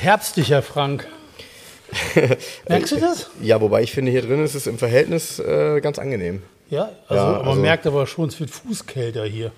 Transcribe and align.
Wird 0.00 0.12
herbstlicher, 0.12 0.62
Frank. 0.62 1.06
Merkst 2.68 2.92
du 2.92 2.96
das? 2.96 3.30
Ja, 3.42 3.60
wobei 3.60 3.82
ich 3.82 3.92
finde, 3.92 4.10
hier 4.10 4.22
drin 4.22 4.42
ist 4.42 4.54
es 4.54 4.66
im 4.66 4.78
Verhältnis 4.78 5.38
äh, 5.40 5.80
ganz 5.82 5.98
angenehm. 5.98 6.42
Ja, 6.70 6.88
also, 7.08 7.22
Ja, 7.22 7.32
man 7.38 7.48
also- 7.48 7.60
merkt 7.60 7.86
aber 7.86 8.06
schon, 8.06 8.28
es 8.28 8.40
wird 8.40 8.50
fußkälter 8.50 9.24
hier. 9.26 9.52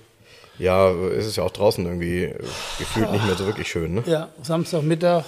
Ja, 0.58 0.90
es 0.90 1.26
ist 1.26 1.36
ja 1.36 1.44
auch 1.44 1.50
draußen 1.50 1.84
irgendwie 1.84 2.24
äh, 2.24 2.38
gefühlt 2.78 3.12
nicht 3.12 3.24
mehr 3.24 3.36
so 3.36 3.46
wirklich 3.46 3.68
schön, 3.68 3.94
ne? 3.94 4.02
Ja, 4.06 4.28
Samstagmittag 4.42 5.24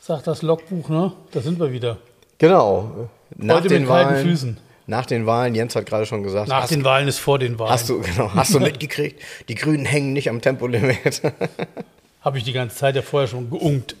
sagt 0.00 0.26
das 0.26 0.42
Logbuch, 0.42 0.88
ne? 0.88 1.12
Da 1.32 1.40
sind 1.40 1.60
wir 1.60 1.70
wieder. 1.72 1.98
Genau. 2.38 3.08
Nach 3.36 3.56
Heute 3.56 3.68
den 3.68 3.82
mit 3.82 3.90
kalten 3.90 4.10
Wahlen, 4.14 4.26
Füßen. 4.26 4.58
Nach 4.88 5.06
den 5.06 5.26
Wahlen, 5.26 5.54
Jens 5.54 5.76
hat 5.76 5.86
gerade 5.86 6.04
schon 6.06 6.22
gesagt, 6.22 6.48
Nach 6.48 6.62
hast, 6.62 6.70
den 6.72 6.84
Wahlen 6.84 7.06
ist 7.08 7.18
vor 7.18 7.38
den 7.38 7.58
Wahlen. 7.58 7.70
hast 7.72 7.88
du, 7.88 8.00
genau, 8.00 8.30
hast 8.34 8.54
du 8.54 8.60
mitgekriegt, 8.60 9.22
die 9.48 9.54
Grünen 9.54 9.84
hängen 9.84 10.12
nicht 10.12 10.28
am 10.30 10.40
Tempolimit. 10.40 11.22
Habe 12.20 12.38
ich 12.38 12.44
die 12.44 12.52
ganze 12.52 12.76
Zeit 12.76 12.96
ja 12.96 13.02
vorher 13.02 13.28
schon 13.28 13.50
geungt. 13.50 13.94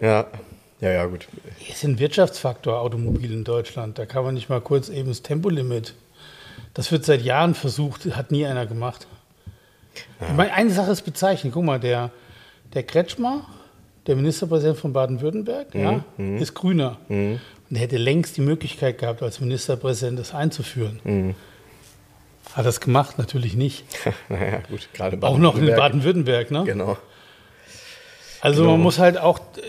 Ja. 0.00 0.26
Ja, 0.80 0.90
ja, 0.90 1.04
gut. 1.04 1.28
Ist 1.68 1.84
ein 1.84 1.98
Wirtschaftsfaktor 1.98 2.80
Automobil 2.80 3.32
in 3.32 3.44
Deutschland. 3.44 3.98
Da 3.98 4.06
kann 4.06 4.24
man 4.24 4.34
nicht 4.34 4.48
mal 4.48 4.62
kurz 4.62 4.88
eben 4.88 5.08
das 5.08 5.20
Tempolimit. 5.20 5.94
Das 6.72 6.90
wird 6.90 7.04
seit 7.04 7.20
Jahren 7.22 7.54
versucht, 7.54 8.06
hat 8.16 8.30
nie 8.30 8.46
einer 8.46 8.64
gemacht. 8.64 9.06
Ich 10.20 10.34
meine, 10.34 10.54
eine 10.54 10.70
Sache 10.70 10.90
ist 10.92 11.02
bezeichnend. 11.02 11.52
Guck 11.52 11.64
mal, 11.64 11.78
der, 11.78 12.10
der 12.72 12.82
Kretschmer, 12.84 13.44
der 14.06 14.16
Ministerpräsident 14.16 14.78
von 14.78 14.92
Baden-Württemberg, 14.94 15.74
ja, 15.74 16.04
ist 16.16 16.54
Grüner. 16.54 16.96
Und 17.08 17.40
er 17.70 17.78
hätte 17.78 17.98
längst 17.98 18.36
die 18.38 18.40
Möglichkeit 18.40 18.98
gehabt, 18.98 19.22
als 19.22 19.40
Ministerpräsident 19.40 20.18
das 20.18 20.32
einzuführen. 20.32 21.34
Hat 22.54 22.66
das 22.66 22.80
gemacht? 22.80 23.18
Natürlich 23.18 23.54
nicht. 23.54 23.84
naja, 24.28 24.60
gut. 24.68 24.88
Gerade 24.94 25.18
Auch 25.22 25.38
noch 25.38 25.56
in. 25.56 25.66
Baden-Württemberg, 25.66 26.50
ne? 26.50 26.64
Genau. 26.64 26.96
Also 28.40 28.62
Genau. 28.62 28.72
man 28.74 28.82
muss 28.82 28.98
halt 28.98 29.18
auch 29.18 29.38
äh, 29.38 29.62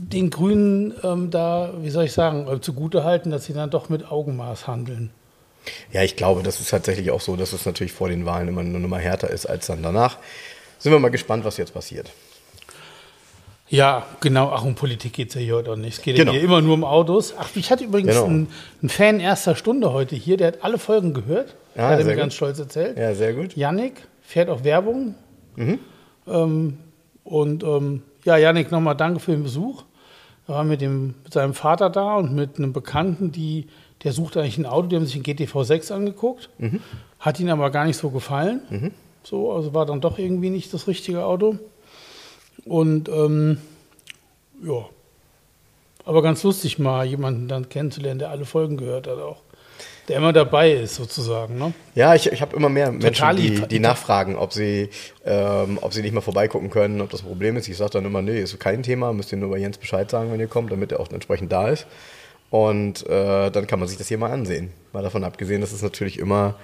den 0.00 0.30
Grünen 0.30 0.94
ähm, 1.02 1.30
da, 1.30 1.72
wie 1.80 1.90
soll 1.90 2.04
ich 2.04 2.12
sagen, 2.12 2.46
äh, 2.48 2.60
zugutehalten, 2.60 3.30
dass 3.32 3.46
sie 3.46 3.52
dann 3.54 3.70
doch 3.70 3.88
mit 3.88 4.10
Augenmaß 4.10 4.66
handeln. 4.66 5.10
Ja, 5.92 6.02
ich 6.02 6.14
glaube, 6.16 6.42
das 6.42 6.60
ist 6.60 6.68
tatsächlich 6.70 7.10
auch 7.10 7.22
so, 7.22 7.36
dass 7.36 7.52
es 7.54 7.64
natürlich 7.64 7.92
vor 7.92 8.08
den 8.10 8.26
Wahlen 8.26 8.48
immer 8.48 8.60
eine 8.60 8.78
Nummer 8.78 8.98
härter 8.98 9.30
ist 9.30 9.46
als 9.46 9.66
dann 9.66 9.82
danach. 9.82 10.18
Sind 10.78 10.92
wir 10.92 10.98
mal 10.98 11.08
gespannt, 11.08 11.44
was 11.46 11.56
jetzt 11.56 11.72
passiert. 11.72 12.10
Ja, 13.68 14.06
genau. 14.20 14.50
Ach, 14.54 14.62
um 14.62 14.74
Politik 14.74 15.14
geht 15.14 15.30
es 15.30 15.34
ja 15.34 15.40
hier 15.40 15.54
heute 15.56 15.72
auch 15.72 15.76
nicht. 15.76 15.96
Es 15.98 16.02
geht 16.02 16.16
Genau. 16.16 16.32
ja 16.32 16.38
hier 16.38 16.46
immer 16.46 16.60
nur 16.60 16.74
um 16.74 16.84
Autos. 16.84 17.32
Ach, 17.38 17.48
ich 17.54 17.70
hatte 17.70 17.84
übrigens 17.84 18.12
Genau. 18.12 18.26
einen, 18.26 18.48
einen 18.82 18.88
Fan 18.90 19.20
erster 19.20 19.56
Stunde 19.56 19.92
heute 19.92 20.14
hier, 20.14 20.36
der 20.36 20.48
hat 20.48 20.58
alle 20.62 20.78
Folgen 20.78 21.14
gehört. 21.14 21.54
Ah, 21.76 21.88
hat 21.88 21.98
er 22.00 22.04
mir 22.04 22.12
gut. 22.12 22.20
ganz 22.20 22.34
stolz 22.34 22.58
erzählt. 22.58 22.98
Ja, 22.98 23.14
sehr 23.14 23.32
gut. 23.32 23.56
Yannick 23.56 23.94
fährt 24.22 24.50
auch 24.50 24.62
Werbung. 24.64 25.14
Mhm. 25.56 25.78
Ähm, 26.28 26.78
und 27.24 27.62
ähm, 27.64 28.02
ja, 28.24 28.36
Yannick, 28.36 28.70
nochmal 28.70 28.96
danke 28.96 29.20
für 29.20 29.32
den 29.32 29.42
Besuch. 29.42 29.82
Er 30.46 30.54
war 30.56 30.64
mit, 30.64 30.80
dem, 30.80 31.14
mit 31.24 31.32
seinem 31.32 31.54
Vater 31.54 31.90
da 31.90 32.16
und 32.16 32.34
mit 32.34 32.58
einem 32.58 32.72
Bekannten, 32.72 33.32
die, 33.32 33.66
der 34.02 34.12
sucht 34.12 34.36
eigentlich 34.36 34.58
ein 34.58 34.66
Auto, 34.66 34.88
die 34.88 34.96
haben 34.96 35.06
sich 35.06 35.14
einen 35.14 35.24
GTV 35.24 35.62
6 35.64 35.90
angeguckt, 35.90 36.50
Mhm. 36.58 36.80
hat 37.18 37.40
ihnen 37.40 37.50
aber 37.50 37.70
gar 37.70 37.84
nicht 37.86 37.96
so 37.96 38.10
gefallen. 38.10 38.92
So, 39.22 39.52
also 39.52 39.72
war 39.72 39.86
dann 39.86 40.02
doch 40.02 40.18
irgendwie 40.18 40.50
nicht 40.50 40.72
das 40.74 40.86
richtige 40.86 41.24
Auto. 41.24 41.58
Und 42.66 43.08
ähm, 43.08 43.58
ja, 44.62 44.84
aber 46.04 46.20
ganz 46.22 46.42
lustig 46.42 46.78
mal 46.78 47.06
jemanden 47.06 47.48
dann 47.48 47.70
kennenzulernen, 47.70 48.18
der 48.18 48.30
alle 48.30 48.44
Folgen 48.44 48.76
gehört 48.76 49.06
hat 49.06 49.18
auch. 49.18 49.40
Der 50.08 50.18
immer 50.18 50.32
dabei 50.34 50.72
ist 50.72 50.96
sozusagen. 50.96 51.56
Ne? 51.56 51.72
Ja, 51.94 52.14
ich, 52.14 52.30
ich 52.30 52.42
habe 52.42 52.54
immer 52.54 52.68
mehr 52.68 52.92
Menschen, 52.92 53.36
die, 53.36 53.66
die 53.66 53.78
nachfragen, 53.78 54.36
ob 54.36 54.52
sie, 54.52 54.90
ähm, 55.24 55.78
ob 55.80 55.94
sie 55.94 56.02
nicht 56.02 56.12
mal 56.12 56.20
vorbeigucken 56.20 56.68
können, 56.68 57.00
ob 57.00 57.08
das 57.10 57.22
ein 57.22 57.26
Problem 57.26 57.56
ist. 57.56 57.68
Ich 57.68 57.76
sage 57.78 57.92
dann 57.92 58.04
immer, 58.04 58.20
nee, 58.20 58.40
ist 58.40 58.58
kein 58.60 58.82
Thema, 58.82 59.12
müsst 59.14 59.32
ihr 59.32 59.38
nur 59.38 59.50
bei 59.50 59.58
Jens 59.58 59.78
Bescheid 59.78 60.10
sagen, 60.10 60.30
wenn 60.30 60.40
ihr 60.40 60.46
kommt, 60.46 60.70
damit 60.70 60.92
er 60.92 61.00
auch 61.00 61.10
entsprechend 61.10 61.52
da 61.52 61.68
ist. 61.68 61.86
Und 62.50 63.06
äh, 63.08 63.50
dann 63.50 63.66
kann 63.66 63.78
man 63.78 63.88
sich 63.88 63.96
das 63.96 64.08
hier 64.08 64.18
mal 64.18 64.30
ansehen. 64.30 64.72
Mal 64.92 65.02
davon 65.02 65.24
abgesehen, 65.24 65.62
dass 65.62 65.72
es 65.72 65.82
natürlich 65.82 66.18
immer, 66.18 66.56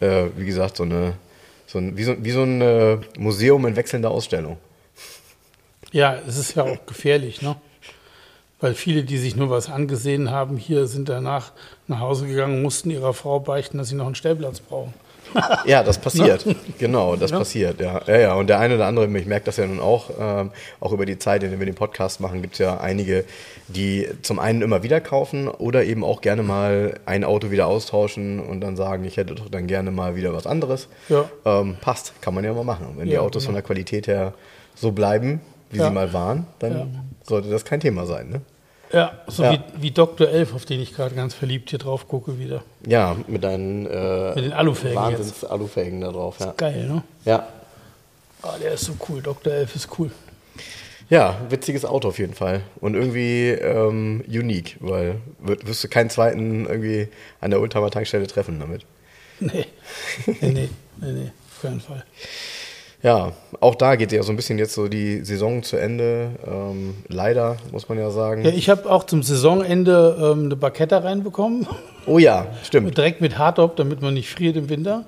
äh, 0.00 0.24
wie 0.36 0.44
gesagt, 0.44 0.76
so 0.76 0.82
eine, 0.82 1.14
so 1.66 1.78
ein, 1.78 1.96
wie, 1.96 2.02
so, 2.02 2.16
wie 2.18 2.32
so 2.32 2.42
ein 2.42 2.60
äh, 2.60 2.98
Museum 3.16 3.64
in 3.66 3.76
wechselnder 3.76 4.10
Ausstellung. 4.10 4.58
Ja, 5.92 6.18
es 6.26 6.36
ist 6.36 6.56
ja 6.56 6.64
auch 6.64 6.84
gefährlich, 6.84 7.42
ne? 7.42 7.56
Weil 8.60 8.74
viele, 8.74 9.04
die 9.04 9.18
sich 9.18 9.36
nur 9.36 9.50
was 9.50 9.70
angesehen 9.70 10.30
haben, 10.30 10.56
hier 10.56 10.86
sind 10.86 11.08
danach 11.08 11.52
nach 11.86 12.00
Hause 12.00 12.26
gegangen 12.26 12.56
und 12.56 12.62
mussten 12.62 12.90
ihrer 12.90 13.14
Frau 13.14 13.38
beichten, 13.38 13.78
dass 13.78 13.88
sie 13.88 13.94
noch 13.94 14.06
einen 14.06 14.16
Stellplatz 14.16 14.60
brauchen. 14.60 14.92
Ja, 15.66 15.82
das 15.82 15.98
passiert. 16.00 16.44
Genau, 16.78 17.14
das 17.14 17.30
Ja. 17.30 17.38
passiert. 17.38 17.80
Ja. 17.80 18.00
ja, 18.06 18.18
ja. 18.18 18.34
Und 18.34 18.48
der 18.48 18.58
eine 18.58 18.74
oder 18.74 18.86
andere, 18.86 19.06
ich 19.06 19.26
merke 19.26 19.46
das 19.46 19.58
ja 19.58 19.66
nun 19.66 19.78
auch, 19.78 20.10
ähm, 20.18 20.50
auch 20.80 20.92
über 20.92 21.06
die 21.06 21.18
Zeit, 21.18 21.42
in 21.42 21.50
der 21.50 21.58
wir 21.58 21.66
den 21.66 21.74
Podcast 21.74 22.20
machen, 22.20 22.42
gibt 22.42 22.54
es 22.54 22.58
ja 22.58 22.78
einige, 22.80 23.24
die 23.68 24.08
zum 24.22 24.38
einen 24.38 24.62
immer 24.62 24.82
wieder 24.82 25.00
kaufen 25.00 25.48
oder 25.48 25.84
eben 25.84 26.02
auch 26.02 26.20
gerne 26.20 26.42
mal 26.42 26.98
ein 27.06 27.24
Auto 27.24 27.50
wieder 27.50 27.66
austauschen 27.66 28.40
und 28.40 28.60
dann 28.60 28.76
sagen, 28.76 29.04
ich 29.04 29.16
hätte 29.18 29.34
doch 29.34 29.48
dann 29.48 29.66
gerne 29.66 29.90
mal 29.90 30.16
wieder 30.16 30.32
was 30.32 30.46
anderes. 30.46 30.88
Ja. 31.08 31.26
Ähm, 31.44 31.76
passt, 31.80 32.20
kann 32.22 32.34
man 32.34 32.42
ja 32.44 32.52
mal 32.54 32.64
machen. 32.64 32.86
Und 32.86 32.98
wenn 32.98 33.06
die 33.08 33.18
Autos 33.18 33.42
genau. 33.42 33.48
von 33.48 33.54
der 33.54 33.62
Qualität 33.62 34.06
her 34.06 34.32
so 34.74 34.92
bleiben, 34.92 35.40
wie 35.70 35.78
sie 35.78 35.90
mal 35.90 36.12
waren, 36.12 36.46
dann. 36.58 37.07
Sollte 37.28 37.48
das 37.48 37.64
kein 37.64 37.80
Thema 37.80 38.06
sein. 38.06 38.28
Ne? 38.30 38.40
Ja, 38.92 39.12
so 39.26 39.42
Ja. 39.42 39.52
Wie, 39.52 39.82
wie 39.82 39.90
Dr. 39.90 40.28
Elf, 40.28 40.54
auf 40.54 40.64
den 40.64 40.80
ich 40.80 40.94
gerade 40.94 41.14
ganz 41.14 41.34
verliebt 41.34 41.70
hier 41.70 41.78
drauf 41.78 42.08
gucke 42.08 42.38
wieder. 42.38 42.62
Ja, 42.86 43.16
mit 43.26 43.44
deinen 43.44 43.86
äh, 43.86 44.34
Mit 44.34 44.44
den 44.44 44.52
Alufelgen 44.52 44.96
Wahnsinns-Alufelgen 44.96 46.00
da 46.00 46.10
drauf. 46.10 46.36
Ja. 46.40 46.54
Geil, 46.56 46.86
ne? 46.86 47.02
ja. 47.24 47.46
Ah, 48.42 48.56
der 48.62 48.74
ist 48.74 48.84
so 48.84 48.92
cool. 49.08 49.20
Dr. 49.20 49.52
Elf 49.52 49.74
ist 49.74 49.88
cool. 49.98 50.10
Ja, 51.10 51.40
witziges 51.48 51.84
Auto 51.84 52.08
auf 52.08 52.18
jeden 52.18 52.34
Fall. 52.34 52.62
Und 52.80 52.94
irgendwie 52.94 53.48
ähm, 53.48 54.22
unique, 54.28 54.76
weil 54.80 55.16
wirst, 55.40 55.82
du 55.82 55.88
keinen 55.88 56.10
zweiten 56.10 56.66
irgendwie 56.66 57.08
an 57.40 57.50
der 57.50 57.60
Oldtimer 57.60 57.90
Tankstelle 57.90 58.26
treffen 58.26 58.60
damit. 58.60 58.84
Nee. 59.40 59.66
nee, 60.26 60.36
nee, 60.40 60.68
nee, 60.98 61.12
nee, 61.12 61.30
auf 61.50 61.62
keinen 61.62 61.80
Fall. 61.80 62.04
Ja, 63.02 63.32
auch 63.60 63.76
da 63.76 63.94
geht 63.94 64.10
ja 64.10 64.22
so 64.24 64.32
ein 64.32 64.36
bisschen 64.36 64.58
jetzt 64.58 64.74
so 64.74 64.88
die 64.88 65.24
Saison 65.24 65.62
zu 65.62 65.76
Ende. 65.76 66.30
Ähm, 66.44 66.94
leider, 67.06 67.56
muss 67.70 67.88
man 67.88 67.96
ja 67.98 68.10
sagen. 68.10 68.44
Ja, 68.44 68.50
ich 68.50 68.68
habe 68.68 68.90
auch 68.90 69.04
zum 69.04 69.22
Saisonende 69.22 70.16
ähm, 70.20 70.46
eine 70.46 70.56
Barketta 70.56 70.98
reinbekommen. 70.98 71.68
oh 72.06 72.18
ja, 72.18 72.48
stimmt. 72.64 72.96
Direkt 72.98 73.20
mit 73.20 73.38
Hardtop, 73.38 73.76
damit 73.76 74.02
man 74.02 74.14
nicht 74.14 74.30
friert 74.30 74.56
im 74.56 74.68
Winter. 74.68 75.04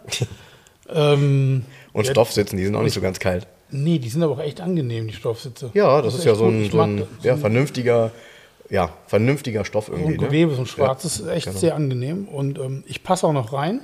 ähm, 0.88 1.64
Und 1.92 2.06
ja, 2.06 2.12
Stoffsitzen, 2.12 2.56
die 2.58 2.64
sind 2.64 2.76
auch 2.76 2.82
nicht 2.82 2.94
so 2.94 3.00
ganz 3.00 3.18
kalt. 3.18 3.48
Nee, 3.72 3.98
die 3.98 4.08
sind 4.08 4.22
aber 4.22 4.34
auch 4.34 4.40
echt 4.40 4.60
angenehm, 4.60 5.08
die 5.08 5.14
Stoffsitze. 5.14 5.70
Ja, 5.74 6.00
das, 6.02 6.14
ist 6.14 6.24
ja 6.24 6.34
so 6.34 6.46
ein, 6.46 6.70
so 6.70 6.80
ein 6.80 6.98
das. 6.98 7.24
ja, 7.24 7.36
vernünftiger, 7.36 8.10
ja, 8.68 8.90
vernünftiger 9.06 9.64
Stoff 9.64 9.86
So 9.86 9.92
irgendwie. 9.92 10.12
Ne? 10.12 10.26
Gewebe, 10.26 10.54
so 10.54 10.62
ein 10.62 10.66
schwarzes, 10.66 11.20
ist 11.20 11.28
echt 11.28 11.46
genau. 11.46 11.58
sehr 11.58 11.74
angenehm. 11.74 12.28
Und 12.28 12.58
ähm, 12.58 12.84
ich 12.86 13.02
passe 13.02 13.26
auch 13.26 13.32
noch 13.32 13.52
rein. 13.52 13.80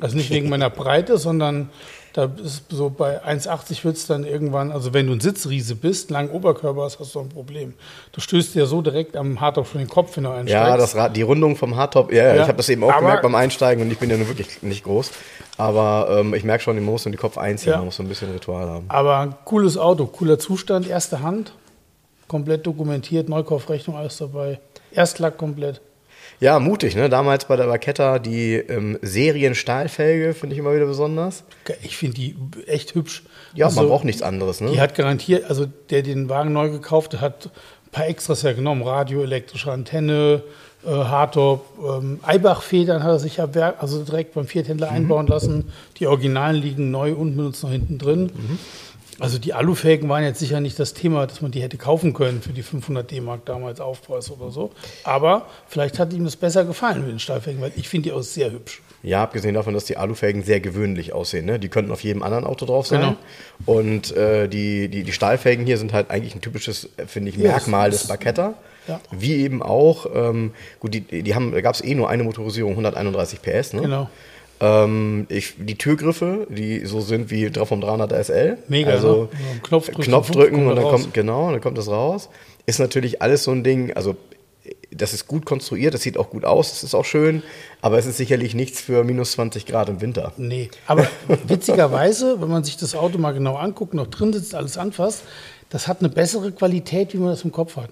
Also 0.00 0.16
nicht 0.16 0.30
wegen 0.30 0.48
meiner 0.48 0.70
Breite, 0.70 1.18
sondern 1.18 1.70
da 2.16 2.30
ist 2.42 2.62
so 2.70 2.88
bei 2.88 3.22
1,80 3.22 3.84
wird 3.84 3.96
es 3.98 4.06
dann 4.06 4.24
irgendwann, 4.24 4.72
also 4.72 4.94
wenn 4.94 5.06
du 5.06 5.12
ein 5.12 5.20
Sitzriese 5.20 5.74
bist, 5.74 6.10
langen 6.10 6.30
Oberkörper 6.30 6.80
hast, 6.84 6.98
hast 6.98 7.14
du 7.14 7.20
ein 7.20 7.28
Problem. 7.28 7.74
Du 8.12 8.22
stößt 8.22 8.54
dir 8.54 8.64
so 8.64 8.80
direkt 8.80 9.16
am 9.18 9.38
Hardtop 9.38 9.66
schon 9.68 9.80
den 9.82 9.88
Kopf, 9.88 10.16
wenn 10.16 10.24
du 10.24 10.30
einsteigst. 10.30 10.50
Ja, 10.50 10.76
das 10.78 10.96
Rad, 10.96 11.14
die 11.14 11.20
Rundung 11.20 11.56
vom 11.56 11.76
Hardtop, 11.76 12.10
ja, 12.10 12.34
ja. 12.34 12.42
Ich 12.42 12.48
habe 12.48 12.56
das 12.56 12.70
eben 12.70 12.82
auch 12.84 12.88
aber- 12.90 13.00
gemerkt 13.00 13.22
beim 13.22 13.34
Einsteigen 13.34 13.84
und 13.84 13.90
ich 13.92 13.98
bin 13.98 14.08
ja 14.08 14.16
nun 14.16 14.26
wirklich 14.28 14.62
nicht 14.62 14.82
groß. 14.84 15.10
Aber 15.58 16.08
ähm, 16.20 16.32
ich 16.32 16.42
merke 16.42 16.64
schon, 16.64 16.76
den 16.76 16.86
muss 16.86 17.04
und 17.04 17.12
die 17.12 17.18
Kopf 17.18 17.36
einziehen, 17.36 17.72
Ja. 17.72 17.76
man 17.76 17.86
muss 17.86 17.96
so 17.96 18.02
ein 18.02 18.08
bisschen 18.08 18.32
Ritual 18.32 18.66
haben. 18.66 18.86
Aber 18.88 19.36
cooles 19.44 19.76
Auto, 19.76 20.06
cooler 20.06 20.38
Zustand, 20.38 20.88
erste 20.88 21.20
Hand, 21.22 21.52
komplett 22.28 22.66
dokumentiert, 22.66 23.28
Neukaufrechnung, 23.28 23.94
alles 23.96 24.16
dabei. 24.16 24.58
Erstlack 24.90 25.36
komplett. 25.36 25.82
Ja, 26.40 26.58
mutig, 26.58 26.94
ne? 26.96 27.08
Damals 27.08 27.46
bei 27.46 27.56
der 27.56 27.64
Barketta 27.66 28.18
die 28.18 28.54
ähm, 28.54 28.98
Serien-Stahlfelge 29.02 30.34
finde 30.34 30.54
ich 30.54 30.58
immer 30.60 30.74
wieder 30.74 30.86
besonders. 30.86 31.44
Ich 31.82 31.96
finde 31.96 32.16
die 32.16 32.36
echt 32.66 32.94
hübsch. 32.94 33.22
Ja, 33.54 33.66
Also, 33.66 33.80
man 33.80 33.88
braucht 33.88 34.04
nichts 34.04 34.22
anderes, 34.22 34.60
ne? 34.60 34.70
Die 34.70 34.80
hat 34.80 34.94
garantiert, 34.94 35.44
also 35.48 35.66
der 35.90 36.02
den 36.02 36.28
Wagen 36.28 36.52
neu 36.52 36.68
gekauft 36.70 37.20
hat, 37.20 37.46
ein 37.86 37.90
paar 37.90 38.06
Extras 38.06 38.42
ja 38.42 38.52
genommen. 38.52 38.82
Radio, 38.82 39.22
elektrische 39.22 39.72
Antenne, 39.72 40.42
äh, 40.84 40.90
Hardtop, 40.90 41.64
ähm, 42.02 42.20
Eibach-Federn 42.22 43.02
hat 43.02 43.10
er 43.12 43.18
sich 43.18 43.38
ja 43.38 43.54
Werk, 43.54 43.76
also 43.80 44.02
direkt 44.04 44.34
beim 44.34 44.46
Vierthändler 44.46 44.90
Mhm. 44.90 44.96
einbauen 44.96 45.26
lassen. 45.26 45.72
Die 45.98 46.06
Originalen 46.06 46.56
liegen 46.60 46.90
neu 46.90 47.14
unbenutzt 47.14 47.62
noch 47.62 47.70
hinten 47.70 47.98
drin. 47.98 48.24
Mhm. 48.34 48.58
Also 49.18 49.38
die 49.38 49.54
Alufelgen 49.54 50.08
waren 50.08 50.22
jetzt 50.24 50.38
sicher 50.38 50.60
nicht 50.60 50.78
das 50.78 50.94
Thema, 50.94 51.26
dass 51.26 51.40
man 51.40 51.50
die 51.50 51.62
hätte 51.62 51.78
kaufen 51.78 52.12
können 52.12 52.42
für 52.42 52.52
die 52.52 52.62
500 52.62 53.10
D-Mark 53.10 53.46
damals 53.46 53.80
Aufpreis 53.80 54.30
oder 54.30 54.50
so. 54.50 54.72
Aber 55.04 55.46
vielleicht 55.68 55.98
hat 55.98 56.12
ihm 56.12 56.24
das 56.24 56.36
besser 56.36 56.64
gefallen 56.64 57.00
mit 57.00 57.10
den 57.10 57.18
Stahlfelgen, 57.18 57.62
weil 57.62 57.72
ich 57.76 57.88
finde 57.88 58.10
die 58.10 58.12
auch 58.12 58.22
sehr 58.22 58.50
hübsch. 58.52 58.82
Ja, 59.02 59.22
abgesehen 59.22 59.54
davon, 59.54 59.72
dass 59.72 59.84
die 59.84 59.96
Alufelgen 59.96 60.42
sehr 60.42 60.60
gewöhnlich 60.60 61.12
aussehen. 61.12 61.46
Ne? 61.46 61.58
Die 61.58 61.68
könnten 61.68 61.92
auf 61.92 62.02
jedem 62.02 62.22
anderen 62.22 62.44
Auto 62.44 62.66
drauf 62.66 62.86
sein. 62.86 63.00
Genau. 63.00 63.16
Und 63.64 64.14
äh, 64.16 64.48
die, 64.48 64.88
die, 64.88 65.04
die 65.04 65.12
Stahlfelgen 65.12 65.64
hier 65.64 65.78
sind 65.78 65.92
halt 65.92 66.10
eigentlich 66.10 66.34
ein 66.34 66.40
typisches, 66.40 66.90
äh, 66.96 67.06
finde 67.06 67.30
ich, 67.30 67.38
Merkmal 67.38 67.90
das 67.90 68.00
des 68.00 68.08
Barchetta. 68.08 68.54
Ja. 68.88 69.00
Wie 69.10 69.36
eben 69.36 69.62
auch, 69.62 70.06
ähm, 70.12 70.52
gut, 70.80 70.94
die, 70.94 71.22
die 71.22 71.34
haben, 71.34 71.52
da 71.52 71.60
gab 71.60 71.74
es 71.74 71.82
eh 71.82 71.94
nur 71.94 72.08
eine 72.08 72.24
Motorisierung, 72.24 72.72
131 72.72 73.42
PS. 73.42 73.72
Ne? 73.72 73.82
Genau. 73.82 74.10
Ähm, 74.60 75.26
ich, 75.28 75.54
die 75.58 75.76
Türgriffe, 75.76 76.46
die 76.50 76.86
so 76.86 77.00
sind 77.00 77.30
wie 77.30 77.50
drauf 77.50 77.68
vom 77.68 77.80
300er 77.80 78.22
SL. 78.22 78.58
Mega, 78.68 78.90
Also 78.90 79.24
ne? 79.24 79.60
Knopf 79.62 79.86
drücken, 79.86 80.02
Knopf 80.02 80.30
drücken 80.30 80.66
und 80.66 80.76
dann 80.76 80.84
kommt, 80.84 81.14
genau, 81.14 81.50
dann 81.50 81.60
kommt 81.60 81.76
das 81.76 81.88
raus. 81.88 82.28
Ist 82.64 82.78
natürlich 82.78 83.20
alles 83.22 83.44
so 83.44 83.52
ein 83.52 83.62
Ding, 83.64 83.92
also 83.92 84.16
das 84.90 85.12
ist 85.12 85.26
gut 85.26 85.44
konstruiert, 85.46 85.94
das 85.94 86.02
sieht 86.02 86.16
auch 86.16 86.30
gut 86.30 86.44
aus, 86.44 86.70
das 86.70 86.82
ist 86.82 86.94
auch 86.94 87.04
schön, 87.04 87.42
aber 87.82 87.98
es 87.98 88.06
ist 88.06 88.16
sicherlich 88.16 88.54
nichts 88.54 88.80
für 88.80 89.04
minus 89.04 89.32
20 89.32 89.66
Grad 89.66 89.88
im 89.88 90.00
Winter. 90.00 90.32
Nee, 90.36 90.70
aber 90.86 91.06
witzigerweise, 91.46 92.40
wenn 92.40 92.48
man 92.48 92.64
sich 92.64 92.76
das 92.76 92.94
Auto 92.94 93.18
mal 93.18 93.32
genau 93.32 93.56
anguckt, 93.56 93.94
noch 93.94 94.06
drin 94.06 94.32
sitzt, 94.32 94.54
alles 94.54 94.78
anfasst, 94.78 95.22
das 95.70 95.88
hat 95.88 96.00
eine 96.00 96.08
bessere 96.08 96.52
Qualität, 96.52 97.12
wie 97.12 97.18
man 97.18 97.28
das 97.28 97.42
im 97.42 97.52
Kopf 97.52 97.76
hat. 97.76 97.90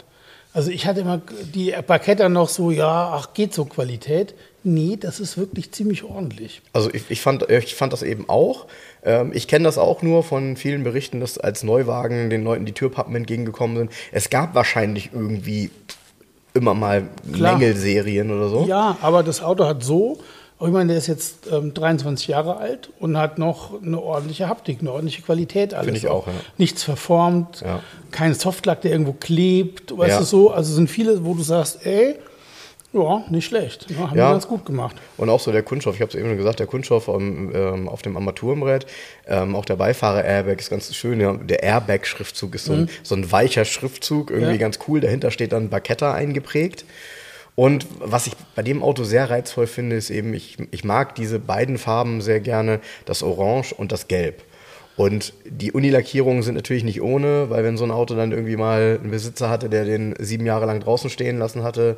Also 0.52 0.70
ich 0.70 0.86
hatte 0.86 1.00
immer 1.00 1.20
die 1.52 1.72
Parketter 1.86 2.28
noch 2.28 2.48
so, 2.48 2.70
ja, 2.70 3.10
ach, 3.12 3.34
geht 3.34 3.52
so 3.52 3.64
Qualität. 3.64 4.34
Nee, 4.64 4.96
das 4.98 5.20
ist 5.20 5.36
wirklich 5.36 5.72
ziemlich 5.72 6.04
ordentlich. 6.04 6.62
Also 6.72 6.88
ich, 6.92 7.04
ich, 7.10 7.20
fand, 7.20 7.48
ich 7.50 7.74
fand 7.74 7.92
das 7.92 8.02
eben 8.02 8.28
auch. 8.28 8.66
Ähm, 9.04 9.30
ich 9.34 9.46
kenne 9.46 9.64
das 9.64 9.76
auch 9.78 10.00
nur 10.02 10.22
von 10.22 10.56
vielen 10.56 10.84
Berichten, 10.84 11.20
dass 11.20 11.36
als 11.38 11.62
Neuwagen 11.62 12.30
den 12.30 12.42
Leuten 12.44 12.64
die 12.64 12.72
Türpappen 12.72 13.14
entgegengekommen 13.14 13.76
sind. 13.76 13.90
Es 14.10 14.30
gab 14.30 14.54
wahrscheinlich 14.54 15.10
irgendwie 15.12 15.70
immer 16.54 16.72
mal 16.74 17.08
Klar. 17.32 17.58
Mängelserien 17.58 18.30
oder 18.30 18.48
so. 18.48 18.64
Ja, 18.66 18.96
aber 19.02 19.22
das 19.22 19.42
Auto 19.42 19.66
hat 19.66 19.82
so, 19.84 20.18
ich 20.60 20.68
meine, 20.70 20.88
der 20.88 20.96
ist 20.98 21.08
jetzt 21.08 21.48
ähm, 21.52 21.74
23 21.74 22.28
Jahre 22.28 22.56
alt 22.56 22.88
und 23.00 23.18
hat 23.18 23.38
noch 23.38 23.82
eine 23.82 24.00
ordentliche 24.00 24.48
Haptik, 24.48 24.78
eine 24.80 24.92
ordentliche 24.92 25.20
Qualität. 25.22 25.74
Alles 25.74 25.86
Finde 25.86 25.98
ich 25.98 26.08
auch, 26.08 26.26
ja. 26.26 26.32
Nichts 26.56 26.84
verformt, 26.84 27.60
Ja. 27.60 27.80
kein 28.12 28.32
Softlack, 28.32 28.80
der 28.80 28.92
irgendwo 28.92 29.12
klebt, 29.12 29.94
weißt 29.98 30.10
Ja. 30.12 30.18
du 30.20 30.24
so. 30.24 30.50
Also 30.52 30.72
sind 30.72 30.88
viele, 30.88 31.24
wo 31.26 31.34
du 31.34 31.42
sagst, 31.42 31.84
ey, 31.84 32.14
ja, 32.94 33.24
nicht 33.28 33.44
schlecht. 33.46 33.86
Ja, 33.90 34.08
haben 34.10 34.16
Ja. 34.16 34.28
die 34.28 34.32
ganz 34.32 34.48
gut 34.48 34.64
gemacht. 34.64 34.96
Und 35.16 35.28
auch 35.28 35.40
so 35.40 35.52
der 35.52 35.62
Kunststoff, 35.62 35.96
ich 35.96 36.00
habe 36.00 36.08
es 36.10 36.14
eben 36.14 36.28
schon 36.28 36.36
gesagt, 36.36 36.60
der 36.60 36.66
Kunststoff 36.66 37.08
ähm, 37.08 37.52
ähm, 37.54 37.88
auf 37.88 38.02
dem 38.02 38.16
Armaturenbrett, 38.16 38.86
ähm, 39.26 39.54
auch 39.56 39.64
der 39.64 39.76
Beifahrer-Airbag 39.76 40.58
ist 40.58 40.70
ganz 40.70 40.94
schön. 40.94 41.20
Ja, 41.20 41.34
der 41.34 41.62
Airbag-Schriftzug 41.62 42.54
ist 42.54 42.66
so 42.66 42.72
ein, 42.72 42.88
so 43.02 43.14
ein 43.14 43.30
weicher 43.32 43.64
Schriftzug, 43.64 44.30
irgendwie 44.30 44.58
ganz 44.58 44.78
cool. 44.88 45.00
Dahinter 45.00 45.30
steht 45.30 45.52
dann 45.52 45.68
Barchetta 45.68 46.14
eingeprägt. 46.14 46.84
Und 47.56 47.86
was 48.00 48.26
ich 48.26 48.34
bei 48.56 48.62
dem 48.62 48.82
Auto 48.82 49.04
sehr 49.04 49.30
reizvoll 49.30 49.66
finde, 49.66 49.96
ist 49.96 50.10
eben, 50.10 50.34
ich, 50.34 50.56
ich 50.70 50.82
mag 50.84 51.14
diese 51.14 51.38
beiden 51.38 51.78
Farben 51.78 52.20
sehr 52.20 52.40
gerne, 52.40 52.80
das 53.04 53.22
Orange 53.22 53.72
und 53.74 53.92
das 53.92 54.08
Gelb. 54.08 54.42
Und 54.96 55.32
die 55.44 55.72
Unilackierungen 55.72 56.42
sind 56.42 56.54
natürlich 56.54 56.84
nicht 56.84 57.02
ohne, 57.02 57.50
weil 57.50 57.64
wenn 57.64 57.76
so 57.76 57.84
ein 57.84 57.90
Auto 57.90 58.14
dann 58.14 58.30
irgendwie 58.32 58.56
mal 58.56 58.98
einen 59.00 59.10
Besitzer 59.10 59.50
hatte, 59.50 59.68
der 59.68 59.84
den 59.84 60.14
sieben 60.18 60.46
Jahre 60.46 60.66
lang 60.66 60.80
draußen 60.80 61.10
stehen 61.10 61.38
lassen 61.38 61.64
hatte, 61.64 61.96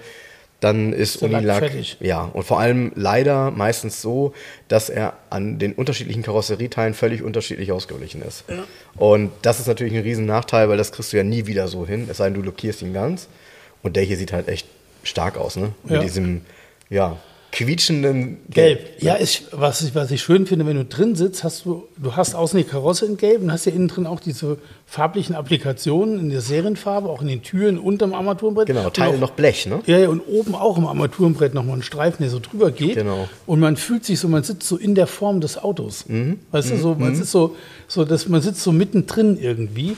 dann 0.61 0.93
ist 0.93 1.21
Lack 1.21 1.33
Unilack 1.33 1.73
ja, 2.01 2.23
und 2.33 2.45
vor 2.45 2.59
allem 2.61 2.93
leider 2.95 3.51
meistens 3.51 4.01
so, 4.01 4.33
dass 4.69 4.89
er 4.89 5.13
an 5.29 5.59
den 5.59 5.75
unterschiedlichen 5.75 6.23
Karosserieteilen 6.23 6.95
völlig 6.95 7.23
unterschiedlich 7.23 7.73
ausgeglichen 7.73 8.23
ist. 8.23 8.45
Und 8.97 9.33
das 9.43 9.61
ist 9.61 9.67
natürlich 9.67 9.93
ein 9.95 10.03
riesen 10.03 10.25
Nachteil, 10.27 10.69
weil 10.69 10.79
das 10.79 10.93
kriegst 10.93 11.13
du 11.13 11.19
ja 11.19 11.25
nie 11.25 11.47
wieder 11.47 11.69
so 11.69 11.87
hin, 11.87 12.09
es 12.11 12.17
sei 12.17 12.25
denn, 12.25 12.35
du 12.35 12.43
blockierst 12.43 12.83
ihn 12.83 12.95
ganz. 12.95 13.29
Und 13.83 13.97
der 13.97 14.03
hier 14.03 14.17
sieht 14.17 14.33
halt 14.33 14.49
echt 14.49 14.67
stark 15.03 15.37
aus, 15.37 15.57
ne? 15.57 15.73
Mit 15.85 15.93
Ja. 15.95 16.01
diesem, 16.01 16.41
ja, 16.89 17.17
quietschenden 17.57 18.37
Gelb. 18.51 19.03
Ja, 19.03 19.15
ist, 19.15 19.45
was, 19.53 19.81
ich, 19.81 19.95
was 19.95 20.11
ich 20.11 20.21
schön 20.21 20.47
finde, 20.47 20.67
wenn 20.67 20.77
du 20.77 20.85
drin 20.85 21.17
sitzt, 21.17 21.43
hast 21.43 21.65
du, 21.65 21.89
du 21.97 22.15
hast 22.15 22.35
außen 22.35 22.59
die 22.59 22.65
Karosse 22.65 23.07
in 23.07 23.17
Gelb 23.17 23.41
und 23.41 23.51
hast 23.51 23.65
ja 23.65 23.73
innen 23.73 23.89
drin 23.89 24.07
auch 24.07 24.21
diese 24.21 24.59
farblichen 24.85 25.35
Applikationen 25.35 26.21
in 26.21 26.29
der 26.29 26.43
Serienfarbe, 26.43 27.09
auch 27.09 27.23
in 27.23 27.29
den 27.29 27.43
Türen 27.43 27.79
unterm 27.79 28.13
Armaturenbrett. 28.13 28.67
Genau, 28.67 28.91
Teil 28.91 29.17
noch 29.17 29.31
Blech, 29.31 29.67
ne? 29.67 29.81
Ja, 29.87 29.97
ja, 29.97 30.09
und 30.11 30.21
oben 30.21 30.55
auch 30.55 30.77
im 30.77 30.87
Armaturenbrett 30.87 31.55
nochmal 31.55 31.79
ein 31.79 31.83
Streifen, 31.83 32.19
der 32.21 32.31
so 32.31 32.41
drüber 32.41 32.71
geht. 32.71 32.97
Genau. 32.97 33.27
Und 33.47 33.61
man 33.61 33.79
fühlt 33.79 34.05
sich 34.05 34.21
so, 34.21 34.29
man 34.29 34.43
sitzt 34.43 34.69
so 34.69 34.77
in 34.77 34.95
der 34.95 35.07
Form 35.07 35.41
des 35.41 35.57
Autos. 35.57 36.05
Weißt 36.51 36.73
du, 36.73 36.77
so, 36.77 36.95
man 36.95 37.15
sitzt 37.15 37.31
so, 37.31 37.57
so 37.89 38.05
dass 38.05 38.29
man 38.29 38.43
sitzt 38.43 38.63
so 38.63 38.71
mittendrin 38.71 39.39
irgendwie. 39.41 39.97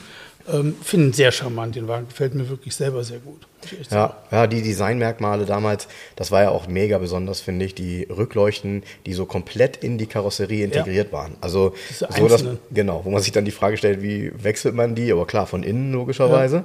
Ähm, 0.51 0.77
Finde 0.83 1.07
ihn 1.09 1.13
sehr 1.13 1.31
charmant, 1.33 1.77
den 1.77 1.89
Wagen. 1.89 2.09
Gefällt 2.09 2.35
mir 2.35 2.49
wirklich 2.49 2.75
selber 2.75 3.05
sehr 3.05 3.19
gut. 3.19 3.47
Ja, 3.91 4.17
ja, 4.31 4.47
die 4.47 4.63
Designmerkmale 4.63 5.45
damals, 5.45 5.89
das 6.17 6.31
war 6.31 6.43
ja 6.43 6.51
auch 6.51 6.69
mega 6.69 6.99
besonders, 6.99 7.41
finde 7.41 7.65
ich, 7.65 7.75
die 7.75 8.05
Rückleuchten, 8.05 8.83
die 9.05 9.13
so 9.13 9.27
komplett 9.27 9.79
in 9.79 9.99
die 9.99 10.07
Karosserie 10.07 10.65
integriert 10.65 11.13
waren. 11.13 11.37
Also 11.41 11.75
so, 11.93 12.29
dass, 12.29 12.45
genau, 12.71 13.05
wo 13.05 13.11
man 13.11 13.21
sich 13.21 13.33
dann 13.33 13.45
die 13.45 13.51
Frage 13.51 13.77
stellt, 13.77 14.01
wie 14.03 14.33
wechselt 14.43 14.75
man 14.75 14.95
die? 14.95 15.13
Aber 15.13 15.27
klar, 15.27 15.47
von 15.47 15.63
innen 15.63 15.93
logischerweise. 15.93 16.65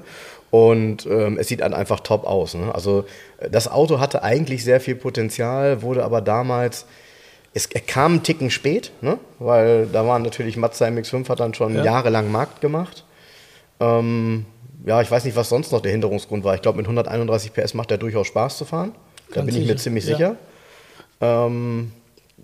Und 0.51 1.07
ähm, 1.07 1.37
es 1.39 1.47
sieht 1.47 1.61
dann 1.61 1.73
einfach 1.73 1.99
top 2.01 2.25
aus. 2.25 2.53
Ne? 2.53 2.73
Also 2.73 3.05
äh, 3.39 3.49
das 3.49 3.67
Auto 3.67 3.99
hatte 3.99 4.21
eigentlich 4.21 4.63
sehr 4.63 4.79
viel 4.79 4.95
Potenzial, 4.95 5.81
wurde 5.81 6.03
aber 6.05 6.21
damals 6.21 6.85
es 7.55 7.69
kam 7.69 8.13
einen 8.13 8.23
Ticken 8.23 8.49
spät, 8.49 8.91
ne? 9.01 9.19
weil 9.39 9.87
da 9.87 10.05
waren 10.07 10.23
natürlich 10.23 10.57
Mazda 10.57 10.87
MX-5 10.87 11.29
hat 11.29 11.39
dann 11.39 11.53
schon 11.53 11.75
Ja. 11.75 11.83
jahrelang 11.83 12.31
Markt 12.31 12.61
gemacht. 12.61 13.03
Ähm, 13.83 14.45
ja, 14.85 15.01
ich 15.01 15.09
weiß 15.09 15.23
nicht, 15.25 15.35
was 15.35 15.49
sonst 15.49 15.71
noch 15.71 15.81
der 15.81 15.91
Hinderungsgrund 15.91 16.43
war. 16.43 16.55
Ich 16.55 16.61
glaube, 16.61 16.77
mit 16.77 16.85
131 16.85 17.53
PS 17.53 17.73
macht 17.73 17.91
er 17.91 17.97
durchaus 17.97 18.27
Spaß 18.27 18.57
zu 18.57 18.65
fahren. 18.65 18.93
Da 19.29 19.35
Ganz 19.35 19.47
bin 19.47 19.55
ich 19.55 19.61
mir 19.61 19.67
sicher, 19.67 19.83
ziemlich 19.83 20.05
ja. 20.05 20.17
sicher. 20.17 20.35
Ähm, 21.21 21.91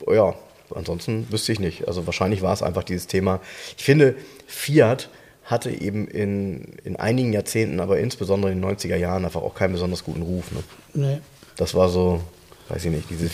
ja, 0.08 0.34
ansonsten 0.74 1.32
wüsste 1.32 1.52
ich 1.52 1.60
nicht. 1.60 1.88
Also 1.88 2.06
wahrscheinlich 2.06 2.42
war 2.42 2.54
es 2.54 2.64
einfach 2.64 2.84
dieses 2.84 3.08
Thema. 3.08 3.42
Ich 3.78 3.84
finde, 3.84 4.16
Fiat 4.48 5.10
hatte 5.44 5.72
eben 5.72 6.08
in, 6.08 6.78
in 6.84 6.96
einigen 6.96 7.34
Jahrzehnten, 7.34 7.80
aber 7.80 8.00
insbesondere 8.00 8.52
in 8.52 8.62
den 8.62 8.78
90er 8.78 8.96
Jahren 8.96 9.26
einfach 9.26 9.42
auch 9.42 9.56
keinen 9.56 9.74
besonders 9.74 10.04
guten 10.04 10.22
Ruf. 10.22 10.52
Ne? 10.52 10.64
Nee. 10.94 11.22
Das 11.58 11.74
war 11.74 11.90
so, 11.90 12.22
weiß 12.70 12.86
ich 12.86 12.92
nicht, 12.92 13.10
diese 13.10 13.30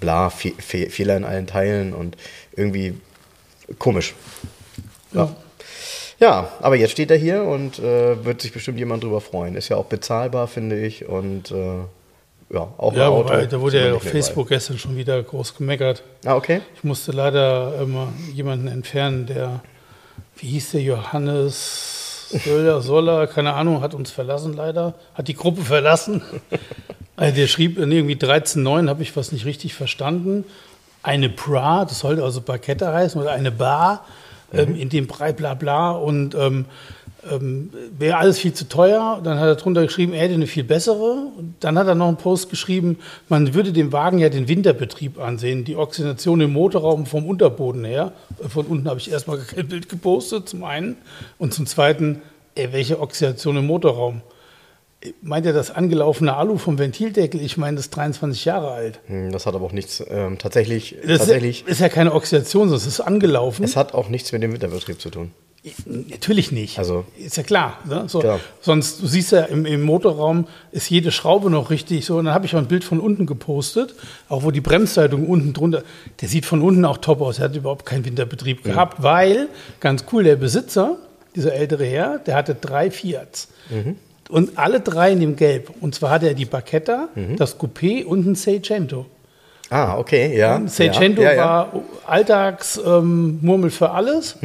bla, 0.00 0.30
Fe 0.30 0.52
Fe 0.58 0.90
Fehler 0.90 1.16
in 1.16 1.24
allen 1.24 1.46
Teilen 1.46 1.92
und 1.92 2.16
irgendwie 2.56 2.94
komisch. 3.78 4.14
Ja. 5.12 5.24
Ja, 5.24 5.36
aber 6.60 6.76
jetzt 6.76 6.90
steht 6.92 7.10
er 7.10 7.16
hier 7.16 7.44
und 7.44 7.78
äh, 7.78 8.24
wird 8.24 8.42
sich 8.42 8.52
bestimmt 8.52 8.78
jemand 8.78 9.02
drüber 9.02 9.20
freuen. 9.20 9.56
Ist 9.56 9.68
ja 9.70 9.76
auch 9.76 9.86
bezahlbar, 9.86 10.48
finde 10.48 10.78
ich. 10.78 11.08
Und 11.08 11.50
äh, 11.50 11.54
ja, 12.52 12.68
auch 12.76 12.92
Ja, 12.94 13.06
ein 13.06 13.12
Auto. 13.12 13.24
wobei, 13.28 13.46
da 13.46 13.60
wurde 13.60 13.86
ja 13.88 13.94
auf 13.94 14.02
Facebook 14.02 14.48
gestern 14.48 14.78
schon 14.78 14.96
wieder 14.96 15.22
groß 15.22 15.56
gemeckert. 15.56 16.02
bei. 16.22 16.30
Ah, 16.30 16.36
okay. 16.36 16.60
Ich 16.74 16.84
musste 16.84 17.12
leider 17.12 17.80
immer 17.80 18.08
jemanden 18.34 18.68
entfernen, 18.68 19.26
der, 19.26 19.60
wie 20.36 20.48
hieß 20.48 20.72
der, 20.72 20.82
Johannes 20.82 22.28
Söller, 22.44 22.80
Soller, 22.82 23.26
keine 23.26 23.54
Ahnung, 23.54 23.80
hat 23.80 23.94
uns 23.94 24.10
verlassen 24.10 24.52
leider, 24.54 24.94
hat 25.14 25.28
die 25.28 25.34
Gruppe 25.34 25.62
verlassen. 25.62 26.22
Also 27.16 27.36
der 27.36 27.48
schrieb 27.48 27.76
in 27.78 27.92
irgendwie 27.92 28.14
13.9, 28.14 28.88
habe 28.88 29.02
ich 29.02 29.14
was 29.14 29.30
nicht 29.30 29.44
richtig 29.44 29.74
verstanden. 29.74 30.46
Eine 31.02 31.28
Bra, 31.28 31.84
das 31.84 31.98
sollte 31.98 32.24
also 32.24 32.40
Parkette 32.40 32.90
heißen, 32.90 33.20
oder 33.20 33.32
eine 33.32 33.50
Bar, 33.50 34.06
ähm, 34.52 34.76
in 34.76 34.88
dem 34.88 35.06
Brei 35.06 35.32
bla 35.32 35.54
bla 35.54 35.92
und 35.92 36.34
ähm, 36.34 36.66
ähm, 37.30 37.70
wäre 37.98 38.16
alles 38.16 38.38
viel 38.38 38.52
zu 38.52 38.68
teuer. 38.68 39.20
Dann 39.22 39.38
hat 39.38 39.46
er 39.46 39.56
drunter 39.56 39.82
geschrieben, 39.82 40.12
er 40.12 40.22
hätte 40.22 40.34
eine 40.34 40.46
viel 40.46 40.64
bessere. 40.64 41.28
Und 41.36 41.54
dann 41.60 41.78
hat 41.78 41.86
er 41.86 41.94
noch 41.94 42.08
einen 42.08 42.16
Post 42.16 42.50
geschrieben, 42.50 42.98
man 43.28 43.54
würde 43.54 43.72
dem 43.72 43.92
Wagen 43.92 44.18
ja 44.18 44.28
den 44.28 44.48
Winterbetrieb 44.48 45.18
ansehen, 45.18 45.64
die 45.64 45.76
Oxidation 45.76 46.40
im 46.40 46.52
Motorraum 46.52 47.06
vom 47.06 47.26
Unterboden 47.26 47.84
her. 47.84 48.12
Von 48.48 48.66
unten 48.66 48.88
habe 48.88 49.00
ich 49.00 49.10
erstmal 49.10 49.38
kein 49.54 49.68
Bild 49.68 49.88
gepostet, 49.88 50.48
zum 50.48 50.64
einen. 50.64 50.96
Und 51.38 51.54
zum 51.54 51.66
zweiten, 51.66 52.22
ey, 52.54 52.72
welche 52.72 53.00
Oxidation 53.00 53.56
im 53.56 53.66
Motorraum? 53.66 54.22
Meint 55.22 55.46
er 55.46 55.54
das 55.54 55.70
angelaufene 55.70 56.36
Alu 56.36 56.58
vom 56.58 56.78
Ventildeckel? 56.78 57.40
Ich 57.40 57.56
meine, 57.56 57.76
das 57.76 57.86
ist 57.86 57.96
23 57.96 58.44
Jahre 58.44 58.72
alt. 58.72 59.00
Hm, 59.06 59.32
Das 59.32 59.46
hat 59.46 59.54
aber 59.54 59.64
auch 59.64 59.72
nichts, 59.72 60.04
ähm, 60.10 60.36
tatsächlich, 60.38 60.96
Das 61.06 61.20
tatsächlich, 61.20 61.66
ist 61.66 61.80
ja 61.80 61.88
keine 61.88 62.12
Oxidation, 62.12 62.68
sondern 62.68 62.76
es 62.76 62.86
ist 62.86 63.00
angelaufen. 63.00 63.64
es 63.64 63.76
hat 63.76 63.94
auch 63.94 64.10
nichts 64.10 64.30
mit 64.32 64.42
dem 64.42 64.52
Winterbetrieb 64.52 65.00
zu 65.00 65.08
tun. 65.08 65.30
Natürlich 65.86 66.52
nicht. 66.52 66.78
Also- 66.78 67.04
ist 67.18 67.36
ja 67.36 67.42
klar. 67.42 67.78
Ne? 67.86 68.04
So, 68.08 68.20
Klar. 68.20 68.40
Sonst, 68.62 69.02
du 69.02 69.06
siehst 69.06 69.32
ja 69.32 69.42
im, 69.42 69.66
im 69.66 69.82
Motorraum 69.82 70.46
ist 70.72 70.88
jede 70.90 71.12
Schraube 71.12 71.50
noch 71.50 71.68
richtig 71.70 72.04
so. 72.06 72.16
Und 72.16 72.26
dann 72.26 72.34
habe 72.34 72.46
ich 72.46 72.52
mal 72.54 72.60
ein 72.60 72.68
Bild 72.68 72.82
von 72.84 72.98
unten 73.00 73.26
gepostet, 73.26 73.94
auch 74.30 74.42
wo 74.42 74.50
die 74.50 74.62
Bremsleitung 74.62 75.26
unten 75.28 75.52
drunter, 75.52 75.82
der 76.22 76.28
sieht 76.28 76.46
von 76.46 76.62
unten 76.62 76.84
auch 76.86 76.96
top 76.98 77.20
aus. 77.20 77.38
Er 77.38 77.46
hat 77.46 77.56
überhaupt 77.56 77.84
keinen 77.86 78.04
Winterbetrieb 78.06 78.64
gehabt, 78.64 79.02
weil, 79.02 79.48
ganz 79.80 80.04
cool, 80.12 80.24
der 80.24 80.36
Besitzer, 80.36 80.96
dieser 81.36 81.52
ältere 81.54 81.84
Herr, 81.84 82.18
der 82.20 82.36
hatte 82.36 82.54
drei 82.54 82.90
Fiats. 82.90 83.48
Und 84.30 84.58
alle 84.58 84.80
drei 84.80 85.12
in 85.12 85.20
dem 85.20 85.36
Gelb. 85.36 85.70
Und 85.80 85.94
zwar 85.94 86.10
hat 86.10 86.22
er 86.22 86.34
die 86.34 86.44
Barchetta, 86.44 87.08
das 87.36 87.58
Coupé 87.58 88.04
und 88.04 88.26
ein 88.26 88.34
Seicento. 88.34 89.06
Ah, 89.70 89.98
okay, 89.98 90.36
ja. 90.36 90.60
Seicento 90.66 91.22
ja, 91.22 91.30
ja, 91.30 91.36
ja. 91.36 91.44
war 91.44 91.72
Alltagsmurmel 92.06 93.64
ähm, 93.66 93.70
für 93.70 93.90
alles. 93.90 94.36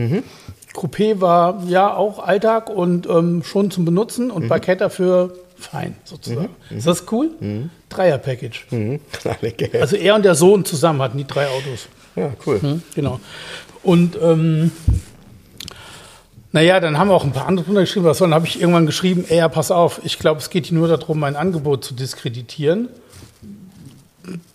Coupé 0.73 1.19
war 1.21 1.63
ja 1.67 1.93
auch 1.95 2.19
Alltag 2.19 2.69
und 2.69 3.07
ähm, 3.07 3.43
schon 3.43 3.71
zum 3.71 3.85
Benutzen 3.85 4.29
und 4.29 4.47
Barchetta 4.47 4.89
für 4.89 5.33
fein 5.55 5.95
sozusagen. 6.03 6.49
Ist 6.69 6.85
das 6.85 7.05
cool? 7.11 7.31
Dreier-Package. 7.89 8.67
Mhm. 8.71 8.99
Alle 9.23 9.51
gelb. 9.51 9.75
Also 9.81 9.95
er 9.95 10.15
und 10.15 10.25
der 10.25 10.35
Sohn 10.35 10.65
zusammen 10.65 11.01
hatten 11.01 11.17
die 11.17 11.25
drei 11.27 11.47
Autos. 11.47 11.87
ja, 12.15 12.31
cool. 12.45 12.61
Hm, 12.61 12.83
Genau. 12.93 13.19
Und 13.83 14.17
ähm, 14.21 14.71
naja, 16.55 16.79
dann 16.79 16.97
haben 16.97 17.09
wir 17.09 17.15
auch 17.15 17.25
ein 17.25 17.33
paar 17.33 17.47
andere 17.47 17.65
drunter 17.65 17.81
geschrieben. 17.81 18.05
Was 18.05 18.19
soll? 18.19 18.29
Dann 18.29 18.35
habe 18.35 18.47
ich 18.47 18.61
irgendwann 18.61 18.85
geschrieben, 18.85 19.25
ey, 19.27 19.39
ja, 19.39 19.49
pass 19.49 19.71
auf, 19.71 19.99
ich 20.05 20.19
glaube, 20.19 20.39
es 20.39 20.49
geht 20.49 20.67
hier 20.67 20.77
nur 20.77 20.87
darum, 20.87 21.19
mein 21.19 21.35
Angebot 21.35 21.83
zu 21.83 21.93
diskreditieren. 21.93 22.87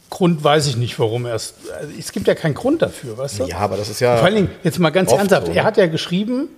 Grund 0.09 0.43
weiß 0.43 0.67
ich 0.69 0.79
nicht, 0.79 0.99
warum 0.99 1.27
erst. 1.27 1.57
Also, 1.79 1.93
es 1.99 2.13
gibt 2.13 2.27
ja 2.27 2.35
keinen 2.35 2.55
Grund 2.55 2.81
dafür, 2.81 3.19
weißt 3.19 3.41
du? 3.41 3.45
Ja, 3.45 3.59
aber 3.59 3.77
das 3.77 3.91
ist 3.91 4.01
ja. 4.01 4.17
Vor 4.17 4.25
allen 4.25 4.35
Dingen, 4.35 4.51
jetzt 4.65 4.79
mal 4.79 4.89
ganz 4.89 5.13
ernsthaft, 5.13 5.49
so, 5.49 5.53
er 5.53 5.61
ne? 5.61 5.65
hat 5.65 5.77
ja 5.77 5.89
geschrieben, 5.89 6.49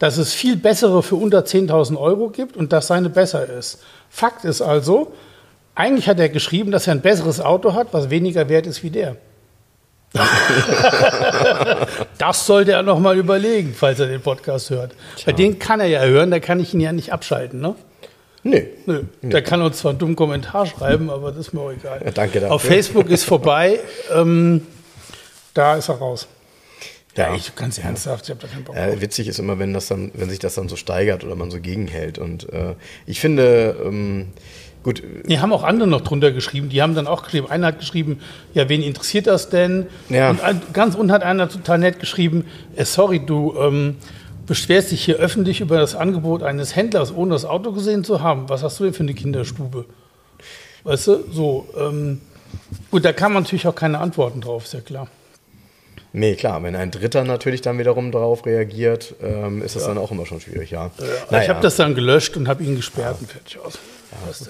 dass 0.00 0.16
es 0.16 0.32
viel 0.32 0.56
bessere 0.56 1.04
für 1.04 1.14
unter 1.14 1.42
10.000 1.42 1.96
Euro 1.96 2.28
gibt 2.28 2.56
und 2.56 2.72
dass 2.72 2.88
seine 2.88 3.10
besser 3.10 3.48
ist. 3.48 3.78
Fakt 4.08 4.44
ist 4.44 4.60
also, 4.60 5.12
eigentlich 5.76 6.08
hat 6.08 6.18
er 6.18 6.30
geschrieben, 6.30 6.72
dass 6.72 6.88
er 6.88 6.94
ein 6.94 7.00
besseres 7.00 7.40
Auto 7.40 7.74
hat, 7.74 7.92
was 7.92 8.10
weniger 8.10 8.48
wert 8.48 8.66
ist 8.66 8.82
wie 8.82 8.90
der. 8.90 9.14
das 12.18 12.46
sollte 12.46 12.72
er 12.72 12.82
noch 12.82 12.98
mal 12.98 13.16
überlegen, 13.16 13.74
falls 13.76 14.00
er 14.00 14.06
den 14.06 14.20
Podcast 14.20 14.70
hört. 14.70 14.92
Bei 15.24 15.32
den 15.32 15.58
kann 15.58 15.80
er 15.80 15.86
ja 15.86 16.02
hören, 16.02 16.30
da 16.30 16.40
kann 16.40 16.60
ich 16.60 16.74
ihn 16.74 16.80
ja 16.80 16.92
nicht 16.92 17.12
abschalten, 17.12 17.60
ne? 17.60 17.74
Nee. 18.42 18.68
Nö. 18.86 19.02
Der 19.22 19.42
kann 19.42 19.60
uns 19.60 19.78
zwar 19.78 19.90
einen 19.90 19.98
dummen 19.98 20.16
Kommentar 20.16 20.64
schreiben, 20.66 21.10
aber 21.10 21.30
das 21.30 21.48
ist 21.48 21.52
mir 21.52 21.60
auch 21.60 21.72
egal. 21.72 22.00
Ja, 22.04 22.10
danke 22.10 22.40
dafür. 22.40 22.54
Auf 22.54 22.62
Facebook 22.62 23.10
ist 23.10 23.24
vorbei, 23.24 23.80
ähm, 24.14 24.66
da 25.54 25.76
ist 25.76 25.88
er 25.90 25.96
raus. 25.96 26.26
Ja, 27.16 27.28
Ja. 27.28 27.34
ich 27.34 27.54
ganz 27.54 27.76
ernsthaft, 27.78 28.24
ich 28.24 28.30
habe 28.30 28.40
da 28.40 28.46
keinen 28.48 28.64
Bock. 28.64 28.74
Ja, 28.76 28.98
witzig 29.00 29.28
ist 29.28 29.38
immer, 29.38 29.58
wenn 29.58 29.74
das 29.74 29.88
dann, 29.88 30.10
wenn 30.14 30.30
sich 30.30 30.38
das 30.38 30.54
dann 30.54 30.68
so 30.68 30.76
steigert 30.76 31.22
oder 31.22 31.34
man 31.34 31.50
so 31.50 31.60
gegenhält. 31.60 32.18
Und 32.18 32.50
äh, 32.52 32.74
ich 33.04 33.20
finde, 33.20 33.76
ähm, 33.84 34.28
gut, 34.82 35.02
Die 35.26 35.40
haben 35.40 35.52
auch 35.52 35.62
andere 35.62 35.88
noch 35.88 36.00
drunter 36.00 36.32
geschrieben. 36.32 36.68
Die 36.68 36.82
haben 36.82 36.94
dann 36.94 37.06
auch 37.06 37.22
geschrieben. 37.22 37.50
Einer 37.50 37.68
hat 37.68 37.78
geschrieben, 37.78 38.20
ja, 38.54 38.68
wen 38.68 38.82
interessiert 38.82 39.26
das 39.26 39.48
denn? 39.48 39.86
Ja. 40.08 40.30
Und 40.30 40.40
ganz 40.72 40.94
unten 40.94 41.12
hat 41.12 41.22
einer 41.22 41.48
total 41.48 41.78
nett 41.78 42.00
geschrieben, 42.00 42.44
äh, 42.76 42.84
sorry, 42.84 43.24
du 43.24 43.54
ähm, 43.58 43.96
beschwerst 44.46 44.90
dich 44.90 45.04
hier 45.04 45.16
öffentlich 45.16 45.60
über 45.60 45.78
das 45.78 45.94
Angebot 45.94 46.42
eines 46.42 46.74
Händlers, 46.74 47.14
ohne 47.14 47.32
das 47.32 47.44
Auto 47.44 47.72
gesehen 47.72 48.04
zu 48.04 48.22
haben. 48.22 48.48
Was 48.48 48.62
hast 48.62 48.80
du 48.80 48.84
denn 48.84 48.94
für 48.94 49.02
eine 49.02 49.14
Kinderstube? 49.14 49.84
Weißt 50.84 51.06
du, 51.06 51.24
so. 51.30 51.68
Ähm, 51.78 52.20
gut, 52.90 53.04
da 53.04 53.12
kann 53.12 53.32
man 53.32 53.44
natürlich 53.44 53.66
auch 53.66 53.74
keine 53.74 53.98
Antworten 53.98 54.40
drauf, 54.40 54.64
ist 54.64 54.74
ja 54.74 54.80
klar. 54.80 55.06
nee, 56.12 56.34
klar, 56.34 56.62
wenn 56.64 56.74
ein 56.74 56.90
Dritter 56.90 57.22
natürlich 57.22 57.60
dann 57.60 57.78
wiederum 57.78 58.10
darauf 58.10 58.44
reagiert, 58.44 59.14
ähm, 59.22 59.62
ist 59.62 59.76
das 59.76 59.84
dann 59.84 59.98
auch 59.98 60.10
immer 60.10 60.26
schon 60.26 60.40
schwierig, 60.40 60.72
ja. 60.72 60.90
Ich 61.30 61.48
habe 61.48 61.60
das 61.60 61.76
dann 61.76 61.94
gelöscht 61.94 62.36
und 62.36 62.48
habe 62.48 62.64
ihn 62.64 62.74
gesperrt 62.74 63.18
und 63.20 63.30
fertig 63.30 63.58
aus. 63.60 63.78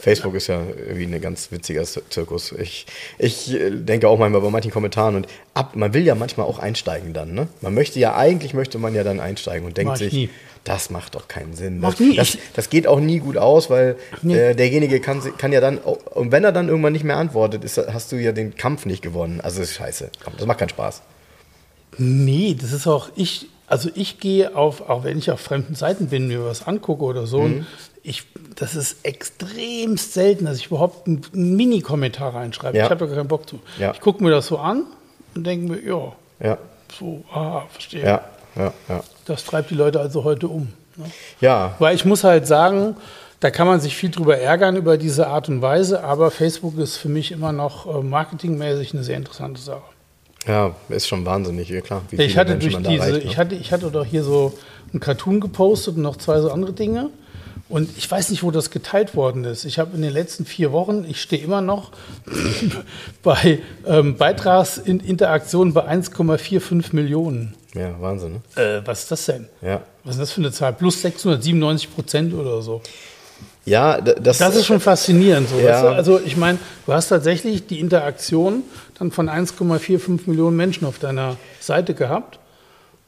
Facebook 0.01 0.35
ist 0.35 0.47
ja 0.47 0.63
irgendwie 0.77 1.05
ein 1.05 1.21
ganz 1.21 1.51
witziger 1.53 1.85
Zirkus. 1.85 2.53
Ich, 2.53 2.87
ich 3.19 3.53
äh, 3.55 3.71
denke 3.71 4.09
auch 4.09 4.19
manchmal 4.19 4.41
bei 4.41 4.51
manchen 4.51 4.71
Kommentaren 4.71 5.17
und 5.17 5.27
ab, 5.55 5.77
man 5.77 5.93
will 5.95 6.05
ja 6.05 6.15
manchmal 6.15 6.47
auch 6.47 6.59
einsteigen 6.59 7.13
dann, 7.13 7.35
ne? 7.35 7.49
Man 7.61 7.75
möchte 7.75 7.99
ja, 8.01 8.17
eigentlich 8.17 8.55
möchte 8.55 8.79
man 8.79 8.95
ja 8.95 9.05
dann 9.05 9.21
einsteigen 9.21 9.67
und 9.67 9.77
denkt 9.77 9.99
sich, 9.99 10.13
nie. 10.13 10.31
das 10.65 10.91
macht 10.91 11.15
doch 11.15 11.29
keinen 11.29 11.55
Sinn. 11.55 11.81
Das. 11.83 11.97
Das, 12.17 12.39
das 12.55 12.71
geht 12.71 12.87
auch 12.87 13.01
nie 13.01 13.19
gut 13.19 13.37
aus, 13.37 13.69
weil 13.71 13.97
Nee. 14.23 14.35
äh, 14.37 14.55
derjenige 14.55 15.01
kann, 15.01 15.21
kann 15.37 15.53
ja 15.53 15.61
dann, 15.61 15.79
und 15.79 16.33
wenn 16.33 16.45
er 16.45 16.53
dann 16.53 16.69
irgendwann 16.69 16.93
nicht 16.93 17.05
mehr 17.05 17.17
antwortet, 17.17 17.63
ist, 17.65 17.77
hast 17.79 18.13
du 18.13 18.17
ja 18.17 18.33
den 18.33 18.55
Kampf 18.57 18.87
nicht 18.87 19.03
gewonnen. 19.03 19.41
Also 19.41 19.61
ist 19.63 19.75
scheiße. 19.75 20.11
Komm, 20.25 20.35
das 20.39 20.47
macht 20.47 20.59
keinen 20.59 20.69
Spaß. 20.71 21.03
Nee, 21.99 22.57
das 22.59 22.73
ist 22.73 22.87
auch, 22.87 23.11
ich, 23.17 23.49
also 23.67 23.91
ich 23.95 24.21
gehe 24.21 24.57
auf, 24.57 24.89
auch 24.89 25.05
wenn 25.05 25.19
ich 25.19 25.31
auf 25.31 25.41
fremden 25.41 25.75
Seiten 25.75 26.07
bin, 26.07 26.29
mir 26.29 26.45
was 26.45 26.67
angucke 26.67 27.05
oder 27.05 27.27
so, 27.27 27.43
Mhm. 27.43 27.67
Ich, 28.03 28.25
das 28.57 28.75
ist 28.75 29.05
extremst 29.05 30.15
selten, 30.15 30.47
dass 30.47 30.59
ich 30.59 30.67
überhaupt 30.67 31.07
einen, 31.07 31.23
Mini-Kommentar 31.33 32.35
reinschreibe. 32.35 32.79
Ja. 32.79 32.85
Ich 32.85 32.91
habe 32.91 33.07
da 33.07 33.15
keinen 33.15 33.29
Bock 33.29 33.49
zu. 33.49 33.61
Ja. 33.79 33.93
Ich 33.93 34.01
gucke 34.01 34.23
mir 34.23 34.31
das 34.31 34.47
so 34.47 34.59
an 34.59 34.85
und 35.35 35.47
denke 35.47 35.73
mir, 35.73 35.83
ja, 35.83 36.13
Ja, 36.43 36.59
so, 36.99 37.23
ah, 37.33 37.63
verstehe. 37.71 38.05
ja, 38.05 38.25
ja, 38.57 38.73
ja. 38.89 39.03
Das 39.27 39.45
treibt 39.45 39.71
die 39.71 39.75
Leute 39.75 40.01
also 40.01 40.25
heute 40.25 40.49
um. 40.49 40.73
Ne? 40.97 41.05
Ja, 41.41 41.75
Weil 41.79 41.95
ich 41.95 42.05
muss 42.05 42.25
halt 42.25 42.47
sagen, 42.47 42.97
da 43.41 43.51
kann 43.51 43.67
man 43.67 43.81
sich 43.81 43.97
viel 43.97 44.11
drüber 44.11 44.39
ärgern 44.39 44.77
über 44.77 44.99
diese 44.99 45.29
Art 45.29 45.49
und 45.49 45.63
Weise, 45.63 46.03
aber 46.05 46.31
Facebook 46.31 46.79
ist 46.79 46.97
für 46.97 47.09
mich 47.09 47.33
immer 47.33 47.53
noch 47.53 47.87
äh, 47.87 48.03
marketingmäßig 48.03 48.93
eine 48.95 49.05
sehr 49.05 49.17
interessante 49.17 49.61
Sache. 49.61 49.83
ja, 50.47 50.75
ist 50.89 51.07
schon 51.07 51.25
wahnsinnig, 51.25 51.69
ja 51.69 51.81
klar. 51.81 52.03
Ich 52.11 52.37
hatte 52.37 52.53
Menschen 52.53 52.83
durch 52.83 52.87
diese, 52.87 53.03
erreicht, 53.09 53.25
ne? 53.25 53.31
ich 53.31 53.39
hatte, 53.39 53.55
ich 53.55 53.73
hatte 53.73 53.91
doch 53.91 54.05
hier 54.05 54.25
so 54.25 54.53
einen 54.93 55.01
Cartoon 55.01 55.41
gepostet 55.41 55.97
und 55.97 56.03
noch 56.03 56.17
zwei 56.17 56.41
so 56.41 56.51
andere 56.51 56.73
Dinge. 56.73 57.11
Und 57.69 57.97
ich 57.97 58.11
weiß 58.11 58.31
nicht, 58.31 58.43
wo 58.43 58.51
das 58.51 58.71
geteilt 58.71 59.15
worden 59.15 59.45
ist. 59.45 59.65
Ich 59.65 59.79
habe 59.79 59.95
in 59.95 60.03
den 60.03 60.13
letzten 60.13 60.45
vier 60.45 60.73
Wochen, 60.73 61.05
ich 61.09 61.21
stehe 61.23 61.43
immer 61.43 61.61
noch 61.61 61.93
bei 63.23 63.61
ähm, 63.87 64.17
Beitragsinteraktionen 64.17 65.73
bei 65.73 65.87
1,45 65.89 66.95
Millionen. 66.95 67.55
Ja, 67.75 67.95
Wahnsinn, 68.01 68.41
ne? 68.57 68.63
Äh, 68.63 68.83
was 68.85 69.01
ist 69.03 69.11
das 69.13 69.27
denn? 69.27 69.49
Ja. 69.63 69.83
Was 70.03 70.15
ist 70.17 70.21
das 70.21 70.33
für 70.33 70.41
eine 70.41 70.51
Zahl? 70.51 70.73
Plus 70.73 71.01
697 71.03 71.95
Prozent 71.95 72.35
oder 72.35 72.63
so. 72.63 72.81
Ja, 73.65 74.01
das, 74.01 74.39
Das 74.39 74.57
ist 74.57 74.67
schon 74.67 74.81
faszinierend. 74.81 75.49
So, 75.49 75.59
Ja. 75.59 75.75
weißt 75.75 75.83
du? 75.85 75.89
Also 75.91 76.21
ich 76.25 76.37
meine, 76.37 76.59
du 76.87 76.93
hast 76.93 77.09
tatsächlich 77.09 77.67
die 77.67 77.79
Interaktion 77.79 78.65
dann 78.99 79.13
von 79.13 79.29
1,45 79.29 80.23
Millionen 80.27 80.57
Menschen 80.57 80.87
auf 80.87 80.99
deiner 80.99 81.37
Seite 81.61 81.95
gehabt. 81.95 82.40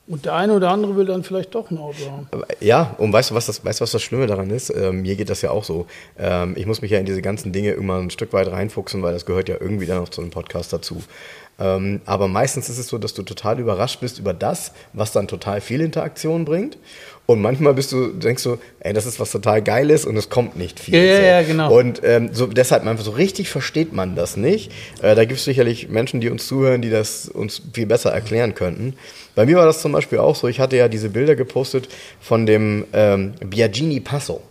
Und 0.09 0.25
der 0.25 0.35
eine 0.35 0.53
oder 0.55 0.71
andere 0.71 0.97
will 0.97 1.07
dann 1.07 1.23
vielleicht 1.23 1.55
doch 1.55 1.71
ein 1.71 1.79
Auto 1.79 1.99
haben. 2.11 2.29
Ja, 2.61 2.95
und 2.99 3.13
weißt 3.13 3.31
du, 3.31 3.35
was 3.35 3.47
das, 3.47 3.65
weißt, 3.65 3.81
was 3.81 3.93
das 3.93 4.03
Schlimme 4.03 4.27
daran 4.27 4.51
ist? 4.51 4.71
Ähm, 4.71 5.03
mir 5.03 5.15
geht 5.15 5.31
das 5.31 5.43
ja 5.43 5.51
auch 5.51 5.63
so. 5.63 5.87
Ähm, 6.19 6.55
ich 6.57 6.67
muss 6.67 6.83
mich 6.83 6.91
ja 6.91 6.99
in 6.99 7.07
diese 7.07 7.23
ganzen 7.23 7.53
Dinge 7.53 7.71
immer 7.73 7.99
ein 7.99 8.11
Stück 8.11 8.33
weit 8.33 8.51
reinfuchsen, 8.51 9.01
weil 9.03 9.13
das 9.13 9.27
gehört 9.27 9.49
ja 9.49 9.57
irgendwie 9.61 9.87
dann 9.87 10.01
auch 10.01 10.09
zu 10.09 10.21
einem 10.21 10.31
Podcast 10.31 10.73
dazu. 10.73 11.03
Ähm, 11.59 12.01
aber 12.07 12.29
meistens 12.29 12.69
ist 12.69 12.79
es 12.79 12.89
so, 12.89 12.99
dass 12.99 13.15
du 13.15 13.23
total 13.23 13.61
überrascht 13.61 14.01
bist 14.01 14.19
über 14.19 14.35
das, 14.35 14.73
was 14.93 15.13
dann 15.13 15.29
total 15.29 15.61
viel 15.61 15.81
Interaktion 15.81 16.45
bringt. 16.45 16.79
Und 17.27 17.41
manchmal 17.41 17.75
bist 17.75 17.93
du, 17.93 18.09
denkst 18.09 18.43
du, 18.43 18.59
ey, 18.81 18.93
das 18.93 19.07
ist 19.07 19.21
was 19.21 19.31
total 19.31 19.63
Geiles 19.63 20.05
und 20.05 20.17
es 20.17 20.29
kommt 20.29 20.57
nicht 20.57 20.81
viel. 20.81 20.95
Ja, 20.95 21.03
ja, 21.03 21.17
so. 21.17 21.23
ja, 21.23 21.43
genau. 21.43 21.79
Und 21.79 22.01
ähm, 22.05 22.31
so, 22.33 22.47
deshalb 22.47 22.85
einfach 22.85 23.05
so 23.05 23.13
richtig 23.13 23.49
versteht 23.49 23.93
man 23.93 24.17
das 24.17 24.37
nicht. 24.37 24.73
Äh, 25.03 25.15
da 25.15 25.25
gibt 25.25 25.39
es 25.39 25.45
sicherlich 25.45 25.89
Menschen, 25.89 26.21
die 26.21 26.31
uns 26.31 26.47
zuhören, 26.47 26.83
die 26.83 26.91
das 26.91 27.29
uns 27.29 27.63
viel 27.73 27.87
besser 27.87 28.11
erklären 28.11 28.55
könnten. 28.55 28.95
Bei 29.35 29.47
mir 29.47 29.57
war 29.57 29.67
das 29.67 29.81
zum 29.81 29.93
Beispiel 29.93 30.19
auch 30.19 30.35
so, 30.35 30.49
ich 30.49 30.59
hatte 30.59 30.77
ja 30.77 30.89
diese 30.89 31.11
Bilder 31.11 31.37
gepostet 31.37 31.89
von 32.21 32.45
dem 32.45 32.85
ähm, 32.93 33.35
Biagini 33.41 34.01
Passo. 34.01 34.43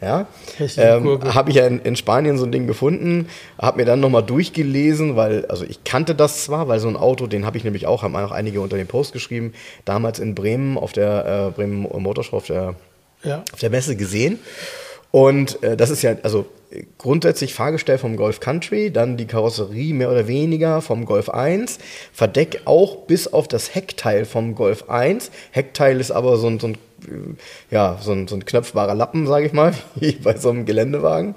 Ja, 0.00 0.26
Hässliche 0.56 0.88
ähm, 0.88 1.34
habe 1.34 1.50
ich 1.50 1.56
ja 1.56 1.66
in, 1.66 1.78
in 1.80 1.94
Spanien 1.96 2.38
so 2.38 2.44
ein 2.44 2.52
Ding 2.52 2.66
gefunden, 2.66 3.28
habe 3.58 3.78
mir 3.78 3.84
dann 3.84 4.00
nochmal 4.00 4.24
durchgelesen, 4.24 5.14
weil, 5.16 5.46
also 5.46 5.64
ich 5.64 5.84
kannte 5.84 6.14
das 6.14 6.44
zwar, 6.44 6.66
weil 6.68 6.80
so 6.80 6.88
ein 6.88 6.96
Auto, 6.96 7.26
den 7.26 7.46
habe 7.46 7.56
ich 7.56 7.64
nämlich 7.64 7.86
auch, 7.86 8.02
haben 8.02 8.16
auch 8.16 8.32
einige 8.32 8.60
unter 8.60 8.76
den 8.76 8.86
Post 8.88 9.12
geschrieben, 9.12 9.52
damals 9.84 10.18
in 10.18 10.34
Bremen 10.34 10.76
auf 10.76 10.92
der 10.92 11.48
äh, 11.48 11.50
Bremen 11.52 11.82
Motorshow 11.82 12.36
auf 12.36 12.46
der 12.46 12.74
Ja. 13.22 13.44
auf 13.52 13.60
der 13.60 13.70
Messe 13.70 13.94
gesehen. 13.96 14.40
Und 15.10 15.62
äh, 15.62 15.76
das 15.76 15.90
ist 15.90 16.02
ja, 16.02 16.16
also 16.24 16.46
grundsätzlich 16.98 17.54
Fahrgestell 17.54 17.98
vom 17.98 18.16
Golf 18.16 18.40
Country, 18.40 18.90
dann 18.90 19.16
die 19.16 19.26
Karosserie 19.26 19.94
mehr 19.94 20.10
oder 20.10 20.26
weniger 20.26 20.80
vom 20.80 21.04
Golf 21.04 21.28
1, 21.28 21.78
Verdeck 22.12 22.62
auch 22.64 22.96
bis 23.06 23.32
auf 23.32 23.46
das 23.46 23.74
Heckteil 23.74 24.24
vom 24.24 24.54
Golf 24.54 24.88
1. 24.90 25.30
Heckteil 25.52 26.00
ist 26.00 26.10
aber 26.10 26.36
so 26.36 26.48
ein, 26.48 26.58
so 26.58 26.68
ein, 26.68 26.78
ja, 27.70 27.98
so 28.00 28.12
ein, 28.12 28.28
so 28.28 28.36
ein 28.36 28.44
knöpfbarer 28.44 28.94
Lappen, 28.94 29.26
sage 29.26 29.46
ich 29.46 29.52
mal, 29.52 29.74
wie 29.96 30.12
bei 30.12 30.36
so 30.36 30.50
einem 30.50 30.66
Geländewagen. 30.66 31.34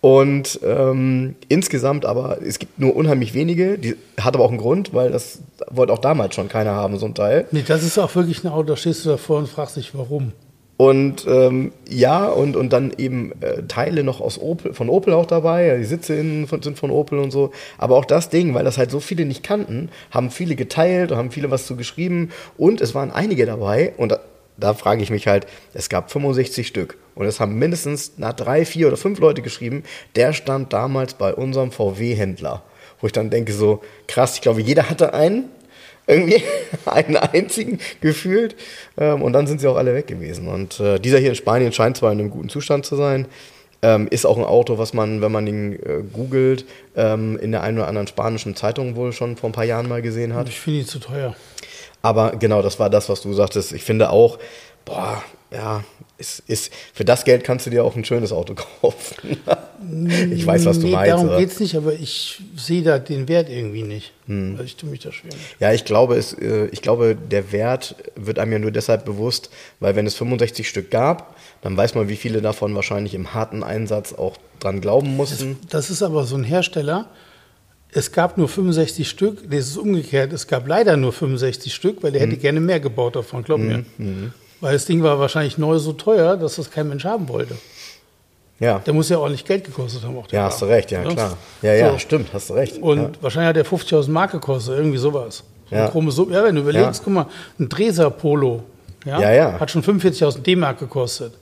Und 0.00 0.60
ähm, 0.62 1.36
insgesamt 1.48 2.04
aber, 2.04 2.42
es 2.42 2.58
gibt 2.58 2.78
nur 2.78 2.94
unheimlich 2.94 3.32
wenige, 3.32 3.78
die 3.78 3.96
hat 4.20 4.34
aber 4.34 4.44
auch 4.44 4.50
einen 4.50 4.58
Grund, 4.58 4.92
weil 4.92 5.10
das 5.10 5.38
wollte 5.70 5.94
auch 5.94 5.98
damals 5.98 6.34
schon 6.34 6.48
keiner 6.48 6.72
haben, 6.72 6.98
so 6.98 7.06
ein 7.06 7.14
Teil. 7.14 7.46
Nee, 7.52 7.64
das 7.66 7.82
ist 7.82 7.98
auch 7.98 8.14
wirklich 8.14 8.44
ein 8.44 8.48
Auto, 8.48 8.64
da 8.64 8.76
stehst 8.76 9.06
du 9.06 9.10
davor 9.10 9.38
und 9.38 9.48
fragst 9.48 9.76
dich, 9.76 9.96
warum. 9.96 10.32
Und 10.76 11.24
ähm, 11.28 11.72
ja, 11.88 12.26
und, 12.26 12.56
und 12.56 12.72
dann 12.72 12.92
eben 12.98 13.32
äh, 13.40 13.62
Teile 13.68 14.02
noch 14.02 14.20
aus 14.20 14.40
Opel, 14.40 14.74
von 14.74 14.88
Opel 14.88 15.14
auch 15.14 15.26
dabei, 15.26 15.66
ja, 15.66 15.76
die 15.76 15.84
Sitze 15.84 16.16
innen 16.16 16.48
von, 16.48 16.62
sind 16.62 16.78
von 16.78 16.90
Opel 16.90 17.20
und 17.20 17.30
so. 17.30 17.52
Aber 17.78 17.96
auch 17.96 18.04
das 18.04 18.28
Ding, 18.28 18.54
weil 18.54 18.64
das 18.64 18.76
halt 18.76 18.90
so 18.90 18.98
viele 18.98 19.24
nicht 19.24 19.44
kannten, 19.44 19.88
haben 20.10 20.30
viele 20.30 20.56
geteilt 20.56 21.12
und 21.12 21.18
haben 21.18 21.30
viele 21.30 21.50
was 21.50 21.66
zu 21.66 21.76
geschrieben. 21.76 22.30
Und 22.58 22.80
es 22.80 22.94
waren 22.94 23.12
einige 23.12 23.46
dabei, 23.46 23.92
und 23.96 24.18
da, 24.56 24.74
frage 24.74 25.02
ich 25.02 25.10
mich 25.10 25.26
halt, 25.26 25.46
es 25.72 25.88
gab 25.88 26.10
65 26.10 26.66
Stück. 26.66 26.96
Und 27.14 27.26
es 27.26 27.40
haben 27.40 27.58
mindestens 27.58 28.12
na, 28.16 28.32
drei, 28.32 28.64
vier 28.64 28.88
oder 28.88 28.96
fünf 28.96 29.18
Leute 29.18 29.42
geschrieben, 29.42 29.84
der 30.16 30.32
stand 30.32 30.72
damals 30.72 31.14
bei 31.14 31.34
unserem 31.34 31.70
VW-Händler. 31.70 32.62
Wo 33.00 33.06
ich 33.06 33.12
dann 33.12 33.30
denke, 33.30 33.52
so 33.52 33.82
krass, 34.06 34.34
ich 34.36 34.40
glaube, 34.40 34.60
jeder 34.62 34.88
hatte 34.90 35.14
einen. 35.14 35.50
Irgendwie 36.06 36.42
einen 36.84 37.16
einzigen 37.16 37.78
gefühlt. 38.00 38.56
Ähm, 38.98 39.22
und 39.22 39.32
dann 39.32 39.46
sind 39.46 39.60
sie 39.60 39.68
auch 39.68 39.76
alle 39.76 39.94
weg 39.94 40.06
gewesen. 40.06 40.48
Und 40.48 40.80
äh, 40.80 40.98
dieser 40.98 41.18
hier 41.18 41.30
in 41.30 41.34
Spanien 41.34 41.72
scheint 41.72 41.96
zwar 41.96 42.12
in 42.12 42.20
einem 42.20 42.30
guten 42.30 42.48
Zustand 42.48 42.84
zu 42.84 42.96
sein, 42.96 43.26
ähm, 43.84 44.08
ist 44.08 44.24
auch 44.24 44.38
ein 44.38 44.44
Auto, 44.44 44.78
was 44.78 44.94
man, 44.94 45.20
wenn 45.20 45.30
man 45.30 45.46
ihn 45.46 45.74
äh, 45.74 46.02
googelt, 46.10 46.64
ähm, 46.96 47.38
in 47.38 47.52
der 47.52 47.62
einen 47.62 47.78
oder 47.78 47.86
anderen 47.86 48.06
spanischen 48.06 48.56
Zeitung 48.56 48.96
wohl 48.96 49.12
schon 49.12 49.36
vor 49.36 49.50
ein 49.50 49.52
paar 49.52 49.64
Jahren 49.64 49.88
mal 49.88 50.00
gesehen 50.00 50.34
hat. 50.34 50.48
Ich 50.48 50.58
finde 50.58 50.80
ihn 50.80 50.86
zu 50.86 50.98
teuer. 50.98 51.36
Aber 52.04 52.32
genau, 52.36 52.60
das 52.60 52.78
war 52.78 52.90
das, 52.90 53.08
was 53.08 53.22
du 53.22 53.32
sagtest. 53.32 53.72
Ich 53.72 53.82
finde 53.82 54.10
auch, 54.10 54.38
boah, 54.84 55.24
ja, 55.50 55.82
ist, 56.18 56.42
ist, 56.46 56.70
für 56.92 57.06
das 57.06 57.24
Geld 57.24 57.44
kannst 57.44 57.64
du 57.64 57.70
dir 57.70 57.82
auch 57.82 57.96
ein 57.96 58.04
schönes 58.04 58.30
Auto 58.30 58.54
kaufen. 58.80 59.38
ich 60.30 60.46
weiß, 60.46 60.66
was 60.66 60.80
du 60.80 60.86
nee, 60.86 60.92
meinst. 60.92 61.12
Darum 61.12 61.38
geht 61.38 61.50
es 61.50 61.60
nicht, 61.60 61.76
aber 61.76 61.94
ich 61.94 62.42
sehe 62.56 62.82
da 62.82 62.98
den 62.98 63.26
Wert 63.26 63.48
irgendwie 63.48 63.84
nicht. 63.84 64.12
Hm. 64.26 64.52
Also 64.52 64.64
ich 64.64 64.76
tue 64.76 64.90
mich 64.90 65.00
da 65.00 65.12
schwer. 65.12 65.32
Ja, 65.60 65.72
ich 65.72 65.86
glaube, 65.86 66.16
es, 66.16 66.34
äh, 66.34 66.66
ich 66.72 66.82
glaube, 66.82 67.16
der 67.16 67.52
Wert 67.52 67.96
wird 68.16 68.38
einem 68.38 68.52
ja 68.52 68.58
nur 68.58 68.70
deshalb 68.70 69.06
bewusst, 69.06 69.48
weil 69.80 69.96
wenn 69.96 70.06
es 70.06 70.14
65 70.14 70.68
Stück 70.68 70.90
gab, 70.90 71.34
dann 71.62 71.74
weiß 71.74 71.94
man, 71.94 72.10
wie 72.10 72.16
viele 72.16 72.42
davon 72.42 72.74
wahrscheinlich 72.74 73.14
im 73.14 73.32
harten 73.32 73.62
Einsatz 73.62 74.12
auch 74.12 74.36
dran 74.60 74.82
glauben 74.82 75.16
mussten. 75.16 75.58
Das 75.70 75.88
ist 75.88 76.02
aber 76.02 76.24
so 76.24 76.36
ein 76.36 76.44
Hersteller. 76.44 77.08
Es 77.96 78.10
gab 78.10 78.36
nur 78.36 78.48
65 78.48 79.08
Stück. 79.08 79.48
Das 79.50 79.60
ist 79.68 79.76
umgekehrt. 79.76 80.32
Es 80.32 80.46
gab 80.46 80.66
leider 80.66 80.96
nur 80.96 81.12
65 81.12 81.72
Stück, 81.72 82.02
weil 82.02 82.10
der 82.12 82.22
Hm. 82.22 82.30
hätte 82.30 82.40
gerne 82.40 82.60
mehr 82.60 82.80
gebaut 82.80 83.14
davon, 83.16 83.42
glaub 83.44 83.60
mir. 83.60 83.84
Weil 84.60 84.72
das 84.72 84.84
Ding 84.86 85.02
war 85.02 85.18
wahrscheinlich 85.20 85.58
neu 85.58 85.78
so 85.78 85.92
teuer, 85.92 86.36
dass 86.36 86.56
das 86.56 86.70
kein 86.70 86.88
Mensch 86.88 87.04
haben 87.04 87.28
wollte. 87.28 87.54
Ja, 88.60 88.78
Der 88.78 88.94
muss 88.94 89.08
ja 89.08 89.18
ordentlich 89.18 89.44
Geld 89.44 89.64
gekostet 89.64 90.04
haben. 90.04 90.16
Auch 90.16 90.26
der 90.28 90.40
ja, 90.40 90.46
hast 90.46 90.62
du 90.62 90.66
recht, 90.66 90.90
ja, 90.90 91.02
Ja. 91.02 91.08
klar. 91.12 91.36
Ja, 91.60 91.74
ja, 91.74 91.92
So. 91.92 91.98
stimmt, 91.98 92.28
hast 92.32 92.50
du 92.50 92.54
recht. 92.54 92.78
Und 92.80 92.98
ja. 92.98 93.10
wahrscheinlich 93.20 93.48
hat 93.48 93.56
der 93.56 93.66
50.000 93.66 94.12
Mark 94.12 94.30
gekostet, 94.32 94.76
irgendwie 94.78 94.98
sowas. 94.98 95.42
So 95.68 95.74
Ja. 95.76 95.86
Ja, 96.30 96.44
wenn 96.44 96.54
du 96.54 96.60
überlegst, 96.62 97.02
guck 97.04 97.12
mal, 97.12 97.26
ein 97.58 97.68
Dreser 97.68 98.10
Polo 98.10 98.62
ja, 99.04 99.20
Ja, 99.20 99.32
ja. 99.32 99.60
hat 99.60 99.70
schon 99.70 99.82
45.000 99.82 100.42
D-Mark 100.42 100.78
gekostet. 100.78 101.32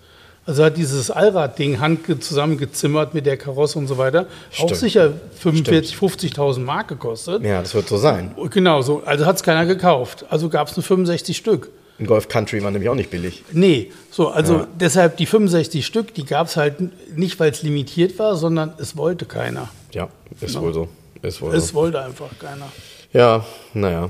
Also 0.45 0.65
hat 0.65 0.77
dieses 0.77 1.11
Allradding 1.11 1.79
handge 1.79 2.19
zusammengezimmert 2.19 3.15
mit 3.15 3.27
der 3.27 3.37
Karosse 3.37 3.79
und 3.79 3.87
so 3.87 3.97
weiter 3.99 4.27
auch 4.59 4.65
Stimmt. 4.65 4.77
sicher 4.77 5.13
45.000, 5.45 5.95
50.000 6.35 6.59
Mark 6.61 6.89
gekostet. 6.89 7.45
ja, 7.45 7.61
das 7.61 7.75
wird 7.75 7.89
so 7.89 7.97
sein. 7.97 8.35
Genau 8.51 8.83
so. 8.83 9.03
Also 9.07 9.25
hat 9.25 9.37
es 9.37 9.43
keiner 9.45 9.67
gekauft. 9.67 10.25
Also 10.31 10.49
gab 10.49 10.69
es 10.69 10.77
nur 10.77 10.83
65 10.83 11.37
Stück. 11.37 11.71
Ein 12.01 12.07
Golf 12.07 12.27
Country 12.27 12.61
war 12.65 12.73
nämlich 12.73 12.89
auch 12.91 12.97
nicht 12.97 13.11
billig. 13.11 13.45
Nee, 13.53 13.93
so, 14.11 14.31
also 14.31 14.55
Ja. 14.55 14.67
deshalb 14.81 15.17
die 15.19 15.27
65 15.27 15.87
Stück, 15.87 16.13
die 16.15 16.25
gab 16.25 16.49
es 16.49 16.57
halt 16.57 16.77
nicht, 17.17 17.39
weil 17.39 17.53
es 17.53 17.63
limitiert 17.63 18.19
war, 18.19 18.35
sondern 18.35 18.73
es 18.79 18.97
wollte 18.97 19.27
keiner. 19.27 19.69
Ja, 19.93 20.09
ist 20.41 20.61
wohl 20.61 20.75
so. 20.75 20.89
Ist 21.23 21.41
wohl 21.41 21.55
Es 21.55 21.69
so. 21.69 21.75
wollte 21.75 22.03
einfach 22.03 22.31
keiner. 22.41 22.67
Ja, 23.13 23.45
naja. 23.75 24.09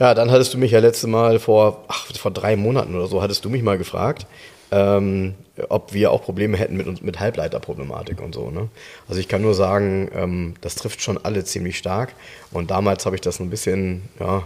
Ja, 0.00 0.14
dann 0.14 0.32
hattest 0.32 0.54
du 0.54 0.58
mich 0.58 0.72
ja 0.72 0.80
letzte 0.80 1.06
Mal 1.06 1.38
vor, 1.38 1.84
ach, 1.86 2.06
vor 2.18 2.32
drei 2.32 2.56
Monaten 2.56 2.96
oder 2.96 3.06
so, 3.06 3.22
hattest 3.22 3.44
du 3.44 3.50
mich 3.50 3.62
mal 3.62 3.78
gefragt, 3.78 4.26
ähm, 4.70 5.34
ob 5.68 5.92
wir 5.92 6.10
auch 6.10 6.22
Probleme 6.22 6.56
hätten 6.56 6.76
mit, 6.76 6.86
uns- 6.86 7.02
mit 7.02 7.20
Halbleiterproblematik 7.20 8.20
und 8.20 8.34
so. 8.34 8.50
Ne? 8.50 8.68
Also 9.08 9.20
ich 9.20 9.28
kann 9.28 9.42
nur 9.42 9.54
sagen, 9.54 10.10
ähm, 10.14 10.54
das 10.60 10.74
trifft 10.74 11.00
schon 11.02 11.18
alle 11.18 11.44
ziemlich 11.44 11.78
stark. 11.78 12.14
Und 12.52 12.70
damals 12.70 13.06
habe 13.06 13.16
ich 13.16 13.22
das 13.22 13.40
ein 13.40 13.50
bisschen 13.50 14.02
ja, 14.20 14.44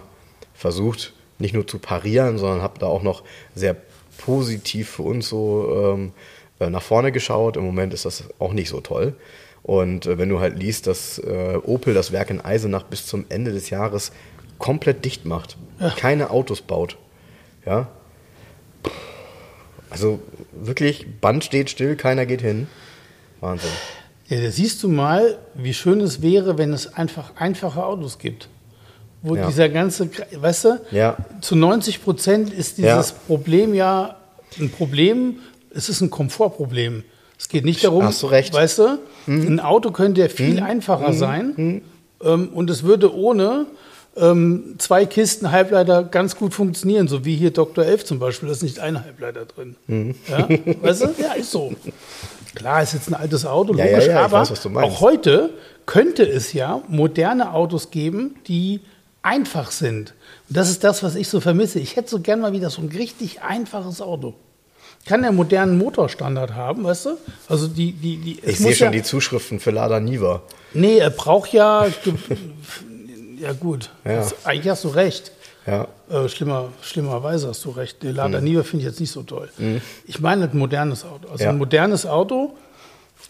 versucht, 0.54 1.14
nicht 1.38 1.54
nur 1.54 1.66
zu 1.66 1.78
parieren, 1.78 2.38
sondern 2.38 2.62
habe 2.62 2.78
da 2.78 2.86
auch 2.86 3.02
noch 3.02 3.22
sehr 3.54 3.74
positiv 4.18 4.90
für 4.90 5.02
uns 5.02 5.28
so 5.28 5.94
ähm, 5.94 6.12
äh, 6.58 6.68
nach 6.68 6.82
vorne 6.82 7.12
geschaut. 7.12 7.56
Im 7.56 7.64
Moment 7.64 7.94
ist 7.94 8.04
das 8.04 8.24
auch 8.38 8.52
nicht 8.52 8.68
so 8.68 8.80
toll. 8.80 9.14
Und 9.62 10.06
äh, 10.06 10.18
wenn 10.18 10.28
du 10.28 10.40
halt 10.40 10.58
liest, 10.58 10.86
dass 10.86 11.18
äh, 11.18 11.56
Opel 11.64 11.94
das 11.94 12.12
Werk 12.12 12.30
in 12.30 12.40
Eisenach 12.42 12.84
bis 12.84 13.06
zum 13.06 13.24
Ende 13.30 13.52
des 13.52 13.70
Jahres 13.70 14.12
komplett 14.58 15.04
dicht 15.06 15.24
macht, 15.24 15.56
keine 15.96 16.28
Autos 16.28 16.60
baut, 16.60 16.98
ja, 17.64 17.88
also 19.90 20.20
wirklich, 20.52 21.06
Band 21.20 21.44
steht 21.44 21.70
still, 21.70 21.96
keiner 21.96 22.26
geht 22.26 22.40
hin. 22.42 22.66
Wahnsinn. 23.40 23.70
Ja, 24.28 24.40
da 24.40 24.50
siehst 24.50 24.82
du 24.82 24.88
mal, 24.88 25.38
wie 25.54 25.74
schön 25.74 26.00
es 26.00 26.22
wäre, 26.22 26.56
wenn 26.58 26.72
es 26.72 26.94
einfach 26.94 27.32
einfache 27.36 27.84
Autos 27.84 28.18
gibt. 28.18 28.48
Wo 29.22 29.34
Ja. 29.36 29.46
dieser 29.48 29.68
ganze, 29.68 30.08
weißt 30.34 30.64
du, 30.64 30.80
Ja. 30.92 31.16
zu 31.40 31.56
90 31.56 32.02
Prozent 32.02 32.52
ist 32.52 32.78
dieses 32.78 33.10
Ja. 33.10 33.16
Problem 33.26 33.74
ja 33.74 34.16
ein 34.58 34.70
Problem, 34.70 35.40
es 35.74 35.88
ist 35.88 36.00
ein 36.00 36.10
Komfortproblem. 36.10 37.04
Es 37.38 37.48
geht 37.48 37.64
nicht 37.64 37.82
darum, 37.84 38.04
Hast 38.04 38.22
du 38.22 38.26
recht. 38.28 38.52
Mhm. 38.52 38.56
weißt 38.58 38.78
du, 38.78 38.98
ein 39.26 39.60
Auto 39.60 39.90
könnte 39.92 40.20
ja 40.20 40.28
viel 40.28 40.60
einfacher 40.60 41.12
sein 41.12 41.82
ähm, 42.22 42.48
und 42.48 42.68
es 42.70 42.82
würde 42.82 43.14
ohne 43.14 43.66
ähm, 44.16 44.74
zwei 44.78 45.06
Kisten 45.06 45.50
Halbleiter 45.50 46.04
ganz 46.04 46.36
gut 46.36 46.54
funktionieren, 46.54 47.08
so 47.08 47.24
wie 47.24 47.36
hier 47.36 47.52
Dr. 47.52 47.84
Elf 47.84 48.04
zum 48.04 48.18
Beispiel, 48.18 48.48
da 48.48 48.52
ist 48.52 48.62
nicht 48.62 48.80
ein 48.80 49.02
Halbleiter 49.02 49.44
drin. 49.46 49.76
Mhm. 49.86 50.14
Ja? 50.28 50.48
Weißt 50.82 51.02
du? 51.02 51.14
Ja, 51.18 51.32
ist 51.34 51.50
so. 51.50 51.72
Klar, 52.54 52.82
ist 52.82 52.94
jetzt 52.94 53.08
ein 53.08 53.14
altes 53.14 53.46
Auto, 53.46 53.74
Ja, 53.74 53.84
ja, 53.84 53.92
logisch, 53.92 54.08
ja, 54.08 54.24
aber 54.24 54.40
weiß, 54.40 54.66
auch 54.66 55.00
heute 55.00 55.50
könnte 55.86 56.24
es 56.24 56.52
ja 56.52 56.82
moderne 56.88 57.52
Autos 57.52 57.90
geben, 57.90 58.34
die 58.48 58.80
einfach 59.22 59.70
sind. 59.70 60.14
Und 60.48 60.56
das 60.56 60.70
ist 60.70 60.82
das, 60.82 61.02
was 61.02 61.14
ich 61.14 61.28
so 61.28 61.40
vermisse. 61.40 61.78
Ich 61.78 61.96
hätte 61.96 62.10
so 62.10 62.20
gern 62.20 62.40
mal 62.40 62.52
wieder 62.52 62.70
so 62.70 62.82
ein 62.82 62.88
richtig 62.88 63.42
einfaches 63.42 64.00
Auto. 64.00 64.34
Kann 65.06 65.22
der 65.22 65.32
modernen 65.32 65.78
Motorstandard 65.78 66.54
haben, 66.54 66.84
weißt 66.84 67.06
du? 67.06 67.10
Also 67.48 67.68
die, 67.68 67.92
die, 67.92 68.18
die. 68.18 68.38
Ich 68.42 68.58
sehe 68.58 68.74
schon 68.74 68.86
ja, 68.86 68.90
die 68.92 69.02
Zuschriften 69.02 69.58
für 69.58 69.70
Lada 69.70 69.98
Niva. 69.98 70.42
Nee, 70.74 70.98
er 70.98 71.10
braucht 71.10 71.52
ja. 71.52 71.86
Ja, 73.40 73.52
gut. 73.52 73.90
Ja. 74.04 74.16
Das, 74.16 74.46
eigentlich 74.46 74.68
hast 74.70 74.84
du 74.84 74.88
recht. 74.88 75.32
Ja. 75.66 75.88
Äh, 76.10 76.28
schlimmer, 76.28 76.68
schlimmerweise 76.82 77.48
hast 77.48 77.64
du 77.64 77.70
recht. 77.70 78.02
Den 78.02 78.10
Mhm. 78.12 78.16
Lada 78.16 78.40
Niva 78.40 78.62
finde 78.62 78.84
ich 78.84 78.90
jetzt 78.90 79.00
nicht 79.00 79.12
so 79.12 79.22
toll. 79.22 79.48
Ich 80.06 80.20
meine 80.20 80.44
ein 80.50 80.56
modernes 80.58 81.04
Auto. 81.04 81.28
Also 81.30 81.44
Ja. 81.44 81.50
ein 81.50 81.58
modernes 81.58 82.06
Auto, 82.06 82.56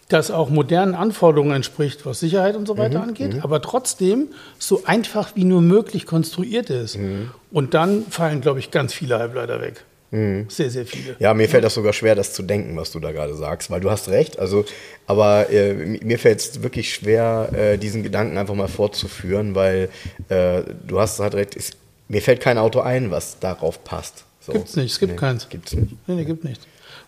das 0.09 0.31
auch 0.31 0.49
modernen 0.49 0.95
Anforderungen 0.95 1.53
entspricht, 1.57 2.07
was 2.07 2.21
Sicherheit 2.21 2.55
und 2.57 2.67
so 2.67 2.79
weiter 2.79 2.99
Mhm. 3.01 3.09
angeht, 3.09 3.37
aber 3.43 3.61
trotzdem 3.61 4.29
so 4.59 4.83
einfach 4.85 5.35
wie 5.35 5.45
nur 5.45 5.61
möglich 5.61 6.07
konstruiert 6.07 6.71
ist. 6.71 6.97
Mhm. 6.99 7.31
Und 7.51 7.75
dann 7.75 8.05
fallen, 8.09 8.41
glaube 8.41 8.61
ich, 8.61 8.71
ganz 8.71 8.93
viele 8.95 9.19
Halbleiter 9.19 9.61
weg. 9.61 9.85
Sehr, 10.13 10.71
sehr 10.71 10.87
viele. 10.87 11.13
Mhm. 11.13 11.17
Ja, 11.21 11.35
mir 11.35 11.49
fällt 11.49 11.63
das 11.63 11.75
sogar 11.75 11.93
schwer, 11.93 12.17
das 12.17 12.33
zu 12.33 12.43
denken, 12.43 12.77
was 12.77 12.91
du 12.91 12.99
da 12.99 13.13
gerade 13.13 13.35
sagst, 13.35 13.71
weil 13.71 13.81
du 13.81 13.91
hast 13.91 14.09
recht. 14.09 14.41
Also, 14.41 14.65
aber 15.07 15.51
äh, 15.51 15.73
mir 15.73 16.19
fällt 16.19 16.41
es 16.41 16.63
wirklich 16.63 16.93
schwer, 16.93 17.51
äh, 17.53 17.79
diesen 17.79 18.03
Gedanken 18.03 18.37
einfach 18.37 18.55
mal 18.55 18.67
fortzuführen, 18.69 19.55
weil 19.55 19.89
äh, 20.29 20.63
du 20.87 20.99
hast 21.01 21.21
halt 21.21 21.35
recht. 21.35 21.57
Es, 21.57 21.73
mir 22.09 22.21
fällt 22.23 22.41
kein 22.41 22.59
Auto 22.59 22.81
ein, 22.81 23.13
was 23.13 23.39
darauf 23.39 23.85
passt. 23.85 24.25
So. 24.41 24.53
Gibt's 24.53 24.75
nicht, 24.75 24.93
es 24.93 24.99
gibt 24.99 25.17
keins. 25.17 25.49
Gibt's 25.49 25.75
nicht. 25.75 25.93
Nee, 26.09 26.15
nee, 26.15 26.25
gibt 26.25 26.43
nicht. 26.43 26.61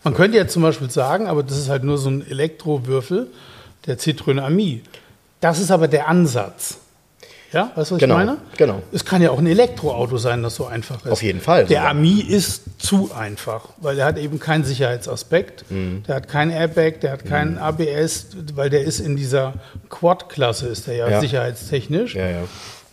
Man 0.04 0.14
könnte 0.14 0.36
jetzt 0.36 0.52
zum 0.52 0.62
Beispiel 0.62 0.90
sagen, 0.90 1.26
aber 1.26 1.42
das 1.42 1.58
ist 1.58 1.68
halt 1.68 1.82
nur 1.82 1.98
so 1.98 2.08
ein 2.08 2.24
Elektrowürfel, 2.28 3.28
der 3.86 3.98
Citroën 3.98 4.38
Ami. 4.40 4.82
Das 5.40 5.58
ist 5.58 5.72
aber 5.72 5.88
der 5.88 6.06
Ansatz. 6.06 6.78
Ja, 7.52 7.70
weißt 7.74 7.90
du, 7.90 7.94
was 7.96 8.00
Genau, 8.00 8.18
ich 8.20 8.26
meine? 8.26 8.38
genau. 8.56 8.82
Es 8.92 9.04
kann 9.04 9.20
ja 9.20 9.30
auch 9.30 9.38
ein 9.38 9.46
Elektroauto 9.46 10.16
sein, 10.16 10.42
das 10.42 10.54
so 10.54 10.66
einfach 10.66 11.04
ist. 11.04 11.10
Auf 11.12 11.22
jeden 11.22 11.40
Fall 11.40 11.66
Der 11.66 11.78
sogar. 11.80 11.90
Ami 11.90 12.20
ist 12.20 12.62
zu 12.78 13.10
einfach, 13.14 13.68
weil 13.78 13.96
der 13.96 14.06
hat 14.06 14.18
eben 14.18 14.40
keinen 14.40 14.64
Sicherheitsaspekt. 14.64 15.64
Mhm. 15.70 16.02
Der 16.08 16.14
hat 16.16 16.28
kein 16.28 16.50
Airbag, 16.50 17.00
der 17.02 17.12
hat 17.12 17.24
keinen 17.26 17.58
ABS, 17.58 18.28
weil 18.54 18.70
der 18.70 18.82
ist 18.82 19.00
in 19.00 19.16
dieser 19.16 19.52
Quad-Klasse, 19.90 20.66
ist 20.68 20.86
der 20.86 20.94
ja, 20.96 21.08
Ja. 21.10 21.20
sicherheitstechnisch. 21.20 22.14
Ja, 22.14 22.26
ja. 22.28 22.42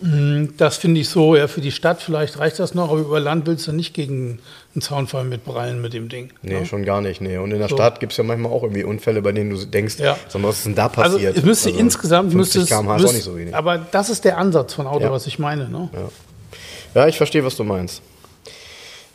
Mm, 0.02 0.54
Das 0.58 0.78
finde 0.78 1.02
ich 1.02 1.10
so, 1.10 1.36
ja, 1.36 1.48
für 1.48 1.62
die 1.62 1.72
Stadt 1.72 2.02
vielleicht 2.02 2.39
reicht 2.39 2.60
das 2.60 2.74
noch, 2.74 2.89
aber 2.89 3.00
über 3.02 3.19
Land 3.19 3.48
willst 3.48 3.67
du 3.67 3.72
nicht 3.74 3.93
gegen 3.93 4.39
einen 4.75 4.82
Zaunfall 4.82 5.23
mitprallen 5.23 5.82
mit 5.82 5.93
dem 5.93 6.10
Ding. 6.10 6.32
Nee, 6.43 6.60
ne? 6.60 6.65
schon 6.65 6.86
gar 6.86 7.01
nicht. 7.01 7.21
Nee. 7.21 7.38
Und 7.38 7.51
in 7.51 7.60
der 7.60 7.69
So. 7.69 7.75
Stadt 7.75 7.99
gibt 7.99 8.12
es 8.13 8.17
ja 8.17 8.23
manchmal 8.23 8.51
auch 8.51 8.63
irgendwie 8.63 8.84
Unfälle, 8.84 9.21
bei 9.21 9.32
denen 9.32 9.49
du 9.49 9.65
denkst, 9.65 9.95
Ja. 9.99 10.15
mal, 10.36 10.43
was 10.49 10.58
ist 10.58 10.65
denn 10.67 10.75
da 10.75 10.88
Also 10.88 11.17
passiert? 11.17 11.38
es 11.38 11.43
müsste 11.43 11.69
Also, 11.69 11.79
insgesamt 11.79 12.32
50 12.32 12.38
müsste 12.38 12.60
es, 12.60 12.69
km/h 12.69 12.97
ist 12.97 13.05
auch 13.05 13.13
nicht 13.13 13.23
so 13.23 13.38
wenig. 13.38 13.55
Aber 13.55 13.77
das 13.79 14.10
ist 14.10 14.25
der 14.25 14.38
Ansatz 14.38 14.73
von 14.75 14.86
Auto, 14.86 15.05
Ja. 15.05 15.12
was 15.12 15.25
ich 15.27 15.39
meine. 15.39 15.67
Ne? 15.69 15.89
Ja, 16.93 17.08
ich 17.08 17.17
verstehe, 17.17 17.43
was 17.43 17.55
du 17.55 17.63
meinst. 17.63 18.01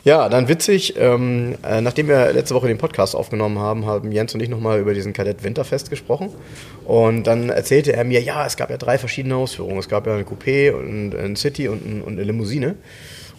Ja, 0.03 0.29
dann 0.29 0.47
witzig, 0.47 0.93
ähm, 0.99 1.55
äh, 1.63 1.81
nachdem 1.81 2.07
wir 2.07 2.31
letzte 2.31 2.53
Woche 2.53 2.67
den 2.67 2.77
Podcast 2.77 3.15
aufgenommen 3.15 3.57
haben, 3.57 3.87
haben 3.87 4.11
Jens 4.11 4.35
und 4.35 4.39
ich 4.43 4.49
nochmal 4.49 4.79
über 4.79 4.93
diesen 4.93 5.13
Kadett 5.13 5.43
Winterfest 5.43 5.89
gesprochen. 5.89 6.29
Und 6.85 7.23
dann 7.25 7.49
erzählte 7.49 7.93
er 7.93 8.03
mir, 8.03 8.21
ja, 8.21 8.45
es 8.45 8.55
gab 8.55 8.69
ja 8.69 8.77
drei 8.77 8.99
verschiedene 8.99 9.35
Ausführungen. 9.35 9.79
Es 9.79 9.89
gab 9.89 10.05
ja 10.05 10.13
eine 10.13 10.23
Coupé 10.23 10.71
und 10.73 11.15
ein 11.15 11.35
City 11.35 11.67
und, 11.69 11.83
ein, 11.83 12.01
und 12.03 12.13
eine 12.13 12.23
Limousine. 12.23 12.75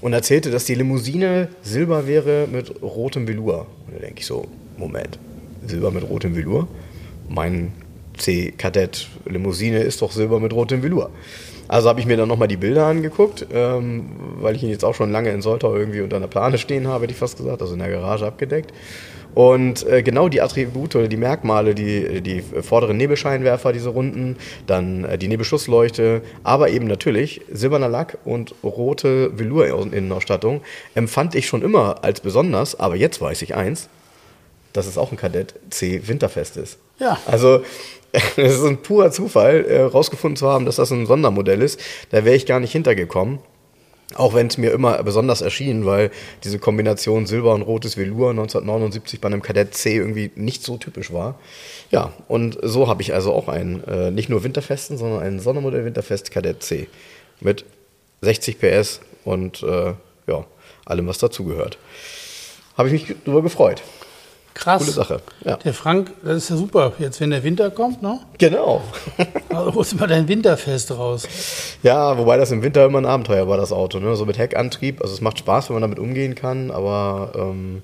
Und 0.00 0.12
erzählte, 0.12 0.50
dass 0.50 0.64
die 0.64 0.74
Limousine 0.74 1.48
silber 1.62 2.06
wäre 2.06 2.46
mit 2.50 2.82
rotem 2.82 3.26
Velour. 3.26 3.66
Und 3.86 3.96
da 3.96 4.00
denke 4.00 4.20
ich 4.20 4.26
so, 4.26 4.46
Moment, 4.76 5.18
Silber 5.66 5.90
mit 5.90 6.08
rotem 6.08 6.36
Velour? 6.36 6.68
Mein 7.28 7.72
C-Kadett 8.16 9.08
Limousine 9.26 9.80
ist 9.80 10.02
doch 10.02 10.12
Silber 10.12 10.40
mit 10.40 10.52
rotem 10.52 10.82
Velour. 10.82 11.10
Also 11.68 11.88
habe 11.88 11.98
ich 12.00 12.06
mir 12.06 12.16
dann 12.16 12.28
nochmal 12.28 12.48
die 12.48 12.56
Bilder 12.56 12.86
angeguckt, 12.86 13.46
ähm, 13.52 14.06
weil 14.40 14.54
ich 14.54 14.62
ihn 14.62 14.68
jetzt 14.68 14.84
auch 14.84 14.94
schon 14.94 15.10
lange 15.10 15.30
in 15.30 15.42
Soltau 15.42 15.74
irgendwie 15.74 16.00
unter 16.00 16.16
einer 16.16 16.28
Plane 16.28 16.58
stehen 16.58 16.86
habe, 16.86 17.04
hätte 17.04 17.12
ich 17.12 17.18
fast 17.18 17.36
gesagt, 17.36 17.60
also 17.60 17.74
in 17.74 17.80
der 17.80 17.90
Garage 17.90 18.24
abgedeckt. 18.24 18.72
Und 19.36 19.86
äh, 19.86 20.02
genau 20.02 20.30
die 20.30 20.40
Attribute 20.40 20.96
oder 20.96 21.08
die 21.08 21.18
Merkmale, 21.18 21.74
die, 21.74 22.22
die 22.22 22.40
vorderen 22.40 22.96
Nebelscheinwerfer, 22.96 23.74
diese 23.74 23.90
runden, 23.90 24.36
dann 24.66 25.04
äh, 25.04 25.18
die 25.18 25.28
Nebelschussleuchte, 25.28 26.22
aber 26.42 26.70
eben 26.70 26.86
natürlich 26.86 27.42
silberner 27.52 27.90
Lack 27.90 28.16
und 28.24 28.54
rote 28.64 29.38
Velour-Innenausstattung 29.38 30.62
empfand 30.94 31.34
ich 31.34 31.48
schon 31.48 31.60
immer 31.60 32.02
als 32.02 32.22
besonders, 32.22 32.80
aber 32.80 32.96
jetzt 32.96 33.20
weiß 33.20 33.42
ich 33.42 33.54
eins, 33.54 33.90
dass 34.72 34.86
es 34.86 34.96
auch 34.96 35.12
ein 35.12 35.18
Kadett 35.18 35.52
C 35.68 36.00
Winterfest 36.08 36.56
ist. 36.56 36.78
Ja. 36.98 37.18
Also 37.26 37.60
es 38.12 38.54
ist 38.54 38.64
ein 38.64 38.78
purer 38.78 39.10
Zufall, 39.10 39.66
äh, 39.66 39.82
rausgefunden 39.82 40.38
zu 40.38 40.48
haben, 40.48 40.64
dass 40.64 40.76
das 40.76 40.90
ein 40.92 41.04
Sondermodell 41.04 41.60
ist. 41.60 41.78
Da 42.08 42.24
wäre 42.24 42.36
ich 42.36 42.46
gar 42.46 42.58
nicht 42.58 42.72
hintergekommen. 42.72 43.40
Auch 44.14 44.34
wenn 44.34 44.46
es 44.46 44.56
mir 44.56 44.70
immer 44.70 45.02
besonders 45.02 45.40
erschien, 45.40 45.84
weil 45.84 46.12
diese 46.44 46.60
Kombination 46.60 47.26
Silber 47.26 47.54
und 47.54 47.62
rotes 47.62 47.96
Velour 47.96 48.30
1979 48.30 49.20
bei 49.20 49.26
einem 49.26 49.42
Kadett 49.42 49.74
C 49.74 49.96
irgendwie 49.96 50.30
nicht 50.36 50.62
so 50.62 50.76
typisch 50.76 51.12
war. 51.12 51.38
Ja, 51.90 52.12
und 52.28 52.56
so 52.62 52.86
habe 52.88 53.02
ich 53.02 53.14
also 53.14 53.32
auch 53.32 53.48
einen, 53.48 53.82
äh, 53.84 54.12
nicht 54.12 54.28
nur 54.28 54.44
Winterfesten, 54.44 54.96
sondern 54.96 55.22
einen 55.22 55.40
Sondermodell 55.40 55.84
Winterfest 55.84 56.30
Kadett 56.30 56.62
C 56.62 56.88
mit 57.40 57.64
60 58.20 58.60
PS 58.60 59.00
und 59.24 59.62
äh, 59.64 59.94
ja, 60.28 60.44
allem, 60.84 61.06
was 61.08 61.18
dazugehört. 61.18 61.78
Habe 62.76 62.88
ich 62.88 62.92
mich 62.92 63.16
darüber 63.24 63.42
gefreut. 63.42 63.82
Krass. 64.56 64.80
Coole 64.80 64.92
Sache. 64.92 65.20
Ja. 65.44 65.56
Der 65.58 65.74
Frank, 65.74 66.10
das 66.24 66.36
ist 66.38 66.48
ja 66.50 66.56
super. 66.56 66.92
Jetzt, 66.98 67.20
wenn 67.20 67.30
der 67.30 67.44
Winter 67.44 67.70
kommt, 67.70 68.02
ne? 68.02 68.18
Genau. 68.38 68.82
Also 69.50 69.74
holst 69.74 69.92
du 69.92 69.96
mal 69.96 70.06
dein 70.06 70.28
Winterfest 70.28 70.90
raus. 70.92 71.26
Ja, 71.82 72.18
wobei 72.18 72.36
das 72.36 72.50
im 72.52 72.62
Winter 72.62 72.84
immer 72.84 72.98
ein 72.98 73.06
Abenteuer 73.06 73.48
war, 73.48 73.56
das 73.56 73.72
Auto. 73.72 73.98
Ne? 74.00 74.14
So 74.16 74.26
mit 74.26 74.36
Heckantrieb. 74.36 75.00
Also 75.00 75.14
es 75.14 75.20
macht 75.22 75.38
Spaß, 75.38 75.68
wenn 75.70 75.74
man 75.76 75.80
damit 75.82 75.98
umgehen 75.98 76.34
kann, 76.34 76.70
aber 76.70 77.32
ähm, 77.34 77.80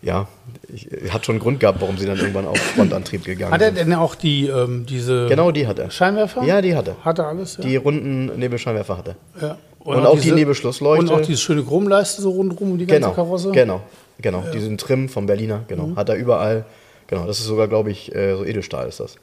ja, 0.00 0.28
ich, 0.72 0.88
hat 1.12 1.26
schon 1.26 1.34
einen 1.34 1.42
Grund 1.42 1.58
gehabt, 1.58 1.80
warum 1.80 1.98
sie 1.98 2.06
dann 2.06 2.18
irgendwann 2.18 2.46
auf 2.46 2.56
Frontantrieb 2.58 3.24
gegangen 3.24 3.52
Hat 3.52 3.60
er 3.62 3.68
sind. 3.68 3.78
denn 3.78 3.94
auch 3.94 4.14
die, 4.14 4.46
ähm, 4.46 4.86
diese 4.86 5.26
Genau 5.26 5.50
die 5.50 5.66
hat 5.66 5.78
er. 5.80 5.90
Scheinwerfer? 5.90 6.44
Ja, 6.44 6.60
die 6.62 6.76
hat 6.76 6.86
er. 6.86 6.96
Hat 7.04 7.18
er 7.18 7.26
alles, 7.26 7.56
ja. 7.56 7.64
Die 7.64 7.74
runden 7.76 8.26
Nebelscheinwerfer 8.38 8.98
hat 8.98 9.08
er. 9.08 9.16
ja. 9.40 9.58
Und 9.80 10.04
auch 10.06 10.20
die 10.20 10.32
Nebelschlussleuchte. 10.32 11.12
Und 11.12 11.20
auch 11.20 11.24
diese 11.24 11.38
schöne 11.38 11.62
Chromleiste 11.64 12.20
so 12.22 12.30
rundherum 12.30 12.72
um 12.72 12.78
die 12.78 12.86
ganze 12.86 13.00
Genau, 13.00 13.12
Karosse. 13.14 13.50
genau, 13.52 13.80
genau. 14.20 14.44
Diesen 14.52 14.78
Trim 14.78 15.08
vom 15.08 15.26
Berliner, 15.26 15.64
genau. 15.68 15.96
Hat 15.96 16.08
er 16.08 16.16
überall. 16.16 16.64
Genau, 17.06 17.26
das 17.26 17.38
ist 17.40 17.46
sogar, 17.46 17.68
glaube 17.68 17.90
ich, 17.90 18.14
äh, 18.14 18.36
so 18.36 18.44
Edelstahl 18.44 18.88
ist 18.88 19.00
das. 19.00 19.16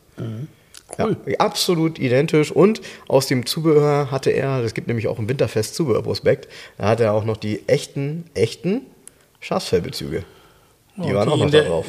Cool. 0.97 1.17
Ja, 1.25 1.39
absolut 1.39 1.99
identisch. 1.99 2.51
Und 2.51 2.81
aus 3.08 3.27
dem 3.27 3.45
Zubehör 3.45 4.12
hatte 4.12 4.31
er, 4.31 4.63
es 4.63 4.73
gibt 4.73 4.88
nämlich 4.88 5.08
auch 5.08 5.19
ein 5.19 5.27
Winterfest 5.27 5.75
Zubehörprospekt, 5.75 6.47
da 6.77 6.88
hat 6.88 6.99
er 6.99 7.13
auch 7.13 7.25
noch 7.25 7.38
die 7.38 7.67
echten, 7.67 8.25
echten 8.34 8.81
Schafsfellbezüge. 9.39 10.23
Die 10.97 11.12
Oh, 11.12 11.15
waren 11.15 11.27
auch 11.27 11.36
in 11.36 11.41
noch 11.41 11.51
da 11.51 11.62
drauf. 11.62 11.86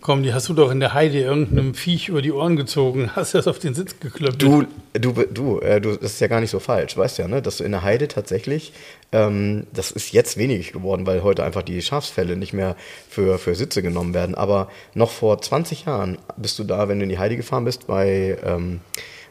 Komm, 0.00 0.22
die 0.22 0.32
hast 0.32 0.48
du 0.48 0.54
doch 0.54 0.70
in 0.70 0.78
der 0.78 0.94
Heide 0.94 1.18
irgendeinem 1.18 1.74
Viech 1.74 2.08
über 2.08 2.22
die 2.22 2.30
Ohren 2.30 2.54
gezogen, 2.54 3.10
hast 3.16 3.34
das 3.34 3.48
auf 3.48 3.58
den 3.58 3.74
Sitz 3.74 3.98
geklöppelt. 3.98 4.40
Du, 4.40 4.64
du, 4.92 5.12
du, 5.24 5.58
äh, 5.58 5.80
du, 5.80 5.96
das 5.96 6.12
ist 6.12 6.20
ja 6.20 6.28
gar 6.28 6.40
nicht 6.40 6.50
so 6.50 6.60
falsch, 6.60 6.96
weißt 6.96 7.18
ja, 7.18 7.26
ne? 7.26 7.42
Dass 7.42 7.56
du 7.56 7.64
in 7.64 7.72
der 7.72 7.82
Heide 7.82 8.06
tatsächlich, 8.06 8.72
ähm, 9.10 9.66
das 9.72 9.90
ist 9.90 10.12
jetzt 10.12 10.36
wenig 10.36 10.72
geworden, 10.72 11.04
weil 11.04 11.24
heute 11.24 11.42
einfach 11.42 11.62
die 11.62 11.82
Schafsfälle 11.82 12.36
nicht 12.36 12.52
mehr 12.52 12.76
für, 13.08 13.38
für 13.38 13.56
Sitze 13.56 13.82
genommen 13.82 14.14
werden. 14.14 14.36
Aber 14.36 14.68
noch 14.94 15.10
vor 15.10 15.40
20 15.42 15.86
Jahren 15.86 16.18
bist 16.36 16.56
du 16.60 16.64
da, 16.64 16.88
wenn 16.88 16.98
du 16.98 17.04
in 17.04 17.10
die 17.10 17.18
Heide 17.18 17.36
gefahren 17.36 17.64
bist, 17.64 17.88
bei, 17.88 18.38
ähm, 18.44 18.80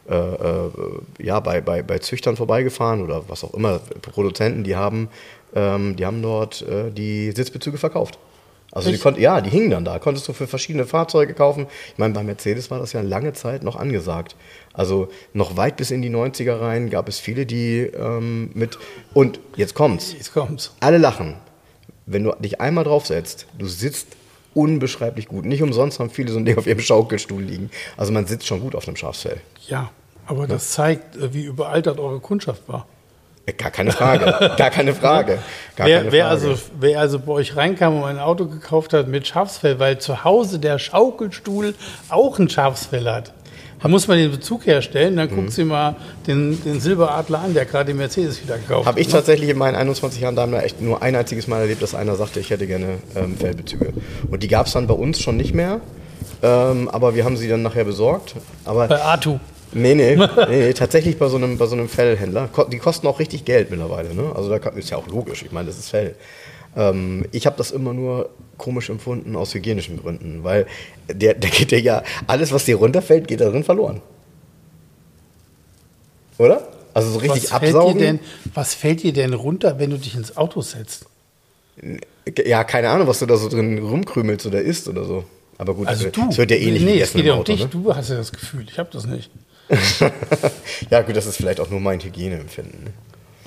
äh, 0.06 0.14
äh, 0.14 0.70
ja, 1.18 1.40
bei, 1.40 1.62
bei, 1.62 1.82
bei 1.82 1.98
Züchtern 1.98 2.36
vorbeigefahren 2.36 3.02
oder 3.02 3.24
was 3.28 3.42
auch 3.42 3.54
immer, 3.54 3.80
Produzenten, 4.02 4.64
die 4.64 4.76
haben, 4.76 5.08
ähm, 5.54 5.96
die 5.96 6.04
haben 6.04 6.20
dort 6.20 6.60
äh, 6.60 6.90
die 6.90 7.30
Sitzbezüge 7.30 7.78
verkauft. 7.78 8.18
Also 8.74 8.90
die 8.90 8.98
konnten, 8.98 9.20
ja, 9.20 9.40
die 9.40 9.50
hingen 9.50 9.70
dann 9.70 9.84
da. 9.84 10.00
Konntest 10.00 10.26
du 10.26 10.32
für 10.32 10.48
verschiedene 10.48 10.84
Fahrzeuge 10.84 11.32
kaufen. 11.32 11.66
Ich 11.92 11.98
meine, 11.98 12.12
bei 12.12 12.24
Mercedes 12.24 12.70
war 12.72 12.80
das 12.80 12.92
ja 12.92 13.02
lange 13.02 13.32
Zeit 13.32 13.62
noch 13.62 13.76
angesagt. 13.76 14.34
Also 14.72 15.08
noch 15.32 15.56
weit 15.56 15.76
bis 15.76 15.92
in 15.92 16.02
die 16.02 16.10
90er 16.10 16.60
rein 16.60 16.90
gab 16.90 17.08
es 17.08 17.20
viele, 17.20 17.46
die 17.46 17.78
ähm, 17.78 18.50
mit. 18.54 18.78
Und 19.14 19.38
jetzt 19.56 19.74
kommt's. 19.74 20.12
Jetzt 20.12 20.34
kommt's. 20.34 20.74
Alle 20.80 20.98
lachen. 20.98 21.36
Wenn 22.06 22.24
du 22.24 22.32
dich 22.40 22.60
einmal 22.60 22.84
draufsetzt, 22.84 23.46
du 23.56 23.66
sitzt 23.66 24.08
unbeschreiblich 24.54 25.28
gut. 25.28 25.44
Nicht 25.44 25.62
umsonst 25.62 26.00
haben 26.00 26.10
viele 26.10 26.32
so 26.32 26.38
ein 26.38 26.44
Ding 26.44 26.58
auf 26.58 26.66
ihrem 26.66 26.80
Schaukelstuhl 26.80 27.42
liegen. 27.42 27.70
Also 27.96 28.12
man 28.12 28.26
sitzt 28.26 28.46
schon 28.46 28.60
gut 28.60 28.74
auf 28.74 28.88
einem 28.88 28.96
Schafsfell. 28.96 29.40
Ja, 29.68 29.90
aber 30.26 30.48
das 30.48 30.72
zeigt, 30.72 31.16
äh, 31.16 31.32
wie 31.32 31.44
überaltert 31.44 32.00
eure 32.00 32.18
Kundschaft 32.18 32.68
war. 32.68 32.86
Gar 33.58 33.70
keine 33.70 33.92
Frage. 33.92 34.24
Gar 34.56 34.70
keine 34.70 34.94
Frage. 34.94 35.38
Gar 35.76 35.86
Wer, 35.86 35.98
keine 35.98 36.12
wer, 36.12 36.24
Frage. 36.28 36.48
also, 36.48 36.62
wer 36.80 37.00
also 37.00 37.18
bei 37.18 37.32
euch 37.32 37.56
reinkam 37.56 37.96
und 38.00 38.08
ein 38.08 38.18
Auto 38.18 38.46
gekauft 38.46 38.92
hat 38.94 39.06
mit 39.08 39.26
Schafsfell, 39.26 39.78
weil 39.78 39.98
zu 39.98 40.24
Hause 40.24 40.58
der 40.58 40.78
Schaukelstuhl 40.78 41.74
auch 42.08 42.38
ein 42.38 42.48
Schafsfell 42.48 43.04
hat, 43.10 43.32
da 43.82 43.88
muss 43.88 44.08
man 44.08 44.16
den 44.16 44.30
Bezug 44.30 44.64
herstellen. 44.66 45.16
Dann 45.16 45.30
Mhm. 45.30 45.34
guckt 45.36 45.52
sie 45.52 45.64
mal 45.64 45.94
den, 46.26 46.62
den 46.64 46.80
Silberadler 46.80 47.40
an, 47.40 47.52
der 47.52 47.66
gerade 47.66 47.88
den 47.88 47.98
Mercedes 47.98 48.42
wieder 48.42 48.56
gekauft 48.56 48.86
Habe 48.86 48.98
ich 48.98 49.08
hat. 49.08 49.12
tatsächlich 49.14 49.50
in 49.50 49.58
meinen 49.58 49.74
21 49.76 50.22
Jahren 50.22 50.36
Daimler 50.36 50.64
echt 50.64 50.80
nur 50.80 51.02
ein 51.02 51.14
einziges 51.14 51.46
Mal 51.46 51.60
erlebt, 51.60 51.82
dass 51.82 51.94
einer 51.94 52.16
sagte, 52.16 52.40
ich 52.40 52.48
hätte 52.48 52.66
gerne 52.66 52.96
ähm, 53.14 53.36
Fellbezüge. 53.36 53.92
Und 54.30 54.42
die 54.42 54.48
gab 54.48 54.66
es 54.68 54.72
dann 54.72 54.86
bei 54.86 54.94
uns 54.94 55.20
schon 55.20 55.36
nicht 55.36 55.52
mehr. 55.52 55.80
Ähm, 56.42 56.88
aber 56.88 57.14
wir 57.14 57.24
haben 57.26 57.36
sie 57.36 57.46
dann 57.48 57.60
nachher 57.60 57.84
besorgt. 57.84 58.34
Aber 58.64 58.88
Bei 58.88 59.02
Artu. 59.02 59.38
Nee, 59.74 59.94
nee, 59.94 60.16
nee, 60.16 60.26
nee, 60.48 60.72
tatsächlich 60.72 61.18
bei 61.18 61.28
so 61.28 61.36
einem, 61.36 61.58
bei 61.58 61.66
so 61.66 61.74
einem 61.74 61.88
Fellhändler. 61.88 62.48
Die 62.72 62.78
kosten 62.78 63.06
auch 63.06 63.18
richtig 63.18 63.44
Geld 63.44 63.70
mittlerweile. 63.70 64.14
Ne? 64.14 64.32
Also 64.34 64.48
da 64.48 64.58
kann, 64.58 64.76
ist 64.76 64.90
ja 64.90 64.96
auch 64.96 65.06
logisch. 65.08 65.42
Ich 65.42 65.52
meine, 65.52 65.66
das 65.68 65.78
ist 65.78 65.90
Fell. 65.90 66.14
Ähm, 66.76 67.26
ich 67.32 67.46
habe 67.46 67.56
das 67.56 67.70
immer 67.70 67.92
nur 67.92 68.30
komisch 68.58 68.90
empfunden 68.90 69.36
aus 69.36 69.54
hygienischen 69.54 70.00
Gründen, 70.00 70.44
weil 70.44 70.66
der, 71.12 71.34
der 71.34 71.50
geht 71.50 71.70
dir 71.70 71.80
ja, 71.80 72.02
alles, 72.26 72.52
was 72.52 72.64
dir 72.64 72.76
runterfällt, 72.76 73.28
geht 73.28 73.40
darin 73.40 73.64
verloren. 73.64 74.00
Oder? 76.38 76.66
Also 76.92 77.10
so 77.10 77.18
richtig 77.18 77.44
Was 77.50 77.58
fällt, 77.58 77.74
absaugen. 77.74 77.98
denn, 77.98 78.20
was 78.54 78.74
fällt 78.74 79.02
dir 79.02 79.12
denn 79.12 79.34
runter, 79.34 79.78
wenn 79.78 79.90
du 79.90 79.98
dich 79.98 80.14
ins 80.14 80.36
Auto 80.36 80.60
setzt? 80.62 81.06
Ja, 82.46 82.62
keine 82.64 82.88
Ahnung, 82.90 83.06
was 83.08 83.18
du 83.18 83.26
da 83.26 83.36
so 83.36 83.48
drin 83.48 83.78
rumkrümelst 83.78 84.46
oder 84.46 84.60
isst 84.60 84.88
oder 84.88 85.04
so. 85.04 85.24
Aber 85.58 85.74
gut, 85.74 85.86
Also 85.88 86.04
das, 86.04 86.12
du. 86.12 86.26
das 86.26 86.38
wird 86.38 86.50
ja 86.50 86.56
eh 86.56 86.70
nicht 86.70 86.84
Nee, 86.84 87.00
es 87.00 87.12
geht 87.12 87.24
ja 87.24 87.34
um 87.34 87.44
dich. 87.44 87.60
ne? 87.60 87.68
Du 87.68 87.94
hast 87.94 88.10
ja 88.10 88.16
das 88.16 88.32
Gefühl. 88.32 88.64
Ich 88.68 88.78
habe 88.78 88.88
das 88.92 89.06
nicht. 89.06 89.30
ja, 90.90 91.02
gut, 91.02 91.16
das 91.16 91.26
ist 91.26 91.36
vielleicht 91.36 91.60
auch 91.60 91.70
nur 91.70 91.80
mein 91.80 92.00
Hygieneempfinden. 92.00 92.84
ne? 92.84 92.92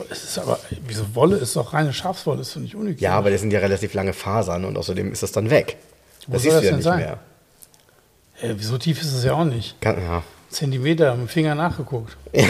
Es 0.09 0.23
ist 0.23 0.37
aber, 0.37 0.59
wieso 0.87 1.15
Wolle 1.15 1.37
ist 1.37 1.55
doch 1.55 1.73
reine 1.73 1.91
Schafswolle, 1.93 2.41
ist 2.41 2.55
doch 2.55 2.61
nicht 2.61 2.75
unhygienisch. 2.75 3.01
Ja, 3.01 3.13
aber 3.17 3.31
das 3.31 3.41
sind 3.41 3.51
ja 3.51 3.59
relativ 3.59 3.93
lange 3.93 4.13
Fasern 4.13 4.65
und 4.65 4.77
außerdem 4.77 5.11
ist 5.11 5.23
das 5.23 5.31
dann 5.31 5.49
weg. 5.49 5.77
Wo 6.27 6.33
Das 6.33 6.43
soll 6.43 6.51
siehst 6.51 6.55
das 6.55 6.61
du 6.61 6.65
ja 6.65 6.69
denn 6.71 6.77
nicht 6.77 6.83
sein? 6.85 6.99
mehr. 6.99 7.19
Äh, 8.57 8.61
so 8.61 8.77
tief 8.77 9.01
ist 9.01 9.13
es 9.13 9.23
ja 9.23 9.33
auch 9.33 9.45
nicht. 9.45 9.79
Kann, 9.81 9.99
ja. 10.01 10.23
Zentimeter 10.49 11.11
mit 11.15 11.27
dem 11.27 11.29
Finger 11.29 11.55
nachgeguckt. 11.55 12.15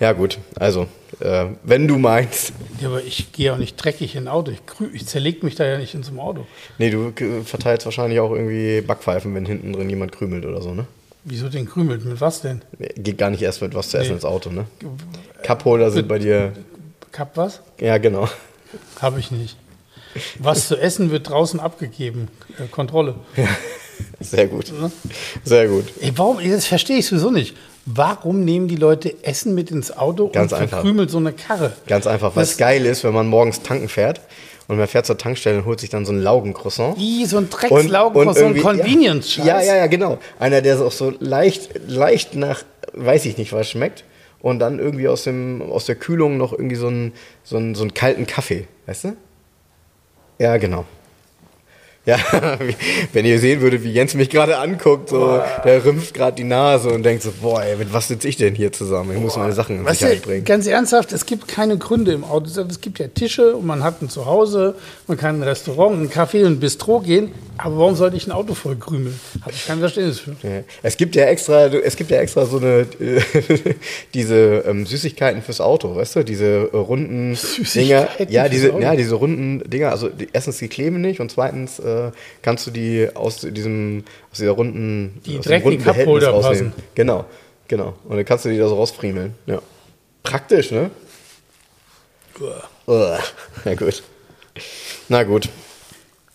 ja, 0.00 0.12
gut, 0.12 0.38
also, 0.56 0.86
äh, 1.20 1.46
wenn 1.64 1.88
du 1.88 1.98
meinst. 1.98 2.52
Ja, 2.80 2.88
aber 2.88 3.02
ich 3.02 3.32
gehe 3.32 3.52
auch 3.52 3.58
nicht 3.58 3.76
dreckig 3.76 4.14
in 4.14 4.24
ein 4.24 4.28
Auto. 4.28 4.52
Ich, 4.52 4.60
ich 4.92 5.06
zerleg 5.06 5.42
mich 5.42 5.54
da 5.56 5.64
ja 5.64 5.78
nicht 5.78 5.94
in 5.94 6.02
so 6.02 6.10
einem 6.10 6.20
Auto. 6.20 6.46
Nee, 6.78 6.90
du 6.90 7.08
äh, 7.08 7.42
verteilst 7.42 7.84
wahrscheinlich 7.86 8.20
auch 8.20 8.30
irgendwie 8.30 8.80
Backpfeifen, 8.80 9.34
wenn 9.34 9.46
hinten 9.46 9.72
drin 9.72 9.90
jemand 9.90 10.12
krümelt 10.12 10.44
oder 10.44 10.62
so, 10.62 10.72
ne? 10.74 10.86
Wieso 11.28 11.48
den 11.48 11.66
krümelt? 11.68 12.04
Mit 12.04 12.20
was 12.20 12.40
denn? 12.40 12.62
Geht 12.96 13.18
gar 13.18 13.30
nicht 13.30 13.42
erst 13.42 13.60
mit 13.60 13.74
was 13.74 13.88
zu 13.88 13.98
essen 13.98 14.10
Nee. 14.10 14.14
ins 14.14 14.24
Auto, 14.24 14.50
ne? 14.50 14.64
Cupholder 15.44 15.90
sind 15.90 16.06
bei 16.06 16.20
dir. 16.20 16.52
Kap 17.10 17.36
was? 17.36 17.60
Ja, 17.80 17.98
genau. 17.98 18.28
Habe 19.00 19.18
ich 19.18 19.32
nicht. 19.32 19.56
Was 20.38 20.68
zu 20.68 20.76
essen 20.76 21.10
wird 21.10 21.28
draußen 21.28 21.58
abgegeben. 21.58 22.28
Äh, 22.58 22.68
Kontrolle. 22.68 23.16
Sehr 24.20 24.46
gut. 24.46 24.72
Sehr 25.44 25.66
gut. 25.68 25.84
Ey, 26.00 26.12
warum? 26.16 26.38
Das 26.48 26.66
verstehe 26.66 26.98
ich 26.98 27.06
sowieso 27.06 27.30
nicht. 27.30 27.56
Warum 27.86 28.44
nehmen 28.44 28.68
die 28.68 28.76
Leute 28.76 29.14
Essen 29.24 29.54
mit 29.54 29.70
ins 29.70 29.96
Auto 29.96 30.28
Ganz 30.28 30.52
und 30.52 30.58
einfach. 30.58 30.78
verkrümelt 30.78 31.10
so 31.10 31.18
eine 31.18 31.32
Karre? 31.32 31.72
Ganz 31.86 32.06
einfach, 32.06 32.36
weil 32.36 32.44
es 32.44 32.56
geil 32.56 32.84
ist, 32.86 33.02
wenn 33.04 33.14
man 33.14 33.26
morgens 33.26 33.62
tanken 33.62 33.88
fährt 33.88 34.20
und 34.68 34.76
man 34.78 34.86
fährt 34.88 35.06
zur 35.06 35.16
Tankstelle 35.18 35.58
und 35.58 35.64
holt 35.64 35.80
sich 35.80 35.90
dann 35.90 36.04
so 36.04 36.12
einen 36.12 36.22
Laugencroissant. 36.22 36.98
Ih, 36.98 37.24
so 37.26 37.38
ein 37.38 37.48
Dreckslaugen 37.50 38.24
von 38.24 38.34
so 38.34 38.40
irgendwie- 38.40 38.60
Convenience-Scheiß. 38.60 39.46
Ja, 39.46 39.60
ja, 39.62 39.76
ja, 39.76 39.86
genau. 39.86 40.18
Einer, 40.38 40.60
der 40.62 40.80
auch 40.80 40.92
so 40.92 41.12
leicht, 41.20 41.70
leicht 41.88 42.34
nach, 42.34 42.62
weiß 42.92 43.26
ich 43.26 43.38
nicht, 43.38 43.52
was 43.52 43.70
schmeckt. 43.70 44.04
Und 44.40 44.58
dann 44.58 44.78
irgendwie 44.78 45.08
aus, 45.08 45.24
dem, 45.24 45.62
aus 45.62 45.86
der 45.86 45.96
Kühlung 45.96 46.36
noch 46.36 46.52
irgendwie 46.52 46.76
so 46.76 46.88
einen, 46.88 47.12
so, 47.42 47.56
einen, 47.56 47.74
so 47.74 47.82
einen 47.82 47.94
kalten 47.94 48.26
Kaffee, 48.26 48.68
weißt 48.86 49.04
du? 49.04 49.16
Ja, 50.38 50.56
genau. 50.58 50.84
Ja, 52.06 52.18
wenn 53.12 53.26
ihr 53.26 53.40
sehen 53.40 53.60
würdet, 53.60 53.82
wie 53.82 53.90
Jens 53.90 54.14
mich 54.14 54.30
gerade 54.30 54.58
anguckt, 54.58 55.08
so, 55.08 55.40
der 55.64 55.84
rümpft 55.84 56.14
gerade 56.14 56.36
die 56.36 56.44
Nase 56.44 56.88
und 56.90 57.02
denkt 57.02 57.24
so, 57.24 57.32
boah, 57.42 57.62
ey, 57.62 57.76
mit 57.76 57.92
was 57.92 58.06
sitze 58.06 58.28
ich 58.28 58.36
denn 58.36 58.54
hier 58.54 58.72
zusammen? 58.72 59.12
Ich 59.12 59.20
muss 59.20 59.36
meine 59.36 59.52
Sachen 59.52 59.78
in 59.80 59.84
Weißt 59.84 59.98
Sicherheit 59.98 60.22
bringen. 60.22 60.44
ganz 60.44 60.68
ernsthaft, 60.68 61.12
es 61.12 61.26
gibt 61.26 61.48
keine 61.48 61.76
Gründe 61.78 62.12
im 62.12 62.22
Auto. 62.22 62.46
Es 62.60 62.80
gibt 62.80 63.00
ja 63.00 63.08
Tische 63.08 63.56
und 63.56 63.66
man 63.66 63.82
hat 63.82 64.02
ein 64.02 64.08
Zuhause, 64.08 64.76
man 65.08 65.18
kann 65.18 65.34
in 65.34 65.42
ein 65.42 65.48
Restaurant, 65.48 66.00
ein 66.00 66.08
Café 66.08 66.46
und 66.46 66.52
ein 66.52 66.60
Bistro 66.60 67.00
gehen. 67.00 67.32
Aber 67.58 67.78
warum 67.78 67.96
sollte 67.96 68.16
ich 68.16 68.26
ein 68.28 68.32
Auto 68.32 68.54
voll 68.54 68.76
krümeln? 68.76 69.18
Habe 69.40 69.52
ich 69.52 69.66
kein 69.66 69.80
Verständnis 69.80 70.20
für. 70.20 70.36
Ja. 70.42 70.62
Es 70.82 70.96
gibt 70.96 71.16
ja 71.16 71.24
extra, 71.24 71.66
es 71.66 71.96
gibt 71.96 72.10
ja 72.10 72.18
extra 72.18 72.44
so 72.46 72.58
eine 72.58 72.86
diese 74.14 74.64
ähm, 74.66 74.86
Süßigkeiten 74.86 75.42
fürs 75.42 75.60
Auto, 75.60 75.96
weißt 75.96 76.16
du, 76.16 76.24
diese 76.24 76.70
äh, 76.72 76.76
runden 76.76 77.36
Dinger. 77.74 78.08
Ja, 78.28 78.48
diese, 78.48 78.78
ja, 78.78 78.94
diese 78.94 79.14
runden 79.16 79.68
Dinger. 79.68 79.90
Also 79.90 80.08
die, 80.08 80.28
erstens 80.32 80.58
die 80.58 80.68
kleben 80.68 81.00
nicht 81.00 81.20
und 81.20 81.30
zweitens 81.32 81.78
äh, 81.78 81.95
kannst 82.42 82.66
du 82.66 82.70
die 82.70 83.08
aus 83.14 83.38
diesem 83.40 84.04
aus 84.30 84.38
dieser 84.38 84.52
runden 84.52 85.20
Die 85.24 85.38
aus 85.38 85.44
den 85.44 85.62
Cupholder 85.62 85.92
Behältnis 85.92 86.24
rausnehmen. 86.24 86.72
passen. 86.72 86.84
Genau, 86.94 87.24
genau. 87.68 87.94
Und 88.04 88.16
dann 88.16 88.24
kannst 88.24 88.44
du 88.44 88.48
die 88.50 88.58
da 88.58 88.68
so 88.68 88.76
rausfriemeln. 88.76 89.34
Ja, 89.46 89.60
praktisch, 90.22 90.70
ne? 90.70 90.90
Uah. 92.86 93.18
Ja 93.64 93.74
gut. 93.74 94.02
Na 95.08 95.22
gut. 95.22 95.48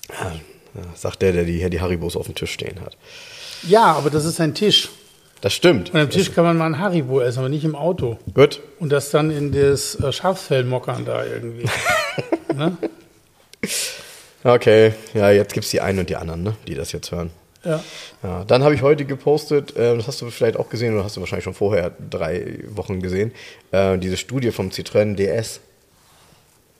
Ja, 0.09 0.81
sagt 0.95 1.21
der, 1.21 1.31
der 1.33 1.43
die, 1.43 1.69
die 1.69 1.81
Haribos 1.81 2.15
auf 2.15 2.25
dem 2.25 2.35
Tisch 2.35 2.51
stehen 2.51 2.79
hat. 2.81 2.97
Ja, 3.67 3.93
aber 3.93 4.09
das 4.09 4.25
ist 4.25 4.39
ein 4.41 4.53
Tisch. 4.55 4.89
Das 5.41 5.53
stimmt. 5.53 5.91
Und 5.93 5.99
am 5.99 6.09
Tisch 6.09 6.33
kann 6.33 6.43
man 6.45 6.55
mal 6.57 6.67
ein 6.67 6.79
Haribo 6.79 7.19
essen, 7.19 7.39
aber 7.39 7.49
nicht 7.49 7.63
im 7.65 7.75
Auto. 7.75 8.19
Gut. 8.33 8.61
Und 8.79 8.91
das 8.91 9.09
dann 9.09 9.31
in 9.31 9.51
das 9.51 9.95
äh, 9.95 10.11
Schafsfell 10.11 10.63
mockern 10.63 11.03
da 11.03 11.25
irgendwie. 11.25 11.65
ne? 12.55 12.77
Okay, 14.43 14.93
ja, 15.13 15.31
jetzt 15.31 15.53
gibt 15.53 15.65
es 15.65 15.71
die 15.71 15.81
einen 15.81 15.99
und 15.99 16.09
die 16.09 16.15
anderen, 16.15 16.43
ne, 16.43 16.55
die 16.67 16.73
das 16.75 16.91
jetzt 16.91 17.11
hören. 17.11 17.29
Ja. 17.63 17.83
Ja, 18.23 18.43
dann 18.45 18.63
habe 18.63 18.73
ich 18.73 18.81
heute 18.81 19.05
gepostet, 19.05 19.75
äh, 19.77 19.95
das 19.95 20.07
hast 20.07 20.19
du 20.21 20.29
vielleicht 20.31 20.57
auch 20.57 20.69
gesehen 20.69 20.95
oder 20.95 21.03
hast 21.03 21.15
du 21.15 21.19
wahrscheinlich 21.21 21.43
schon 21.43 21.53
vorher 21.53 21.91
drei 22.09 22.57
Wochen 22.69 23.01
gesehen, 23.01 23.31
äh, 23.71 23.97
diese 23.99 24.17
Studie 24.17 24.51
vom 24.51 24.69
Citroën 24.69 25.15
DS. 25.15 25.59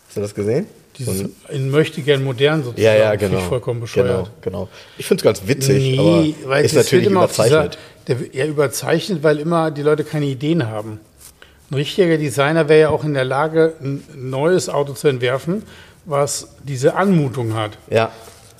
Hast 0.08 0.18
du 0.18 0.22
das 0.22 0.34
gesehen? 0.34 0.66
Dieses 0.98 1.30
in 1.50 1.70
möchte 1.70 2.02
gern 2.02 2.24
modern 2.24 2.64
sozusagen. 2.64 2.82
ja, 2.84 2.96
ja, 2.96 3.16
genau. 3.16 3.38
Ich 3.38 3.44
vollkommen 3.46 3.80
Genau, 3.80 3.84
bescheuert. 3.84 4.32
genau. 4.42 4.68
Ich 4.98 5.06
finde 5.06 5.22
es 5.22 5.24
ganz 5.24 5.48
witzig, 5.48 5.78
Nee, 5.98 6.36
aber 6.44 6.50
weil 6.50 6.66
ist 6.66 6.76
natürlich 6.76 7.08
überzeichnet. 7.08 7.78
Dieser, 8.08 8.20
der, 8.20 8.28
ja, 8.36 8.46
überzeichnet, 8.46 9.24
weil 9.24 9.40
immer 9.40 9.72
die 9.72 9.84
Leute 9.84 10.04
keine 10.04 10.26
Ideen 10.26 10.68
haben. 10.68 11.00
Ein 11.70 11.76
richtiger 11.76 12.18
Designer 12.18 12.68
wäre 12.68 12.82
ja 12.82 12.90
auch 12.90 13.06
in 13.06 13.14
der 13.14 13.24
Lage, 13.24 13.76
ein 13.82 14.04
neues 14.16 14.68
Auto 14.68 14.92
zu 14.94 15.08
entwerfen, 15.08 15.64
was 16.06 16.48
diese 16.64 16.96
Anmutung 16.96 17.54
hat. 17.56 17.78
Ja, 17.90 18.12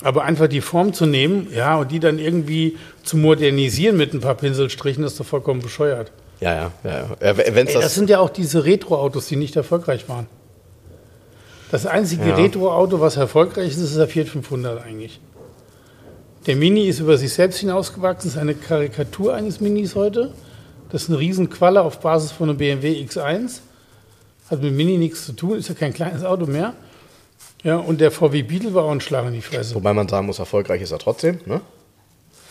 Aber 0.02 0.24
einfach 0.24 0.48
die 0.48 0.60
Form 0.60 0.92
zu 0.92 1.06
nehmen, 1.06 1.48
ja, 1.54 1.76
und 1.76 1.90
die 1.90 2.00
dann 2.00 2.18
irgendwie 2.18 2.76
zu 3.04 3.16
modernisieren 3.16 3.96
mit 3.96 4.14
ein 4.14 4.20
paar 4.20 4.34
Pinselstrichen, 4.34 5.04
ist 5.04 5.18
doch 5.20 5.26
vollkommen 5.26 5.60
bescheuert. 5.60 6.10
ja, 6.40 6.54
ja. 6.54 6.70
ja, 6.84 6.90
ja. 7.20 7.36
Wenn 7.36 7.66
es 7.66 7.70
Ey, 7.70 7.74
das 7.74 7.84
das, 7.84 7.94
sind 7.94 8.10
ja 8.10 8.18
auch 8.20 8.30
diese 8.30 8.64
Retro-Autos, 8.64 9.26
die 9.26 9.36
nicht 9.36 9.56
erfolgreich 9.56 10.08
waren. 10.08 10.26
Das 11.70 11.86
einzige 11.86 12.28
Ja. 12.28 12.34
Retro-Auto, 12.34 13.00
was 13.00 13.16
erfolgreich 13.16 13.68
ist, 13.70 13.78
ist 13.78 13.96
der 13.96 14.08
Fiat 14.08 14.28
500 14.28 14.84
eigentlich. 14.84 15.20
Der 16.46 16.56
Mini 16.56 16.88
ist 16.88 16.98
über 16.98 17.16
sich 17.16 17.32
selbst 17.32 17.58
hinausgewachsen, 17.58 18.28
ist 18.28 18.36
eine 18.36 18.54
Karikatur 18.54 19.34
eines 19.34 19.60
Minis 19.60 19.94
heute. 19.94 20.32
Das 20.90 21.04
ist 21.04 21.08
eine 21.08 21.18
Riesenqualle 21.18 21.80
auf 21.80 22.00
Basis 22.00 22.32
von 22.32 22.48
einem 22.48 22.58
BMW 22.58 23.00
X1. 23.04 23.60
Hat 24.50 24.60
mit 24.60 24.74
Mini 24.74 24.98
nichts 24.98 25.24
zu 25.24 25.32
tun, 25.32 25.56
ist 25.56 25.68
ja 25.68 25.74
kein 25.74 25.94
kleines 25.94 26.24
Auto 26.24 26.46
mehr. 26.46 26.74
Ja, 27.64 27.76
und 27.76 28.00
der 28.00 28.10
VW 28.10 28.42
Beetle 28.42 28.74
war 28.74 28.84
auch 28.84 28.90
ein 28.90 29.00
Schlag 29.00 29.26
in 29.26 29.34
die 29.34 29.42
Fresse. 29.42 29.74
wobei 29.74 29.92
man 29.92 30.08
sagen 30.08 30.26
muss, 30.26 30.38
erfolgreich 30.38 30.82
ist 30.82 30.90
er 30.90 30.98
trotzdem, 30.98 31.38
ne? 31.46 31.60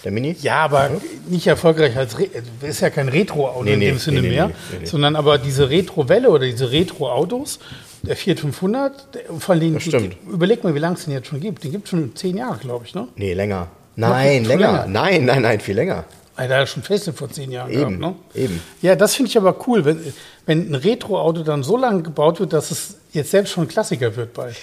Der 0.03 0.11
Mini? 0.11 0.35
Ja, 0.41 0.63
aber 0.65 0.89
nicht 1.29 1.45
erfolgreich 1.45 1.95
als 1.95 2.17
Re 2.17 2.27
ist 2.61 2.81
ja 2.81 2.89
kein 2.89 3.07
Retro-Auto 3.07 3.63
Nee, 3.63 3.73
in 3.73 3.79
nee, 3.79 3.85
dem 3.89 3.99
Sinne 3.99 4.21
nee, 4.21 4.29
mehr, 4.29 4.47
nee, 4.47 4.53
nee. 4.79 4.85
sondern 4.85 5.15
aber 5.15 5.37
diese 5.37 5.69
Retro-Welle 5.69 6.29
oder 6.29 6.45
diese 6.45 6.71
Retro-Autos, 6.71 7.59
der 8.01 8.15
Fiat 8.15 8.39
500, 8.39 9.13
der, 9.13 9.21
vor 9.37 9.53
allem, 9.53 9.79
stimmt. 9.79 10.15
überleg 10.27 10.63
mal, 10.63 10.73
wie 10.73 10.79
lange 10.79 10.95
es 10.95 11.03
den 11.05 11.13
jetzt 11.13 11.27
schon 11.27 11.39
gibt. 11.39 11.63
Den 11.63 11.71
gibt 11.71 11.83
es 11.83 11.91
schon 11.91 12.15
zehn 12.15 12.35
Jahre, 12.37 12.57
glaube 12.57 12.85
ich, 12.85 12.95
ne? 12.95 13.07
Nee, 13.15 13.33
länger. 13.33 13.67
Nein, 13.95 14.45
länger. 14.45 14.71
länger. 14.71 14.85
Nein, 14.87 15.25
nein, 15.25 15.41
nein, 15.43 15.59
viel 15.59 15.75
länger. 15.75 16.05
Weil 16.35 16.49
hat 16.49 16.69
schon 16.69 16.81
Feste 16.81 17.13
vor 17.13 17.29
zehn 17.29 17.51
Jahren 17.51 17.69
Eben, 17.69 17.99
gehabt, 17.99 18.35
ne? 18.35 18.41
eben. 18.41 18.59
Ja, 18.81 18.95
das 18.95 19.13
finde 19.13 19.29
ich 19.29 19.37
aber 19.37 19.55
cool, 19.67 19.85
wenn, 19.85 19.99
wenn 20.47 20.71
ein 20.71 20.75
Retro-Auto 20.75 21.43
dann 21.43 21.61
so 21.61 21.77
lange 21.77 22.01
gebaut 22.01 22.39
wird, 22.39 22.53
dass 22.53 22.71
es 22.71 22.95
jetzt 23.11 23.29
selbst 23.29 23.51
schon 23.51 23.65
ein 23.65 23.67
Klassiker 23.67 24.15
wird 24.15 24.33
bald. 24.33 24.55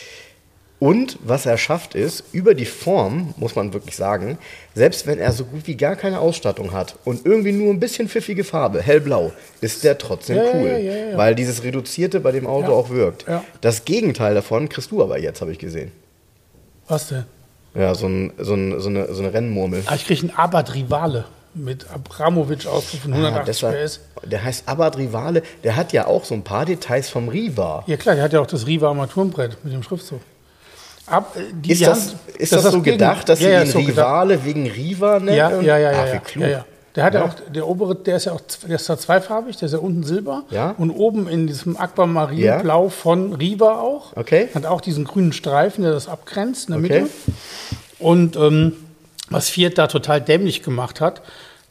Und 0.80 1.18
was 1.24 1.44
er 1.44 1.58
schafft 1.58 1.96
ist, 1.96 2.22
über 2.30 2.54
die 2.54 2.64
Form, 2.64 3.34
muss 3.36 3.56
man 3.56 3.72
wirklich 3.72 3.96
sagen, 3.96 4.38
selbst 4.76 5.08
wenn 5.08 5.18
er 5.18 5.32
so 5.32 5.44
gut 5.44 5.66
wie 5.66 5.74
gar 5.74 5.96
keine 5.96 6.20
Ausstattung 6.20 6.72
hat 6.72 6.94
und 7.04 7.26
irgendwie 7.26 7.50
nur 7.50 7.72
ein 7.74 7.80
bisschen 7.80 8.08
pfiffige 8.08 8.44
Farbe, 8.44 8.80
hellblau, 8.80 9.32
ist 9.60 9.82
der 9.82 9.98
trotzdem 9.98 10.36
Ja, 10.36 10.44
cool. 10.54 10.68
ja, 10.68 10.78
ja. 10.78 11.16
Weil 11.16 11.34
dieses 11.34 11.64
Reduzierte 11.64 12.20
bei 12.20 12.30
dem 12.30 12.46
Auto 12.46 12.72
auch 12.72 12.90
wirkt. 12.90 13.24
Das 13.60 13.84
Gegenteil 13.84 14.34
davon 14.36 14.68
kriegst 14.68 14.92
du 14.92 15.02
aber 15.02 15.18
jetzt, 15.18 15.40
habe 15.40 15.50
ich 15.50 15.58
gesehen. 15.58 15.90
Was 16.86 17.08
denn? 17.08 17.24
Ja, 17.74 17.94
so, 17.96 18.06
ein, 18.06 18.32
so, 18.38 18.54
ein, 18.54 18.80
so, 18.80 18.88
eine, 18.88 19.12
so 19.12 19.22
eine 19.22 19.32
Rennmurmel. 19.34 19.82
Ah, 19.86 19.94
ich 19.96 20.06
kriege 20.06 20.20
einen 20.22 20.30
Abarth 20.30 20.74
Rivale 20.74 21.24
mit 21.54 21.86
Abramovic-Auspuff 21.90 23.00
von 23.00 23.12
Ah, 23.14 23.16
180 23.16 23.46
deshalb- 23.46 23.84
PS. 23.84 24.00
der 24.30 24.44
heißt 24.44 24.68
Abarth 24.68 24.96
Rivale, 24.96 25.42
der 25.64 25.74
hat 25.74 25.92
ja 25.92 26.06
auch 26.06 26.24
so 26.24 26.34
ein 26.34 26.44
paar 26.44 26.64
Details 26.66 27.08
vom 27.10 27.28
Riva. 27.28 27.82
Ja 27.88 27.96
klar, 27.96 28.14
der 28.14 28.22
hat 28.24 28.32
ja 28.32 28.40
auch 28.40 28.46
das 28.46 28.66
Riva 28.66 28.88
Armaturenbrett 28.88 29.56
mit 29.64 29.72
dem 29.72 29.82
Schriftzug. 29.82 30.20
Ab, 31.10 31.34
äh, 31.36 31.40
die 31.52 31.72
Ist 31.72 31.82
das, 31.86 32.08
haben- 32.10 32.18
ist 32.38 32.52
das, 32.52 32.62
so 32.64 32.70
Gegen- 32.82 32.98
gedacht, 32.98 33.28
dass 33.28 33.40
ja, 33.40 33.46
sie 33.48 33.52
ja, 33.54 33.60
ihn 33.62 33.66
so 33.70 33.78
gedacht. 33.80 33.96
Rivale 33.98 34.44
wegen 34.44 34.66
Riva 34.70 35.18
nennen? 35.20 35.36
Ja, 35.36 35.50
ja, 35.60 35.78
ja, 35.78 35.92
ja. 35.92 35.98
Ach, 36.02 36.06
wie 36.06 36.10
ja, 36.14 36.18
klug. 36.20 36.42
ja, 36.44 36.48
ja. 36.50 36.64
Der 36.96 37.04
hat 37.04 37.14
ja. 37.14 37.20
Ja. 37.20 37.26
auch, 37.26 37.34
der 37.52 37.68
obere, 37.68 37.94
der 37.94 38.16
ist 38.16 38.24
ja 38.24 38.32
auch, 38.32 38.40
der 38.66 38.74
ist 38.76 38.88
da 38.88 38.98
zweifarbig, 38.98 39.56
der 39.56 39.66
ist 39.66 39.72
ja 39.72 39.78
unten 39.78 40.02
silber. 40.02 40.42
Ja. 40.50 40.74
Und 40.78 40.90
oben 40.90 41.28
in 41.28 41.46
diesem 41.46 41.74
Ja. 41.74 41.80
Aquamarinblau 41.80 42.88
von 42.88 43.34
Riva 43.34 43.80
auch. 43.80 44.16
Okay. 44.16 44.48
Hat 44.54 44.66
auch 44.66 44.80
diesen 44.80 45.04
grünen 45.04 45.32
Streifen, 45.32 45.82
der 45.84 45.92
das 45.92 46.08
abgrenzt 46.08 46.68
in 46.68 46.74
der 46.74 46.84
Okay. 46.84 47.00
Mitte. 47.02 47.10
Und 48.00 48.36
ähm, 48.36 48.72
was 49.30 49.48
Fiat 49.48 49.76
da 49.78 49.86
total 49.86 50.20
dämlich 50.20 50.62
gemacht 50.62 51.00
hat, 51.00 51.22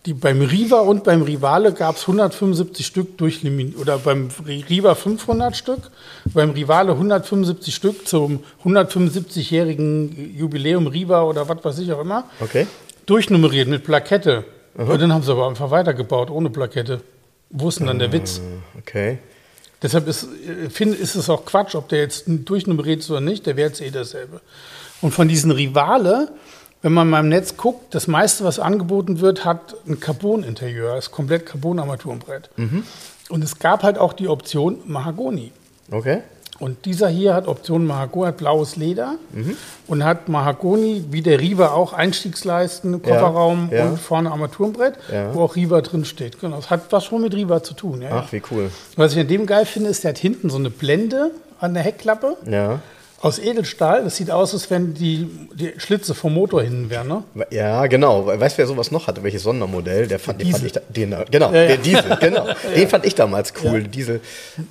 die, 0.07 0.13
beim 0.13 0.41
Riva 0.41 0.79
und 0.79 1.03
beim 1.03 1.21
Rivale 1.21 1.73
gab 1.73 1.97
es 1.97 2.03
175 2.03 2.85
Stück 2.85 3.17
durchliminiert. 3.17 3.77
Oder 3.77 3.99
beim 3.99 4.29
Riva 4.47 4.95
500 4.95 5.55
Stück, 5.55 5.91
beim 6.33 6.51
Rivale 6.51 6.93
175 6.93 7.75
Stück 7.75 8.07
zum 8.07 8.39
175-jährigen 8.65 10.35
Jubiläum 10.35 10.87
Riva 10.87 11.23
oder 11.23 11.47
was 11.47 11.63
weiß 11.63 11.79
ich 11.79 11.91
auch 11.91 12.01
immer 12.01 12.23
Okay. 12.39 12.65
durchnummeriert 13.05 13.67
mit 13.67 13.83
Plakette. 13.83 14.45
Und 14.75 15.01
dann 15.01 15.11
haben 15.13 15.23
sie 15.23 15.31
aber 15.31 15.47
einfach 15.47 15.71
weitergebaut 15.71 16.29
ohne 16.29 16.49
Plakette. 16.49 17.01
Wo 17.49 17.69
ist 17.69 17.79
denn 17.79 17.87
dann 17.87 17.99
der 17.99 18.11
Witz? 18.11 18.41
Okay. 18.79 19.17
Deshalb 19.81 20.07
ist, 20.07 20.23
äh, 20.23 20.69
finde, 20.69 20.97
ist 20.97 21.15
es 21.15 21.29
auch 21.29 21.45
Quatsch, 21.45 21.75
ob 21.75 21.89
der 21.89 21.99
jetzt 21.99 22.23
durchnummeriert 22.27 22.99
ist 22.99 23.11
oder 23.11 23.21
nicht, 23.21 23.45
der 23.45 23.57
wäre 23.57 23.69
jetzt 23.69 23.81
eh 23.81 23.91
dasselbe. 23.91 24.41
Und 25.01 25.13
von 25.13 25.27
diesen 25.27 25.51
Rivale, 25.51 26.29
wenn 26.81 26.93
man 26.93 27.09
mal 27.09 27.19
im 27.21 27.29
Netz 27.29 27.57
guckt, 27.57 27.93
das 27.95 28.07
meiste, 28.07 28.43
was 28.43 28.59
angeboten 28.59 29.19
wird, 29.19 29.45
hat 29.45 29.75
ein 29.87 29.99
Carbon-Interieur, 29.99 30.97
ist 30.97 31.11
komplett 31.11 31.45
Carbon-Armaturenbrett. 31.45 32.49
Und 33.29 33.43
es 33.43 33.59
gab 33.59 33.83
halt 33.83 33.97
auch 33.97 34.13
die 34.13 34.27
Option 34.27 34.77
Mahagoni. 34.85 35.51
Okay. 35.91 36.21
Und 36.59 36.85
dieser 36.85 37.07
hier 37.07 37.35
hat 37.35 37.47
Option 37.47 37.85
Mahagoni, 37.85 38.27
hat 38.27 38.37
blaues 38.37 38.77
Leder 38.77 39.15
und 39.87 40.03
hat 40.03 40.27
Mahagoni, 40.27 41.05
wie 41.11 41.21
der 41.21 41.39
Riva 41.39 41.69
auch, 41.69 41.93
Einstiegsleisten, 41.93 43.01
Kofferraum 43.03 43.69
ja. 43.71 43.85
und 43.89 43.99
vorne 43.99 44.31
Armaturenbrett, 44.31 44.95
Ja. 45.11 45.33
wo 45.35 45.43
auch 45.43 45.55
Riva 45.55 45.81
drin 45.81 46.03
steht. 46.05 46.39
Genau, 46.39 46.55
das 46.55 46.69
hat 46.71 46.91
was 46.91 47.05
schon 47.05 47.21
mit 47.21 47.33
Riva 47.35 47.61
zu 47.61 47.73
tun. 47.73 48.01
Ja, 48.01 48.09
ja. 48.09 48.23
Ach, 48.25 48.31
wie 48.31 48.41
cool. 48.51 48.71
Was 48.95 49.13
ich 49.13 49.19
an 49.19 49.27
dem 49.27 49.45
geil 49.45 49.65
finde, 49.65 49.89
ist, 49.89 50.03
der 50.03 50.09
hat 50.09 50.17
hinten 50.17 50.49
so 50.49 50.57
eine 50.57 50.69
Blende 50.71 51.31
an 51.59 51.73
der 51.75 51.83
Heckklappe 51.83 52.37
Ja. 52.49 52.79
Aus 53.19 53.39
Edelstahl. 53.39 54.03
Das 54.03 54.15
sieht 54.15 54.29
aus, 54.29 54.53
als 54.53 54.69
wenn 54.69 54.93
die, 54.93 55.27
die 55.55 55.73
Schlitze 55.77 56.13
vom 56.13 56.33
Motor 56.35 56.61
hinten 56.61 56.89
wären. 56.89 57.07
Ne? 57.07 57.23
Ja, 57.49 57.87
genau. 57.87 58.27
Weißt 58.27 58.55
du, 58.55 58.59
wer 58.59 58.67
sowas 58.67 58.91
noch 58.91 59.07
hatte? 59.07 59.23
Welches 59.23 59.41
Sondermodell? 59.43 60.07
Der 60.07 60.19
fand, 60.19 60.39
den 60.41 60.51
fand 60.51 60.65
ich 60.65 60.71
da, 60.73 60.81
den, 60.87 61.15
genau, 61.31 61.51
Ja, 61.51 61.61
ja. 61.61 61.67
der 61.67 61.77
Diesel, 61.77 62.17
genau. 62.19 62.45
Den 62.75 62.87
fand 62.87 63.05
ich 63.07 63.15
damals 63.15 63.53
cool. 63.63 63.83
Diesel 63.83 64.21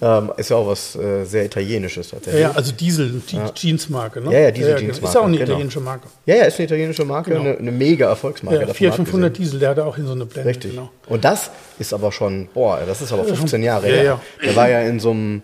ähm, 0.01 0.33
ist 0.37 0.51
ja 0.51 0.57
auch 0.57 0.69
was 0.69 0.95
äh, 0.95 1.25
sehr 1.25 1.45
Italienisches 1.45 2.11
Ja, 2.11 2.17
tatsächlich. 2.19 2.43
ja, 2.43 2.53
also 2.53 2.73
Diesel, 2.73 3.21
die 3.29 3.41
Jeansmarke. 3.57 4.21
Ne? 4.21 4.33
Ja, 4.33 4.39
ja, 4.41 4.51
Diesel. 4.53 4.79
Jeansmarke, 4.79 5.07
Ist 5.07 5.15
ja 5.15 5.21
auch 5.21 5.25
eine 5.25 5.37
genau. 5.39 5.51
italienische 5.51 5.81
Marke. 5.81 6.09
Ja, 6.27 6.35
ja, 6.37 6.45
ist 6.45 6.59
eine 6.59 6.67
italienische 6.67 7.05
Marke, 7.05 7.31
Genau. 7.31 7.41
eine, 7.43 7.59
eine 7.59 7.73
mega 7.73 8.09
Erfolgsmarke. 8.09 8.57
Ja, 8.61 8.67
davon 8.67 8.75
Fiat 8.77 8.91
abgesehen. 8.93 9.07
500 9.07 9.39
Diesel, 9.39 9.59
der 9.59 9.71
hatte 9.71 9.85
auch 9.85 9.99
in 9.99 10.07
so 10.07 10.13
eine 10.13 10.25
Blende. 10.25 10.49
Richtig. 10.51 10.71
Genau. 10.71 10.91
Und 11.09 11.25
das 11.25 11.51
ist 11.81 11.93
aber 11.93 12.13
schon, 12.13 12.49
boah, 12.55 12.79
das 12.87 13.03
ist 13.03 13.13
aber 13.13 13.25
15 13.25 13.63
Jahre 13.65 13.89
Ja, 13.89 13.95
her. 13.95 14.05
ja. 14.05 14.21
Der 14.45 14.55
war 14.57 14.69
ja 14.69 14.81
in 14.83 15.01
so 15.01 15.11
einem 15.11 15.43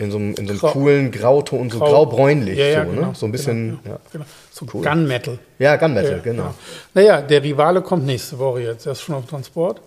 in 0.00 0.10
so 0.10 0.16
einem, 0.18 0.34
in 0.34 0.46
so 0.46 0.52
einem 0.52 0.58
Grau- 0.60 0.72
coolen 0.72 1.10
Grauton, 1.10 1.70
so 1.70 1.78
Grau- 1.78 1.90
grau-bräunlich, 1.90 2.58
Ja, 2.58 2.64
ja, 2.66 2.84
so, 2.84 2.90
genau, 2.90 3.06
ne? 3.08 3.12
so 3.14 3.26
ein 3.26 3.32
bisschen, 3.32 3.78
Genau, 3.82 3.94
ja. 3.94 4.00
genau. 4.12 4.24
So 4.52 4.66
Cool. 4.72 4.82
Gunmetal. 4.84 5.38
Ja, 5.58 5.76
Gunmetal, 5.76 6.12
Ja, 6.12 6.18
genau. 6.18 6.54
Naja, 6.94 7.20
der 7.22 7.42
Rivale 7.42 7.82
kommt 7.82 8.06
nächste 8.06 8.38
Woche 8.38 8.60
jetzt. 8.62 8.86
Er 8.86 8.92
ist 8.92 9.02
schon 9.02 9.14
auf 9.14 9.26
Transport. 9.26 9.80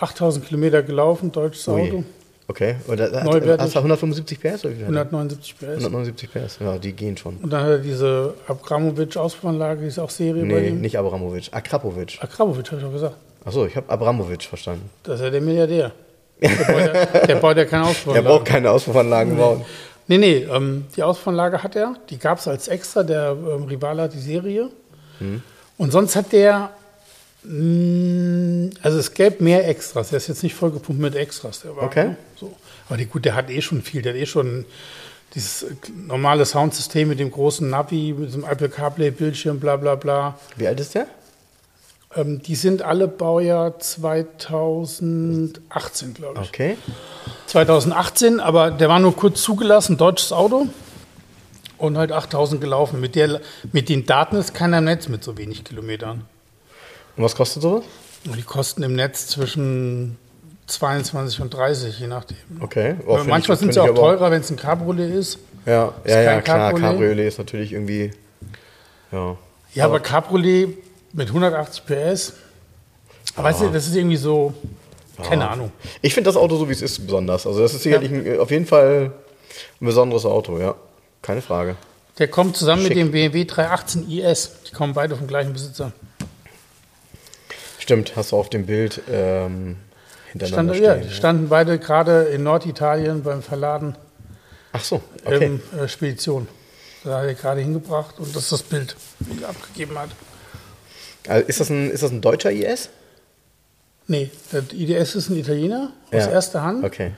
8000 0.00 0.46
Kilometer 0.46 0.82
gelaufen, 0.82 1.30
deutsches 1.32 1.68
Ui. 1.68 1.80
Auto. 1.82 2.04
Okay. 2.48 2.76
Neuwertig. 2.86 3.58
hast 3.60 3.74
du 3.74 3.78
175 3.78 4.40
PS? 4.40 4.64
Oder 4.64 4.74
wie 4.74 4.76
viel 4.78 4.86
hat 4.86 4.92
er? 4.94 5.12
179 5.12 5.56
PS. 5.58 5.62
179 5.84 6.30
PS, 6.32 6.58
ja, 6.60 6.76
die 6.78 6.92
gehen 6.92 7.16
schon. 7.16 7.36
Und 7.36 7.50
dann 7.52 7.62
hat 7.62 7.70
er 7.70 7.78
diese 7.78 8.34
Abramovic-Auspuffanlage, 8.48 9.82
die 9.82 9.86
ist 9.88 9.98
auch 9.98 10.10
Serie 10.10 10.42
bei 10.42 10.48
Nee, 10.60 10.68
ihm. 10.68 10.80
nicht 10.80 10.98
Abramovic, 10.98 11.48
Akrapovic. 11.52 12.18
Akramovic, 12.20 12.66
habe 12.72 12.78
ich 12.80 12.84
doch 12.86 12.92
gesagt. 12.92 13.16
Achso, 13.44 13.66
ich 13.66 13.76
habe 13.76 13.88
Abramovic 13.90 14.42
verstanden. 14.44 14.90
Das 15.02 15.16
ist 15.20 15.24
ja 15.24 15.30
der 15.30 15.40
Milliardär. 15.40 15.92
Der 16.42 16.64
baut 16.64 16.80
ja, 16.80 17.04
der 17.26 17.34
baut 17.36 17.56
ja 17.56 17.64
keine 17.64 17.84
Auspuffanlage. 17.84 18.26
braucht 18.28 18.44
keine 18.46 18.70
Auspuffanlagen 18.70 19.36
bauen. 19.36 19.64
Nee, 20.08 20.18
nee, 20.18 20.36
ähm, 20.52 20.86
die 20.96 21.02
Auspuffanlage 21.02 21.62
hat 21.62 21.76
er. 21.76 21.94
Die 22.10 22.18
gab 22.18 22.38
es 22.38 22.48
als 22.48 22.68
extra. 22.68 23.02
Der 23.04 23.30
ähm, 23.38 23.64
Rivale 23.64 24.02
hat 24.02 24.12
die 24.14 24.18
Serie. 24.20 24.68
Hm. 25.18 25.42
Und 25.78 25.90
sonst 25.92 26.16
hat 26.16 26.32
der. 26.32 26.70
mh, 27.44 28.70
Also 28.82 28.98
es 28.98 29.14
gäbe 29.14 29.42
mehr 29.42 29.68
Extras. 29.68 30.10
Der 30.10 30.16
ist 30.18 30.28
jetzt 30.28 30.42
nicht 30.42 30.54
vollgepumpt 30.54 31.00
mit 31.00 31.14
Extras. 31.14 31.60
Der 31.62 31.76
war, 31.76 31.84
Okay. 31.84 32.04
ne? 32.08 32.16
So. 32.38 32.52
Aber 32.88 32.96
die, 32.96 33.06
gut, 33.06 33.24
der 33.24 33.34
hat 33.34 33.50
eh 33.50 33.62
schon 33.62 33.82
viel. 33.82 34.02
Der 34.02 34.12
hat 34.14 34.20
eh 34.20 34.26
schon 34.26 34.64
dieses 35.34 35.62
äh, 35.62 35.66
normale 36.06 36.44
Soundsystem 36.44 37.08
mit 37.08 37.18
dem 37.20 37.30
großen 37.30 37.68
Navi, 37.70 38.14
mit 38.18 38.34
dem 38.34 38.44
Apple 38.44 38.68
CarPlay-Bildschirm, 38.68 39.60
bla 39.60 39.76
bla 39.76 39.94
bla. 39.94 40.38
Wie 40.56 40.66
alt 40.66 40.80
ist 40.80 40.94
der? 40.94 41.06
Ähm, 42.14 42.42
die 42.42 42.54
sind 42.56 42.82
alle 42.82 43.08
Baujahr 43.08 43.78
2018, 43.78 46.14
glaube 46.14 46.40
ich. 46.42 46.48
Okay. 46.48 46.76
2018, 47.46 48.40
aber 48.40 48.70
der 48.70 48.88
war 48.88 48.98
nur 49.00 49.14
kurz 49.16 49.42
zugelassen, 49.42 49.96
deutsches 49.96 50.32
Auto 50.32 50.66
und 51.78 51.96
halt 51.98 52.12
8000 52.12 52.60
gelaufen. 52.60 53.00
Mit, 53.00 53.14
der, 53.14 53.40
mit 53.72 53.88
den 53.88 54.06
Daten 54.06 54.36
ist 54.36 54.54
keiner 54.54 54.78
im 54.78 54.84
Netz 54.84 55.08
mit 55.08 55.24
so 55.24 55.36
wenig 55.38 55.64
Kilometern. 55.64 56.24
Und 57.16 57.24
was 57.24 57.34
kostet 57.34 57.62
sowas? 57.62 57.84
Die 58.24 58.42
kosten 58.42 58.82
im 58.84 58.94
Netz 58.94 59.26
zwischen 59.26 60.16
22 60.66 61.40
und 61.40 61.52
30, 61.52 61.98
je 61.98 62.06
nachdem. 62.06 62.36
Okay. 62.60 62.94
Oh, 63.06 63.14
Aber 63.14 63.24
manchmal 63.24 63.56
sind 63.58 63.74
sie 63.74 63.80
auch 63.80 63.88
aber- 63.88 63.96
teurer, 63.96 64.30
wenn 64.30 64.40
es 64.40 64.50
ein 64.50 64.56
Cabriolet 64.56 65.12
ist. 65.14 65.38
Ja, 65.66 65.92
Ist 66.04 66.14
ja, 66.14 66.22
ja, 66.22 66.40
klar. 66.40 66.70
Cabriolet. 66.70 66.90
Cabriolet 66.92 67.28
ist 67.28 67.38
natürlich 67.38 67.72
irgendwie. 67.72 68.12
Ja. 69.10 69.36
Ja, 69.74 69.84
aber 69.86 70.00
Cabriolet 70.00 70.78
mit 71.12 71.28
180 71.28 71.84
PS, 71.84 72.32
weißt 73.36 73.62
du, 73.62 73.68
das 73.68 73.86
ist 73.86 73.94
irgendwie 73.94 74.16
so, 74.16 74.54
keine 75.22 75.48
Ahnung. 75.48 75.72
Ich 76.00 76.14
finde 76.14 76.28
das 76.28 76.36
Auto 76.36 76.56
so 76.56 76.68
wie 76.68 76.72
es 76.72 76.82
ist 76.82 77.04
besonders. 77.04 77.46
Also 77.46 77.60
das 77.60 77.74
ist 77.74 77.82
sicherlich 77.82 78.10
ein, 78.10 78.40
auf 78.40 78.50
jeden 78.50 78.66
Fall 78.66 79.12
ein 79.80 79.86
besonderes 79.86 80.24
Auto, 80.24 80.58
ja. 80.58 80.74
Keine 81.20 81.42
Frage. 81.42 81.76
Der 82.18 82.28
kommt 82.28 82.56
zusammen 82.56 82.82
Schick. 82.82 82.96
mit 82.96 82.98
dem 82.98 83.12
BMW 83.12 83.44
318 83.44 84.10
IS. 84.10 84.50
Die 84.68 84.72
kommen 84.72 84.92
beide 84.92 85.16
vom 85.16 85.26
gleichen 85.26 85.52
Besitzer. 85.52 85.92
Stimmt, 87.78 88.16
hast 88.16 88.32
du 88.32 88.36
auf 88.36 88.50
dem 88.50 88.66
Bild 88.66 89.02
ähm, 89.10 89.76
Stand, 90.30 90.42
hintereinander 90.42 90.74
ja, 90.74 90.94
stehen. 90.94 91.08
die 91.08 91.14
standen 91.14 91.48
beide 91.48 91.78
gerade 91.78 92.24
in 92.24 92.42
Norditalien 92.42 93.22
beim 93.22 93.42
Verladen 93.42 93.96
Ach 94.72 94.82
so, 94.82 95.02
okay. 95.24 95.44
ähm, 95.44 95.62
äh, 95.78 95.86
Spedition. 95.86 96.48
Da 97.04 97.18
hat 97.18 97.26
er 97.26 97.34
gerade 97.34 97.60
hingebracht 97.60 98.18
und 98.18 98.34
das 98.34 98.44
ist 98.44 98.52
das 98.52 98.62
Bild, 98.62 98.96
das 99.18 99.42
er 99.42 99.48
abgegeben 99.50 99.98
hat. 99.98 100.10
Also 101.28 101.46
ist, 101.46 101.60
das 101.60 101.70
ein, 101.70 101.90
ist 101.90 102.02
das 102.02 102.10
ein 102.10 102.20
deutscher 102.20 102.50
IS? 102.52 102.88
Nee, 104.08 104.30
der 104.52 104.62
IDS 104.72 105.14
ist 105.14 105.30
ein 105.30 105.36
Italiener 105.36 105.92
aus 106.10 106.24
Ja. 106.24 106.30
erster 106.30 106.62
Hand. 106.62 106.84
Okay. 106.84 107.12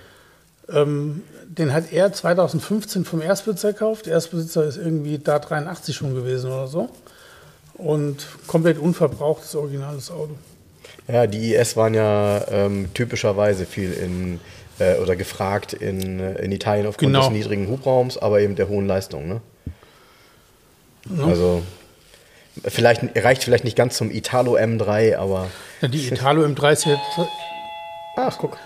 Ähm, 0.68 1.22
den 1.46 1.72
hat 1.72 1.92
er 1.92 2.12
2015 2.12 3.04
vom 3.04 3.22
Erstbesitzer 3.22 3.72
gekauft. 3.72 4.06
Der 4.06 4.14
Erstbesitzer 4.14 4.64
ist 4.64 4.76
irgendwie 4.76 5.18
da 5.18 5.38
83 5.38 5.94
schon 5.94 6.14
gewesen 6.14 6.50
oder 6.50 6.68
so. 6.68 6.88
Und 7.74 8.26
komplett 8.46 8.78
unverbrauchtes 8.78 9.54
originales 9.56 10.10
Auto. 10.10 10.34
Ja, 11.08 11.26
die 11.26 11.54
IS 11.54 11.76
waren 11.76 11.94
ja 11.94 12.46
ähm, 12.48 12.88
typischerweise 12.94 13.66
viel 13.66 13.92
in 13.92 14.40
äh, 14.78 14.96
oder 14.98 15.16
gefragt 15.16 15.72
in, 15.72 16.18
äh, 16.20 16.42
in 16.42 16.52
Italien 16.52 16.86
aufgrund 16.86 17.12
Genau. 17.12 17.28
des 17.28 17.30
niedrigen 17.36 17.68
Hubraums, 17.68 18.16
aber 18.18 18.40
eben 18.40 18.56
der 18.56 18.68
hohen 18.68 18.86
Leistung. 18.86 19.28
Ne? 19.28 19.40
Also 21.26 21.62
vielleicht 22.66 23.02
reicht 23.16 23.44
vielleicht 23.44 23.64
nicht 23.64 23.76
ganz 23.76 23.96
zum 23.96 24.10
Italo 24.10 24.56
M3, 24.56 25.16
aber 25.16 25.48
Ja, 25.80 25.88
die 25.88 26.06
Italo 26.08 26.44
M3 26.44 26.72
ist 26.72 26.84
jetzt, 26.86 27.00
ach 28.16 28.38
guck. 28.38 28.56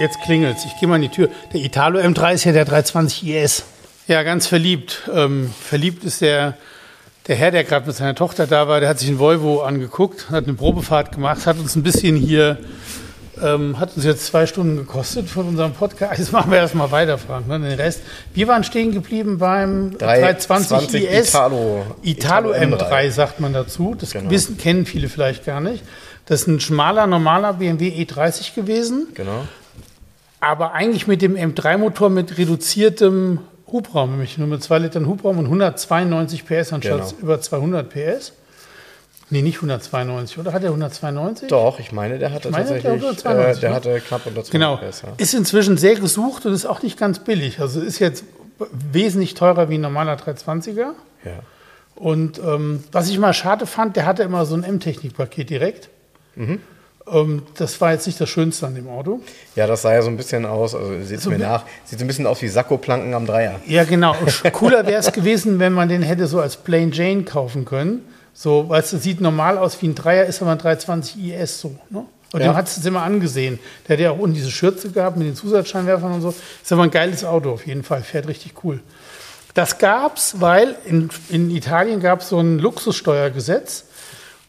jetzt 0.00 0.20
klingelt's. 0.22 0.64
Ich 0.64 0.78
gehe 0.78 0.88
mal 0.88 0.96
in 0.96 1.02
die 1.02 1.08
Tür. 1.08 1.28
Der 1.52 1.60
Italo 1.60 1.98
M3 1.98 2.34
ist 2.34 2.44
ja 2.44 2.52
der 2.52 2.64
320 2.64 3.26
IS. 3.26 3.64
Ja, 4.06 4.22
ganz 4.22 4.46
verliebt. 4.46 5.08
Ähm, 5.12 5.52
verliebt 5.60 6.04
ist 6.04 6.20
der, 6.20 6.56
der 7.26 7.36
Herr, 7.36 7.50
der 7.50 7.64
gerade 7.64 7.86
mit 7.86 7.96
seiner 7.96 8.14
Tochter 8.14 8.46
da 8.46 8.68
war. 8.68 8.80
Der 8.80 8.88
hat 8.88 8.98
sich 8.98 9.08
einen 9.08 9.18
Volvo 9.18 9.62
angeguckt, 9.62 10.30
hat 10.30 10.44
eine 10.44 10.54
Probefahrt 10.54 11.12
gemacht, 11.12 11.46
hat 11.46 11.58
uns 11.58 11.74
ein 11.74 11.82
bisschen 11.82 12.16
hier, 12.16 12.58
ähm, 13.42 13.78
hat 13.80 13.96
uns 13.96 14.04
jetzt 14.04 14.26
zwei 14.26 14.46
Stunden 14.46 14.76
gekostet 14.76 15.28
von 15.28 15.48
unserem 15.48 15.72
Podcast. 15.72 16.18
Jetzt 16.18 16.32
machen 16.32 16.50
wir 16.50 16.58
erstmal 16.58 16.90
weiterfahren. 16.90 17.46
Ne? 17.48 17.58
Den 17.60 17.78
Rest. 17.78 18.00
Wir 18.34 18.48
waren 18.48 18.64
stehen 18.64 18.92
geblieben 18.92 19.38
beim 19.38 19.96
320 19.98 20.68
320 20.68 21.04
IS. 21.10 21.28
Italo- 21.34 21.82
Italo 22.02 22.52
Italo 22.52 22.52
M3 22.52 22.88
M3 22.90 23.10
sagt 23.10 23.40
man 23.40 23.52
dazu. 23.52 23.94
Das 23.98 24.12
Genau. 24.12 24.30
wissen, 24.30 24.58
kennen 24.58 24.86
viele 24.86 25.08
vielleicht 25.08 25.44
gar 25.44 25.60
nicht. 25.60 25.82
Das 26.26 26.42
ist 26.42 26.46
ein 26.48 26.60
schmaler, 26.60 27.06
normaler 27.06 27.54
BMW 27.54 27.90
E30 28.02 28.54
gewesen 28.54 29.08
Genau. 29.14 29.44
aber 30.40 30.72
eigentlich 30.72 31.06
mit 31.06 31.20
dem 31.22 31.36
M3-Motor 31.36 32.10
mit 32.10 32.38
reduziertem 32.38 33.40
Hubraum, 33.70 34.12
nämlich 34.12 34.38
nur 34.38 34.46
mit 34.46 34.62
2 34.62 34.78
Litern 34.78 35.06
Hubraum 35.06 35.38
und 35.38 35.46
192 35.46 36.44
PS 36.46 36.72
anstatt 36.72 36.82
Genau. 37.10 37.12
über 37.22 37.40
200 37.40 37.88
PS. 37.90 38.32
Nee, 39.30 39.42
nicht 39.42 39.56
192, 39.56 40.38
oder? 40.38 40.52
Hat 40.52 40.62
er 40.62 40.68
192? 40.70 41.48
Doch, 41.48 41.78
ich 41.78 41.92
meine, 41.92 42.18
der 42.18 42.32
hatte 42.32 42.50
meine, 42.50 42.64
der 42.66 42.74
tatsächlich, 42.82 43.02
hatte 43.02 43.16
92, 43.22 43.56
äh, 43.56 43.60
der 43.60 43.74
hatte 43.74 44.00
knapp 44.00 44.26
unter 44.26 44.44
200 44.44 44.50
Genau. 44.50 44.76
PS, 44.76 45.02
ja. 45.02 45.08
Ist 45.16 45.34
inzwischen 45.34 45.76
sehr 45.78 45.94
gesucht 45.96 46.44
und 46.46 46.52
ist 46.52 46.66
auch 46.66 46.82
nicht 46.82 46.98
ganz 46.98 47.18
billig. 47.20 47.58
Also 47.60 47.80
ist 47.80 47.98
jetzt 47.98 48.24
wesentlich 48.92 49.34
teurer 49.34 49.68
wie 49.70 49.76
ein 49.78 49.80
normaler 49.80 50.16
320er. 50.16 50.90
ja. 51.24 51.32
Und 51.96 52.38
ähm, 52.40 52.82
was 52.90 53.08
ich 53.08 53.18
mal 53.20 53.32
schade 53.32 53.66
fand, 53.66 53.94
der 53.94 54.04
hatte 54.04 54.24
immer 54.24 54.46
so 54.46 54.56
ein 54.56 54.64
M-Technik-Paket 54.64 55.48
direkt. 55.48 55.90
Mhm. 56.34 56.60
Ähm, 57.08 57.42
das 57.56 57.80
war 57.80 57.92
jetzt 57.92 58.06
nicht 58.08 58.20
das 58.20 58.28
Schönste 58.28 58.66
an 58.66 58.74
dem 58.74 58.88
Auto. 58.88 59.20
Ja, 59.54 59.68
das 59.68 59.82
sah 59.82 59.92
ja 59.94 60.02
so 60.02 60.08
ein 60.08 60.16
bisschen 60.16 60.44
aus, 60.44 60.74
also 60.74 61.00
seht 61.04 61.20
So 61.20 61.30
mir 61.30 61.38
nach, 61.38 61.64
sieht 61.84 62.00
so 62.00 62.04
ein 62.04 62.08
bisschen 62.08 62.26
aus 62.26 62.42
wie 62.42 62.48
Sakko-Planken 62.48 63.14
am 63.14 63.26
Dreier. 63.26 63.60
Ja, 63.68 63.84
genau. 63.84 64.16
Cooler 64.52 64.86
wäre 64.86 64.98
es 64.98 65.12
gewesen, 65.12 65.60
wenn 65.60 65.72
man 65.72 65.88
den 65.88 66.02
hätte 66.02 66.26
so 66.26 66.40
als 66.40 66.56
Plain 66.56 66.90
Jane 66.90 67.22
kaufen 67.22 67.64
können. 67.64 68.02
So, 68.34 68.68
weißt 68.68 68.92
du, 68.92 68.98
sieht 68.98 69.20
normal 69.20 69.56
aus 69.58 69.80
wie 69.80 69.86
ein 69.88 69.94
Dreier, 69.94 70.24
ist 70.26 70.42
aber 70.42 70.50
ein 70.52 70.58
320 70.58 71.16
IS 71.24 71.60
so. 71.60 71.76
Ne? 71.90 72.04
Und 72.32 72.40
Ja. 72.40 72.48
dem 72.48 72.56
hat 72.56 72.66
es 72.66 72.84
immer 72.84 73.02
angesehen. 73.02 73.60
Der 73.86 73.96
hat 73.96 74.00
ja 74.02 74.10
auch 74.10 74.18
unten 74.18 74.34
diese 74.34 74.50
Schürze 74.50 74.90
gehabt 74.90 75.16
mit 75.16 75.26
den 75.28 75.36
Zusatzscheinwerfern 75.36 76.12
und 76.12 76.20
so. 76.20 76.34
Ist 76.62 76.72
aber 76.72 76.82
ein 76.82 76.90
geiles 76.90 77.24
Auto 77.24 77.50
auf 77.52 77.64
jeden 77.66 77.84
Fall, 77.84 78.02
fährt 78.02 78.26
richtig 78.26 78.54
cool. 78.64 78.80
Das 79.54 79.78
gab's, 79.78 80.40
weil 80.40 80.74
in, 80.84 81.10
in 81.28 81.48
Italien 81.50 82.00
gab 82.00 82.22
es 82.22 82.28
so 82.30 82.40
ein 82.40 82.58
Luxussteuergesetz, 82.58 83.84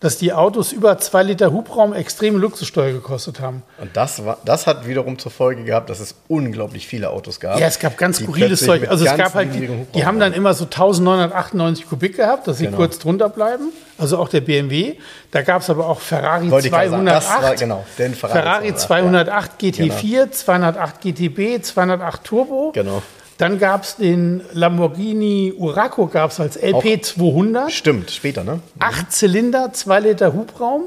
dass 0.05 0.19
die 0.19 0.31
Autos 0.33 0.71
über 0.71 0.99
zwei 0.99 1.23
Liter 1.23 1.51
Hubraum 1.51 1.91
extreme 1.91 2.37
Luxussteuer 2.37 2.91
gekostet 2.91 3.39
haben. 3.39 3.63
Und 3.79 3.97
das, 3.97 4.23
war, 4.23 4.37
das 4.45 4.67
hat 4.67 4.87
wiederum 4.87 5.17
zur 5.17 5.31
Folge 5.31 5.63
gehabt, 5.63 5.89
dass 5.89 5.99
es 5.99 6.13
unglaublich 6.27 6.85
viele 6.85 7.09
Autos 7.09 7.39
gab. 7.39 7.59
Ja, 7.59 7.65
es 7.65 7.79
gab 7.79 7.97
ganz 7.97 8.19
skurriles 8.19 8.63
Zeug. 8.63 8.87
Also 8.87 9.03
es 9.03 9.17
gab 9.17 9.33
halt, 9.33 9.55
die, 9.55 9.67
die 9.95 10.05
haben 10.05 10.19
dann 10.19 10.33
immer 10.33 10.53
so 10.53 10.65
1998 10.65 11.89
Kubik 11.89 12.17
gehabt, 12.17 12.47
dass 12.47 12.59
sie 12.59 12.65
Genau. 12.65 12.77
kurz 12.77 12.99
drunter 12.99 13.29
bleiben. 13.29 13.71
Also 13.97 14.19
auch 14.19 14.29
der 14.29 14.41
BMW. 14.41 14.93
Da 15.31 15.41
gab 15.41 15.63
es 15.63 15.69
aber 15.71 15.87
auch 15.87 15.99
Ferrari 15.99 16.51
Wollte 16.51 16.67
ich 16.67 16.73
gerade 16.73 16.89
sagen, 16.91 17.05
208. 17.07 17.15
das 17.37 17.43
war- 17.43 17.55
genau, 17.55 17.85
den 17.97 18.13
Ferrari 18.13 18.39
Ferrari 18.39 18.75
208, 18.75 19.57
208 19.57 19.59
GT4, 19.59 20.31
208 20.31 21.01
GTB, 21.01 21.63
208 21.63 22.23
Turbo. 22.23 22.71
Genau. 22.75 23.01
Dann 23.37 23.59
gab 23.59 23.83
es 23.83 23.97
den 23.97 24.41
Lamborghini 24.53 25.53
Uraco 25.57 26.07
gab 26.07 26.31
es 26.31 26.39
als 26.39 26.55
LP 26.55 27.03
200. 27.03 27.71
Stimmt, 27.71 28.11
später, 28.11 28.43
ne? 28.43 28.61
Acht 28.79 29.11
Zylinder, 29.11 29.73
zwei 29.73 29.99
Liter 29.99 30.33
Hubraum. 30.33 30.83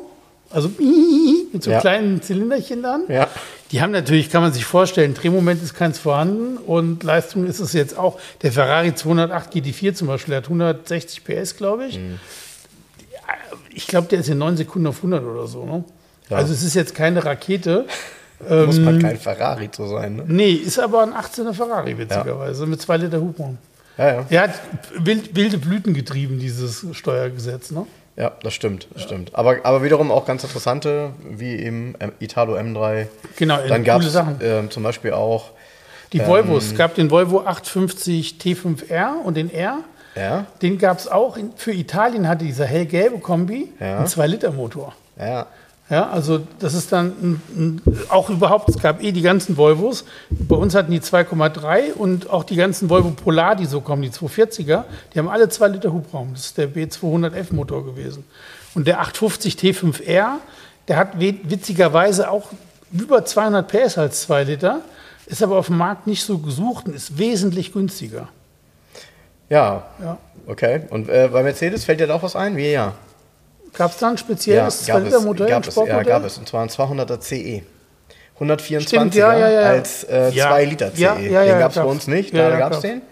Also 0.50 0.70
mit 1.52 1.62
so 1.62 1.70
Ja. 1.70 1.80
kleinen 1.80 2.22
Zylinderchen 2.22 2.82
dann. 2.82 3.02
Ja. 3.08 3.28
Die 3.70 3.82
haben 3.82 3.90
natürlich, 3.92 4.30
kann 4.30 4.40
man 4.40 4.54
sich 4.54 4.64
vorstellen, 4.64 5.12
Drehmoment 5.12 5.62
ist 5.62 5.74
keins 5.74 5.98
vorhanden 5.98 6.56
und 6.56 7.02
Leistung 7.02 7.46
ist 7.46 7.60
es 7.60 7.74
jetzt 7.74 7.98
auch. 7.98 8.18
Der 8.40 8.50
Ferrari 8.50 8.94
208 8.94 9.52
GT4 9.52 9.92
zum 9.92 10.08
Beispiel 10.08 10.30
der 10.32 10.38
hat 10.38 10.44
160 10.44 11.24
PS, 11.24 11.54
glaube 11.56 11.84
ich. 11.86 11.98
Mhm. 11.98 12.18
Ich 13.74 13.86
glaube, 13.86 14.08
der 14.08 14.20
ist 14.20 14.28
in 14.30 14.38
9 14.38 14.56
Sekunden 14.56 14.86
auf 14.86 14.96
100 14.96 15.22
oder 15.22 15.46
so. 15.46 15.66
Ne? 15.66 15.84
Ja. 16.30 16.38
Also 16.38 16.54
es 16.54 16.62
ist 16.62 16.74
jetzt 16.74 16.94
keine 16.94 17.24
Rakete. 17.26 17.84
Muss 18.40 18.78
Ähm, 18.78 18.84
man 18.84 18.98
kein 19.02 19.16
Ferrari 19.18 19.70
zu 19.70 19.86
sein, 19.88 20.16
ne? 20.16 20.24
Nee, 20.26 20.52
ist 20.52 20.78
aber 20.78 21.02
ein 21.02 21.12
18er 21.12 21.52
Ferrari, 21.52 21.98
witzigerweise, 21.98 22.66
mit 22.66 22.80
2 22.80 22.96
Liter 22.98 23.20
Hubraum. 23.20 23.58
Ja, 23.96 24.12
ja. 24.14 24.26
Er 24.30 24.42
hat 24.42 24.50
wild, 24.96 25.34
wilde 25.34 25.58
Blüten 25.58 25.92
getrieben, 25.92 26.38
dieses 26.38 26.86
Steuergesetz. 26.92 27.72
Ne? 27.72 27.84
Ja, 28.16 28.32
das 28.42 28.54
stimmt, 28.54 28.86
das 28.94 29.02
stimmt. 29.02 29.34
Aber, 29.34 29.56
aber 29.64 29.82
wiederum 29.82 30.12
auch 30.12 30.24
ganz 30.24 30.44
interessante, 30.44 31.10
wie 31.28 31.56
im 31.56 31.96
ähm, 31.98 32.12
Italo 32.20 32.56
M3. 32.56 33.06
Genau, 33.36 33.56
Dann 33.56 33.68
coole 33.68 33.82
gab 33.82 34.02
es 34.02 34.16
ähm, 34.40 34.70
zum 34.70 34.82
Beispiel 34.84 35.12
auch, 35.12 35.50
Die 36.12 36.20
Volvos. 36.24 36.66
Es 36.66 36.76
gab 36.76 36.94
den 36.94 37.10
Volvo 37.10 37.40
850 37.40 38.36
T5R 38.40 39.20
und 39.24 39.36
den 39.36 39.52
R. 39.52 39.78
ja, 40.14 40.46
Den 40.62 40.78
gab 40.78 40.98
es 40.98 41.08
auch 41.08 41.36
in, 41.36 41.52
für 41.56 41.72
Italien, 41.72 42.28
hatte 42.28 42.44
dieser 42.44 42.66
hellgelbe 42.66 43.18
Kombi 43.18 43.72
Ja. 43.80 43.98
einen 43.98 44.06
2-Liter-Motor. 44.06 44.94
ja, 45.18 45.46
Ja, 45.90 46.10
also 46.10 46.40
das 46.58 46.74
ist 46.74 46.92
dann 46.92 47.06
ein, 47.06 47.42
ein, 47.56 47.82
auch 48.10 48.28
überhaupt, 48.28 48.68
es 48.68 48.78
gab 48.78 49.02
eh 49.02 49.10
die 49.10 49.22
ganzen 49.22 49.56
Volvos. 49.56 50.04
Bei 50.28 50.56
uns 50.56 50.74
hatten 50.74 50.92
die 50.92 51.00
2,3 51.00 51.94
und 51.94 52.28
auch 52.28 52.44
die 52.44 52.56
ganzen 52.56 52.90
Volvo 52.90 53.10
Polar, 53.10 53.56
die 53.56 53.64
so 53.64 53.80
kommen, 53.80 54.02
die 54.02 54.10
240er, 54.10 54.84
die 55.14 55.18
haben 55.18 55.28
alle 55.28 55.48
2 55.48 55.68
Liter 55.68 55.92
Hubraum. 55.92 56.32
Das 56.34 56.46
ist 56.46 56.58
der 56.58 56.68
B200F 56.68 57.54
Motor 57.54 57.86
gewesen. 57.86 58.24
Und 58.74 58.86
der 58.86 59.00
850 59.00 59.54
T5R, 59.54 60.32
der 60.88 60.96
hat 60.96 61.18
witzigerweise 61.18 62.30
auch 62.30 62.50
über 62.92 63.24
200 63.24 63.66
PS 63.66 63.96
als 63.96 64.22
2 64.22 64.44
Liter, 64.44 64.82
ist 65.24 65.42
aber 65.42 65.56
auf 65.56 65.66
dem 65.68 65.78
Markt 65.78 66.06
nicht 66.06 66.22
so 66.22 66.38
gesucht 66.38 66.86
und 66.86 66.94
ist 66.94 67.16
wesentlich 67.16 67.72
günstiger. 67.72 68.28
Ja, 69.48 69.84
ja. 70.02 70.18
okay. 70.46 70.82
Und 70.90 71.08
äh, 71.08 71.30
bei 71.32 71.42
Mercedes 71.42 71.84
fällt 71.84 72.00
dir 72.00 72.06
da 72.06 72.14
auch 72.14 72.22
was 72.22 72.36
ein? 72.36 72.56
Wie 72.56 72.70
ja? 72.70 72.92
Gab 73.78 73.92
es 73.92 73.98
da 73.98 74.10
ein 74.10 74.18
spezielles 74.18 74.86
ja, 74.88 74.96
2-Liter-Modell? 74.96 75.48
Gab 75.48 75.66
es, 75.66 75.76
ja, 75.76 76.02
gab 76.02 76.24
es. 76.24 76.36
Und 76.36 76.48
zwar 76.48 76.62
ein 76.62 76.68
200er 76.68 77.20
CE. 77.20 77.62
124er 78.40 78.80
Stimmt, 78.80 79.14
ja, 79.14 79.36
ja, 79.36 79.50
ja. 79.50 79.60
als 79.60 80.04
äh, 80.04 80.32
2 80.32 80.64
Liter 80.64 80.92
CE. 80.94 81.16
den 81.16 81.58
gab 81.58 81.70
es 81.70 81.76
bei 81.76 81.84
uns 81.84 82.06
nicht, 82.08 82.36
da 82.36 82.56
gab 82.56 82.72
es 82.72 82.80
den. 82.80 83.02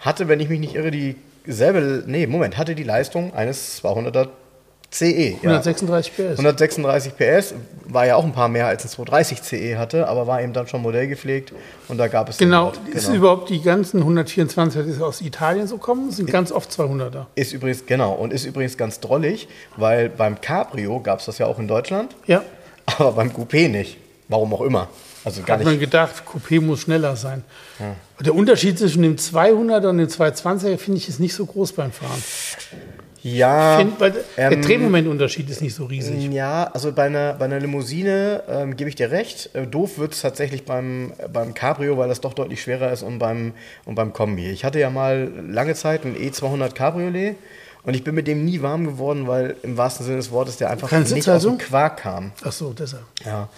Hatte, 0.00 0.28
wenn 0.28 0.40
ich 0.40 0.48
mich 0.48 0.60
nicht 0.60 0.74
irre, 0.74 0.90
dieselbe, 0.90 2.02
nee, 2.06 2.26
Moment, 2.26 2.56
hatte 2.56 2.74
die 2.74 2.82
Leistung 2.82 3.34
eines 3.34 3.82
200er 3.82 4.28
CE. 4.90 5.36
136 5.42 6.14
PS. 6.14 6.38
136 6.38 7.12
PS 7.16 7.54
war 7.88 8.06
ja 8.06 8.16
auch 8.16 8.24
ein 8.24 8.32
paar 8.32 8.48
mehr 8.48 8.66
als 8.66 8.84
ein 8.84 8.88
230 8.88 9.42
CE 9.42 9.78
hatte, 9.78 10.08
aber 10.08 10.26
war 10.26 10.42
eben 10.42 10.52
dann 10.52 10.66
schon 10.68 10.82
modellgepflegt 10.82 11.52
und 11.88 11.98
da 11.98 12.08
gab 12.08 12.28
es. 12.28 12.38
Genau, 12.38 12.72
ist 12.92 13.06
genau. 13.06 13.16
überhaupt 13.16 13.50
die 13.50 13.60
ganzen 13.60 14.00
124 14.00 14.84
die 14.86 15.02
aus 15.02 15.20
Italien 15.20 15.66
so 15.66 15.78
kommen, 15.78 16.10
sind 16.10 16.30
ganz 16.30 16.52
oft 16.52 16.70
200er. 16.70 17.26
Ist 17.34 17.52
übrigens, 17.52 17.86
genau, 17.86 18.12
und 18.12 18.32
ist 18.32 18.44
übrigens 18.44 18.76
ganz 18.76 19.00
drollig, 19.00 19.48
weil 19.76 20.08
beim 20.08 20.40
Cabrio 20.40 21.00
gab 21.00 21.20
es 21.20 21.26
das 21.26 21.38
ja 21.38 21.46
auch 21.46 21.58
in 21.58 21.68
Deutschland. 21.68 22.14
Ja. 22.26 22.42
Aber 22.86 23.12
beim 23.12 23.30
Coupé 23.30 23.68
nicht. 23.68 23.98
Warum 24.28 24.52
auch 24.54 24.62
immer. 24.62 24.88
Also 25.24 25.42
gar 25.42 25.54
Hat 25.54 25.58
nicht. 25.58 25.66
man 25.66 25.80
gedacht, 25.80 26.22
Coupé 26.24 26.60
muss 26.60 26.82
schneller 26.82 27.16
sein. 27.16 27.42
Ja. 27.80 27.96
Der 28.24 28.34
Unterschied 28.34 28.78
zwischen 28.78 29.02
dem 29.02 29.16
200er 29.16 29.88
und 29.88 29.98
dem 29.98 30.06
220er 30.06 30.78
finde 30.78 30.98
ich 30.98 31.08
ist 31.08 31.18
nicht 31.18 31.34
so 31.34 31.44
groß 31.44 31.72
beim 31.72 31.90
Fahren. 31.90 32.22
Ja. 33.26 33.78
Find, 33.78 33.98
weil 33.98 34.24
ähm, 34.36 34.50
der 34.50 34.60
Drehmomentunterschied 34.60 35.50
ist 35.50 35.60
nicht 35.60 35.74
so 35.74 35.86
riesig. 35.86 36.30
Ja, 36.32 36.70
also 36.72 36.92
bei 36.92 37.06
einer, 37.06 37.34
bei 37.34 37.46
einer 37.46 37.58
Limousine 37.58 38.44
ähm, 38.48 38.76
gebe 38.76 38.88
ich 38.88 38.94
dir 38.94 39.10
recht. 39.10 39.50
Äh, 39.54 39.66
doof 39.66 39.98
wird 39.98 40.12
es 40.12 40.20
tatsächlich 40.20 40.64
beim, 40.64 41.12
beim 41.32 41.52
Cabrio, 41.52 41.98
weil 41.98 42.08
das 42.08 42.20
doch 42.20 42.34
deutlich 42.34 42.62
schwerer 42.62 42.92
ist 42.92 43.02
und 43.02 43.18
beim, 43.18 43.52
und 43.84 43.96
beim 43.96 44.12
Kombi. 44.12 44.48
Ich 44.50 44.64
hatte 44.64 44.78
ja 44.78 44.90
mal 44.90 45.32
lange 45.48 45.74
Zeit 45.74 46.04
ein 46.04 46.14
E200 46.16 46.72
Cabriolet 46.72 47.36
und 47.82 47.94
ich 47.94 48.04
bin 48.04 48.14
mit 48.14 48.28
dem 48.28 48.44
nie 48.44 48.62
warm 48.62 48.86
geworden, 48.86 49.26
weil 49.26 49.56
im 49.62 49.76
wahrsten 49.76 50.06
Sinne 50.06 50.18
des 50.18 50.30
Wortes 50.30 50.56
der 50.56 50.70
einfach 50.70 50.88
Kein 50.88 51.02
nicht 51.02 51.28
aus 51.28 51.42
dem 51.42 51.58
Quark 51.58 51.98
kam. 51.98 52.32
Ach 52.44 52.52
so, 52.52 52.72
deshalb. 52.72 53.04
Ja. 53.24 53.48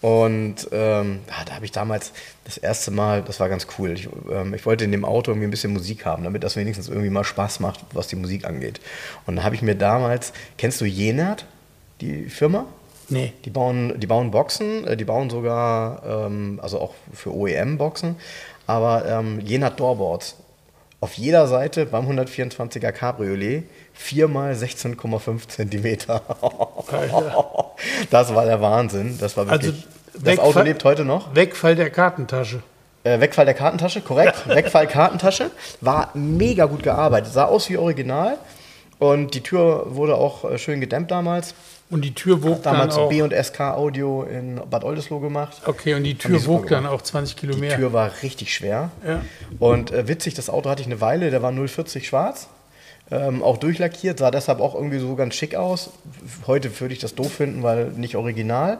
Und 0.00 0.68
ähm, 0.70 1.20
ja, 1.28 1.44
da 1.44 1.54
habe 1.54 1.64
ich 1.64 1.72
damals 1.72 2.12
das 2.44 2.56
erste 2.56 2.92
Mal, 2.92 3.22
das 3.22 3.40
war 3.40 3.48
ganz 3.48 3.66
cool. 3.78 3.92
Ich, 3.92 4.08
ähm, 4.30 4.54
ich, 4.54 4.64
wollte 4.64 4.84
in 4.84 4.92
dem 4.92 5.04
Auto 5.04 5.32
irgendwie 5.32 5.48
ein 5.48 5.50
bisschen 5.50 5.72
Musik 5.72 6.04
haben, 6.04 6.22
damit 6.22 6.44
das 6.44 6.54
wenigstens 6.54 6.88
irgendwie 6.88 7.10
mal 7.10 7.24
Spaß 7.24 7.58
macht, 7.58 7.80
was 7.92 8.06
die 8.06 8.16
Musik 8.16 8.44
angeht. 8.44 8.80
Und 9.26 9.36
da 9.36 9.42
habe 9.42 9.56
ich 9.56 9.62
mir 9.62 9.74
damals, 9.74 10.32
kennst 10.56 10.80
du 10.80 10.84
Jenert, 10.84 11.46
die 12.00 12.26
Firma? 12.26 12.66
Nee. 13.08 13.32
Die 13.44 13.50
bauen, 13.50 13.98
die 13.98 14.06
bauen 14.06 14.30
Boxen, 14.30 14.86
äh, 14.86 14.96
die 14.96 15.04
bauen 15.04 15.30
sogar, 15.30 16.02
ähm, 16.06 16.60
also 16.62 16.80
auch 16.80 16.94
für 17.12 17.34
OEM-Boxen, 17.34 18.16
aber 18.66 19.04
ähm, 19.06 19.40
Jenert 19.40 19.80
Doorboards. 19.80 20.36
Auf 21.00 21.14
jeder 21.14 21.46
Seite 21.46 21.86
beim 21.86 22.08
124er 22.08 22.92
Cabriolet 22.92 23.64
4 23.98 24.28
mal 24.28 24.52
16,5 24.52 25.48
Zentimeter. 25.48 26.22
das 28.10 28.32
war 28.34 28.46
der 28.46 28.60
Wahnsinn. 28.60 29.18
Das 29.20 29.36
war 29.36 29.48
wirklich. 29.48 29.74
Also 29.74 29.82
das 30.22 30.38
Auto 30.38 30.60
lebt 30.60 30.84
heute 30.84 31.04
noch. 31.04 31.34
Wegfall 31.34 31.74
der 31.74 31.90
Kartentasche. 31.90 32.62
Äh, 33.02 33.20
Wegfall 33.20 33.44
der 33.44 33.54
Kartentasche, 33.54 34.00
korrekt. 34.00 34.48
Wegfall 34.48 34.86
Kartentasche. 34.86 35.50
War 35.80 36.10
mega 36.14 36.66
gut 36.66 36.84
gearbeitet. 36.84 37.32
Sah 37.32 37.46
aus 37.46 37.68
wie 37.68 37.76
original. 37.76 38.38
Und 39.00 39.34
die 39.34 39.42
Tür 39.42 39.94
wurde 39.96 40.14
auch 40.14 40.44
äh, 40.48 40.58
schön 40.58 40.80
gedämmt 40.80 41.10
damals. 41.10 41.54
Und 41.90 42.04
die 42.04 42.14
Tür 42.14 42.42
wog 42.44 42.62
damals 42.62 42.94
dann 42.94 43.04
auch... 43.04 43.08
B 43.08 43.22
und 43.22 43.32
SK 43.32 43.60
Audio 43.60 44.22
in 44.22 44.60
Bad 44.70 44.84
Oldesloe 44.84 45.20
gemacht. 45.20 45.60
Okay, 45.66 45.94
und 45.94 46.04
die 46.04 46.16
Tür 46.16 46.46
wog 46.46 46.68
dann 46.68 46.86
auch 46.86 47.02
20 47.02 47.36
Kilo 47.36 47.56
mehr. 47.56 47.70
Die 47.70 47.76
Tür 47.76 47.92
war 47.92 48.10
richtig 48.22 48.54
schwer. 48.54 48.90
Ja. 49.06 49.22
Und 49.58 49.90
äh, 49.90 50.06
witzig, 50.06 50.34
das 50.34 50.50
Auto 50.50 50.70
hatte 50.70 50.82
ich 50.82 50.86
eine 50.86 51.00
Weile, 51.00 51.30
der 51.30 51.42
war 51.42 51.52
040 51.52 52.06
schwarz. 52.06 52.48
Ähm, 53.10 53.42
auch 53.42 53.56
durchlackiert, 53.56 54.18
sah 54.18 54.30
deshalb 54.30 54.60
auch 54.60 54.74
irgendwie 54.74 54.98
so 54.98 55.14
ganz 55.14 55.34
schick 55.34 55.54
aus. 55.54 55.90
Heute 56.46 56.78
würde 56.80 56.92
ich 56.92 57.00
das 57.00 57.14
doof 57.14 57.32
finden, 57.32 57.62
weil 57.62 57.86
nicht 57.92 58.16
original. 58.16 58.78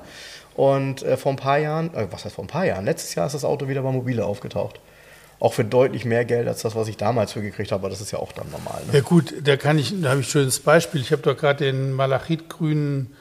Und 0.54 1.02
äh, 1.02 1.16
vor 1.16 1.32
ein 1.32 1.36
paar 1.36 1.58
Jahren, 1.58 1.94
äh, 1.94 2.08
was 2.10 2.24
heißt 2.24 2.34
vor 2.34 2.44
ein 2.44 2.48
paar 2.48 2.66
Jahren? 2.66 2.84
Letztes 2.84 3.14
Jahr 3.14 3.26
ist 3.26 3.32
das 3.32 3.44
Auto 3.44 3.68
wieder 3.68 3.82
bei 3.82 3.92
Mobile 3.92 4.24
aufgetaucht. 4.26 4.80
Auch 5.40 5.54
für 5.54 5.64
deutlich 5.64 6.04
mehr 6.04 6.24
Geld 6.24 6.48
als 6.48 6.62
das, 6.62 6.74
was 6.74 6.88
ich 6.88 6.96
damals 6.96 7.32
für 7.32 7.42
gekriegt 7.42 7.70
habe, 7.70 7.82
aber 7.82 7.90
das 7.90 8.00
ist 8.00 8.10
ja 8.10 8.18
auch 8.18 8.32
dann 8.32 8.50
normal. 8.50 8.82
Ne? 8.86 8.94
Ja 8.94 9.00
gut, 9.00 9.34
da 9.44 9.56
kann 9.56 9.78
ich, 9.78 9.94
da 10.02 10.10
habe 10.10 10.20
ich 10.20 10.26
ein 10.26 10.30
schönes 10.30 10.58
Beispiel. 10.58 11.00
Ich 11.00 11.12
habe 11.12 11.22
doch 11.22 11.36
gerade 11.36 11.64
den 11.64 11.92
Malachitgrünen 11.92 13.14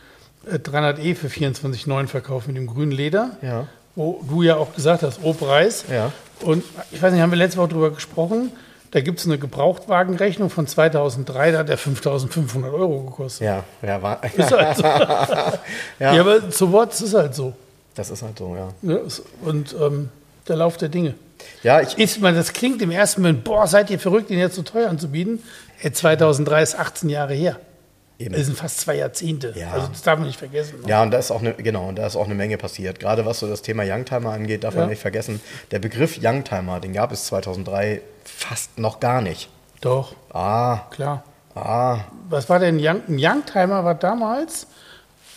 300e 0.52 1.00
äh, 1.00 1.16
für 1.16 1.28
24,9 1.28 2.08
verkauft 2.08 2.48
mit 2.48 2.58
dem 2.58 2.68
grünen 2.68 2.92
Leder. 2.92 3.38
Ja. 3.42 3.68
Wo 3.96 4.24
du 4.28 4.42
ja 4.42 4.58
auch 4.58 4.74
gesagt 4.74 5.04
hast, 5.04 5.24
O-Preis. 5.24 5.86
Ja. 5.92 6.12
Und 6.42 6.64
ich 6.92 7.02
weiß 7.02 7.14
nicht, 7.14 7.22
haben 7.22 7.32
wir 7.32 7.38
letzte 7.38 7.60
Woche 7.60 7.70
darüber 7.70 7.92
gesprochen? 7.92 8.52
Da 8.92 9.02
gibt 9.02 9.20
es 9.20 9.26
eine 9.26 9.38
Gebrauchtwagenrechnung 9.38 10.50
von 10.50 10.66
2003, 10.66 11.52
da 11.52 11.60
hat 11.60 11.70
der 11.70 11.78
5.500 11.78 12.74
Euro 12.74 13.02
gekostet. 13.02 13.46
Ja, 13.46 13.64
ja, 13.82 14.02
war. 14.02 14.24
Ist 14.38 14.52
halt 14.52 14.78
so. 14.78 14.84
ja. 16.00 16.14
ja. 16.14 16.22
aber 16.22 16.50
zu 16.50 16.72
Wort 16.72 17.00
ist 17.00 17.14
halt 17.14 17.36
so. 17.36 17.54
Das 17.96 18.10
ist 18.10 18.22
halt 18.22 18.38
so, 18.38 18.56
ja. 18.56 18.70
ja 18.84 19.00
und 19.42 19.76
ähm, 19.82 20.10
der 20.48 20.56
Lauf 20.56 20.78
der 20.78 20.90
Dinge. 20.90 21.16
Ja, 21.64 21.82
ich. 21.82 21.98
Ist 21.98 22.22
man, 22.22 22.36
das 22.36 22.54
klingt 22.54 22.82
im 22.82 22.92
ersten 22.92 23.22
Moment, 23.22 23.44
boah, 23.44 23.68
seid 23.68 23.90
ihr 23.90 24.00
verrückt, 24.00 24.30
den 24.30 24.40
jetzt 24.40 24.56
so 24.56 24.62
teuer 24.62 24.90
anzubieten? 24.90 25.44
2003 25.92 26.64
ist 26.64 26.80
18 26.80 27.10
Jahre 27.10 27.34
her. 27.34 27.60
Eben. 28.20 28.34
Das 28.34 28.46
sind 28.46 28.58
fast 28.58 28.80
zwei 28.80 28.96
Jahrzehnte. 28.96 29.54
Ja. 29.56 29.72
Also 29.72 29.88
das 29.88 30.02
darf 30.02 30.18
man 30.18 30.28
nicht 30.28 30.40
vergessen. 30.40 30.82
Ne? 30.82 30.90
Ja, 30.90 31.04
und 31.04 31.12
da 31.12 31.20
ist 31.20 31.30
auch 31.30 31.42
eine, 31.42 31.54
genau, 31.54 31.88
und 31.88 31.98
da 31.98 32.08
ist 32.08 32.16
auch 32.16 32.26
eine 32.26 32.34
Menge 32.34 32.58
passiert. 32.58 33.00
Gerade 33.00 33.26
was 33.26 33.40
so 33.40 33.48
das 33.48 33.62
Thema 33.62 33.84
Youngtimer 33.86 34.32
angeht, 34.32 34.64
darf 34.64 34.74
ja. 34.74 34.82
man 34.82 34.90
nicht 34.90 35.02
vergessen. 35.02 35.40
Der 35.70 35.80
Begriff 35.80 36.20
Youngtimer, 36.22 36.80
den 36.80 36.94
gab 36.94 37.12
es 37.12 37.26
2003 37.26 38.02
fast 38.24 38.80
noch 38.80 39.00
gar 39.00 39.22
nicht. 39.22 39.50
Doch. 39.82 40.16
Ah. 40.34 40.88
Klar. 40.90 41.24
Ah. 41.54 42.06
Was 42.30 42.50
war 42.50 42.60
denn 42.60 42.80
Young, 42.80 43.02
ein 43.08 43.18
Youngtimer 43.20 43.84
war 43.84 43.96
damals? 43.96 44.68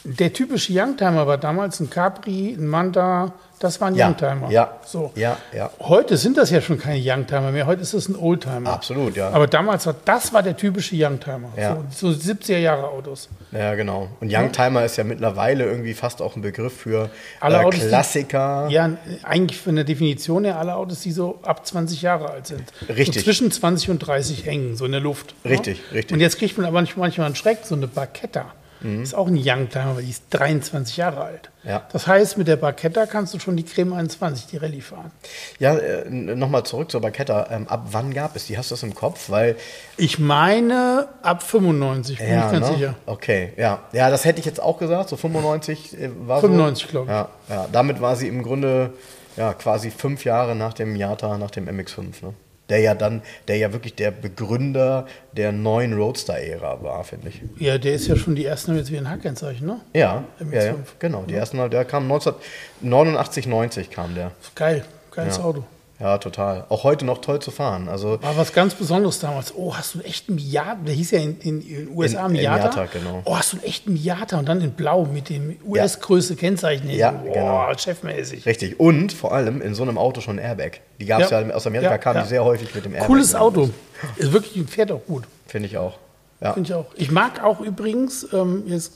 Der 0.05 0.33
typische 0.33 0.73
Youngtimer 0.73 1.27
war 1.27 1.37
damals 1.37 1.79
ein 1.81 1.91
Capri, 1.91 2.57
ein 2.59 2.67
Manta, 2.67 3.33
das 3.59 3.79
war 3.79 3.89
ein 3.89 3.95
ja, 3.95 4.09
Youngtimer. 4.09 4.51
Ja, 4.51 4.79
so. 4.87 5.13
ja, 5.15 5.37
ja. 5.55 5.71
Heute 5.81 6.17
sind 6.17 6.39
das 6.39 6.51
ja 6.51 6.63
schon 6.63 6.79
keine 6.79 6.99
Youngtimer 6.99 7.53
mehr, 7.53 7.67
heute 7.67 7.83
ist 7.83 7.93
es 7.93 8.09
ein 8.09 8.17
Oldtimer. 8.17 8.71
Absolut, 8.71 9.17
ja. 9.17 9.29
Aber 9.29 9.47
damals 9.47 9.87
war 9.87 9.95
das 10.07 10.33
war 10.33 10.43
der 10.43 10.57
typische 10.57 10.97
Youngtimer. 10.97 11.51
Ja. 11.59 11.77
So, 11.95 12.13
so 12.13 12.19
70er 12.33 12.57
Jahre 12.57 12.89
Autos. 12.89 13.29
Ja, 13.53 13.75
genau. 13.75 14.09
Und 14.21 14.33
Youngtimer 14.33 14.81
ja. 14.81 14.87
ist 14.87 14.97
ja 14.97 15.05
mittlerweile 15.05 15.65
irgendwie 15.65 15.93
fast 15.93 16.23
auch 16.23 16.37
ein 16.37 16.41
Begriff 16.41 16.75
für 16.75 17.11
alle 17.39 17.59
äh, 17.59 17.65
Autos, 17.65 17.87
Klassiker. 17.87 18.69
Die, 18.71 18.75
ja, 18.75 18.97
eigentlich 19.25 19.61
von 19.61 19.75
der 19.75 19.85
Definition 19.85 20.45
her 20.45 20.59
alle 20.59 20.75
Autos, 20.75 21.01
die 21.01 21.13
so 21.13 21.41
ab 21.43 21.67
20 21.67 22.01
Jahre 22.01 22.31
alt 22.31 22.47
sind. 22.47 22.65
Richtig. 22.89 23.17
So 23.17 23.21
zwischen 23.21 23.51
20 23.51 23.91
und 23.91 23.99
30 23.99 24.47
hängen, 24.47 24.79
so 24.79 24.87
in 24.87 24.93
der 24.93 25.03
Luft. 25.03 25.35
Richtig, 25.45 25.83
ja? 25.91 25.97
richtig. 25.97 26.15
Und 26.15 26.21
jetzt 26.21 26.39
kriegt 26.39 26.57
man 26.57 26.67
aber 26.67 26.83
manchmal 26.97 27.27
einen 27.27 27.37
Schreck, 27.37 27.59
so 27.65 27.75
eine 27.75 27.89
Barketta. 27.89 28.47
Mhm. 28.81 29.03
Ist 29.03 29.15
auch 29.15 29.27
ein 29.27 29.37
Youngtimer, 29.37 29.97
weil 29.97 30.05
die 30.05 30.11
ist 30.11 30.25
23 30.31 30.97
Jahre 30.97 31.23
alt. 31.23 31.51
Ja. 31.65 31.87
Das 31.93 32.07
heißt, 32.07 32.39
mit 32.39 32.49
der 32.49 32.57
Barketta 32.57 33.07
kannst 33.07 33.35
du 33.35 33.39
schon 33.39 33.57
die 33.57 33.65
Creme 33.65 33.93
21, 33.93 34.47
die 34.47 34.57
Rallye 34.57 34.81
fahren. 34.81 35.11
Ja, 35.59 35.77
äh, 35.77 36.09
nochmal 36.09 36.65
zurück 36.65 36.91
zur 36.91 37.01
Barketta. 37.01 37.49
Ähm, 37.51 37.69
ab 37.69 37.89
wann 37.91 38.15
gab 38.15 38.37
es 38.37 38.47
die? 38.47 38.57
Hast 38.57 38.71
du 38.71 38.75
das 38.75 38.83
im 38.83 38.95
Kopf? 38.95 39.29
Weil 39.29 39.57
ich 39.97 40.19
meine 40.19 41.09
ab 41.23 41.43
95, 41.43 42.19
bin 42.19 42.29
ja, 42.29 42.47
ich 42.47 42.53
ganz 42.53 42.69
ne? 42.69 42.75
sicher. 42.75 42.95
Okay, 43.07 43.53
ja. 43.57 43.81
Ja, 43.93 44.11
das 44.11 44.25
hätte 44.25 44.41
ich 44.41 44.47
jetzt 44.47 44.61
auch 44.61 44.79
gesagt. 44.79 45.11
So 45.11 45.17
95 45.17 45.99
äh, 45.99 46.11
war 46.27 46.41
95, 46.41 46.87
so. 46.87 46.91
glaube 46.91 47.07
ich. 47.07 47.13
Ja, 47.13 47.29
ja, 47.55 47.69
damit 47.71 48.01
war 48.01 48.17
sie 48.17 48.29
im 48.29 48.43
Grunde 48.43 48.95
ja, 49.37 49.53
quasi 49.53 49.91
fünf 49.91 50.25
Jahre 50.25 50.57
nach 50.57 50.73
dem 50.73 50.97
Jata, 50.97 51.37
nach 51.39 51.51
dem 51.51 51.69
MX5. 51.69 52.23
Ne? 52.23 52.35
Der 52.71 52.81
ja 52.81 52.95
dann, 52.95 53.23
der 53.49 53.57
ja 53.57 53.73
wirklich 53.73 53.95
der 53.95 54.11
Begründer 54.11 55.07
der 55.33 55.53
neuen 55.53 55.93
Roadster-Ära 55.93 56.83
war, 56.83 57.05
finde 57.05 57.29
ich. 57.29 57.43
Ja, 57.59 57.79
der 57.79 57.95
ist 57.95 58.07
ja 58.07 58.17
schon 58.17 58.35
die 58.35 58.45
ersten 58.45 58.77
jetzt 58.77 58.91
wie 58.91 58.99
ein 58.99 59.11
Hackkennzeichen, 59.11 59.67
ne? 59.67 59.81
Ja, 59.93 60.25
ja, 60.51 60.63
ja, 60.63 60.75
genau. 60.99 61.25
Die 61.25 61.35
ersten, 61.35 61.59
der 61.71 61.85
kam 61.85 62.05
1989, 62.05 63.47
90 63.47 63.91
kam 63.91 64.15
der. 64.15 64.31
Geil, 64.55 64.85
geiles 65.11 65.37
ja. 65.37 65.45
Auto. 65.45 65.65
Ja, 66.01 66.17
total. 66.17 66.65
Auch 66.71 66.83
heute 66.83 67.05
noch 67.05 67.19
toll 67.19 67.41
zu 67.41 67.51
fahren. 67.51 67.89
Also 67.89 68.23
war 68.23 68.37
was 68.39 68.55
ganz 68.55 68.75
Besonderes 68.75 69.21
damals. 69.21 69.55
Oh, 69.55 69.77
hast 69.77 69.95
du 69.95 69.99
einen 69.99 70.07
echten 70.07 70.35
Miata? 70.35 70.77
Der 70.87 70.95
hieß 70.95 71.11
ja 71.11 71.19
in 71.19 71.39
den 71.39 71.89
USA 71.95 72.27
in, 72.27 72.33
Miata. 72.33 72.57
Miata 72.57 72.87
genau. 72.87 73.21
Oh, 73.27 73.37
hast 73.37 73.53
du 73.53 73.59
einen 73.59 73.67
echten 73.67 73.93
Miata 73.93 74.39
und 74.39 74.49
dann 74.49 74.63
in 74.63 74.73
Blau 74.73 75.05
mit 75.05 75.29
dem 75.29 75.59
US-Größe 75.63 76.37
Kennzeichen. 76.37 76.89
Ja, 76.89 77.23
oh, 77.23 77.31
genau. 77.31 77.73
chefmäßig. 77.77 78.47
Richtig. 78.47 78.81
Und 78.81 79.13
vor 79.13 79.33
allem 79.33 79.61
in 79.61 79.75
so 79.75 79.83
einem 79.83 79.99
Auto 79.99 80.23
schon 80.23 80.39
Airbag. 80.39 80.81
Die 80.99 81.05
gab 81.05 81.21
es 81.21 81.31
ja. 81.31 81.43
ja. 81.43 81.55
aus 81.55 81.67
Amerika, 81.67 81.91
ja, 81.91 81.99
kamen 81.99 82.17
ja. 82.17 82.23
die 82.23 82.29
sehr 82.29 82.45
häufig 82.45 82.75
mit 82.75 82.87
dem 82.87 82.95
Airbag. 82.95 83.07
Cooles 83.07 83.35
Auto. 83.35 83.69
Ist 84.17 84.33
wirklich, 84.33 84.67
fährt 84.71 84.91
auch 84.91 85.05
gut. 85.07 85.25
Finde 85.47 85.69
ich 85.69 85.77
auch. 85.77 85.99
Ja. 86.41 86.55
Finde 86.55 86.69
ich 86.69 86.75
auch. 86.75 86.87
Ich 86.95 87.11
mag 87.11 87.45
auch 87.45 87.61
übrigens, 87.61 88.27
ähm, 88.33 88.63
jetzt 88.67 88.95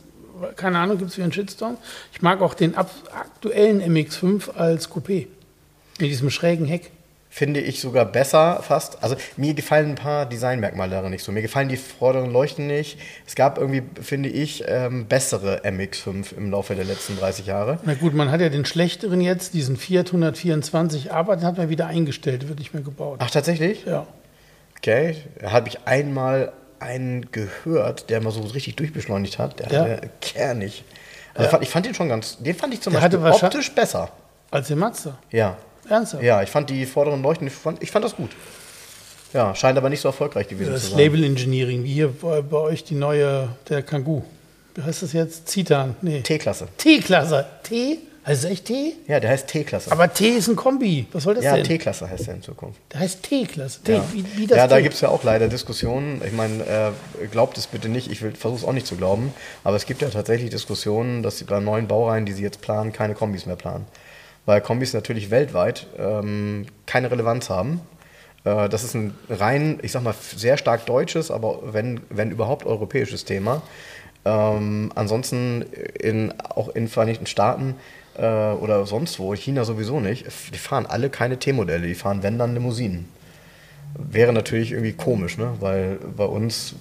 keine 0.57 0.79
Ahnung, 0.79 0.99
gibt 0.99 1.11
es 1.11 1.17
wieder 1.17 1.25
einen 1.25 1.33
Shitstorm. 1.33 1.77
Ich 2.13 2.23
mag 2.23 2.41
auch 2.41 2.55
den 2.55 2.77
aktuellen 2.77 3.81
MX5 3.83 4.55
als 4.55 4.91
Coupé. 4.91 5.27
Mit 6.01 6.11
diesem 6.11 6.31
schrägen 6.31 6.67
Heck 6.67 6.91
finde 7.31 7.59
ich 7.61 7.81
sogar 7.81 8.05
besser 8.05 8.63
fast. 8.63 9.03
Also 9.03 9.17
mir 9.37 9.55
gefallen 9.55 9.91
ein 9.91 9.95
paar 9.97 10.25
Designmerkmale 10.27 10.93
daran 10.93 11.11
nicht 11.11 11.25
so. 11.25 11.33
Mir 11.33 11.43
gefallen 11.43 11.69
die 11.69 11.77
vorderen 11.77 12.31
Leuchten 12.33 12.69
nicht. 12.69 12.97
Es 13.27 13.35
gab 13.35 13.59
irgendwie, 13.59 13.83
finde 14.01 14.29
ich, 14.29 14.63
ähm, 14.69 15.07
bessere 15.07 15.63
MX5 15.65 16.37
im 16.37 16.51
Laufe 16.53 16.77
der 16.77 16.85
letzten 16.85 17.19
30 17.19 17.47
Jahre. 17.47 17.79
Na 17.85 17.95
gut, 17.95 18.15
man 18.15 18.31
hat 18.31 18.41
ja 18.41 18.51
den 18.51 18.65
schlechteren 18.65 19.21
jetzt, 19.21 19.53
diesen 19.55 19.77
Fiat 19.77 20.09
124, 20.09 21.13
aber 21.13 21.35
den 21.37 21.45
hat 21.45 21.59
man 21.59 21.69
wieder 21.69 21.87
eingestellt, 21.89 22.49
wird 22.49 22.61
nicht 22.61 22.73
mehr 22.73 22.85
gebaut. 22.85 23.19
Ach, 23.21 23.31
tatsächlich? 23.31 23.85
Ja. 23.85 24.07
Okay, 24.79 25.17
da 25.41 25.51
habe 25.51 25.69
ich 25.69 25.79
einmal 25.87 26.53
einen 26.79 27.33
gehört, 27.33 28.11
der 28.11 28.21
mal 28.21 28.31
so 28.31 28.43
richtig 28.43 28.77
durchbeschleunigt 28.77 29.39
hat. 29.39 29.59
Der 29.59 29.73
Ja. 29.73 29.81
hatte 29.81 30.11
kernig. 30.21 30.85
Also 31.35 31.57
Ja. 31.57 31.63
ich 31.63 31.69
fand 31.71 31.87
den 31.87 31.95
schon 31.95 32.09
ganz, 32.09 32.39
den 32.39 32.55
fand 32.55 32.75
ich 32.75 32.81
zum 32.81 32.93
Der 32.93 33.01
Beispiel 33.01 33.19
optisch 33.47 33.73
besser. 33.75 34.11
Als 34.53 34.69
der 34.69 34.77
Mazda. 34.77 35.19
Ja. 35.33 35.57
Ernsthaft? 35.89 36.23
Ja, 36.23 36.43
ich 36.43 36.51
fand 36.51 36.71
die 36.71 36.87
vorderen 36.87 37.23
Leuchten, 37.23 37.47
ich 37.47 37.53
fand, 37.53 37.83
ich 37.83 37.91
fand 37.91 38.05
das 38.05 38.17
gut. 38.17 38.31
Ja, 39.33 39.55
scheint 39.55 39.77
aber 39.77 39.89
nicht 39.91 40.01
so 40.01 40.09
erfolgreich 40.09 40.47
gewesen 40.49 40.73
Das 40.73 40.83
zu 40.85 40.89
sein. 40.91 40.99
Label 40.99 41.25
Engineering, 41.25 41.83
wie 41.85 41.93
hier 41.93 42.09
bei, 42.09 42.41
bei 42.41 42.57
euch 42.59 42.85
die 42.85 42.95
neue, 42.95 43.49
der 43.69 43.83
Kangoo. 43.83 44.23
Wie 44.77 44.83
heißt 44.83 45.03
das 45.03 45.13
jetzt? 45.13 45.49
Zitan? 45.49 45.97
Nee. 46.03 46.21
T-Klasse. 46.21 46.69
T-Klasse. 46.79 47.45
T? 47.65 47.99
Heißt 48.27 48.45
es 48.45 48.51
echt 48.51 48.65
T? 48.65 48.95
Ja, 49.07 49.21
der 49.21 49.31
heißt 49.31 49.49
T-Klasse. 49.49 49.93
Aber 49.93 50.11
T 50.13 50.29
ist 50.29 50.49
ein 50.49 50.57
Kombi. 50.57 51.07
Was 51.13 51.25
soll 51.25 51.35
das 51.35 51.45
Ja, 51.45 51.57
denn? 51.57 51.65
T-Klasse 51.65 52.09
heißt 52.09 52.27
der 52.27 52.35
in 52.37 52.43
Zukunft. 52.43 52.81
Der 52.93 53.01
heißt 53.01 53.23
T-Klasse. 53.23 53.83
T, 53.83 53.93
Ja, 53.93 54.05
wie, 54.13 54.25
wie 54.37 54.47
das 54.47 54.57
ja 54.57 54.67
da 54.67 54.81
gibt 54.81 54.95
es 54.95 55.01
ja 55.03 55.11
auch 55.11 55.23
leider 55.25 55.49
Diskussionen. 55.49 56.23
Ich 56.25 56.33
meine, 56.33 56.65
äh, 56.65 57.27
glaubt 57.31 57.59
es 57.59 57.67
bitte 57.67 57.89
nicht, 57.91 58.11
ich 58.11 58.21
versuche 58.21 58.55
es 58.55 58.65
auch 58.65 58.73
nicht 58.73 58.87
zu 58.87 58.97
glauben, 58.97 59.35
aber 59.63 59.77
es 59.77 59.85
gibt 59.85 60.01
ja 60.01 60.09
tatsächlich 60.09 60.49
Diskussionen, 60.51 61.23
dass 61.23 61.39
sie 61.39 61.45
bei 61.45 61.61
neuen 61.61 61.87
Baureihen, 61.87 62.25
die 62.25 62.33
sie 62.33 62.43
jetzt 62.43 62.63
planen, 62.63 62.93
keine 62.93 63.15
Kombis 63.15 63.45
mehr 63.47 63.57
planen. 63.57 63.85
Weil 64.47 64.61
Kombis 64.61 64.93
natürlich 64.93 65.31
weltweit 65.31 65.87
ähm, 65.99 66.67
keine 66.87 67.11
Relevanz 67.11 67.49
haben. 67.49 67.81
Äh, 68.45 68.69
das 68.69 68.85
ist 68.85 68.95
ein 68.95 69.15
rein, 69.29 69.79
ich 69.83 69.93
sag 69.93 70.03
mal, 70.03 70.15
sehr 70.37 70.57
stark 70.59 70.87
deutsches, 70.87 71.31
aber 71.31 71.73
wenn, 71.73 72.01
wenn 72.11 72.31
überhaupt 72.31 72.67
europäisches 72.67 73.25
Thema. 73.25 73.63
Ähm, 74.25 74.93
ansonsten 74.95 75.63
in, 76.01 76.33
auch 76.41 76.69
in 76.69 76.89
Vereinigten 76.89 77.27
Staaten 77.27 77.77
äh, 78.17 78.23
oder 78.23 78.87
sonst 78.87 79.19
wo, 79.19 79.35
China 79.35 79.65
sowieso 79.65 80.01
nicht, 80.01 80.27
die 80.53 80.59
fahren 80.59 80.87
alle 80.87 81.11
keine 81.11 81.39
T-Modelle, 81.39 81.87
die 81.87 81.95
fahren 81.95 82.23
wenn 82.23 82.39
dann 82.39 82.55
Limousinen. 82.55 83.09
Wäre 83.97 84.33
natürlich 84.33 84.73
irgendwie 84.73 84.93
komisch, 84.93 85.39
ne? 85.39 85.53
weil 85.61 85.99
bei 86.17 86.25
uns 86.25 86.75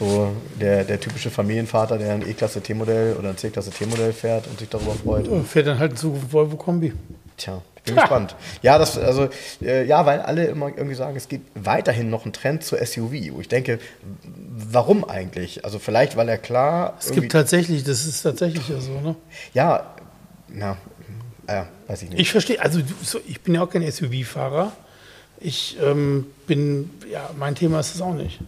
so 0.00 0.34
der, 0.58 0.84
der 0.84 0.98
typische 0.98 1.30
Familienvater, 1.30 1.98
der 1.98 2.14
ein 2.14 2.28
E-Klasse 2.28 2.62
T-Modell 2.62 3.16
oder 3.16 3.28
ein 3.28 3.36
C-Klasse 3.36 3.70
T-Modell 3.70 4.14
fährt 4.14 4.46
und 4.46 4.58
sich 4.58 4.68
darüber 4.68 4.94
freut. 4.94 5.28
Ja, 5.28 5.42
Fährt 5.42 5.66
dann 5.66 5.78
halt 5.78 5.92
in 5.92 5.96
Zukunft 5.98 6.32
Volvo 6.32 6.56
Kombi. 6.56 6.94
Tja, 7.36 7.60
ich 7.76 7.82
bin 7.82 7.96
gespannt. 7.96 8.34
Ja, 8.62 8.78
das, 8.78 8.96
also, 8.98 9.28
äh, 9.62 9.84
ja, 9.84 10.06
weil 10.06 10.20
alle 10.20 10.46
immer 10.46 10.68
irgendwie 10.68 10.94
sagen, 10.94 11.16
es 11.16 11.28
gibt 11.28 11.50
weiterhin 11.54 12.08
noch 12.08 12.24
einen 12.24 12.32
Trend 12.32 12.64
zur 12.64 12.84
SUV, 12.84 13.12
wo 13.32 13.40
ich 13.42 13.48
denke, 13.48 13.78
warum 14.24 15.04
eigentlich? 15.04 15.66
Also 15.66 15.78
vielleicht, 15.78 16.16
weil 16.16 16.30
er 16.30 16.38
klar. 16.38 16.96
Es 16.98 17.12
gibt 17.12 17.30
tatsächlich, 17.30 17.84
das 17.84 18.06
ist 18.06 18.22
tatsächlich 18.22 18.70
ja 18.70 18.80
so, 18.80 19.00
ne? 19.00 19.16
ja, 19.52 19.94
na, 20.48 20.78
äh, 21.46 21.64
weiß 21.88 22.02
ich 22.04 22.10
nicht. 22.10 22.20
Ich 22.20 22.30
verstehe, 22.30 22.60
also 22.60 22.80
ich 23.26 23.40
bin 23.42 23.54
ja 23.54 23.62
auch 23.62 23.70
kein 23.70 23.82
SUV-Fahrer. 23.82 24.72
Ich 25.42 25.78
ähm, 25.82 26.26
bin, 26.46 26.90
ja, 27.10 27.30
mein 27.38 27.54
Thema 27.54 27.80
ist 27.80 27.94
es 27.94 28.02
auch 28.02 28.12
nicht. 28.12 28.40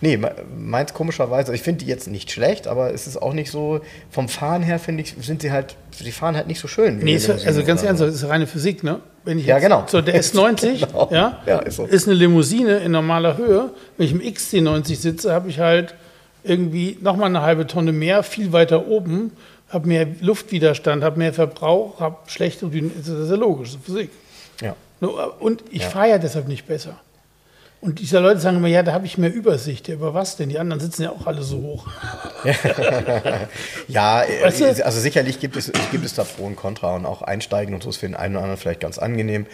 Nee, 0.00 0.16
me- 0.16 0.34
meins 0.58 0.92
komischerweise, 0.92 1.54
ich 1.54 1.62
finde 1.62 1.84
die 1.84 1.90
jetzt 1.90 2.08
nicht 2.08 2.32
schlecht, 2.32 2.66
aber 2.66 2.92
es 2.92 3.06
ist 3.06 3.16
auch 3.22 3.32
nicht 3.32 3.48
so, 3.50 3.80
vom 4.10 4.28
Fahren 4.28 4.62
her 4.62 4.80
finde 4.80 5.04
ich, 5.04 5.14
sind 5.20 5.42
sie 5.42 5.52
halt, 5.52 5.76
sie 5.92 6.10
fahren 6.10 6.34
halt 6.34 6.48
nicht 6.48 6.58
so 6.58 6.66
schön. 6.66 6.98
Nee, 6.98 7.14
ist, 7.14 7.30
also 7.30 7.62
ganz 7.62 7.84
ernsthaft, 7.84 8.08
das 8.12 8.22
ist 8.22 8.28
reine 8.28 8.48
Physik, 8.48 8.82
ne? 8.82 8.98
Wenn 9.24 9.38
ich 9.38 9.46
Ja, 9.46 9.54
jetzt- 9.56 9.64
genau. 9.64 9.84
So, 9.86 10.00
der 10.00 10.20
S90, 10.20 10.84
Genau. 10.86 11.08
ja, 11.12 11.40
Ja, 11.46 11.58
ist 11.60 11.76
so. 11.76 11.84
ist 11.86 12.08
eine 12.08 12.16
Limousine 12.16 12.78
in 12.78 12.90
normaler 12.90 13.36
Höhe. 13.36 13.70
Wenn 13.96 14.06
ich 14.06 14.12
im 14.12 14.20
XC90 14.20 14.96
sitze, 14.96 15.32
habe 15.32 15.48
ich 15.48 15.60
halt 15.60 15.94
irgendwie 16.42 16.98
nochmal 17.00 17.26
eine 17.28 17.42
halbe 17.42 17.68
Tonne 17.68 17.92
mehr, 17.92 18.24
viel 18.24 18.52
weiter 18.52 18.88
oben, 18.88 19.30
habe 19.68 19.86
mehr 19.86 20.08
Luftwiderstand, 20.20 21.04
habe 21.04 21.18
mehr 21.20 21.32
Verbrauch, 21.32 22.00
habe 22.00 22.16
schlechte. 22.26 22.66
Das 22.66 23.06
ist 23.06 23.30
ja 23.30 23.36
logisch, 23.36 23.68
das 23.68 23.76
ist 23.76 23.84
Physik. 23.86 24.10
Ja. 25.02 25.08
Und 25.38 25.64
ich 25.70 25.82
Ja. 25.82 25.88
fahre 25.90 26.08
ja 26.10 26.18
deshalb 26.18 26.48
nicht 26.48 26.66
besser. 26.66 26.98
Und 27.80 27.98
diese 27.98 28.20
Leute 28.20 28.38
sagen 28.38 28.58
immer, 28.58 28.68
ja, 28.68 28.84
da 28.84 28.92
habe 28.92 29.06
ich 29.06 29.18
mehr 29.18 29.32
Übersicht. 29.34 29.88
Ja, 29.88 29.94
über 29.94 30.14
was 30.14 30.36
denn? 30.36 30.48
Die 30.48 30.58
anderen 30.60 30.78
sitzen 30.80 31.02
ja 31.02 31.10
auch 31.10 31.26
alle 31.26 31.42
so 31.42 31.56
hoch. 31.58 31.88
Ja, 33.88 34.22
äh, 34.24 34.44
Weißt 34.44 34.60
du? 34.60 34.84
also 34.86 35.00
sicherlich 35.00 35.40
gibt 35.40 35.56
es, 35.56 35.72
gibt 35.90 36.04
es 36.04 36.14
da 36.14 36.24
Pro 36.24 36.44
und 36.44 36.56
Contra 36.56 36.94
und 36.94 37.06
auch 37.06 37.22
Einsteigen 37.22 37.74
und 37.74 37.82
so 37.82 37.90
ist 37.90 37.96
für 37.98 38.06
den 38.06 38.14
einen 38.14 38.34
oder 38.36 38.44
anderen 38.44 38.60
vielleicht 38.60 38.80
ganz 38.80 38.98
angenehm. 38.98 39.46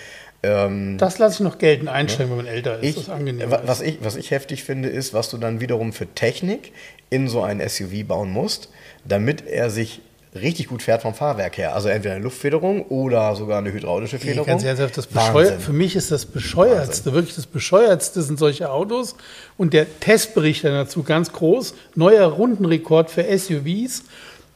Ähm, 0.43 0.99
Das 0.99 1.19
lasse 1.19 1.35
ich 1.37 1.41
noch 1.41 1.59
gelten, 1.59 1.89
einsteigen, 1.89 2.31
wenn 2.31 2.45
man 2.45 2.47
älter 2.47 2.79
ist. 2.79 2.85
ich, 2.85 2.95
das 2.97 3.09
angenehm. 3.09 3.51
wa- 3.51 3.63
was, 3.65 3.81
ich, 3.81 3.99
was 4.03 4.15
ich 4.17 4.31
heftig 4.31 4.63
finde, 4.63 4.89
ist, 4.89 5.13
was 5.15 5.31
du 5.31 5.39
dann 5.39 5.61
wiederum 5.61 5.93
für 5.93 6.07
Technik 6.15 6.73
in 7.11 7.29
so 7.29 7.43
ein 7.43 7.67
SUV 7.67 8.05
bauen 8.07 8.31
musst, 8.31 8.69
damit 9.05 9.47
er 9.47 9.71
sich 9.71 10.01
richtig 10.41 10.69
gut 10.69 10.83
fährt 10.83 11.03
vom 11.03 11.15
Fahrwerk 11.15 11.59
her. 11.59 11.75
Also 11.75 11.89
entweder 11.89 12.15
eine 12.15 12.25
Luftfederung 12.25 12.83
oder 12.87 13.35
sogar 13.37 13.59
eine 13.59 13.73
hydraulische 13.73 14.19
Federung. 14.19 14.47
ganz 14.47 14.65
ernsthaft, 14.65 14.97
das 14.97 15.15
Wahnsinn. 15.15 15.33
Bescheuer, 15.33 15.59
für 15.59 15.73
mich 15.73 15.97
ist 15.97 16.11
das 16.11 16.27
Bescheuertste, 16.27 17.13
wirklich 17.13 17.35
das 17.35 17.47
Bescheuertste 17.47 18.23
sind 18.23 18.39
solche 18.39 18.71
Autos. 18.71 19.17
Und 19.57 19.75
der 19.75 19.87
Testbericht 20.01 20.65
dann 20.65 20.73
dazu 20.73 21.03
ganz 21.03 21.33
groß, 21.33 21.75
neuer 21.95 22.27
Rundenrekord 22.27 23.11
für 23.11 23.25
SUVs, 23.37 24.05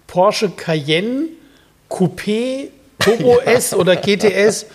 Porsche 0.07 0.51
Cayenne, 0.51 1.27
Coupé, 1.89 2.69
Turbo 2.99 3.39
S 3.45 3.75
oder 3.75 3.97
GTS, 3.97 4.67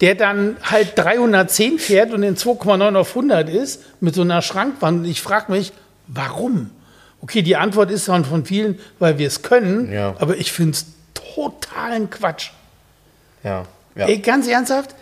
der 0.00 0.14
dann 0.14 0.56
halt 0.62 0.92
310 0.96 1.78
fährt 1.78 2.12
und 2.12 2.22
in 2.22 2.36
2,9 2.36 2.96
auf 2.96 3.10
100 3.10 3.48
ist, 3.48 3.82
mit 4.00 4.14
so 4.14 4.22
einer 4.22 4.42
Schrankwand. 4.42 5.00
Und 5.00 5.04
ich 5.04 5.22
frage 5.22 5.52
mich, 5.52 5.72
warum? 6.08 6.70
Okay, 7.22 7.42
die 7.42 7.56
Antwort 7.56 7.90
ist 7.90 8.08
dann 8.08 8.24
von 8.24 8.44
vielen, 8.44 8.78
weil 8.98 9.18
wir 9.18 9.26
es 9.28 9.42
können, 9.42 9.92
Ja. 9.92 10.14
aber 10.18 10.36
ich 10.36 10.52
finde 10.52 10.72
es 10.72 10.86
totalen 11.14 12.10
Quatsch. 12.10 12.50
Ja, 13.44 13.64
ja. 13.94 14.06
Ey, 14.06 14.18
ganz 14.18 14.46
ernsthaft, 14.48 14.94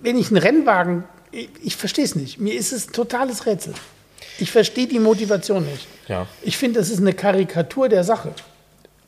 wenn 0.00 0.18
ich 0.18 0.28
einen 0.28 0.36
Rennwagen, 0.38 1.04
ich, 1.30 1.48
ich 1.62 1.76
verstehe 1.76 2.04
es 2.04 2.14
nicht. 2.14 2.38
Mir 2.40 2.54
ist 2.54 2.72
es 2.72 2.88
ein 2.88 2.92
totales 2.92 3.46
Rätsel. 3.46 3.74
Ich 4.38 4.50
verstehe 4.50 4.86
die 4.86 4.98
Motivation 4.98 5.64
nicht. 5.64 5.86
Ja. 6.08 6.26
Ich 6.42 6.56
finde, 6.58 6.80
das 6.80 6.90
ist 6.90 6.98
eine 6.98 7.12
Karikatur 7.12 7.88
der 7.88 8.02
Sache. 8.04 8.32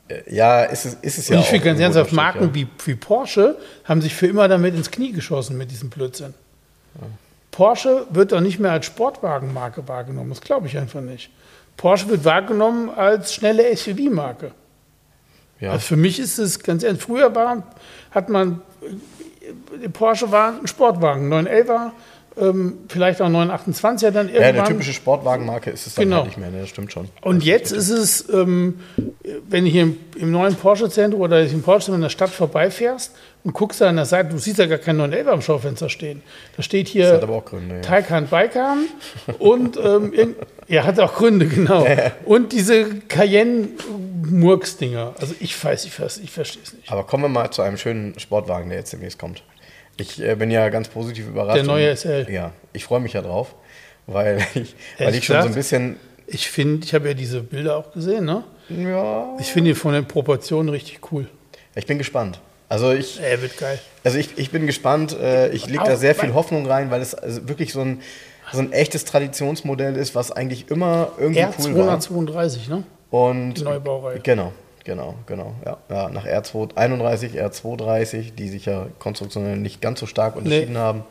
Äh, 0.07 0.33
ja, 0.33 0.63
ist 0.63 0.85
es, 0.85 0.93
ist 1.01 1.17
es 1.17 1.27
ja 1.27 1.35
Und 1.35 1.41
ich 1.43 1.49
finde 1.49 1.65
ganz 1.65 1.79
ernsthaft, 1.79 2.13
Marken 2.13 2.39
Stück, 2.51 2.55
wie, 2.55 2.67
wie 2.85 2.95
Porsche 2.95 3.57
haben 3.83 4.01
sich 4.01 4.13
für 4.15 4.27
immer 4.27 4.47
damit 4.47 4.73
ins 4.75 4.89
Knie 4.89 5.11
geschossen 5.11 5.57
mit 5.57 5.69
diesem 5.71 5.89
Blödsinn. 5.89 6.33
Porsche 7.51 8.05
wird 8.11 8.31
doch 8.31 8.39
nicht 8.41 8.59
mehr 8.59 8.71
als 8.71 8.85
Sportwagenmarke 8.85 9.87
wahrgenommen. 9.87 10.29
Das 10.29 10.41
glaube 10.41 10.67
ich 10.67 10.77
einfach 10.77 11.01
nicht. 11.01 11.29
Porsche 11.77 12.09
wird 12.09 12.25
wahrgenommen 12.25 12.89
als 12.89 13.33
schnelle 13.33 13.75
SUV-Marke. 13.75 14.51
ja. 15.59 15.71
Also 15.71 15.85
für 15.85 15.95
mich 15.97 16.19
ist 16.19 16.37
es 16.39 16.59
ganz 16.59 16.83
ehrlich, 16.83 17.01
früher 17.01 17.33
war, 17.35 17.63
hat 18.11 18.29
man, 18.29 18.61
äh, 19.83 19.89
Porsche 19.89 20.31
war 20.31 20.59
ein 20.59 20.67
Sportwagen, 20.67 21.31
911er, 21.31 21.91
ähm, 22.39 22.79
vielleicht 22.87 23.21
auch 23.21 23.29
928er 23.29 24.11
dann 24.11 24.27
ja, 24.29 24.35
eine 24.35 24.45
irgendwann. 24.47 24.65
typische 24.67 24.93
Sportwagenmarke 24.93 25.71
ist 25.71 25.87
es 25.87 25.95
dann 25.95 26.05
Genau. 26.05 26.17
halt 26.17 26.25
nicht 26.27 26.37
mehr, 26.37 26.51
ne? 26.51 26.61
das 26.61 26.69
stimmt 26.69 26.91
schon. 26.91 27.09
und 27.21 27.43
jetzt 27.43 27.71
ist 27.71 27.89
es, 27.89 28.27
ähm, 28.29 28.79
wenn 29.49 29.65
du 29.65 29.69
hier 29.71 29.83
im, 29.83 29.97
im 30.17 30.31
neuen 30.31 30.55
Porsche-Zentrum 30.55 31.21
oder 31.21 31.43
im 31.43 31.61
Porsche 31.63 31.93
in 31.93 32.01
der 32.01 32.09
Stadt 32.09 32.29
vorbeifährst 32.29 33.15
und 33.47 33.53
guckst 33.53 33.79
da 33.79 33.87
an 33.87 33.95
der 33.95 34.03
Seite, 34.05 34.29
du 34.29 34.37
siehst 34.37 34.59
ja 34.59 34.65
gar 34.65 34.77
keinen 34.77 34.99
911er 34.99 35.27
am 35.29 35.41
Schaufenster 35.41 35.87
stehen. 35.89 36.21
Da 36.57 36.63
steht 36.63 36.89
hier 36.89 37.05
Das 37.05 37.13
hat 37.13 37.23
aber 37.23 37.35
auch 37.35 37.45
Gründe, 37.45 37.75
ja. 37.75 37.81
Taycan 37.81 38.27
Baykan 38.27 38.87
und 39.39 39.77
ähm, 39.77 40.35
ja, 40.67 40.83
hat 40.83 40.99
auch 40.99 41.15
Gründe, 41.15 41.45
genau. 41.47 41.87
Und 42.25 42.51
diese 42.51 42.89
Cayenne-Murks-Dinger. 43.07 45.15
Also 45.19 45.33
ich 45.39 45.61
weiß, 45.63 45.85
ich, 45.85 45.99
weiß, 45.99 46.17
ich 46.19 46.31
verstehe 46.31 46.63
es 46.63 46.73
nicht. 46.73 46.91
Aber 46.91 47.03
kommen 47.05 47.23
wir 47.23 47.29
mal 47.29 47.51
zu 47.51 47.61
einem 47.61 47.77
schönen 47.77 48.17
Sportwagen, 48.19 48.69
der 48.69 48.79
jetzt 48.79 48.93
demnächst 48.93 49.19
kommt. 49.19 49.43
Ich 49.97 50.21
äh, 50.21 50.35
bin 50.35 50.51
ja 50.51 50.69
ganz 50.69 50.89
positiv 50.89 51.27
überrascht. 51.27 51.57
Der 51.57 51.63
neue 51.63 51.91
und- 51.91 51.97
SL. 51.97 52.27
Ja, 52.29 52.51
ich 52.73 52.83
freue 52.85 52.99
mich 52.99 53.13
ja 53.13 53.21
drauf, 53.21 53.55
weil 54.05 54.39
ich, 54.55 54.75
weil 54.99 55.15
ich 55.15 55.25
schon 55.25 55.35
so 55.35 55.39
ein 55.39 55.47
gesagt? 55.47 55.55
bisschen. 55.55 55.95
Ich 56.27 56.49
finde, 56.49 56.85
ich 56.85 56.93
habe 56.93 57.07
ja 57.07 57.13
diese 57.13 57.41
Bilder 57.41 57.77
auch 57.77 57.91
gesehen, 57.93 58.25
ne? 58.25 58.43
Ja, 58.69 59.37
Ich 59.39 59.47
finde 59.53 59.69
ihn 59.69 59.75
von 59.77 59.93
den 59.93 60.05
Proportionen 60.05 60.67
richtig 60.67 60.99
cool. 61.11 61.27
ich 61.73 61.85
bin 61.85 61.97
gespannt. 61.97 62.41
Also 62.69 62.91
ich, 62.91 63.19
Er 63.21 63.41
wird 63.41 63.57
geil. 63.57 63.79
also 64.03 64.17
ich, 64.17 64.37
ich 64.37 64.51
bin 64.51 64.65
gespannt. 64.67 65.17
Äh, 65.19 65.49
ich 65.49 65.67
lege 65.67 65.83
da 65.85 65.95
sehr 65.95 66.15
viel 66.15 66.33
Hoffnung 66.33 66.65
rein, 66.65 66.91
weil 66.91 67.01
es 67.01 67.15
also 67.15 67.47
wirklich 67.47 67.71
so 67.71 67.81
ein, 67.81 68.01
so 68.51 68.59
ein 68.59 68.73
echtes 68.73 69.05
Traditionsmodell 69.05 69.95
ist, 69.95 70.15
was 70.15 70.31
eigentlich 70.31 70.69
immer 70.69 71.11
irgendwie 71.17 71.45
cool 71.65 71.77
war. 71.77 71.97
R232, 71.97 72.69
ne? 72.69 72.83
Und 73.09 73.53
Die 73.55 73.63
neue 73.63 73.79
Baureihe. 73.79 74.19
Genau, 74.19 74.51
genau, 74.83 75.15
genau. 75.27 75.55
Ja, 75.65 75.77
ja 75.89 76.09
nach 76.09 76.25
R231, 76.25 77.41
R230, 77.41 78.33
die 78.35 78.49
sich 78.49 78.65
ja 78.65 78.87
konstruktionell 78.99 79.57
nicht 79.57 79.81
ganz 79.81 79.99
so 79.99 80.05
stark 80.05 80.35
unterschieden 80.35 80.77
haben. 80.77 81.03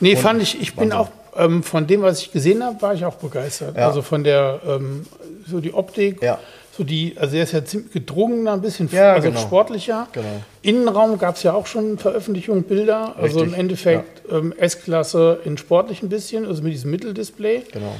Nee, 0.00 0.14
Und 0.16 0.20
fand 0.22 0.42
ich, 0.42 0.60
ich 0.60 0.74
bin 0.74 0.92
auch, 0.92 1.08
ähm, 1.36 1.62
von 1.62 1.86
dem, 1.86 2.02
was 2.02 2.20
ich 2.20 2.32
gesehen 2.32 2.64
habe, 2.64 2.80
war 2.80 2.94
ich 2.94 3.04
auch 3.04 3.16
begeistert. 3.16 3.76
Ja. 3.76 3.88
Also 3.88 4.02
von 4.02 4.24
der, 4.24 4.60
ähm, 4.66 5.06
so 5.46 5.60
die 5.60 5.74
Optik, 5.74 6.22
Ja. 6.22 6.38
So 6.76 6.82
die, 6.82 7.14
also 7.16 7.34
der 7.34 7.44
ist 7.44 7.52
ja 7.52 7.64
ziemlich 7.64 7.92
gedrungener, 7.92 8.54
ein 8.54 8.60
bisschen 8.60 8.88
Ja, 8.90 9.12
also 9.12 9.28
genau. 9.28 9.40
sportlicher. 9.40 10.08
Genau. 10.12 10.42
Innenraum 10.62 11.18
gab 11.18 11.36
es 11.36 11.44
ja 11.44 11.52
auch 11.52 11.66
schon 11.66 11.98
Veröffentlichungen, 11.98 12.64
Bilder. 12.64 13.14
Also 13.16 13.38
im 13.38 13.44
Richtig, 13.44 13.58
Endeffekt 13.60 14.22
ähm, 14.30 14.52
S-Klasse 14.58 15.40
in 15.44 15.56
sportlich 15.56 16.02
ein 16.02 16.08
bisschen, 16.08 16.46
also 16.46 16.62
mit 16.62 16.72
diesem 16.72 16.90
Mitteldisplay. 16.90 17.62
Genau. 17.72 17.94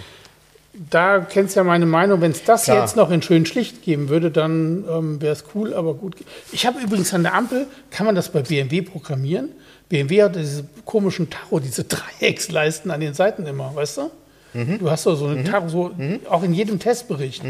Da 0.90 1.20
kennst 1.20 1.54
du 1.54 1.60
ja 1.60 1.64
meine 1.64 1.86
Meinung, 1.86 2.20
wenn 2.20 2.32
es 2.32 2.42
das 2.42 2.64
Klar. 2.64 2.80
jetzt 2.80 2.96
noch 2.96 3.12
in 3.12 3.22
schön 3.22 3.46
schlicht 3.46 3.82
geben 3.84 4.08
würde, 4.08 4.32
dann 4.32 4.84
ähm, 4.90 5.22
wäre 5.22 5.32
es 5.32 5.44
cool, 5.54 5.72
aber 5.72 5.94
gut. 5.94 6.16
Ich 6.50 6.66
habe 6.66 6.80
übrigens 6.80 7.14
an 7.14 7.22
der 7.22 7.34
Ampel, 7.34 7.68
kann 7.92 8.06
man 8.06 8.16
das 8.16 8.28
bei 8.30 8.42
BMW 8.42 8.82
programmieren? 8.82 9.50
BMW 9.88 10.24
hat 10.24 10.34
diese 10.34 10.64
komischen 10.84 11.30
Tacho, 11.30 11.60
diese 11.60 11.84
Dreiecksleisten 12.20 12.90
an 12.90 13.00
den 13.00 13.14
Seiten 13.14 13.46
immer, 13.46 13.70
weißt 13.72 13.98
du? 13.98 14.10
Mhm. 14.54 14.78
Du 14.80 14.90
hast 14.90 15.06
doch 15.06 15.14
so 15.14 15.26
eine 15.26 15.44
Tacho, 15.44 15.68
so, 15.68 15.92
auch 16.28 16.42
in 16.42 16.54
jedem 16.54 16.80
Testbericht. 16.80 17.44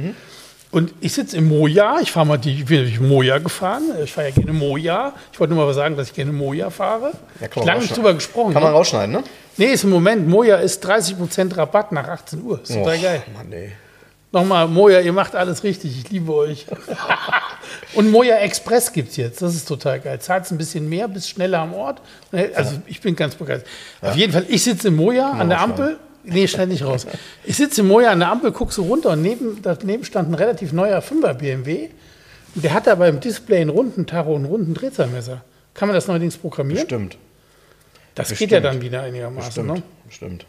Und 0.75 0.93
ich 1.01 1.13
sitze 1.13 1.37
im 1.37 1.47
Moja, 1.47 2.01
ich 2.03 2.11
fahre 2.11 2.27
mal 2.27 2.37
die, 2.37 2.53
ich 2.53 2.65
bin 2.65 2.81
durch 2.81 2.99
Moja 2.99 3.39
gefahren, 3.39 3.85
ich 4.03 4.13
fahre 4.13 4.31
ja 4.31 4.35
gerne 4.35 4.53
Moja. 4.53 5.13
Ich 5.33 5.39
wollte 5.39 5.55
nur 5.55 5.65
mal 5.65 5.73
sagen, 5.73 5.97
dass 5.97 6.09
ich 6.09 6.15
gerne 6.15 6.33
Moja 6.33 6.69
fahre. 6.69 7.13
Ja, 7.41 7.47
ich 7.47 7.65
lange 7.65 7.83
nicht 7.83 7.97
drüber 7.97 8.13
gesprochen. 8.13 8.53
Kann 8.53 8.61
man 8.61 8.73
ne? 8.73 8.79
rausschneiden, 8.79 9.13
ne? 9.15 9.23
Nee, 9.57 9.67
ist 9.67 9.85
im 9.85 9.91
Moment, 9.91 10.27
Moja 10.27 10.57
ist 10.57 10.85
30% 10.85 11.57
Rabatt 11.57 11.93
nach 11.93 12.09
18 12.09 12.43
Uhr. 12.43 12.61
Ist 12.61 12.75
total 12.75 12.97
Och, 12.97 13.03
geil. 13.03 13.23
Mann, 13.33 13.53
ey. 13.53 13.71
Nochmal, 14.33 14.67
Moja, 14.67 14.99
ihr 14.99 15.13
macht 15.13 15.37
alles 15.37 15.63
richtig. 15.63 15.97
Ich 15.97 16.11
liebe 16.11 16.35
euch. 16.35 16.67
Und 17.95 18.11
Moja 18.11 18.39
Express 18.39 18.93
gibt 18.93 19.11
es 19.11 19.17
jetzt. 19.17 19.43
Das 19.43 19.55
ist 19.55 19.69
total 19.69 20.01
geil. 20.01 20.19
Zahlt 20.19 20.51
ein 20.51 20.59
bisschen 20.59 20.89
mehr, 20.89 21.07
bist 21.07 21.31
schneller 21.31 21.61
am 21.61 21.73
Ort. 21.73 22.01
Also 22.33 22.83
ich 22.87 23.01
bin 23.01 23.15
ganz 23.15 23.37
begeistert. 23.37 23.71
Auf 24.03 24.17
jeden 24.17 24.33
Fall, 24.33 24.45
ich 24.49 24.65
sitze 24.65 24.89
im 24.89 24.97
Moja 24.97 25.31
an 25.31 25.51
der 25.51 25.61
Ampel. 25.61 26.01
Nee, 26.25 26.49
schnell 26.49 26.69
nicht 26.69 26.85
raus. 26.85 27.07
Ich 27.45 27.57
sitze 27.57 27.83
im 27.83 27.89
Moja 27.89 28.11
an 28.11 28.19
der 28.19 28.31
Ampel, 28.31 28.53
gucke 28.53 28.73
so 28.73 28.85
runter 28.85 29.11
und 29.11 29.23
neben, 29.23 29.61
daneben 29.63 30.05
stand 30.05 30.31
ein 30.31 30.35
relativ 30.35 30.73
neuer 30.73 31.01
5er 31.01 31.35
BMW. 31.35 31.91
Und 32.55 32.65
der 32.65 32.73
hatte 32.73 32.93
aber 32.93 33.09
im 33.09 33.21
Display 33.21 33.61
einen 33.61 33.71
runden 33.71 34.07
Tacho 34.07 34.31
und 34.31 34.43
einen 34.43 34.47
runden 34.47 34.75
Drehzahlmesser. 34.75 35.45
Kann 35.75 35.89
man 35.89 35.95
das 35.95 36.07
neuerdings 36.07 36.37
programmieren? 36.37 36.87
Stimmt. 36.87 37.19
Das 38.15 38.29
geht 38.29 38.39
Bestimmt. 38.39 38.53
ja 38.53 38.61
dann 38.61 38.81
wieder 38.81 39.03
einigermaßen. 39.03 39.67
Bestimmt. 39.67 39.69
Ne? 39.69 39.83
Bestimmt. 40.07 40.47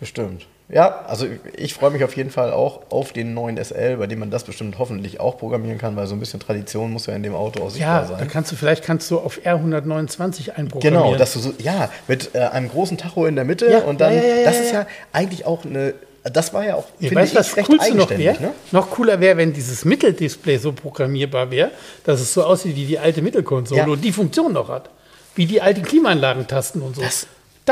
Bestimmt. 0.00 0.46
Ja, 0.72 1.04
also 1.08 1.26
ich 1.56 1.74
freue 1.74 1.90
mich 1.90 2.04
auf 2.04 2.16
jeden 2.16 2.30
Fall 2.30 2.52
auch 2.52 2.82
auf 2.90 3.12
den 3.12 3.34
neuen 3.34 3.56
SL, 3.62 3.96
bei 3.96 4.06
dem 4.06 4.20
man 4.20 4.30
das 4.30 4.44
bestimmt 4.44 4.78
hoffentlich 4.78 5.18
auch 5.18 5.36
programmieren 5.36 5.78
kann, 5.78 5.96
weil 5.96 6.06
so 6.06 6.14
ein 6.14 6.20
bisschen 6.20 6.38
Tradition 6.38 6.92
muss 6.92 7.06
ja 7.06 7.14
in 7.14 7.22
dem 7.24 7.34
Auto 7.34 7.62
auch 7.64 7.70
sichtbar 7.70 8.02
Ja, 8.02 8.08
da 8.08 8.18
sein. 8.18 8.28
kannst 8.28 8.52
du 8.52 8.56
vielleicht 8.56 8.84
kannst 8.84 9.10
du 9.10 9.18
auf 9.18 9.40
R129 9.44 10.50
einprogrammieren. 10.50 11.04
Genau, 11.04 11.16
dass 11.16 11.32
du 11.32 11.40
so, 11.40 11.52
ja, 11.58 11.90
mit 12.06 12.34
äh, 12.34 12.38
einem 12.40 12.68
großen 12.68 12.96
Tacho 12.98 13.26
in 13.26 13.34
der 13.34 13.44
Mitte 13.44 13.66
Ja, 13.70 13.80
und 13.80 14.00
dann, 14.00 14.14
ja, 14.14 14.22
ja, 14.22 14.34
ja, 14.36 14.44
das 14.44 14.56
ja, 14.56 14.62
ist 14.62 14.72
ja. 14.72 14.80
ja 14.82 14.86
eigentlich 15.12 15.44
auch 15.44 15.64
eine, 15.64 15.94
das 16.22 16.52
war 16.54 16.64
ja 16.64 16.76
auch, 16.76 16.84
Nee, 17.00 17.08
finde 17.08 17.22
weißt 17.22 17.34
du, 17.34 17.40
ich, 17.40 17.46
was 17.48 17.56
recht 17.56 17.68
coolste 17.68 17.96
noch 17.96 18.10
wäre? 18.10 18.40
ne? 18.40 18.50
Noch 18.72 18.90
cooler 18.90 19.18
wäre, 19.20 19.36
wenn 19.38 19.52
dieses 19.52 19.84
Mitteldisplay 19.84 20.58
so 20.58 20.72
programmierbar 20.72 21.50
wäre, 21.50 21.70
dass 22.04 22.20
es 22.20 22.32
so 22.32 22.44
aussieht 22.44 22.76
wie 22.76 22.84
die 22.84 22.98
alte 22.98 23.22
Mittelkonsole 23.22 23.80
Ja. 23.80 23.86
und 23.88 24.04
die 24.04 24.12
Funktion 24.12 24.52
noch 24.52 24.68
hat. 24.68 24.88
Wie 25.34 25.46
die 25.46 25.60
alten 25.62 25.82
Klimaanlagentasten 25.82 26.80
und 26.82 26.94
so. 26.96 27.02
Das- 27.02 27.26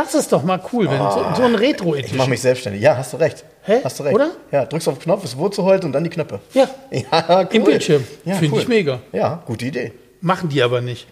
Das, 0.04 0.14
ist 0.14 0.32
doch 0.32 0.42
mal 0.44 0.60
cool, 0.72 0.88
wenn 0.90 0.98
so, 0.98 1.26
so 1.36 1.42
ein 1.42 1.54
retro 1.54 1.94
Ich 1.96 2.14
mache 2.14 2.30
mich 2.30 2.40
selbstständig. 2.40 2.80
Ja, 2.82 2.96
hast 2.96 3.12
du 3.12 3.16
recht. 3.16 3.44
Hä? 3.64 3.80
Hast 3.82 3.98
du 3.98 4.04
recht. 4.04 4.14
Oder? 4.14 4.30
Ja, 4.52 4.64
drückst 4.64 4.88
auf 4.88 4.94
den 4.98 5.02
Knopf, 5.02 5.24
es 5.24 5.36
Wurzelholz 5.36 5.84
und 5.84 5.92
dann 5.92 6.04
die 6.04 6.10
Knöpfe. 6.10 6.40
Ja, 6.54 6.68
Ja, 6.90 7.40
cool. 7.42 7.48
im 7.50 7.64
Bildschirm. 7.64 8.04
Ja, 8.24 8.34
Finde 8.36 8.54
cool. 8.54 8.62
ich 8.62 8.68
mega. 8.68 9.00
Ja, 9.12 9.42
gute 9.46 9.66
Idee. 9.66 9.92
Machen 10.20 10.48
die 10.48 10.62
aber 10.62 10.80
nicht. 10.80 11.06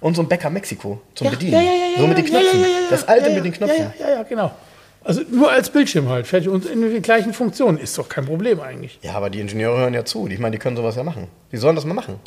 Und 0.00 0.14
so 0.16 0.22
ein 0.22 0.28
Bäcker 0.28 0.50
Mexiko 0.50 1.00
zum 1.14 1.26
Ja, 1.26 1.30
Bedienen. 1.32 1.52
ja, 1.54 1.60
ja, 1.60 1.70
ja, 1.96 2.00
so 2.00 2.06
mit 2.06 2.18
den 2.18 2.24
Knöpfen. 2.26 2.64
das 2.90 3.06
alte 3.08 3.30
mit 3.30 3.44
den 3.44 3.52
Knöpfen. 3.52 3.92
Ja, 3.98 4.06
ja, 4.06 4.12
ja, 4.16 4.22
genau. 4.22 4.50
Also 5.04 5.22
nur 5.30 5.50
als 5.50 5.70
Bildschirm 5.70 6.08
halt. 6.08 6.26
Fertig. 6.26 6.48
Und 6.48 6.66
in 6.66 6.80
den 6.80 7.02
gleichen 7.02 7.32
Funktionen. 7.32 7.78
Ist 7.78 7.96
doch 7.96 8.08
kein 8.08 8.24
Problem 8.26 8.60
eigentlich. 8.60 8.98
Ja, 9.02 9.12
aber 9.14 9.30
die 9.30 9.40
Ingenieure 9.40 9.78
hören 9.78 9.94
ja 9.94 10.04
zu. 10.04 10.26
Ich 10.28 10.38
meine, 10.38 10.52
die 10.52 10.58
können 10.58 10.76
sowas 10.76 10.96
ja 10.96 11.04
machen. 11.04 11.28
Die 11.52 11.56
sollen 11.58 11.76
das 11.76 11.84
mal 11.84 11.94
machen. 11.94 12.18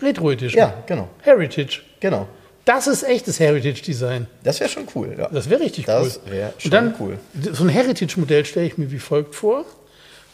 Retro-Edition. 0.00 0.58
Ja, 0.58 0.74
genau. 0.86 1.08
Heritage. 1.22 1.80
Genau. 2.00 2.26
Das 2.64 2.86
ist 2.86 3.02
echtes 3.02 3.40
Heritage-Design. 3.40 4.26
Das 4.44 4.60
wäre 4.60 4.70
schon 4.70 4.86
cool. 4.94 5.14
Ja. 5.18 5.28
Das 5.28 5.50
wäre 5.50 5.60
richtig 5.60 5.84
Das 5.86 6.20
cool. 6.26 6.32
wär 6.32 6.52
schon 6.58 6.68
Und 6.68 6.74
dann, 6.74 6.94
cool. 7.00 7.18
So 7.52 7.64
ein 7.64 7.68
Heritage-Modell 7.68 8.44
stelle 8.44 8.66
ich 8.66 8.78
mir 8.78 8.90
wie 8.92 8.98
folgt 9.00 9.34
vor. 9.34 9.64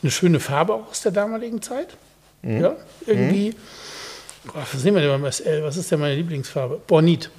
Eine 0.03 0.11
schöne 0.13 0.39
Farbe 0.39 0.75
auch 0.75 0.91
aus 0.91 1.01
der 1.03 1.13
damaligen 1.13 1.63
Zeit. 1.63 1.89
Mhm. 2.43 2.61
Ja, 2.61 2.77
irgendwie. 3.07 3.55
Boah, 4.45 4.65
was 4.73 4.83
sehen 4.83 4.95
wir 4.95 5.01
denn 5.01 5.11
beim 5.21 5.31
SL? 5.33 5.63
Was 5.63 5.77
ist 5.77 5.91
denn 5.91 6.01
meine 6.01 6.15
Lieblingsfarbe? 6.17 6.81
Bornit. 6.87 7.31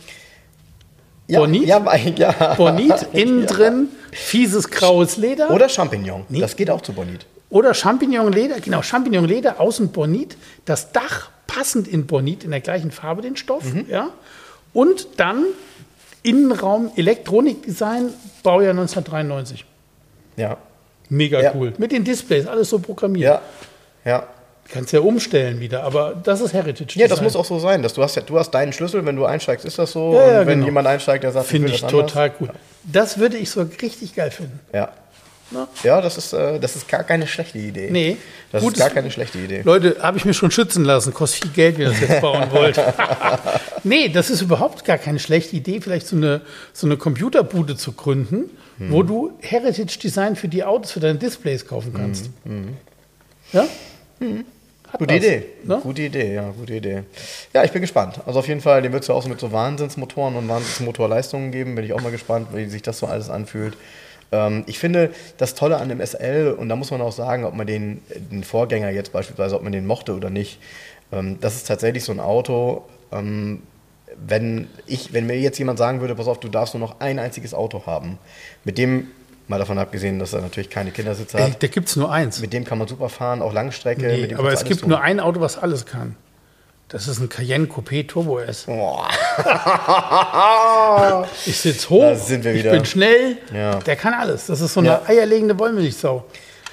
ja, 1.27 1.39
Bonit? 1.39 1.65
Ja, 1.67 1.79
bei- 1.79 2.13
ja. 2.17 2.55
Bornit, 2.55 3.07
innen 3.13 3.45
drin 3.45 3.89
fieses 4.11 4.69
graues 4.69 5.17
Leder. 5.17 5.51
Oder 5.51 5.69
Champignon. 5.69 6.25
Das 6.29 6.55
geht 6.55 6.69
auch 6.71 6.81
zu 6.81 6.93
Bonit. 6.93 7.25
Oder 7.51 7.73
Champignon-Leder, 7.73 8.59
genau, 8.59 8.81
Champignon-Leder, 8.83 9.59
außen 9.59 9.91
Bornit, 9.91 10.35
das 10.65 10.91
Dach 10.91 11.29
passend 11.47 11.87
in 11.87 12.05
Bornit, 12.05 12.43
in 12.43 12.51
der 12.51 12.59
gleichen 12.61 12.91
Farbe 12.91 13.21
den 13.23 13.35
Stoff, 13.37 13.63
Mhm. 13.63 13.85
ja. 13.89 14.09
Und 14.73 15.07
dann 15.17 15.45
Innenraum 16.23 16.91
Elektronikdesign, 16.95 18.09
Baujahr 18.43 18.71
1993. 18.71 19.65
Ja. 20.37 20.57
Mega 21.09 21.41
Ja. 21.41 21.53
cool. 21.55 21.73
Mit 21.77 21.91
den 21.91 22.03
Displays, 22.03 22.45
alles 22.45 22.69
so 22.69 22.79
programmiert. 22.79 23.25
Ja. 23.25 23.41
Ja. 24.05 24.27
Kannst 24.71 24.93
ja 24.93 24.99
umstellen 24.99 25.59
wieder, 25.59 25.83
aber 25.83 26.13
das 26.23 26.41
ist 26.41 26.53
Heritage. 26.53 26.99
Ja, 26.99 27.07
das 27.07 27.21
muss 27.21 27.35
auch 27.35 27.45
so 27.45 27.57
sein. 27.57 27.81
Dass 27.81 27.95
du, 27.95 28.03
hast 28.03 28.15
ja, 28.15 28.21
du 28.21 28.37
hast 28.37 28.51
deinen 28.51 28.71
Schlüssel, 28.71 29.03
wenn 29.03 29.15
du 29.15 29.25
einsteigst, 29.25 29.65
ist 29.65 29.79
das 29.79 29.91
so. 29.91 30.13
Ja, 30.13 30.31
ja, 30.31 30.41
und 30.41 30.47
wenn 30.47 30.59
genau. 30.59 30.65
jemand 30.67 30.87
einsteigt, 30.87 31.23
der 31.23 31.31
sagt, 31.31 31.47
Finde 31.47 31.69
will 31.69 31.73
ich 31.73 31.81
das 31.81 31.91
anders. 31.91 32.11
total 32.11 32.31
cool. 32.39 32.49
Das 32.83 33.17
würde 33.17 33.37
ich 33.37 33.49
so 33.49 33.65
richtig 33.81 34.13
geil 34.13 34.29
finden. 34.29 34.59
Ja. 34.71 34.89
Ne? 35.51 35.67
Ja, 35.83 35.99
das 36.01 36.17
ist, 36.17 36.33
äh, 36.33 36.59
das 36.59 36.75
ist 36.75 36.87
gar 36.87 37.03
keine 37.03 37.25
schlechte 37.25 37.57
Idee. 37.57 37.89
Nee. 37.91 38.17
Das 38.51 38.61
Gutes- 38.63 38.79
ist 38.79 38.85
gar 38.85 38.93
keine 38.93 39.09
schlechte 39.09 39.39
Idee. 39.39 39.61
Leute, 39.63 39.97
habe 40.01 40.17
ich 40.17 40.25
mir 40.25 40.33
schon 40.33 40.51
schützen 40.51 40.85
lassen. 40.85 41.13
Kostet 41.13 41.43
viel 41.45 41.51
Geld, 41.53 41.77
wenn 41.77 41.85
ihr 41.85 41.89
das 41.91 41.99
jetzt 42.01 42.21
bauen 42.21 42.47
wollt. 42.51 42.79
nee, 43.83 44.09
das 44.09 44.29
ist 44.29 44.41
überhaupt 44.41 44.85
gar 44.85 44.97
keine 44.97 45.19
schlechte 45.19 45.55
Idee, 45.55 45.81
vielleicht 45.81 46.07
so 46.07 46.15
eine, 46.15 46.41
so 46.73 46.85
eine 46.87 46.97
Computerbude 46.97 47.75
zu 47.75 47.93
gründen, 47.93 48.49
Hm. 48.77 48.91
wo 48.93 49.03
du 49.03 49.31
Heritage 49.41 49.99
Design 50.01 50.35
für 50.37 50.47
die 50.47 50.63
Autos, 50.63 50.91
für 50.91 50.99
deine 51.01 51.19
Displays 51.19 51.65
kaufen 51.67 51.93
kannst. 51.93 52.29
Hm, 52.45 52.77
Ja? 53.51 53.63
Hat 54.91 54.99
Gute 54.99 55.13
was, 55.15 55.17
Idee. 55.17 55.45
Ne? 55.65 55.79
Gute 55.83 56.01
Idee, 56.03 56.33
ja, 56.35 56.49
gute 56.57 56.73
Idee. 56.75 57.03
Ja, 57.53 57.63
ich 57.63 57.71
bin 57.71 57.81
gespannt. 57.81 58.21
Also 58.25 58.39
auf 58.39 58.47
jeden 58.47 58.61
Fall, 58.61 58.81
den 58.81 58.91
wird 58.93 59.03
es 59.03 59.07
ja 59.09 59.15
auch 59.15 59.21
so 59.21 59.29
mit 59.29 59.39
so 59.39 59.51
Wahnsinnsmotoren 59.51 60.35
und 60.35 60.47
Wahnsinnsmotorleistungen 60.47 61.51
geben. 61.51 61.75
Bin 61.75 61.83
ich 61.85 61.93
auch 61.93 62.01
mal 62.01 62.11
gespannt, 62.11 62.47
wie 62.53 62.65
sich 62.67 62.81
das 62.81 62.99
so 62.99 63.05
alles 63.07 63.29
anfühlt. 63.29 63.75
Ähm, 64.31 64.63
ich 64.67 64.79
finde 64.79 65.11
das 65.37 65.55
Tolle 65.55 65.77
an 65.77 65.89
dem 65.89 66.05
SL, 66.05 66.55
und 66.57 66.69
da 66.69 66.75
muss 66.75 66.91
man 66.91 67.01
auch 67.01 67.11
sagen, 67.11 67.43
ob 67.45 67.55
man 67.55 67.67
den, 67.67 68.01
den 68.31 68.43
Vorgänger 68.43 68.89
jetzt 68.89 69.11
beispielsweise, 69.11 69.55
ob 69.55 69.63
man 69.63 69.71
den 69.71 69.85
mochte 69.85 70.15
oder 70.15 70.29
nicht, 70.29 70.59
ähm, 71.11 71.39
das 71.41 71.55
ist 71.55 71.67
tatsächlich 71.67 72.03
so 72.03 72.11
ein 72.11 72.19
Auto, 72.19 72.83
ähm, 73.11 73.63
wenn, 74.27 74.67
ich, 74.85 75.13
wenn 75.13 75.27
mir 75.27 75.39
jetzt 75.39 75.57
jemand 75.59 75.79
sagen 75.79 76.01
würde, 76.01 76.15
pass 76.15 76.27
auf, 76.27 76.39
du 76.39 76.49
darfst 76.49 76.73
nur 76.73 76.81
noch 76.81 76.99
ein 76.99 77.19
einziges 77.19 77.53
Auto 77.53 77.85
haben, 77.85 78.17
mit 78.63 78.77
dem, 78.77 79.07
mal 79.47 79.59
davon 79.59 79.77
abgesehen, 79.77 80.19
dass 80.19 80.33
er 80.33 80.41
natürlich 80.41 80.69
keine 80.69 80.91
Kindersitze 80.91 81.37
Ey, 81.37 81.51
hat, 81.51 81.63
da 81.63 81.67
gibt 81.67 81.89
es 81.89 81.95
nur 81.95 82.11
eins. 82.11 82.39
mit 82.39 82.53
dem 82.53 82.65
kann 82.65 82.77
man 82.77 82.87
super 82.87 83.09
fahren, 83.09 83.41
auch 83.41 83.53
Langstrecke. 83.53 84.01
Nee, 84.01 84.35
aber 84.35 84.51
es 84.51 84.63
gibt 84.63 84.81
tun. 84.81 84.89
nur 84.89 85.01
ein 85.01 85.19
Auto, 85.19 85.41
was 85.41 85.57
alles 85.57 85.85
kann. 85.85 86.15
Das 86.89 87.07
ist 87.07 87.19
ein 87.19 87.29
Cayenne 87.29 87.67
Coupé 87.67 88.07
Turbo 88.07 88.39
S. 88.39 88.65
Ich 91.45 91.59
sitze 91.59 91.89
hoch, 91.89 92.01
Da 92.01 92.15
sind 92.15 92.43
wir 92.43 92.53
wieder. 92.53 92.71
ich 92.71 92.77
bin 92.77 92.85
schnell, 92.85 93.37
Ja. 93.53 93.75
der 93.75 93.95
kann 93.95 94.13
alles. 94.13 94.47
Das 94.47 94.59
ist 94.61 94.73
so 94.73 94.79
eine 94.79 94.89
Ja. 94.89 95.01
eierlegende 95.07 95.57
Wollmilchsau. 95.59 96.25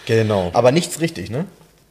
Genau. 0.07 0.51
Aber 0.55 0.73
nichts 0.73 1.01
richtig, 1.01 1.31
ne? 1.31 1.45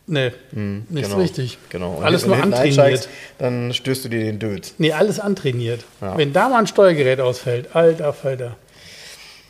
Nee, 0.08 0.32
nichts 0.52 1.10
genau. 1.10 1.22
richtig. 1.22 1.58
Genau. 1.70 1.94
Und 1.96 2.04
Alles 2.04 2.26
nur 2.26 2.36
antrainiert. 2.42 3.10
Dann 3.40 3.74
stößt 3.74 4.06
du 4.06 4.10
dir 4.10 4.20
den 4.20 4.38
Död. 4.40 4.74
Nee, 4.78 4.92
alles 4.92 5.20
antrainiert. 5.20 5.84
Ja. 6.02 6.18
Wenn 6.18 6.32
da 6.34 6.48
mal 6.50 6.60
ein 6.60 6.68
Steuergerät 6.68 7.20
ausfällt, 7.20 7.76
alter 7.76 8.14
Falter. 8.14 8.56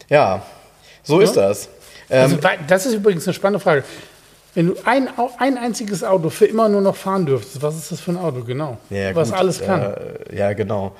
Ja, 0.09 0.45
so 1.03 1.19
ist 1.19 1.33
das. 1.33 1.67
Ähm, 2.09 2.21
Also, 2.21 2.37
das 2.67 2.85
ist 2.85 2.93
übrigens 2.93 3.25
eine 3.27 3.33
spannende 3.33 3.59
Frage. 3.59 3.83
Wenn 4.55 4.67
du 4.67 4.75
ein, 4.85 5.09
ein 5.37 5.57
einziges 5.57 6.03
Auto 6.03 6.29
für 6.29 6.45
immer 6.45 6.69
nur 6.69 6.81
noch 6.81 6.95
fahren 6.95 7.25
dürftest, 7.25 7.61
was 7.61 7.75
ist 7.75 7.91
das 7.91 7.99
für 7.99 8.11
ein 8.11 8.17
Auto 8.17 8.43
genau? 8.43 8.77
ja, 8.89 9.13
was 9.13 9.29
gut, 9.29 9.37
alles 9.39 9.61
kann. 9.61 9.81
Äh, 9.81 10.35
ja, 10.37 10.53
genau. 10.53 10.95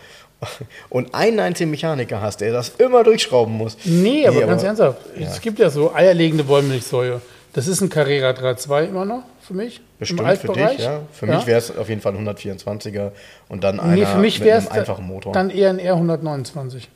Und 0.90 1.16
einen 1.16 1.40
einzigen 1.40 1.72
Mechaniker 1.72 2.22
hast, 2.22 2.42
der 2.42 2.52
das 2.52 2.70
immer 2.78 3.04
durchschrauben 3.04 3.54
muss. 3.56 3.78
nee, 3.86 4.28
aber 4.28 4.42
ganz 4.42 4.62
ernsthaft. 4.64 5.00
ja. 5.18 5.28
Es 5.28 5.42
gibt 5.42 5.58
ja 5.60 5.70
so 5.70 5.94
eierlegende 5.96 6.48
Wollmilchsäue. 6.48 7.22
Das 7.54 7.68
ist 7.68 7.80
ein 7.80 7.90
Carrera 7.90 8.32
3.2 8.32 8.90
immer 8.90 9.06
noch 9.06 9.24
für 9.42 9.54
mich. 9.54 9.80
Bestimmt 9.98 10.20
Im 10.20 10.36
für 10.38 10.48
dich, 10.50 10.80
ja. 10.80 11.02
Für 11.14 11.26
Ja. 11.26 11.36
mich 11.38 11.48
wäre 11.48 11.58
es 11.58 11.76
auf 11.76 11.88
jeden 11.88 12.02
Fall 12.02 12.14
ein 12.16 12.28
124er 12.28 13.12
und 13.48 13.64
dann 13.64 13.80
einer 13.80 13.96
Nee, 13.96 14.06
für 14.06 14.18
mich 14.20 14.42
mit 14.42 14.52
einem 14.52 14.68
einfachen 14.68 15.06
Motor. 15.08 15.32
dann 15.32 15.50
eher 15.50 15.70
ein 15.70 15.80
R129. 15.80 16.88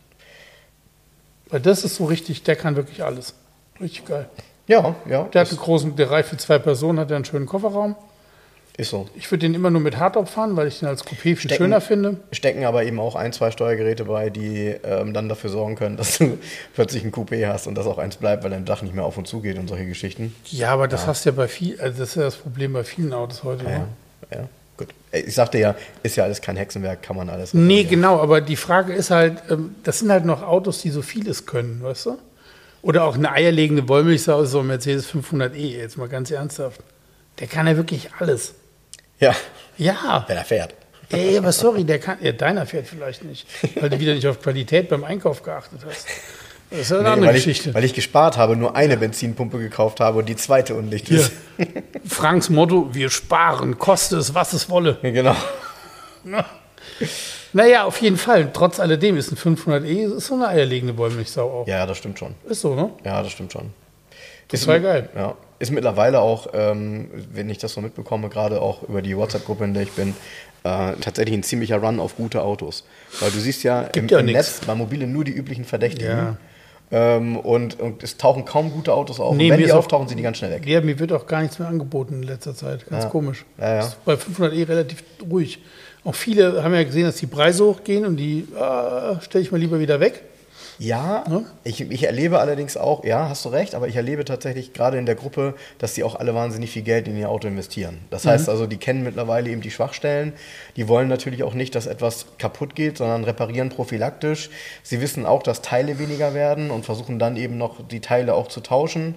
Weil 1.49 1.61
das 1.61 1.85
ist 1.85 1.95
so 1.95 2.05
richtig, 2.05 2.43
der 2.43 2.57
kann 2.57 2.75
wirklich 2.75 3.01
alles. 3.03 3.33
Richtig 3.79 4.05
geil. 4.05 4.27
Ja, 4.69 4.95
ja. 5.09 5.23
Der 5.33 5.41
hat 5.41 5.49
einen 5.49 5.59
großen, 5.59 5.95
der 5.97 6.09
reicht 6.09 6.29
für 6.29 6.37
zwei 6.37 6.57
Personen, 6.59 6.99
hat 6.99 7.09
er 7.11 7.17
einen 7.17 7.25
schönen 7.25 7.45
Kofferraum. 7.45 7.95
Ist 8.77 8.91
so. 8.91 9.09
Ich 9.15 9.29
würde 9.29 9.41
den 9.45 9.55
immer 9.55 9.69
nur 9.69 9.81
mit 9.81 9.97
Hardtop 9.97 10.29
fahren, 10.29 10.55
weil 10.55 10.67
ich 10.69 10.79
den 10.79 10.87
als 10.87 11.03
Coupé 11.05 11.15
viel 11.17 11.37
Stecken- 11.37 11.57
schöner 11.65 11.81
finde. 11.81 12.15
Stecken 12.31 12.63
aber 12.63 12.85
eben 12.85 12.97
auch 12.97 13.15
ein, 13.15 13.33
zwei 13.33 13.51
Steuergeräte 13.51 14.05
bei, 14.05 14.29
die 14.29 14.73
ähm, 14.85 15.13
dann 15.13 15.27
dafür 15.27 15.49
sorgen 15.49 15.75
können, 15.75 15.97
dass 15.97 16.17
du 16.17 16.37
plötzlich 16.75 17.03
ein 17.03 17.11
Coupé 17.11 17.45
hast 17.45 17.67
und 17.67 17.75
das 17.75 17.85
auch 17.85 17.97
eins 17.97 18.15
bleibt, 18.15 18.43
weil 18.45 18.51
dein 18.51 18.63
Dach 18.63 18.81
nicht 18.81 18.95
mehr 18.95 19.03
auf 19.03 19.17
und 19.17 19.27
zu 19.27 19.41
geht 19.41 19.57
und 19.59 19.67
solche 19.67 19.85
Geschichten. 19.85 20.33
Ja, 20.45 20.71
aber 20.71 20.87
das 20.87 21.07
hast 21.07 21.25
du 21.25 21.31
ja 21.31 21.35
bei 21.35 21.49
viel, 21.49 21.77
also 21.81 21.99
das 21.99 22.09
ist 22.11 22.15
ja 22.15 22.21
das 22.21 22.37
Problem 22.37 22.71
bei 22.71 22.85
vielen 22.85 23.11
Autos 23.11 23.43
heute. 23.43 23.65
Ja, 23.65 23.69
ne? 23.79 23.85
ja. 24.33 24.47
gut. 24.77 24.87
Ey, 25.11 25.23
Ich 25.23 25.35
sagte 25.35 25.57
ja, 25.57 25.75
ist 26.03 26.15
ja 26.15 26.23
alles 26.23 26.39
kein 26.39 26.55
Hexenwerk, 26.55 27.01
kann 27.03 27.17
man 27.17 27.27
alles. 27.29 27.53
Nee, 27.53 27.83
genau, 27.83 28.21
aber 28.21 28.39
die 28.39 28.55
Frage 28.55 28.93
ist 28.93 29.11
halt, 29.11 29.43
ähm, 29.49 29.75
das 29.83 29.99
sind 29.99 30.09
halt 30.09 30.23
noch 30.23 30.41
Autos, 30.41 30.81
die 30.81 30.89
so 30.91 31.01
vieles 31.01 31.45
können, 31.45 31.81
weißt 31.83 32.05
du? 32.05 32.17
Oder 32.81 33.03
auch 33.03 33.15
eine 33.15 33.31
eierlegende 33.31 33.87
Wollmilchsau, 33.89 34.45
so 34.45 34.59
ein 34.61 34.67
Mercedes 34.67 35.11
500e, 35.13 35.55
jetzt 35.55 35.97
mal 35.97 36.07
ganz 36.07 36.31
ernsthaft. 36.31 36.79
Der 37.39 37.47
kann 37.47 37.67
ja 37.67 37.75
wirklich 37.75 38.09
alles. 38.19 38.53
Ja, 39.19 39.35
Ja, 39.77 40.23
wenn 40.27 40.37
er 40.37 40.45
fährt. 40.45 40.73
ey, 41.09 41.37
aber 41.37 41.51
sorry, 41.51 41.83
der 41.83 41.99
kann, 41.99 42.17
ja, 42.21 42.31
deiner 42.31 42.65
fährt 42.65 42.87
vielleicht 42.87 43.23
nicht, 43.25 43.47
weil 43.79 43.89
du 43.89 43.99
wieder 43.99 44.13
nicht 44.13 44.27
auf 44.27 44.41
Qualität 44.41 44.87
beim 44.89 45.03
Einkauf 45.03 45.43
geachtet 45.43 45.81
hast. 45.85 46.07
Das 46.69 46.79
ist 46.81 46.91
eine 46.91 47.01
Nee, 47.03 47.07
andere 47.09 47.27
weil, 47.29 47.33
Geschichte. 47.35 47.69
ich, 47.69 47.75
weil 47.75 47.83
ich 47.83 47.93
gespart 47.95 48.37
habe, 48.37 48.55
nur 48.55 48.75
eine 48.75 48.95
Benzinpumpe 48.95 49.57
gekauft 49.57 49.99
habe 49.99 50.19
und 50.19 50.29
die 50.29 50.35
zweite 50.35 50.75
undicht 50.75 51.07
Hier, 51.07 51.19
ist. 51.21 51.31
Franks 52.05 52.49
Motto, 52.49 52.93
wir 52.93 53.09
sparen, 53.09 53.79
koste 53.79 54.17
es, 54.17 54.33
was 54.35 54.53
es 54.53 54.69
wolle. 54.69 54.99
genau. 55.01 55.35
Naja, 57.53 57.83
auf 57.85 57.99
jeden 58.01 58.17
Fall. 58.17 58.49
Trotz 58.53 58.79
alledem 58.79 59.17
ist 59.17 59.31
ein 59.31 59.35
500e 59.37 60.15
ist 60.17 60.27
so 60.27 60.35
eine 60.35 60.47
eierlegende 60.49 60.95
Wollmilchsau 60.97 61.61
auch. 61.61 61.67
Ja, 61.67 61.85
das 61.87 61.97
stimmt 61.97 62.19
schon. 62.19 62.35
Ist 62.47 62.61
so, 62.61 62.75
ne? 62.75 62.91
Ja, 63.03 63.23
das 63.23 63.31
stimmt 63.31 63.51
schon. 63.51 63.71
Total 64.47 64.79
mi- 64.79 64.83
geil. 64.83 65.09
Ja. 65.15 65.35
Ist 65.57 65.71
mittlerweile 65.71 66.19
auch, 66.21 66.47
ähm, 66.53 67.09
wenn 67.33 67.49
ich 67.49 67.57
das 67.57 67.73
so 67.73 67.81
mitbekomme, 67.81 68.29
gerade 68.29 68.61
auch 68.61 68.83
über 68.83 69.01
die 69.01 69.17
WhatsApp-Gruppe, 69.17 69.63
in 69.65 69.73
der 69.73 69.83
ich 69.83 69.91
bin, 69.91 70.09
äh, 70.63 70.93
tatsächlich 71.01 71.33
ein 71.35 71.43
ziemlicher 71.43 71.77
Run 71.77 71.99
auf 71.99 72.15
gute 72.17 72.41
Autos. 72.43 72.83
Weil 73.19 73.31
du 73.31 73.39
siehst 73.39 73.63
ja 73.63 73.81
im, 73.81 74.07
ja 74.07 74.19
im 74.19 74.25
nix. 74.27 74.37
Netz 74.37 74.61
bei 74.67 74.75
Mobilen 74.75 75.11
nur 75.11 75.23
die 75.23 75.31
üblichen 75.33 75.65
Verdächtigen. 75.65 76.07
Ja. 76.17 76.37
Ähm, 76.91 77.37
und, 77.37 77.79
und 77.79 78.01
es 78.03 78.17
tauchen 78.17 78.45
kaum 78.45 78.71
gute 78.71 78.93
Autos 78.93 79.19
auf. 79.19 79.35
Nee, 79.35 79.43
und 79.45 79.49
wenn 79.51 79.57
mir 79.57 79.57
die 79.57 79.63
ist 79.65 79.71
auch- 79.73 79.79
auftauchen, 79.79 80.07
sind 80.07 80.17
die 80.17 80.23
ganz 80.23 80.37
schnell 80.37 80.51
weg. 80.51 80.65
Ja, 80.65 80.81
mir 80.81 80.97
wird 80.99 81.11
auch 81.13 81.27
gar 81.27 81.41
nichts 81.41 81.59
mehr 81.59 81.67
angeboten 81.67 82.15
in 82.15 82.23
letzter 82.23 82.55
Zeit. 82.55 82.87
Ganz 82.89 83.03
Ja. 83.05 83.09
komisch. 83.09 83.45
Ja, 83.59 83.75
ja. 83.75 83.79
Ist 83.81 84.03
bei 84.05 84.13
500e 84.15 84.67
relativ 84.67 85.03
ruhig. 85.29 85.59
Auch 86.03 86.15
viele 86.15 86.63
haben 86.63 86.73
ja 86.73 86.83
gesehen, 86.83 87.03
dass 87.05 87.17
die 87.17 87.27
Preise 87.27 87.65
hochgehen 87.65 88.05
und 88.05 88.17
die 88.17 88.47
äh, 88.55 89.21
stelle 89.21 89.43
ich 89.43 89.51
mal 89.51 89.57
lieber 89.59 89.79
wieder 89.79 89.99
weg. 89.99 90.23
Ja, 90.81 91.25
Ne? 91.27 91.43
ich, 91.65 91.81
ich 91.81 92.03
erlebe 92.05 92.39
allerdings 92.39 92.77
auch, 92.77 93.03
ja, 93.03 93.27
hast 93.27 93.43
du 93.43 93.49
recht, 93.49 93.75
aber 93.75 93.89
ich 93.89 93.97
erlebe 93.97 94.23
tatsächlich 94.23 94.71
gerade 94.71 94.97
in 94.97 95.05
der 95.05 95.15
Gruppe, 95.15 95.55
dass 95.77 95.93
die 95.93 96.05
auch 96.05 96.15
alle 96.15 96.33
wahnsinnig 96.33 96.71
viel 96.71 96.83
Geld 96.83 97.09
in 97.09 97.17
ihr 97.17 97.29
Auto 97.29 97.49
investieren. 97.49 97.97
Das 98.11 98.25
heißt 98.25 98.47
Mhm. 98.47 98.51
also, 98.51 98.65
die 98.65 98.77
kennen 98.77 99.03
mittlerweile 99.03 99.49
eben 99.49 99.59
die 99.59 99.71
Schwachstellen. 99.71 100.31
Die 100.77 100.87
wollen 100.87 101.09
natürlich 101.09 101.43
auch 101.43 101.53
nicht, 101.53 101.75
dass 101.75 101.85
etwas 101.85 102.27
kaputt 102.37 102.75
geht, 102.75 102.97
sondern 102.97 103.25
reparieren 103.25 103.67
prophylaktisch. 103.67 104.49
Sie 104.81 105.01
wissen 105.01 105.25
auch, 105.25 105.43
dass 105.43 105.61
Teile 105.61 105.99
weniger 105.99 106.33
werden 106.33 106.71
und 106.71 106.85
versuchen 106.85 107.19
dann 107.19 107.35
eben 107.35 107.57
noch 107.57 107.85
die 107.85 107.99
Teile 107.99 108.33
auch 108.33 108.47
zu 108.47 108.61
tauschen. 108.61 109.15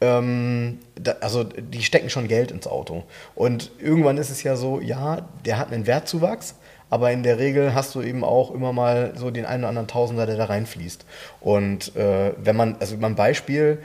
Ähm, 0.00 0.78
da, 0.94 1.16
also 1.20 1.44
die 1.44 1.82
stecken 1.82 2.10
schon 2.10 2.28
Geld 2.28 2.50
ins 2.50 2.66
Auto. 2.66 3.04
Und 3.34 3.70
irgendwann 3.78 4.16
ist 4.16 4.30
es 4.30 4.42
ja 4.42 4.56
so, 4.56 4.80
ja, 4.80 5.28
der 5.44 5.58
hat 5.58 5.72
einen 5.72 5.86
Wertzuwachs, 5.86 6.54
aber 6.88 7.12
in 7.12 7.22
der 7.22 7.38
Regel 7.38 7.74
hast 7.74 7.94
du 7.94 8.02
eben 8.02 8.24
auch 8.24 8.50
immer 8.52 8.72
mal 8.72 9.12
so 9.16 9.30
den 9.30 9.44
einen 9.46 9.62
oder 9.62 9.68
anderen 9.68 9.88
Tausender, 9.88 10.26
der 10.26 10.36
da 10.36 10.46
reinfließt. 10.46 11.04
Und 11.40 11.94
äh, 11.96 12.32
wenn 12.36 12.56
man, 12.56 12.76
also 12.80 12.96
mal 12.96 13.08
ein 13.08 13.14
Beispiel, 13.14 13.78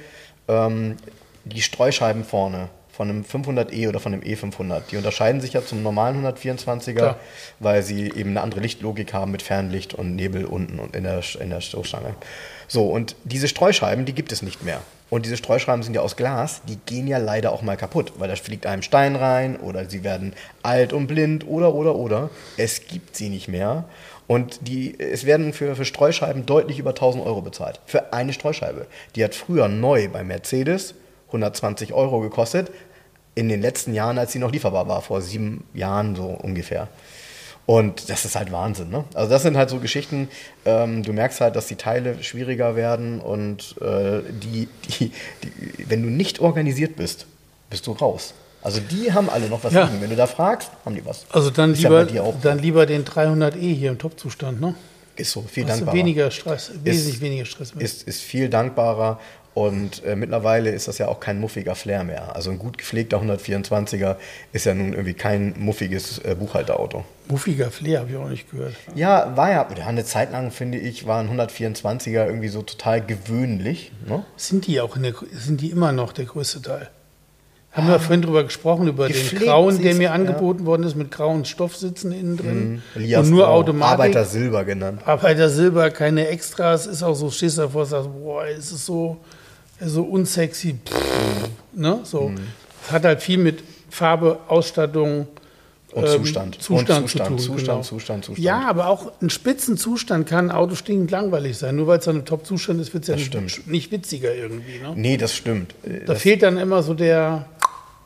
ähm, 0.47 0.97
die 1.43 1.61
Streuscheiben 1.61 2.23
vorne 2.23 2.69
von 2.95 3.09
einem 3.09 3.23
500e 3.23 3.89
oder 3.89 3.99
von 3.99 4.13
einem 4.13 4.21
E500, 4.21 4.83
die 4.89 4.97
unterscheiden 4.97 5.41
sich 5.41 5.51
ja 5.51 5.65
zum 5.65 5.83
normalen 5.83 6.25
124er, 6.25 6.93
Klar. 6.93 7.19
weil 7.59 7.83
sie 7.83 8.09
eben 8.11 8.29
eine 8.29 8.41
andere 8.41 8.61
Lichtlogik 8.61 9.13
haben 9.13 9.31
mit 9.31 9.41
Fernlicht 9.41 9.93
und 9.93 10.15
Nebel 10.15 10.45
unten 10.45 10.79
und 10.79 10.95
in 10.95 11.03
der, 11.03 11.21
in 11.41 11.49
der 11.49 11.59
Stoßstange. 11.59 12.15
So, 12.69 12.85
und 12.85 13.17
diese 13.25 13.49
Streuscheiben, 13.49 14.05
die 14.05 14.13
gibt 14.13 14.31
es 14.31 14.41
nicht 14.41 14.63
mehr. 14.63 14.79
Und 15.09 15.25
diese 15.25 15.35
Streuscheiben 15.35 15.83
sind 15.83 15.93
ja 15.93 16.01
aus 16.01 16.15
Glas, 16.15 16.61
die 16.67 16.77
gehen 16.85 17.07
ja 17.07 17.17
leider 17.17 17.51
auch 17.51 17.61
mal 17.61 17.75
kaputt, 17.75 18.13
weil 18.17 18.29
da 18.29 18.35
fliegt 18.37 18.65
einem 18.65 18.81
Stein 18.81 19.15
rein 19.15 19.57
oder 19.57 19.89
sie 19.89 20.03
werden 20.03 20.33
alt 20.63 20.93
und 20.93 21.07
blind 21.07 21.45
oder, 21.45 21.73
oder, 21.75 21.95
oder. 21.95 22.29
Es 22.57 22.87
gibt 22.87 23.17
sie 23.17 23.29
nicht 23.29 23.49
mehr. 23.49 23.83
Und 24.27 24.67
die, 24.67 24.97
es 24.99 25.25
werden 25.25 25.51
für, 25.51 25.75
für 25.75 25.85
Streuscheiben 25.85 26.45
deutlich 26.45 26.79
über 26.79 26.91
1000 26.91 27.25
Euro 27.25 27.41
bezahlt. 27.41 27.81
Für 27.85 28.13
eine 28.13 28.33
Streuscheibe. 28.33 28.87
Die 29.15 29.23
hat 29.23 29.35
früher 29.35 29.67
neu 29.67 30.07
bei 30.07 30.23
Mercedes 30.23 30.95
120 31.35 31.93
Euro 31.93 32.19
gekostet. 32.21 32.71
In 33.35 33.49
den 33.49 33.61
letzten 33.61 33.93
Jahren, 33.93 34.17
als 34.17 34.31
sie 34.31 34.39
noch 34.39 34.51
lieferbar 34.51 34.87
war, 34.87 35.01
vor 35.01 35.21
sieben 35.21 35.65
Jahren 35.73 36.15
so 36.15 36.25
ungefähr. 36.25 36.87
Und 37.65 38.09
das 38.09 38.25
ist 38.25 38.35
halt 38.35 38.51
Wahnsinn, 38.51 38.89
ne? 38.91 39.05
Also 39.15 39.29
das 39.29 39.41
sind 39.41 39.57
halt 39.57 39.69
so 39.71 39.79
Geschichten, 39.79 40.29
ähm, 40.65 41.01
du 41.01 41.11
merkst 41.13 41.41
halt, 41.41 41.55
dass 41.55 41.65
die 41.67 41.75
Teile 41.75 42.21
schwieriger 42.23 42.75
werden 42.75 43.19
und 43.19 43.75
äh, 43.81 44.21
die, 44.31 44.69
die, 44.99 45.11
die, 45.43 45.89
wenn 45.89 46.03
du 46.03 46.09
nicht 46.09 46.39
organisiert 46.39 46.95
bist, 46.95 47.25
bist 47.71 47.87
du 47.87 47.93
raus. 47.93 48.35
Also 48.61 48.79
die 48.79 49.11
haben 49.11 49.29
alle 49.31 49.47
noch 49.49 49.63
was 49.63 49.73
Ja. 49.73 49.85
liegen. 49.85 49.99
Wenn 50.01 50.11
du 50.11 50.15
da 50.15 50.27
fragst, 50.27 50.69
haben 50.85 50.93
die 50.95 51.03
was. 51.05 51.25
Also 51.31 51.49
dann 51.49 51.73
Ist 51.73 51.81
ja 51.81 52.01
lieber, 52.03 52.23
auch. 52.23 52.35
dann 52.41 52.59
lieber 52.59 52.85
den 52.85 53.03
300e 53.03 53.57
hier 53.57 53.89
im 53.89 53.97
Top-Zustand, 53.97 54.61
ne? 54.61 54.75
Ist 55.15 55.31
so, 55.31 55.41
viel 55.41 55.63
Hast 55.63 55.71
dankbarer. 55.71 55.97
weniger 55.97 56.29
Stress, 56.29 56.71
wesentlich 56.83 57.19
weniger 57.21 57.45
Stress 57.45 57.73
mit. 57.73 57.83
ist, 57.83 58.03
ist 58.03 58.21
viel 58.21 58.47
dankbarer 58.49 59.19
und 59.55 60.03
äh, 60.03 60.17
mittlerweile 60.17 60.69
ist 60.71 60.89
das 60.89 60.97
ja 60.97 61.07
auch 61.07 61.21
kein 61.21 61.39
muffiger 61.39 61.75
Flair 61.75 62.03
mehr. 62.03 62.35
Also 62.35 62.51
ein 62.51 62.59
gut 62.59 62.77
gepflegter 62.77 63.21
124er 63.21 64.17
ist 64.51 64.65
ja 64.65 64.73
nun 64.73 64.91
irgendwie 64.91 65.13
kein 65.13 65.55
muffiges 65.57 66.19
äh, 66.19 66.35
Buchhalterauto. 66.37 67.05
Muffiger 67.29 67.71
Flair 67.71 68.01
habe 68.01 68.11
ich 68.11 68.17
auch 68.17 68.27
nicht 68.27 68.51
gehört. 68.51 68.73
Ja, 68.95 69.31
war 69.37 69.49
ja, 69.49 69.65
ja, 69.77 69.87
eine 69.87 70.03
Zeit 70.03 70.33
lang, 70.33 70.51
finde 70.51 70.77
ich, 70.77 71.07
war 71.07 71.21
ein 71.21 71.29
124er 71.29 72.25
irgendwie 72.25 72.49
so 72.49 72.63
total 72.63 72.99
gewöhnlich. 72.99 73.93
Ne? 74.05 74.25
Sind 74.35 74.67
die 74.67 74.81
auch 74.81 74.97
in 74.97 75.03
der, 75.03 75.13
sind 75.31 75.61
die 75.61 75.71
immer 75.71 75.93
noch 75.93 76.11
der 76.11 76.25
größte 76.25 76.61
Teil? 76.61 76.89
Haben 77.71 77.87
wir 77.87 77.99
vorhin 77.99 78.21
drüber 78.21 78.43
gesprochen, 78.43 78.87
über 78.89 79.07
den 79.07 79.29
grauen, 79.39 79.81
der 79.81 79.95
mir 79.95 80.03
ja. 80.03 80.11
angeboten 80.11 80.65
worden 80.65 80.83
ist, 80.83 80.95
mit 80.95 81.11
grauen 81.11 81.45
Stoffsitzen 81.45 82.11
innen 82.11 82.37
drin. 82.37 82.81
Elias 82.95 83.25
und 83.25 83.31
nur 83.31 83.45
Grau, 83.45 83.53
Automatik. 83.53 83.99
Arbeiter 83.99 84.25
Silber 84.25 84.65
genannt. 84.65 85.01
Arbeiter 85.05 85.49
Silber, 85.49 85.91
keine 85.91 86.27
Extras, 86.27 86.87
ist 86.87 87.03
auch 87.03 87.15
so, 87.15 87.29
stehst 87.29 87.57
davor 87.57 87.85
sagst, 87.85 88.09
boah, 88.13 88.45
es 88.45 88.71
ist 88.71 88.85
so, 88.85 89.17
so 89.79 90.03
unsexy. 90.03 90.75
Pff, 90.85 91.49
ne? 91.73 91.99
so. 92.03 92.29
Mhm. 92.29 92.37
Es 92.85 92.91
hat 92.91 93.03
halt 93.03 93.21
viel 93.21 93.37
mit 93.37 93.63
Farbe, 93.89 94.39
Ausstattung 94.47 95.27
Und 95.93 96.03
ähm, 96.05 96.09
Zustand. 96.11 96.61
Zustand, 96.61 96.89
Und 96.89 96.95
zu 96.95 97.01
Zustand, 97.03 97.27
tun. 97.29 97.39
Zustand, 97.39 97.67
genau. 97.67 97.81
Zustand, 97.81 98.25
Zustand. 98.25 98.45
Ja, 98.45 98.67
aber 98.67 98.87
auch 98.87 99.11
ein 99.21 99.29
Spitzenzustand 99.29 100.27
kann 100.27 100.49
ein 100.49 100.55
Auto 100.55 100.75
stinkend 100.75 101.11
langweilig 101.11 101.57
sein. 101.57 101.75
Nur 101.77 101.87
weil 101.87 101.99
es 101.99 102.05
dann 102.05 102.17
ein 102.17 102.25
Top-Zustand 102.25 102.81
ist, 102.81 102.93
wird 102.93 103.07
es 103.07 103.07
ja 103.09 103.39
nicht, 103.41 103.67
nicht 103.67 103.91
witziger 103.91 104.33
irgendwie. 104.35 104.79
Ne? 104.79 104.93
Nee, 104.95 105.17
das 105.17 105.33
stimmt. 105.33 105.73
Äh, 105.83 106.01
Da 106.05 106.13
Das, 106.13 106.21
fehlt 106.21 106.43
dann 106.43 106.57
immer 106.57 106.83
so 106.83 106.93
der, 106.93 107.45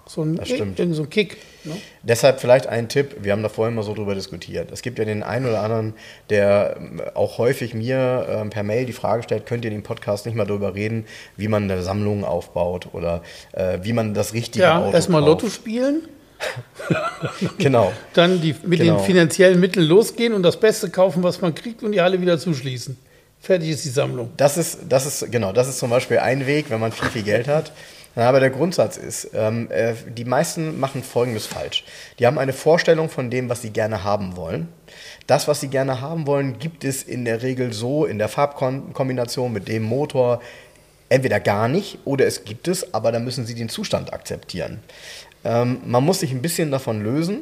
so 0.10 0.24
ein, 0.24 0.39
stimmt. 0.43 0.80
irgend 0.80 0.95
so 0.95 1.03
ein 1.03 1.10
Kick. 1.10 1.38
Ne? 1.66 1.76
deshalb 2.03 2.39
vielleicht 2.39 2.68
ein 2.68 2.88
Tipp, 2.89 3.18
wir 3.22 3.32
haben 3.34 3.43
da 3.43 3.49
vorhin 3.49 3.76
mal 3.76 3.84
so 3.84 3.93
drüber 3.93 4.16
diskutiert. 4.16 4.72
Es 4.72 4.82
gibt 4.82 4.97
ja 4.97 5.05
den 5.05 5.24
einen 5.24 5.45
oder 5.45 5.62
anderen, 5.62 5.93
der 6.30 6.78
ähm, 6.78 7.01
auch 7.16 7.38
häufig 7.38 7.74
mir 7.74 8.26
ähm, 8.30 8.49
per 8.49 8.64
Mail 8.64 8.86
die 8.86 8.93
Frage 8.93 9.24
stellt, 9.24 9.45
könnt 9.45 9.66
ihr 9.66 9.72
in 9.72 9.78
dem 9.78 9.84
Podcast 9.84 10.26
nicht 10.26 10.36
mal 10.36 10.45
darüber 10.45 10.74
reden, 10.74 11.05
wie 11.38 11.47
man 11.47 11.64
eine 11.70 11.84
Sammlung 11.84 12.24
aufbaut 12.24 12.88
oder 12.93 13.22
äh, 13.51 13.80
wie 13.84 13.93
man 13.93 14.14
das 14.14 14.34
richtige 14.34 14.64
Ja, 14.64 14.80
Auto 14.80 14.93
erstmal. 14.95 15.22
Lotto 15.24 15.49
spielen, 15.49 16.07
Genau. 17.57 17.91
dann 18.14 18.41
die, 18.41 18.55
mit 18.66 18.80
Genau. 18.80 18.97
den 18.97 19.05
finanziellen 19.05 19.60
Mitteln 19.60 19.86
losgehen 19.86 20.34
und 20.34 20.43
das 20.43 20.57
Beste 20.60 20.89
kaufen, 20.89 21.24
was 21.24 21.41
man 21.41 21.53
kriegt 21.53 21.84
und 21.84 21.91
die 21.91 22.01
Halle 22.01 22.22
wieder 22.22 22.39
zuschließen. 22.39 22.97
Fertig 23.41 23.70
ist 23.70 23.86
die 23.86 23.89
Sammlung. 23.89 24.32
Das 24.38 24.57
ist, 24.57 24.80
das 24.89 25.05
ist, 25.05 25.32
genau, 25.32 25.53
das 25.53 25.70
ist 25.70 25.80
zum 25.80 25.89
Beispiel 25.89 26.20
ein 26.20 26.45
Weg, 26.45 26.70
wenn 26.70 26.80
man 26.80 26.91
viel, 26.91 27.10
viel 27.10 27.24
Geld 27.24 27.47
hat. 27.47 27.72
Aber 28.20 28.39
der 28.39 28.49
Grundsatz 28.49 28.97
ist, 28.97 29.32
ähm, 29.34 29.70
äh, 29.72 29.93
die 30.07 30.26
meisten 30.26 30.80
machen 30.80 31.03
Folgendes 31.03 31.45
falsch. 31.45 31.84
Die 32.20 32.28
haben 32.28 32.38
eine 32.38 32.53
Vorstellung 32.53 33.09
von 33.09 33.30
dem, 33.30 33.49
was 33.49 33.61
sie 33.61 33.70
gerne 33.70 34.03
haben 34.03 34.36
wollen. 34.36 34.67
Das, 35.28 35.47
was 35.47 35.61
sie 35.61 35.67
gerne 35.70 36.01
haben 36.01 36.28
wollen, 36.28 36.59
gibt 36.59 36.84
es 36.84 37.03
in 37.03 37.26
der 37.26 37.43
Regel 37.43 37.72
so 37.72 38.05
in 38.05 38.17
der 38.17 38.28
Farbkombination 38.28 39.53
mit 39.53 39.67
dem 39.67 39.84
Motor 39.84 40.41
entweder 41.09 41.39
gar 41.39 41.67
nicht 41.67 41.99
oder 42.05 42.26
es 42.26 42.43
gibt 42.43 42.67
es, 42.67 42.93
aber 42.93 43.11
dann 43.11 43.24
müssen 43.24 43.45
sie 43.45 43.55
den 43.55 43.70
Zustand 43.70 44.13
akzeptieren. 44.13 44.80
Ähm, 45.43 45.80
man 45.86 46.03
muss 46.03 46.20
sich 46.20 46.32
ein 46.32 46.41
bisschen 46.41 46.72
davon 46.72 47.01
lösen, 47.01 47.41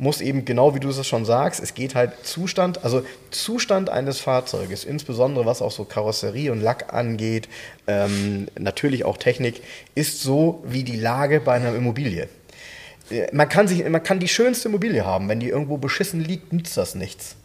muss 0.00 0.22
eben 0.22 0.46
genau 0.46 0.74
wie 0.74 0.80
du 0.80 0.88
es 0.88 1.06
schon 1.06 1.26
sagst, 1.26 1.62
es 1.62 1.74
geht 1.74 1.94
halt 1.94 2.12
Zustand, 2.24 2.84
also 2.84 3.02
Zustand 3.30 3.90
eines 3.90 4.18
Fahrzeuges, 4.18 4.84
insbesondere 4.84 5.44
was 5.44 5.60
auch 5.60 5.70
so 5.70 5.84
Karosserie 5.84 6.50
und 6.50 6.62
Lack 6.62 6.94
angeht, 6.94 7.48
ähm, 7.86 8.48
natürlich 8.58 9.04
auch 9.04 9.18
Technik, 9.18 9.62
ist 9.94 10.22
so 10.22 10.64
wie 10.66 10.84
die 10.84 10.96
Lage 10.96 11.40
bei 11.40 11.52
einer 11.52 11.74
Immobilie. 11.74 12.28
Äh, 13.10 13.26
Man 13.32 13.50
kann, 13.50 13.68
sich, 13.68 13.86
man 13.86 14.02
kann 14.02 14.20
die 14.20 14.28
schönste 14.28 14.68
Immobilie 14.68 15.04
haben, 15.04 15.28
wenn 15.28 15.38
die 15.38 15.50
irgendwo 15.50 15.76
beschissen 15.76 16.20
liegt, 16.20 16.50
nützt 16.52 16.78
das 16.78 16.94
nichts. 16.94 17.36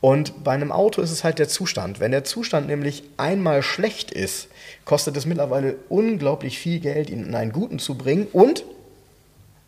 Und 0.00 0.44
bei 0.44 0.52
einem 0.52 0.72
Auto 0.72 1.02
ist 1.02 1.10
es 1.10 1.24
halt 1.24 1.38
der 1.38 1.48
Zustand. 1.48 2.00
Wenn 2.00 2.12
der 2.12 2.24
Zustand 2.24 2.68
nämlich 2.68 3.02
einmal 3.18 3.62
schlecht 3.62 4.12
ist, 4.12 4.48
kostet 4.86 5.16
es 5.18 5.26
mittlerweile 5.26 5.76
unglaublich 5.90 6.58
viel 6.58 6.80
Geld, 6.80 7.10
ihn 7.10 7.26
in 7.26 7.34
einen 7.34 7.52
guten 7.52 7.78
zu 7.78 7.96
bringen 7.96 8.28
und 8.32 8.64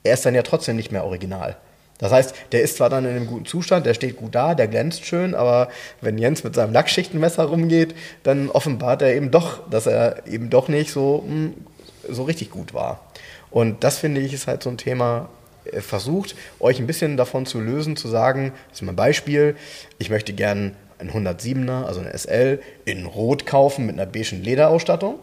er 0.04 0.14
ist 0.14 0.24
dann 0.24 0.34
ja 0.34 0.42
trotzdem 0.42 0.76
nicht 0.76 0.90
mehr 0.92 1.04
original. 1.04 1.58
Das 2.00 2.12
heißt, 2.12 2.34
der 2.52 2.62
ist 2.62 2.78
zwar 2.78 2.88
dann 2.88 3.04
in 3.04 3.10
einem 3.10 3.26
guten 3.26 3.44
Zustand, 3.44 3.84
der 3.86 3.94
steht 3.94 4.16
gut 4.16 4.34
da, 4.34 4.54
der 4.54 4.68
glänzt 4.68 5.04
schön, 5.04 5.34
aber 5.34 5.68
wenn 6.00 6.16
Jens 6.16 6.42
mit 6.42 6.54
seinem 6.54 6.72
Lackschichtenmesser 6.72 7.44
rumgeht, 7.44 7.94
dann 8.22 8.48
offenbart 8.48 9.02
er 9.02 9.14
eben 9.14 9.30
doch, 9.30 9.68
dass 9.68 9.86
er 9.86 10.26
eben 10.26 10.48
doch 10.48 10.68
nicht 10.68 10.90
so, 10.90 11.22
hm, 11.26 11.54
so 12.08 12.22
richtig 12.24 12.50
gut 12.50 12.72
war. 12.72 13.00
Und 13.50 13.84
das 13.84 13.98
finde 13.98 14.22
ich 14.22 14.32
ist 14.32 14.46
halt 14.46 14.62
so 14.62 14.70
ein 14.70 14.78
Thema, 14.78 15.28
äh, 15.64 15.80
versucht, 15.80 16.34
euch 16.58 16.78
ein 16.78 16.86
bisschen 16.86 17.18
davon 17.18 17.44
zu 17.44 17.60
lösen, 17.60 17.96
zu 17.96 18.08
sagen, 18.08 18.52
das 18.70 18.78
ist 18.80 18.86
mein 18.86 18.96
Beispiel, 18.96 19.56
ich 19.98 20.08
möchte 20.08 20.32
gern 20.32 20.74
ein 20.98 21.10
107er, 21.10 21.84
also 21.84 22.00
eine 22.00 22.16
SL, 22.16 22.60
in 22.86 23.04
Rot 23.04 23.44
kaufen 23.44 23.86
mit 23.86 23.98
einer 23.98 24.10
beigen 24.10 24.42
Lederausstattung. 24.42 25.18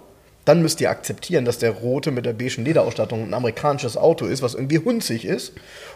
Dann 0.46 0.62
müsst 0.62 0.80
ihr 0.80 0.90
akzeptieren, 0.90 1.44
dass 1.44 1.58
der 1.58 1.72
rote 1.72 2.12
mit 2.12 2.26
der 2.26 2.34
beigen 2.34 2.66
Lederausstattung 2.66 3.28
ein 3.28 3.34
amerikanisches 3.34 3.98
Auto 3.98 4.26
ist, 4.26 4.42
was 4.42 4.54
irgendwie 4.54 4.80
hunzig 4.80 5.26
ist. 5.26 5.54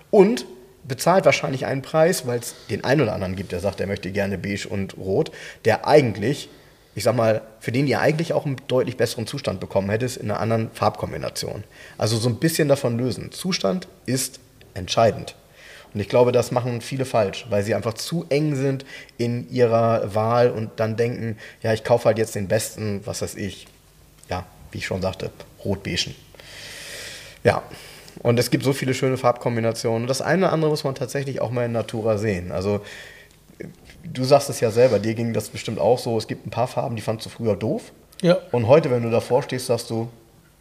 Und 0.10 0.46
bezahlt 0.84 1.26
wahrscheinlich 1.26 1.66
einen 1.66 1.82
Preis, 1.82 2.26
weil 2.28 2.40
es 2.40 2.56
den 2.70 2.84
einen 2.84 3.02
oder 3.02 3.14
anderen 3.14 3.36
gibt, 3.36 3.52
der 3.52 3.60
sagt, 3.60 3.80
er 3.80 3.88
möchte 3.88 4.12
gerne 4.12 4.38
beige 4.38 4.68
und 4.68 4.98
rot, 4.98 5.32
der 5.66 5.88
eigentlich, 5.88 6.50
ich 6.96 7.04
sag 7.04 7.16
mal, 7.16 7.42
für 7.60 7.72
den 7.72 7.88
ihr 7.88 8.02
eigentlich 8.02 8.34
auch 8.34 8.46
einen 8.46 8.58
deutlich 8.68 8.98
besseren 8.98 9.28
Zustand 9.28 9.60
bekommen 9.60 9.90
hättet 9.90 10.18
in 10.18 10.32
einer 10.32 10.40
anderen 10.40 10.72
Farbkombination. 10.74 11.64
Also 11.98 12.18
so 12.18 12.30
ein 12.30 12.38
bisschen 12.38 12.68
davon 12.68 12.98
lösen. 12.98 13.32
Zustand 13.32 13.88
ist 14.06 14.40
entscheidend. 14.74 15.36
Und 15.94 16.00
ich 16.00 16.10
glaube, 16.10 16.32
das 16.32 16.52
machen 16.52 16.82
viele 16.82 17.06
falsch, 17.06 17.46
weil 17.50 17.64
sie 17.64 17.76
einfach 17.76 17.94
zu 17.94 18.26
eng 18.30 18.56
sind 18.56 18.86
in 19.18 19.50
ihrer 19.52 20.16
Wahl 20.16 20.50
und 20.50 20.72
dann 20.78 20.96
denken, 20.96 21.38
ja, 21.62 21.74
ich 21.74 21.84
kaufe 21.84 22.06
halt 22.06 22.18
jetzt 22.18 22.36
den 22.36 22.48
besten, 22.48 23.02
was 23.06 23.22
weiß 23.22 23.36
ich, 23.36 23.68
ja, 24.30 24.46
wie 24.72 24.78
ich 24.78 24.86
schon 24.86 25.02
sagte, 25.02 25.32
rot-beigen. 25.66 26.16
Ja, 27.44 27.62
und 28.20 28.40
es 28.40 28.52
gibt 28.52 28.64
so 28.64 28.74
viele 28.74 28.94
schöne 28.94 29.18
Farbkombinationen. 29.18 30.04
Und 30.04 30.08
das 30.08 30.22
eine 30.22 30.44
oder 30.44 30.54
andere 30.54 30.72
muss 30.72 30.84
man 30.84 30.96
tatsächlich 30.96 31.42
auch 31.42 31.52
mal 31.52 31.66
in 31.66 31.72
Natura 31.72 32.18
sehen. 32.18 32.52
Also 32.52 32.82
du 34.04 34.24
sagst 34.24 34.50
es 34.50 34.60
ja 34.60 34.72
selber, 34.72 35.00
dir 35.00 35.14
ging 35.14 35.34
das 35.34 35.50
bestimmt 35.50 35.80
auch 35.80 36.00
so. 36.00 36.18
Es 36.18 36.28
gibt 36.28 36.46
ein 36.46 36.50
paar 36.50 36.68
Farben, 36.68 36.96
die 36.96 37.02
fandst 37.02 37.26
du 37.26 37.30
früher 37.30 37.56
doof. 37.56 37.92
Ja. 38.22 38.38
Und 38.52 38.68
heute, 38.68 38.92
wenn 38.92 39.04
du 39.04 39.10
davor 39.10 39.44
stehst, 39.44 39.68
sagst 39.68 39.90
du, 39.90 40.10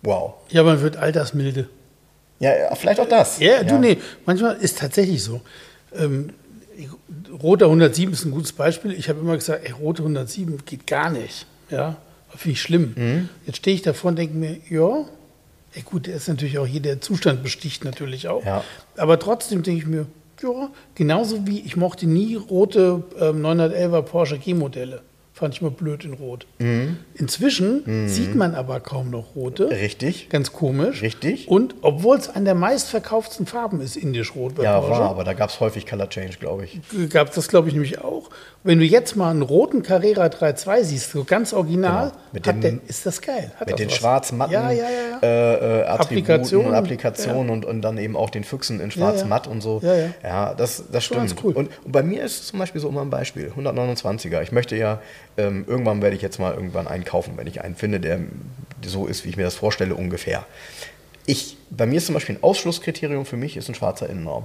wow. 0.03 0.35
Ja, 0.49 0.63
man 0.63 0.81
wird 0.81 0.97
altersmilde. 0.97 1.69
Ja, 2.39 2.75
vielleicht 2.75 3.01
auch 3.01 3.09
das. 3.09 3.39
Ja, 3.39 3.63
du, 3.63 3.79
nee, 3.79 3.99
manchmal 4.25 4.57
ist 4.57 4.79
tatsächlich 4.79 5.23
so. 5.23 5.43
Ähm, 5.95 6.31
roter 7.43 7.67
107 7.67 8.13
ist 8.15 8.25
ein 8.25 8.31
gutes 8.31 8.53
Beispiel. 8.53 8.93
Ich 8.93 9.11
habe 9.11 9.21
immer 9.21 9.37
gesagt, 9.37 9.65
ey, 9.65 9.73
rote 9.73 10.03
107 10.03 10.65
geht 10.65 10.87
gar 10.87 11.11
nicht. 11.11 11.47
Ja, 11.69 11.97
finde 12.35 12.53
ich 12.53 12.63
schlimm. 12.63 12.95
Mhm. 12.97 13.29
Jetzt 13.45 13.59
stehe 13.59 13.75
ich 13.75 13.83
davor 13.83 14.11
und 14.11 14.19
denke 14.19 14.35
mir, 14.35 14.57
ja, 14.71 15.05
ey, 15.75 15.83
gut, 15.83 16.07
der 16.07 16.17
ist 16.17 16.29
natürlich 16.29 16.59
auch 16.59 16.67
hier, 16.67 16.81
der 16.81 17.01
Zustand 17.01 17.43
besticht 17.43 17.85
natürlich 17.85 18.29
auch. 18.29 18.45
Ja. 18.45 18.65
Aber 18.97 19.19
trotzdem 19.19 19.63
denke 19.63 19.81
ich 19.81 19.87
mir, 19.87 20.07
ja, 20.43 20.71
genauso 20.95 21.47
wie 21.47 21.61
ich 21.61 21.77
mochte 21.77 22.07
nie 22.07 22.35
rote 22.35 23.05
ähm, 23.19 23.45
911er 23.45 24.03
Porsche 24.03 24.39
G-Modelle. 24.39 25.03
Fand 25.41 25.55
ich 25.55 25.63
mal 25.63 25.71
blöd 25.71 26.05
in 26.05 26.13
Rot. 26.13 26.47
Mhm. 26.59 26.99
Inzwischen 27.15 28.07
sieht 28.09 28.35
man 28.35 28.55
aber 28.55 28.79
kaum 28.81 29.09
noch 29.09 29.35
rote. 29.35 29.71
Richtig. 29.71 30.29
Ganz 30.29 30.53
komisch. 30.53 31.01
Richtig. 31.01 31.49
Und 31.49 31.77
obwohl 31.81 32.19
es 32.19 32.29
an 32.29 32.45
der 32.45 32.55
meistverkauften 32.55 33.47
Farben 33.47 33.81
ist, 33.81 33.97
indisch-rot 33.97 34.59
Ja, 34.63 34.79
Porsche, 34.81 35.01
war, 35.01 35.09
aber 35.11 35.25
da 35.25 35.33
gab 35.33 35.49
es 35.49 35.59
häufig 35.59 35.87
Color 35.87 36.11
Change, 36.11 36.37
glaube 36.39 36.65
ich. 36.67 36.81
gab 37.09 37.31
es 37.31 37.37
das, 37.37 37.49
glaube 37.49 37.69
ich, 37.69 37.75
nämlich 37.75 38.01
auch. 38.05 38.29
Wenn 38.63 38.79
du 38.79 38.85
jetzt 38.85 39.17
mal 39.17 39.31
einen 39.31 39.41
roten 39.41 39.83
Carrera 39.83 40.27
3.2 40.27 40.85
siehst, 40.85 41.13
so 41.13 41.25
ganz 41.25 41.55
original, 41.55 42.13
Genau. 42.35 42.43
Dem- 42.45 42.61
der, 42.61 42.73
ist 42.87 43.07
das 43.07 43.23
geil. 43.23 43.51
Hat 43.59 43.67
Mit 43.67 43.79
den 43.79 43.89
schwarz-matten 43.89 44.53
Ja, 44.53 44.71
ja, 44.71 44.85
ja. 44.85 45.19
Äh, 45.23 45.81
äh, 45.81 45.85
Applikationen, 45.85 46.69
und 46.69 46.75
Applikationen 46.75 47.49
und, 47.51 47.65
und 47.65 47.81
dann 47.81 47.97
eben 47.97 48.15
auch 48.15 48.29
den 48.29 48.45
Füchsen 48.45 48.79
in 48.81 48.91
schwarz-matt 48.91 49.47
und 49.47 49.63
so. 49.63 49.81
Ja, 49.83 49.95
ja. 50.23 50.55
das, 50.55 50.85
das 50.93 51.03
stimmt. 51.05 51.35
cool. 51.43 51.55
Und, 51.55 51.71
und 51.85 51.93
bei 51.93 52.03
mir 52.03 52.23
ist 52.25 52.41
es 52.43 52.47
zum 52.49 52.59
Beispiel 52.59 52.83
so 52.83 52.89
immer 52.91 53.01
ein 53.01 53.09
Beispiel, 53.11 53.51
129er. 53.57 54.43
Ich 54.43 54.53
möchte 54.53 54.77
ja, 54.77 55.01
ähm, 55.37 55.65
irgendwann 55.67 56.03
werde 56.03 56.17
ich 56.17 56.23
jetzt 56.23 56.39
mal 56.39 56.55
irgendwann 56.55 56.89
einen 56.89 57.05
kaufen, 57.05 57.35
wenn 57.37 57.47
ich 57.47 57.63
einen 57.63 57.77
finde, 57.77 58.01
der 58.01 58.21
so 58.85 59.07
ist, 59.07 59.25
wie 59.25 59.31
ich 59.31 59.37
mir 59.37 59.45
das 59.45 59.55
vorstelle, 59.55 59.95
ungefähr. 59.95 60.47
Ich, 61.27 61.57
bei 61.71 61.87
mir 61.87 61.99
ist 61.99 62.07
zum 62.07 62.15
Beispiel 62.15 62.37
ein 62.37 62.43
Ausschlusskriterium 62.43 63.27
für 63.27 63.37
mich 63.37 63.57
ist 63.57 63.69
ein 63.69 63.75
schwarzer 63.75 64.09
Innenraum. 64.09 64.45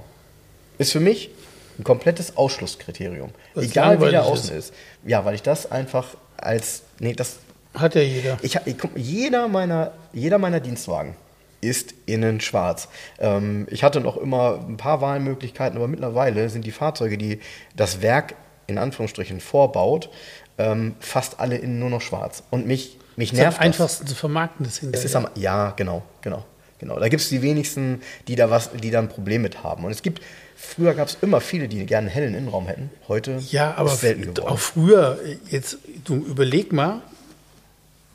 Ist 0.78 0.92
für 0.92 1.00
mich 1.00 1.30
ein 1.78 1.84
komplettes 1.84 2.36
Ausschlusskriterium. 2.36 3.30
Was 3.54 3.64
Egal 3.64 4.00
wie 4.00 4.10
der 4.10 4.24
außen 4.24 4.56
ist. 4.56 4.72
Ja, 5.04 5.24
weil 5.24 5.34
ich 5.34 5.42
das 5.42 5.70
einfach 5.70 6.16
als, 6.36 6.82
nee, 6.98 7.14
das, 7.14 7.38
Hat 7.74 7.94
ja 7.94 8.02
jeder. 8.02 8.38
ich, 8.42 8.58
ich, 8.64 8.76
jeder, 8.94 9.48
meiner, 9.48 9.92
jeder 10.12 10.38
meiner 10.38 10.60
Dienstwagen 10.60 11.16
ist 11.60 11.94
innen 12.04 12.40
schwarz. 12.40 12.88
Ähm, 13.18 13.66
ich 13.70 13.82
hatte 13.82 14.00
noch 14.00 14.16
immer 14.16 14.64
ein 14.68 14.76
paar 14.76 15.00
Wahlmöglichkeiten, 15.00 15.76
aber 15.76 15.88
mittlerweile 15.88 16.48
sind 16.48 16.64
die 16.64 16.72
Fahrzeuge, 16.72 17.18
die 17.18 17.40
das 17.74 18.02
Werk 18.02 18.34
in 18.66 18.78
Anführungsstrichen 18.78 19.40
vorbaut, 19.40 20.10
ähm, 20.58 20.94
fast 21.00 21.40
alle 21.40 21.56
innen 21.56 21.78
nur 21.78 21.90
noch 21.90 22.00
schwarz. 22.00 22.42
Und 22.50 22.66
mich, 22.66 22.98
mich 23.16 23.30
Das 23.30 23.38
ist 23.38 23.40
am 23.40 23.44
nervt 23.44 23.58
das. 23.58 23.64
einfachsten 23.64 24.06
zu 24.06 24.14
vermarkten, 24.14 24.64
das 24.66 24.78
hinterher. 24.78 24.98
Es 24.98 25.04
ist 25.10 25.16
am, 25.16 25.28
ja, 25.36 25.70
genau, 25.76 26.02
genau, 26.22 26.44
genau. 26.78 26.98
Da 26.98 27.08
gibt 27.08 27.22
es 27.22 27.28
die 27.28 27.42
wenigsten, 27.42 28.00
die 28.28 28.36
da 28.36 28.50
was, 28.50 28.70
die 28.72 28.90
da 28.90 28.98
ein 28.98 29.08
Problem 29.08 29.42
mit 29.42 29.62
haben. 29.62 29.84
Und 29.84 29.90
es 29.90 30.02
gibt, 30.02 30.22
früher 30.56 30.94
gab 30.94 31.08
es 31.08 31.18
immer 31.20 31.40
viele, 31.40 31.68
die 31.68 31.84
gerne 31.86 32.06
einen 32.06 32.14
hellen 32.14 32.34
Innenraum 32.34 32.66
hätten. 32.66 32.90
Heute 33.08 33.38
Ja, 33.50 33.74
aber 33.76 33.92
ist 33.92 34.00
selten 34.00 34.34
geworden. 34.34 34.48
auch 34.52 34.58
früher, 34.58 35.18
jetzt, 35.50 35.78
du 36.04 36.16
überleg 36.16 36.72
mal, 36.72 37.00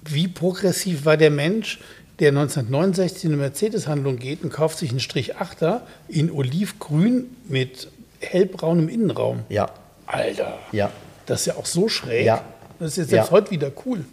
wie 0.04 0.28
progressiv 0.28 1.06
war 1.06 1.18
der 1.18 1.30
Mensch, 1.32 1.80
der 2.20 2.30
1969 2.30 3.26
in 3.26 3.32
eine 3.34 3.42
Mercedes-Handlung 3.42 4.18
geht 4.18 4.44
und 4.44 4.52
kauft 4.52 4.78
sich 4.78 4.92
einen 4.92 5.00
Strich 5.00 5.38
8er 5.38 5.82
in 6.08 6.30
Olivgrün 6.32 7.36
mit 7.48 7.88
hellbraunem 8.20 8.90
Innenraum. 8.90 9.40
Ja, 9.50 9.70
Alter, 10.06 10.60
ja, 10.72 10.92
das 11.26 11.42
ist 11.42 11.46
ja 11.48 11.56
auch 11.56 11.66
so 11.66 11.88
schräg. 11.88 12.26
Ja. 12.26 12.44
Das 12.80 12.90
ist 12.92 12.98
jetzt 12.98 13.10
selbst 13.12 13.28
Ja. 13.28 13.32
heute 13.32 13.52
wieder 13.52 13.72
cool. 13.86 14.06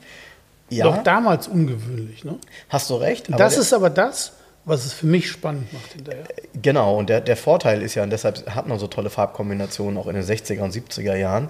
ja. 0.71 0.85
Doch 0.85 1.03
damals 1.03 1.49
ungewöhnlich. 1.49 2.25
Ne? 2.25 2.37
Hast 2.69 2.91
du 2.91 2.97
recht. 2.97 3.27
Das 3.37 3.57
ist 3.57 3.73
aber 3.73 3.91
das, 3.91 4.33
was 4.65 4.85
es 4.85 4.93
für 4.93 5.07
mich 5.07 5.31
spannend 5.31 5.73
macht 5.73 5.93
hinterher. 5.95 6.25
Genau, 6.61 6.97
und 6.99 7.09
der, 7.09 7.21
der 7.23 7.37
Vorteil 7.37 7.81
ist 7.83 7.95
ja, 7.95 8.03
und 8.03 8.11
deshalb 8.11 8.55
hat 8.55 8.67
man 8.69 8.79
so 8.79 8.87
tolle 8.87 9.09
Farbkombinationen 9.09 9.97
auch 9.99 10.07
in 10.09 10.15
den 10.15 10.25
60er 10.25 10.61
und 10.61 10.75
70er 10.75 11.15
Jahren, 11.17 11.49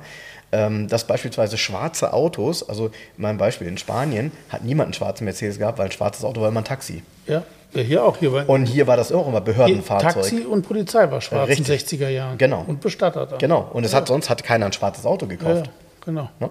ähm, 0.53 0.87
dass 0.89 1.05
beispielsweise 1.07 1.59
schwarze 1.59 2.13
Autos, 2.13 2.67
also 2.69 2.91
mein 3.17 3.37
Beispiel 3.37 3.67
in 3.67 3.77
Spanien, 3.77 4.31
hat 4.51 4.63
niemand 4.65 4.87
einen 4.87 4.95
schwarzen 4.95 5.25
Mercedes 5.25 5.59
gehabt, 5.59 5.79
weil 5.79 5.87
ein 5.87 5.93
schwarzes 5.93 6.25
Auto 6.25 6.41
war 6.41 6.49
immer 6.49 6.61
ein 6.61 6.65
Taxi. 6.65 7.03
Ja, 7.27 7.43
ja 7.75 7.83
hier 7.83 8.05
auch. 8.05 8.17
Hier 8.17 8.33
war 8.33 8.49
Und 8.49 8.67
hier 8.67 8.87
war 8.87 8.97
das 8.97 9.13
auch 9.13 9.29
immer 9.29 9.41
Behördenfahrzeug. 9.41 10.13
Taxi 10.15 10.41
und 10.41 10.67
Polizei 10.67 11.11
war 11.11 11.21
schwarz 11.21 11.49
Richtig. 11.49 11.69
in 11.69 11.99
den 11.99 12.05
60er 12.05 12.09
Jahren. 12.09 12.39
Genau. 12.39 12.65
Und 12.67 12.81
Bestatter 12.81 13.27
da. 13.27 13.37
Genau, 13.37 13.69
und 13.73 13.85
es 13.85 13.95
hat 13.95 14.09
sonst 14.09 14.31
hat 14.31 14.43
keiner 14.45 14.67
ein 14.67 14.73
schwarzes 14.73 15.05
Auto 15.07 15.27
Ja, 15.27 15.31
gekauft. 15.31 15.67
ja, 15.67 15.73
genau. 16.05 16.29
Ne? 16.41 16.51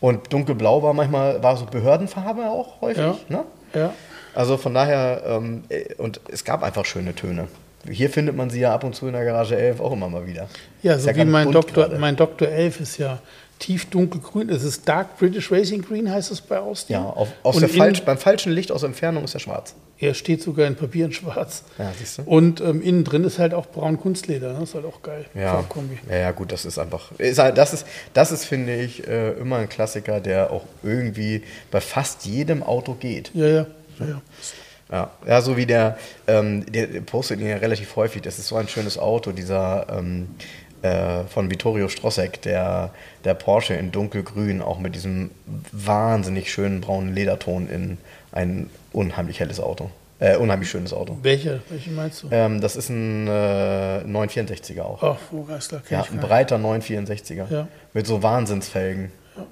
Und 0.00 0.32
dunkelblau 0.32 0.82
war 0.82 0.92
manchmal, 0.92 1.42
war 1.42 1.56
so 1.56 1.64
Behördenfarbe 1.66 2.42
auch 2.46 2.80
häufig. 2.80 2.98
Ja. 2.98 3.16
Ne? 3.28 3.44
Ja. 3.74 3.92
Also 4.34 4.56
von 4.56 4.74
daher, 4.74 5.22
ähm, 5.26 5.64
äh, 5.68 5.94
und 5.94 6.20
es 6.28 6.44
gab 6.44 6.62
einfach 6.62 6.84
schöne 6.84 7.14
Töne. 7.14 7.48
Hier 7.88 8.08
findet 8.10 8.34
man 8.34 8.50
sie 8.50 8.60
ja 8.60 8.74
ab 8.74 8.82
und 8.84 8.94
zu 8.94 9.06
in 9.06 9.12
der 9.12 9.24
Garage 9.24 9.56
11 9.56 9.80
auch 9.80 9.92
immer 9.92 10.08
mal 10.08 10.26
wieder. 10.26 10.48
Ja, 10.82 10.98
so 10.98 11.08
wie 11.08 11.12
ganz 11.12 11.30
mein 11.30 11.52
Doktor, 11.52 11.90
mein 11.98 12.16
Doktor 12.16 12.48
11 12.48 12.80
ist 12.80 12.98
ja 12.98 13.18
tief 13.58 13.86
dunkelgrün. 13.90 14.48
Es 14.48 14.62
ist 14.64 14.88
Dark 14.88 15.18
British 15.18 15.50
Racing 15.50 15.82
Green, 15.82 16.10
heißt 16.10 16.30
es 16.30 16.40
bei 16.40 16.58
Austin. 16.58 16.94
Ja, 16.94 17.04
auf, 17.04 17.28
aus 17.42 17.58
der 17.58 17.68
falsch, 17.68 18.02
beim 18.02 18.18
falschen 18.18 18.52
Licht 18.52 18.72
aus 18.72 18.82
Entfernung 18.82 19.24
ist 19.24 19.34
er 19.34 19.40
schwarz. 19.40 19.74
Er 19.98 20.12
steht 20.14 20.42
sogar 20.42 20.66
in 20.66 20.74
Papier 20.74 21.06
in 21.06 21.12
schwarz. 21.12 21.64
Ja, 21.78 21.92
siehst 21.96 22.18
du? 22.18 22.22
Und 22.22 22.60
ähm, 22.60 22.82
innen 22.82 23.04
drin 23.04 23.24
ist 23.24 23.38
halt 23.38 23.54
auch 23.54 23.66
braun 23.66 23.98
Kunstleder. 23.98 24.52
Ne? 24.52 24.60
Das 24.60 24.70
ist 24.70 24.74
halt 24.74 24.84
auch 24.84 25.02
geil. 25.02 25.24
Ja, 25.34 25.64
ja, 26.10 26.16
ja, 26.16 26.30
gut, 26.32 26.52
das 26.52 26.64
ist 26.64 26.78
einfach. 26.78 27.12
Ist 27.18 27.38
halt, 27.38 27.56
das, 27.56 27.72
ist, 27.72 27.86
das 28.12 28.32
ist, 28.32 28.44
finde 28.44 28.74
ich, 28.74 29.06
äh, 29.06 29.30
immer 29.32 29.58
ein 29.58 29.68
Klassiker, 29.68 30.20
der 30.20 30.50
auch 30.50 30.64
irgendwie 30.82 31.42
bei 31.70 31.80
fast 31.80 32.26
jedem 32.26 32.62
Auto 32.62 32.94
geht. 32.94 33.30
Ja, 33.34 33.46
ja. 33.46 33.66
ja, 34.00 34.06
ja. 34.06 34.22
Ja, 34.90 35.10
ja 35.26 35.40
so 35.40 35.56
wie 35.56 35.66
der, 35.66 35.96
ähm, 36.26 36.70
der 36.70 36.86
der 36.88 37.00
postet 37.00 37.40
ihn 37.40 37.48
ja 37.48 37.56
relativ 37.56 37.96
häufig. 37.96 38.22
Das 38.22 38.38
ist 38.38 38.48
so 38.48 38.56
ein 38.56 38.68
schönes 38.68 38.98
Auto, 38.98 39.32
dieser 39.32 39.86
ähm, 39.90 40.28
äh, 40.84 41.24
von 41.24 41.50
Vittorio 41.50 41.88
Strossek, 41.88 42.42
der, 42.42 42.90
der 43.24 43.34
Porsche 43.34 43.74
in 43.74 43.90
dunkelgrün, 43.90 44.60
auch 44.60 44.78
mit 44.78 44.94
diesem 44.94 45.30
wahnsinnig 45.72 46.52
schönen 46.52 46.80
braunen 46.82 47.14
Lederton 47.14 47.68
in 47.68 47.98
ein 48.32 48.68
unheimlich 48.92 49.40
helles 49.40 49.60
Auto. 49.60 49.90
Äh, 50.20 50.36
unheimlich 50.36 50.70
schönes 50.70 50.92
Auto. 50.92 51.18
Welche? 51.22 51.60
Welche 51.70 51.90
meinst 51.90 52.22
du? 52.22 52.28
Ähm, 52.30 52.60
das 52.60 52.76
ist 52.76 52.88
ein 52.88 53.26
äh, 53.26 53.30
964er 54.06 54.82
auch. 54.82 55.02
Ach, 55.02 55.18
Vorgeistler, 55.30 55.82
Ja, 55.90 56.04
ein 56.10 56.18
breiter 56.18 56.56
964er. 56.56 57.50
Ja. 57.50 57.68
Mit 57.94 58.06
so 58.06 58.22
Wahnsinnsfelgen. 58.22 59.10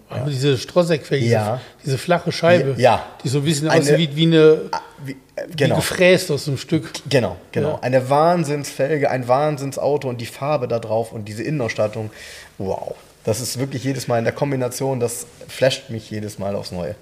Aber 0.09 0.31
diese 0.31 0.57
Strosseck-Felge, 0.59 1.27
Ja. 1.27 1.61
diese, 1.79 1.85
diese 1.87 1.99
flache 1.99 2.31
Scheibe, 2.31 2.75
Ja. 2.81 3.05
die 3.25 3.29
so 3.29 3.39
ein 3.39 3.45
bisschen 3.45 3.69
Eine- 3.69 3.81
aussieht 3.83 4.11
wie, 4.15 4.17
wie 4.17 4.23
eine 4.27 4.61
Ah, 4.71 4.81
Wie, 5.05 5.13
äh, 5.13 5.17
wie 5.49 5.57
genau. 5.57 5.77
gefräst 5.77 6.31
aus 6.31 6.47
einem 6.47 6.59
Stück. 6.59 6.91
Genau, 7.09 7.37
genau. 7.51 7.71
Ja. 7.71 7.79
Eine 7.81 8.09
Wahnsinnsfelge, 8.09 9.11
ein 9.11 9.27
Wahnsinnsauto 9.27 10.09
und 10.09 10.21
die 10.21 10.27
Farbe 10.27 10.69
da 10.69 10.79
drauf 10.79 11.13
und 11.13 11.27
diese 11.27 11.43
Innenausstattung. 11.43 12.11
Wow. 12.59 12.95
Das 13.25 13.41
ist 13.41 13.59
wirklich 13.59 13.83
jedes 13.85 14.07
Mal 14.09 14.19
in 14.19 14.25
der 14.25 14.33
Kombination, 14.35 15.01
das 15.01 15.27
flasht 15.49 15.91
mich 15.91 16.11
jedes 16.11 16.39
Mal 16.39 16.55
aufs 16.55 16.71
Neue. 16.73 16.95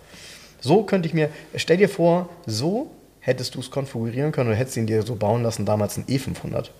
So 0.61 0.83
könnte 0.85 1.09
ich 1.09 1.15
mir, 1.15 1.31
stell 1.57 1.77
dir 1.79 1.89
vor, 1.89 2.29
so 2.47 2.91
hättest 3.21 3.55
du 3.55 3.61
es 3.61 3.71
konfigurieren 3.71 4.33
können 4.33 4.49
oder 4.51 4.57
hättest 4.57 4.77
ihn 4.77 4.87
dir 4.87 5.03
so 5.03 5.15
bauen 5.17 5.43
lassen, 5.43 5.65
damals 5.67 5.97
ein 5.99 6.05
E500. 6.07 6.71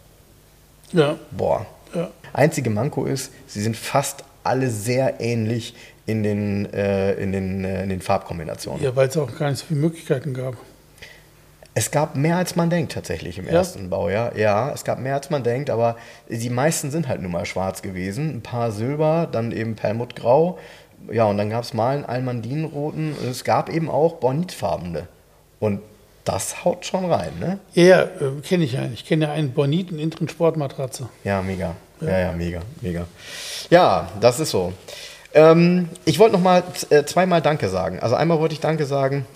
Ja. 0.93 1.17
Boah. 1.31 1.67
Ja. 1.95 2.11
Einzige 2.33 2.71
Manko 2.71 3.05
ist, 3.07 3.33
sie 3.47 3.61
sind 3.63 3.77
fast 3.77 4.25
alle 4.45 4.71
sehr 4.71 5.21
ähnlich 5.21 5.75
in 6.07 6.23
den, 6.23 6.73
äh, 6.73 7.13
in 7.15 7.33
den, 7.33 7.65
äh, 7.65 7.83
in 7.83 7.89
den 7.89 8.01
Farbkombinationen. 8.01 8.83
Ja, 8.83 8.95
weil 8.97 9.09
es 9.09 9.17
auch 9.17 9.37
gar 9.39 9.51
nicht 9.51 9.59
so 9.61 9.67
viele 9.67 9.81
Möglichkeiten 9.81 10.35
gab. 10.35 10.57
Es 11.73 11.91
gab 11.93 12.17
mehr 12.17 12.37
als 12.37 12.57
man 12.57 12.69
denkt 12.69 12.93
tatsächlich 12.93 13.39
im 13.39 13.47
Ja? 13.47 13.53
ersten 13.53 13.91
Baujahr. 13.91 14.37
Ja, 14.37 14.73
es 14.73 14.83
gab 14.85 14.99
mehr 14.99 15.15
als 15.15 15.31
man 15.31 15.45
denkt, 15.45 15.71
aber 15.71 15.97
die 16.29 16.51
meisten 16.51 16.91
sind 16.91 17.07
halt 17.07 17.23
nun 17.23 17.31
mal 17.31 17.47
schwarz 17.47 17.81
gewesen. 17.81 18.31
Ein 18.37 18.41
paar 18.43 18.73
Silber, 18.73 19.29
dann 19.31 19.53
eben 19.53 19.77
Perlmuttgrau. 19.77 20.59
Ja, 21.13 21.25
und 21.25 21.39
dann 21.39 21.49
gab 21.49 21.63
es 21.63 21.73
mal 21.73 21.95
einen 21.95 22.05
Almandinenroten. 22.05 23.15
Es 23.31 23.45
gab 23.45 23.69
eben 23.71 23.89
auch 23.89 24.15
Bornitfarbene. 24.17 25.07
Und 25.61 25.81
das 26.25 26.65
haut 26.65 26.85
schon 26.85 27.11
rein, 27.11 27.31
ne? 27.39 27.59
Ja, 27.75 27.85
ja, 27.85 28.03
äh, 28.03 28.41
kenne 28.43 28.65
ich 28.65 28.77
einen. 28.77 28.93
Ich 28.93 29.07
kenne 29.07 29.27
ja 29.27 29.33
einen 29.33 29.53
Boniten 29.53 29.99
Intrin 29.99 30.29
Sportmatratze. 30.29 31.09
Ja, 31.25 31.41
mega. 31.41 31.75
Ja, 32.01 32.19
ja, 32.19 32.33
mega, 32.33 32.61
mega. 32.81 33.07
Ja, 33.71 34.09
das 34.21 34.41
ist 34.41 34.51
so. 34.51 34.73
Ähm, 35.35 35.89
ich 36.05 36.19
wollte 36.19 36.35
noch 36.35 36.43
mal 36.43 36.63
äh, 36.91 37.05
zweimal 37.05 37.43
Danke 37.43 37.69
sagen. 37.69 38.01
Also 38.01 38.17
einmal 38.17 38.41
wollte 38.41 38.55
ich 38.55 38.61
Danke 38.61 38.87
sagen. 38.87 39.27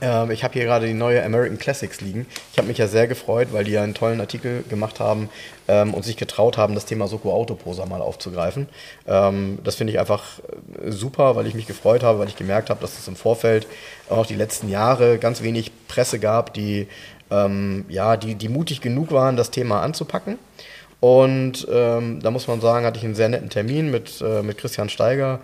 Ähm, 0.00 0.30
ich 0.30 0.44
habe 0.44 0.54
hier 0.54 0.64
gerade 0.64 0.86
die 0.86 0.94
neue 0.94 1.22
American 1.24 1.58
Classics 1.58 2.00
liegen. 2.00 2.26
Ich 2.52 2.58
habe 2.58 2.68
mich 2.68 2.78
ja 2.78 2.88
sehr 2.88 3.06
gefreut, 3.06 3.48
weil 3.52 3.64
die 3.64 3.72
ja 3.72 3.82
einen 3.82 3.94
tollen 3.94 4.20
Artikel 4.20 4.64
gemacht 4.68 4.98
haben 5.00 5.28
ähm, 5.68 5.94
und 5.94 6.04
sich 6.04 6.16
getraut 6.16 6.56
haben, 6.56 6.74
das 6.74 6.86
Thema 6.86 7.06
Soko 7.06 7.32
Autoposer 7.32 7.86
mal 7.86 8.00
aufzugreifen. 8.00 8.68
Ähm, 9.06 9.58
das 9.62 9.76
finde 9.76 9.92
ich 9.92 10.00
einfach 10.00 10.38
äh, 10.82 10.90
super, 10.90 11.36
weil 11.36 11.46
ich 11.46 11.54
mich 11.54 11.66
gefreut 11.66 12.02
habe, 12.02 12.18
weil 12.18 12.28
ich 12.28 12.36
gemerkt 12.36 12.70
habe, 12.70 12.80
dass 12.80 12.98
es 12.98 13.06
im 13.08 13.16
Vorfeld 13.16 13.66
auch 14.08 14.26
die 14.26 14.36
letzten 14.36 14.68
Jahre 14.68 15.18
ganz 15.18 15.42
wenig 15.42 15.70
Presse 15.86 16.18
gab, 16.18 16.54
die, 16.54 16.88
ähm, 17.30 17.84
ja, 17.88 18.16
die, 18.16 18.34
die 18.34 18.48
mutig 18.48 18.80
genug 18.80 19.12
waren, 19.12 19.36
das 19.36 19.50
Thema 19.50 19.82
anzupacken. 19.82 20.38
Und 21.00 21.66
ähm, 21.70 22.20
da 22.22 22.30
muss 22.30 22.46
man 22.46 22.60
sagen, 22.60 22.84
hatte 22.84 22.98
ich 22.98 23.04
einen 23.04 23.14
sehr 23.14 23.30
netten 23.30 23.48
Termin 23.48 23.90
mit, 23.90 24.20
äh, 24.20 24.42
mit 24.42 24.58
Christian 24.58 24.88
Steiger. 24.90 25.40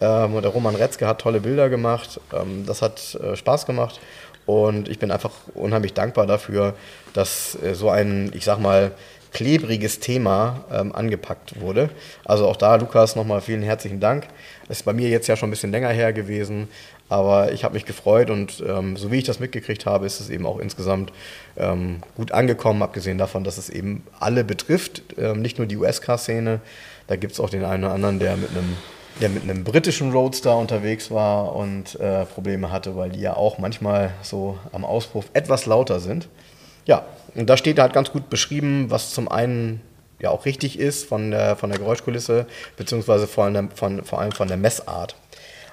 Ähm, 0.00 0.34
und 0.34 0.42
der 0.42 0.52
Roman 0.52 0.76
Retzke 0.76 1.06
hat 1.06 1.20
tolle 1.20 1.40
Bilder 1.40 1.68
gemacht. 1.68 2.20
Ähm, 2.32 2.64
das 2.64 2.80
hat 2.80 3.16
äh, 3.16 3.36
Spaß 3.36 3.66
gemacht. 3.66 4.00
Und 4.46 4.88
ich 4.88 4.98
bin 4.98 5.10
einfach 5.10 5.32
unheimlich 5.54 5.94
dankbar 5.94 6.26
dafür, 6.26 6.74
dass 7.12 7.58
äh, 7.62 7.74
so 7.74 7.90
ein, 7.90 8.30
ich 8.34 8.44
sag 8.44 8.58
mal, 8.58 8.92
klebriges 9.32 10.00
Thema 10.00 10.64
ähm, 10.72 10.94
angepackt 10.94 11.60
wurde. 11.60 11.90
Also 12.24 12.48
auch 12.48 12.56
da, 12.56 12.76
Lukas, 12.76 13.16
nochmal 13.16 13.40
vielen 13.40 13.62
herzlichen 13.62 14.00
Dank. 14.00 14.26
Das 14.66 14.78
ist 14.78 14.82
bei 14.84 14.92
mir 14.92 15.08
jetzt 15.08 15.28
ja 15.28 15.36
schon 15.36 15.48
ein 15.48 15.52
bisschen 15.52 15.70
länger 15.70 15.90
her 15.90 16.12
gewesen, 16.12 16.68
aber 17.10 17.52
ich 17.52 17.64
habe 17.64 17.74
mich 17.74 17.84
gefreut 17.84 18.30
und 18.30 18.62
ähm, 18.66 18.96
so 18.96 19.10
wie 19.10 19.18
ich 19.18 19.24
das 19.24 19.40
mitgekriegt 19.40 19.84
habe, 19.84 20.06
ist 20.06 20.20
es 20.20 20.30
eben 20.30 20.46
auch 20.46 20.58
insgesamt 20.58 21.12
ähm, 21.58 21.98
gut 22.16 22.32
angekommen, 22.32 22.82
abgesehen 22.82 23.18
davon, 23.18 23.44
dass 23.44 23.58
es 23.58 23.68
eben 23.68 24.06
alle 24.18 24.44
betrifft, 24.44 25.02
ähm, 25.18 25.42
nicht 25.42 25.58
nur 25.58 25.66
die 25.66 25.76
US-Car-Szene. 25.76 26.60
Da 27.08 27.16
gibt 27.16 27.32
es 27.32 27.40
auch 27.40 27.50
den 27.50 27.64
einen 27.64 27.84
oder 27.84 27.94
anderen, 27.94 28.20
der 28.20 28.36
mit 28.36 28.50
einem 28.50 28.76
der 29.20 29.28
mit 29.28 29.42
einem 29.42 29.64
britischen 29.64 30.12
Roadster 30.12 30.56
unterwegs 30.56 31.10
war 31.10 31.54
und 31.54 31.98
äh, 32.00 32.24
Probleme 32.24 32.70
hatte, 32.70 32.96
weil 32.96 33.10
die 33.10 33.20
ja 33.20 33.36
auch 33.36 33.58
manchmal 33.58 34.12
so 34.22 34.58
am 34.72 34.84
Auspuff 34.84 35.26
etwas 35.34 35.66
lauter 35.66 36.00
sind. 36.00 36.28
Ja, 36.86 37.04
und 37.34 37.50
da 37.50 37.56
steht 37.56 37.78
halt 37.78 37.92
ganz 37.92 38.12
gut 38.12 38.30
beschrieben, 38.30 38.86
was 38.88 39.10
zum 39.10 39.28
einen 39.28 39.82
ja 40.20 40.30
auch 40.30 40.44
richtig 40.44 40.78
ist 40.78 41.06
von 41.06 41.30
der, 41.30 41.56
von 41.56 41.70
der 41.70 41.78
Geräuschkulisse, 41.78 42.46
beziehungsweise 42.76 43.26
vor 43.26 43.44
allem, 43.44 43.70
von, 43.70 44.04
vor 44.04 44.20
allem 44.20 44.32
von 44.32 44.48
der 44.48 44.56
Messart. 44.56 45.16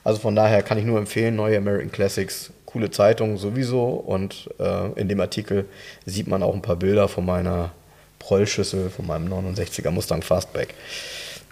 Also 0.08 0.22
von 0.22 0.38
daher 0.38 0.64
kann 0.64 0.78
ich 0.78 0.86
nur 0.86 1.00
empfehlen, 1.00 1.36
neue 1.36 1.58
American 1.58 1.92
Classics, 1.92 2.52
coole 2.66 2.90
Zeitung 2.90 3.38
sowieso. 3.38 3.90
Und 3.90 4.50
äh, 4.58 4.94
in 4.98 5.10
dem 5.10 5.20
Artikel 5.20 5.66
sieht 6.06 6.30
man 6.30 6.44
auch 6.44 6.54
ein 6.54 6.62
paar 6.62 6.78
Bilder 6.78 7.10
von 7.10 7.26
meiner 7.26 7.72
Prollschüssel, 8.18 8.90
von 8.90 9.06
meinem 9.06 9.28
69er 9.28 9.92
Mustang 9.92 10.22
Fastback. 10.22 10.76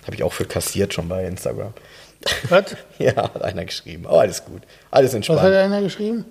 Habe 0.06 0.16
ich 0.16 0.24
auch 0.24 0.32
für 0.32 0.46
kassiert 0.46 0.94
schon 0.94 1.10
bei 1.10 1.26
Instagram. 1.26 1.74
Was? 2.48 2.78
ja, 2.98 3.18
hat 3.18 3.42
einer 3.44 3.66
geschrieben. 3.66 4.08
Aber 4.08 4.22
alles 4.22 4.46
gut. 4.46 4.62
Alles 4.90 5.10
Was 5.10 5.16
hat 5.16 5.16
entspannt. 5.16 5.54
einer 5.54 5.82
geschrieben? 5.82 6.24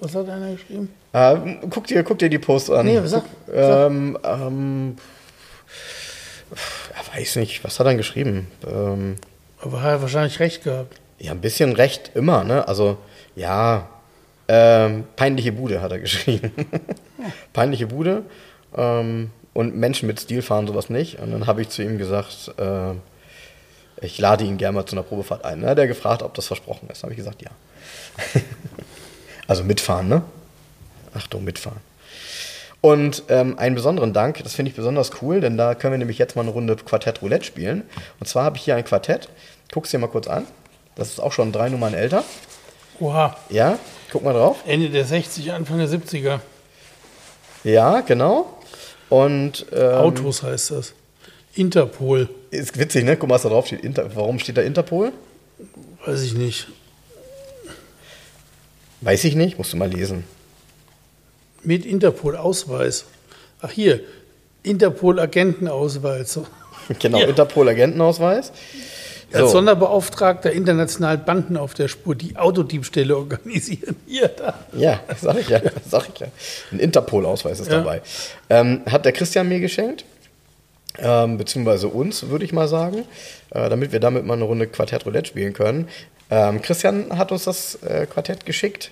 Was 0.00 0.14
hat 0.14 0.28
einer 0.28 0.52
geschrieben? 0.52 0.90
Ähm, 1.14 1.60
guck, 1.70 1.86
dir, 1.86 2.02
guck 2.02 2.18
dir 2.18 2.28
die 2.28 2.38
Post 2.38 2.70
an. 2.70 2.84
Nee, 2.84 3.00
sag, 3.06 3.24
Guck, 3.46 3.54
ähm, 3.54 4.18
ähm, 4.22 4.96
ja, 6.50 7.16
weiß 7.18 7.36
nicht, 7.36 7.64
was 7.64 7.80
hat 7.80 7.86
er 7.86 7.94
geschrieben? 7.94 8.48
Ähm, 8.70 9.16
Aber 9.62 9.80
hat 9.80 9.92
er 9.92 10.02
wahrscheinlich 10.02 10.40
recht 10.40 10.62
gehabt. 10.62 11.00
Ja, 11.20 11.32
ein 11.32 11.40
bisschen 11.40 11.72
recht 11.72 12.12
immer, 12.14 12.44
ne? 12.44 12.66
Also, 12.66 12.98
ja, 13.36 13.88
ähm, 14.48 15.04
peinliche 15.14 15.52
Bude 15.52 15.80
hat 15.80 15.92
er 15.92 16.00
geschrieben. 16.00 16.50
peinliche 17.52 17.86
Bude. 17.86 18.24
Ähm, 18.76 19.30
und 19.52 19.76
Menschen 19.76 20.06
mit 20.06 20.18
Stil 20.18 20.42
fahren 20.42 20.66
sowas 20.66 20.90
nicht. 20.90 21.18
Und 21.20 21.30
dann 21.30 21.46
habe 21.46 21.62
ich 21.62 21.68
zu 21.68 21.82
ihm 21.82 21.98
gesagt, 21.98 22.52
äh, 22.58 22.94
ich 24.00 24.18
lade 24.18 24.44
ihn 24.44 24.56
gerne 24.56 24.76
mal 24.76 24.86
zu 24.86 24.96
einer 24.96 25.02
Probefahrt 25.02 25.44
ein. 25.44 25.60
Dann 25.60 25.70
hat 25.70 25.78
er 25.78 25.86
gefragt, 25.86 26.22
ob 26.22 26.34
das 26.34 26.46
versprochen 26.46 26.88
ist. 26.90 27.02
habe 27.02 27.12
ich 27.12 27.18
gesagt, 27.18 27.42
ja. 27.42 27.50
also 29.46 29.62
mitfahren, 29.62 30.08
ne? 30.08 30.22
Achtung, 31.14 31.44
mitfahren. 31.44 31.80
Und 32.80 33.24
ähm, 33.28 33.58
einen 33.58 33.74
besonderen 33.74 34.14
Dank, 34.14 34.42
das 34.42 34.54
finde 34.54 34.70
ich 34.70 34.76
besonders 34.76 35.10
cool, 35.20 35.40
denn 35.40 35.58
da 35.58 35.74
können 35.74 35.92
wir 35.92 35.98
nämlich 35.98 36.16
jetzt 36.16 36.34
mal 36.34 36.42
eine 36.42 36.50
Runde 36.50 36.76
Quartett 36.76 37.20
Roulette 37.20 37.44
spielen. 37.44 37.82
Und 38.20 38.26
zwar 38.26 38.44
habe 38.44 38.56
ich 38.56 38.62
hier 38.62 38.76
ein 38.76 38.84
Quartett. 38.84 39.28
Guck's 39.70 39.90
dir 39.90 39.98
mal 39.98 40.06
kurz 40.08 40.28
an. 40.28 40.46
Das 40.96 41.08
ist 41.08 41.20
auch 41.20 41.32
schon 41.32 41.52
drei 41.52 41.68
Nummern 41.68 41.94
älter. 41.94 42.24
Oha, 42.98 43.36
Ja, 43.48 43.78
guck 44.12 44.22
mal 44.24 44.32
drauf. 44.34 44.58
Ende 44.66 44.90
der 44.90 45.06
60er, 45.06 45.52
Anfang 45.52 45.78
der 45.78 45.88
70er. 45.88 46.40
Ja, 47.64 48.00
genau. 48.00 48.58
Und 49.08 49.66
ähm, 49.72 49.94
Autos 49.94 50.42
heißt 50.42 50.72
das. 50.72 50.94
Interpol, 51.54 52.28
ist 52.50 52.78
witzig, 52.78 53.04
ne? 53.04 53.16
Guck 53.16 53.28
mal, 53.28 53.34
was 53.36 53.42
da 53.42 53.48
drauf 53.48 53.66
steht. 53.66 53.82
Inter 53.82 54.14
Warum 54.14 54.38
steht 54.38 54.56
da 54.56 54.62
Interpol? 54.62 55.12
weiß 56.06 56.22
ich 56.22 56.34
nicht. 56.34 56.68
Weiß 59.00 59.24
ich 59.24 59.34
nicht, 59.34 59.58
musst 59.58 59.72
du 59.72 59.76
mal 59.76 59.90
lesen. 59.90 60.24
Mit 61.62 61.84
Interpol-Ausweis. 61.86 63.06
Ach 63.62 63.70
hier, 63.70 64.00
Interpol-Agentenausweis. 64.62 66.40
Genau, 66.98 67.20
Ja. 67.20 67.26
Interpol-Agentenausweis. 67.28 68.50
Als 69.32 69.42
So. 69.42 69.48
Sonderbeauftragter 69.48 70.50
internationalen 70.52 71.24
Banden 71.24 71.56
auf 71.56 71.74
der 71.74 71.88
Spur, 71.88 72.14
die 72.14 72.36
Autodiebstähle 72.36 73.16
organisieren. 73.16 73.96
Hier, 74.06 74.28
da. 74.28 74.54
Ja, 74.72 75.00
sag 75.20 75.38
ich 75.38 75.48
ja, 75.48 75.60
sag 75.88 76.08
ich 76.12 76.20
ja. 76.20 76.26
Ein 76.72 76.80
Interpol-Ausweis 76.80 77.60
ist 77.60 77.70
Ja. 77.70 77.78
dabei. 77.78 78.02
Ähm, 78.48 78.82
hat 78.90 79.04
der 79.04 79.12
Christian 79.12 79.48
mir 79.48 79.60
geschenkt, 79.60 80.04
ähm, 80.98 81.38
beziehungsweise 81.38 81.88
uns, 81.88 82.28
würde 82.28 82.44
ich 82.44 82.52
mal 82.52 82.66
sagen, 82.68 83.04
äh, 83.50 83.68
damit 83.68 83.92
wir 83.92 84.00
damit 84.00 84.26
mal 84.26 84.34
eine 84.34 84.44
Runde 84.44 84.66
Quartett 84.66 85.06
Roulette 85.06 85.28
spielen 85.28 85.52
können. 85.52 85.88
Ähm, 86.30 86.60
Christian 86.62 87.16
hat 87.16 87.32
uns 87.32 87.44
das 87.44 87.76
äh, 87.82 88.06
Quartett 88.06 88.46
geschickt 88.46 88.90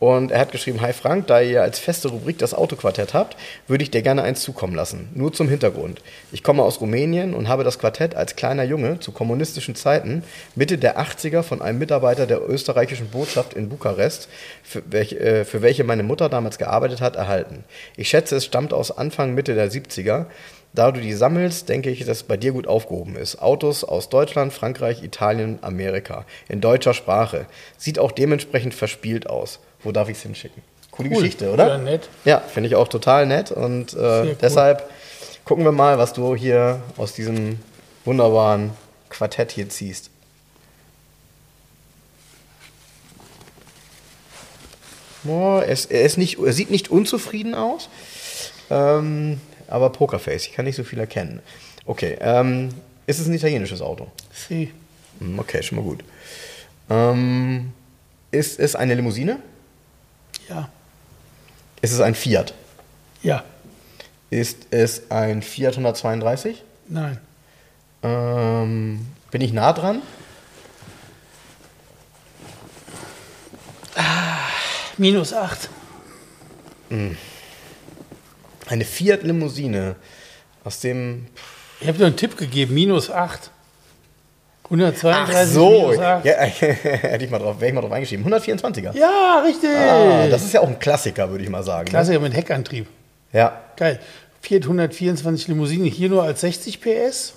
und 0.00 0.32
er 0.32 0.40
hat 0.40 0.50
geschrieben, 0.50 0.80
Hi 0.80 0.94
Frank, 0.94 1.26
da 1.26 1.42
ihr 1.42 1.62
als 1.62 1.78
feste 1.78 2.08
Rubrik 2.08 2.38
das 2.38 2.54
Autoquartett 2.54 3.12
habt, 3.12 3.36
würde 3.68 3.84
ich 3.84 3.90
dir 3.90 4.00
gerne 4.00 4.22
eins 4.22 4.40
zukommen 4.40 4.74
lassen. 4.74 5.10
Nur 5.14 5.30
zum 5.30 5.46
Hintergrund. 5.46 6.00
Ich 6.32 6.42
komme 6.42 6.62
aus 6.62 6.80
Rumänien 6.80 7.34
und 7.34 7.48
habe 7.48 7.64
das 7.64 7.78
Quartett 7.78 8.14
als 8.14 8.34
kleiner 8.34 8.64
Junge 8.64 8.98
zu 9.00 9.12
kommunistischen 9.12 9.74
Zeiten 9.74 10.24
Mitte 10.54 10.78
der 10.78 10.98
80er 10.98 11.42
von 11.42 11.60
einem 11.60 11.78
Mitarbeiter 11.78 12.26
der 12.26 12.48
österreichischen 12.48 13.08
Botschaft 13.08 13.52
in 13.52 13.68
Bukarest, 13.68 14.30
für 14.62 14.82
welche, 14.86 15.20
äh, 15.20 15.44
für 15.44 15.60
welche 15.60 15.84
meine 15.84 16.02
Mutter 16.02 16.30
damals 16.30 16.56
gearbeitet 16.56 17.02
hat, 17.02 17.16
erhalten. 17.16 17.64
Ich 17.94 18.08
schätze, 18.08 18.36
es 18.36 18.46
stammt 18.46 18.72
aus 18.72 18.90
Anfang, 18.96 19.34
Mitte 19.34 19.54
der 19.54 19.70
70er. 19.70 20.24
Da 20.72 20.92
du 20.92 21.00
die 21.00 21.12
sammelst, 21.12 21.68
denke 21.68 21.90
ich, 21.90 22.06
dass 22.06 22.18
es 22.18 22.22
bei 22.22 22.38
dir 22.38 22.52
gut 22.52 22.66
aufgehoben 22.66 23.16
ist. 23.16 23.42
Autos 23.42 23.84
aus 23.84 24.08
Deutschland, 24.08 24.54
Frankreich, 24.54 25.02
Italien, 25.02 25.58
Amerika. 25.60 26.24
In 26.48 26.62
deutscher 26.62 26.94
Sprache. 26.94 27.44
Sieht 27.76 27.98
auch 27.98 28.12
dementsprechend 28.12 28.72
verspielt 28.72 29.28
aus. 29.28 29.58
Wo 29.82 29.92
darf 29.92 30.08
ich 30.08 30.16
es 30.16 30.22
hinschicken? 30.22 30.62
Coole 30.90 31.08
Cool. 31.08 31.16
Geschichte, 31.16 31.50
oder? 31.52 31.68
Ja, 31.68 31.78
nett. 31.78 32.08
Ja, 32.24 32.40
finde 32.40 32.68
ich 32.68 32.74
auch 32.74 32.88
total 32.88 33.26
nett. 33.26 33.50
Und 33.52 33.94
äh, 33.94 33.96
cool. 33.96 34.36
deshalb 34.40 34.90
gucken 35.44 35.64
wir 35.64 35.72
mal, 35.72 35.98
was 35.98 36.12
du 36.12 36.34
hier 36.34 36.82
aus 36.96 37.12
diesem 37.14 37.58
wunderbaren 38.04 38.70
Quartett 39.08 39.52
hier 39.52 39.68
ziehst. 39.68 40.10
Boah, 45.22 45.62
er, 45.62 45.72
ist, 45.72 45.90
er, 45.90 46.02
ist 46.02 46.16
nicht, 46.16 46.38
er 46.38 46.52
sieht 46.52 46.70
nicht 46.70 46.90
unzufrieden 46.90 47.54
aus, 47.54 47.88
ähm, 48.70 49.38
aber 49.68 49.90
Pokerface, 49.90 50.46
ich 50.46 50.52
kann 50.52 50.64
nicht 50.64 50.76
so 50.76 50.84
viel 50.84 50.98
erkennen. 50.98 51.40
Okay, 51.84 52.16
ähm, 52.20 52.70
ist 53.06 53.18
es 53.20 53.26
ein 53.26 53.34
italienisches 53.34 53.82
Auto? 53.82 54.06
Sie. 54.32 54.72
Hm, 55.18 55.38
Okay, 55.38 55.62
schon 55.62 55.76
mal 55.76 55.84
gut. 55.84 56.02
Ähm, 56.88 57.72
ist 58.30 58.58
es 58.58 58.74
eine 58.74 58.94
Limousine? 58.94 59.38
Ja. 60.50 60.68
Ist 61.80 61.92
es 61.92 62.00
ein 62.00 62.14
Fiat? 62.14 62.52
Ja. 63.22 63.44
Ist 64.28 64.66
es 64.70 65.10
ein 65.10 65.42
Fiat 65.42 65.74
132? 65.74 66.62
Nein. 66.88 67.18
Ähm, 68.02 69.06
bin 69.30 69.40
ich 69.40 69.52
nah 69.52 69.72
dran? 69.72 70.02
Minus 74.96 75.32
8. 75.32 75.70
Eine 78.66 78.84
Fiat 78.84 79.22
Limousine 79.22 79.96
aus 80.62 80.80
dem. 80.80 81.26
Ich 81.80 81.88
habe 81.88 81.96
dir 81.96 82.06
einen 82.06 82.16
Tipp 82.16 82.36
gegeben, 82.36 82.74
minus 82.74 83.10
8. 83.10 83.50
132 84.70 85.34
Ach 85.36 85.46
so, 85.46 85.70
minus 85.88 85.98
8. 85.98 86.24
ja, 86.24 86.32
hätte 86.40 87.24
ich 87.24 87.30
mal 87.30 87.38
drauf, 87.38 87.56
wäre 87.60 87.68
ich 87.70 87.74
mal 87.74 87.80
drauf 87.80 87.92
eingeschrieben. 87.92 88.24
124er. 88.32 88.96
Ja, 88.96 89.42
richtig. 89.44 89.68
Ah, 89.70 90.28
das 90.28 90.44
ist 90.44 90.52
ja 90.54 90.60
auch 90.60 90.68
ein 90.68 90.78
Klassiker, 90.78 91.28
würde 91.30 91.42
ich 91.42 91.50
mal 91.50 91.62
sagen. 91.64 91.84
ne? 91.84 91.90
Klassiker 91.90 92.20
mit 92.20 92.34
Heckantrieb. 92.34 92.86
Ja, 93.32 93.60
Geil. 93.76 93.98
Fiat 94.42 94.62
124 94.62 95.48
Limousine, 95.48 95.84
hier 95.86 96.08
nur 96.08 96.22
als 96.22 96.40
60 96.40 96.80
PS, 96.80 97.34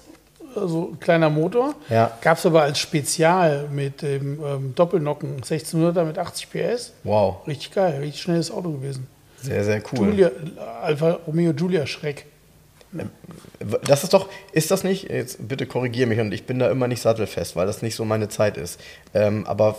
also 0.56 0.92
ein 0.94 1.00
kleiner 1.00 1.30
Motor. 1.30 1.76
Ja. 1.90 2.12
Gab 2.22 2.38
es 2.38 2.46
aber 2.46 2.62
als 2.62 2.80
Spezial 2.80 3.68
mit 3.72 4.02
dem 4.02 4.40
ähm, 4.46 4.74
Doppelnocken 4.76 5.42
1600er 5.42 6.04
mit 6.06 6.18
80 6.18 6.50
PS. 6.52 6.94
wow. 7.04 7.46
Richtig 7.48 7.72
geil, 7.74 8.00
richtig 8.00 8.22
schnelles 8.22 8.52
Auto 8.52 8.72
gewesen. 8.72 9.08
Sehr, 9.42 9.64
sehr 9.66 9.82
cool. 9.92 10.10
Julia, 10.10 10.32
Alfa 10.82 11.20
Romeo 11.28 11.52
Giulia 11.54 11.86
Schreck. 11.86 12.26
Das 13.86 14.04
ist 14.04 14.14
doch, 14.14 14.28
ist 14.52 14.72
das 14.72 14.84
nicht, 14.84 15.10
jetzt 15.10 15.48
bitte 15.48 15.66
korrigiere 15.66 16.08
mich 16.08 16.20
und 16.20 16.34
ich 16.34 16.46
bin 16.46 16.60
da 16.60 16.70
immer 16.70 16.88
nicht 16.88 17.02
sattelfest, 17.02 17.56
weil 17.56 17.66
das 17.66 17.82
nicht 17.82 17.96
so 17.96 18.06
meine 18.06 18.30
Zeit 18.30 18.58
ist. 18.58 18.80
Ähm, 19.14 19.46
aber 19.48 19.76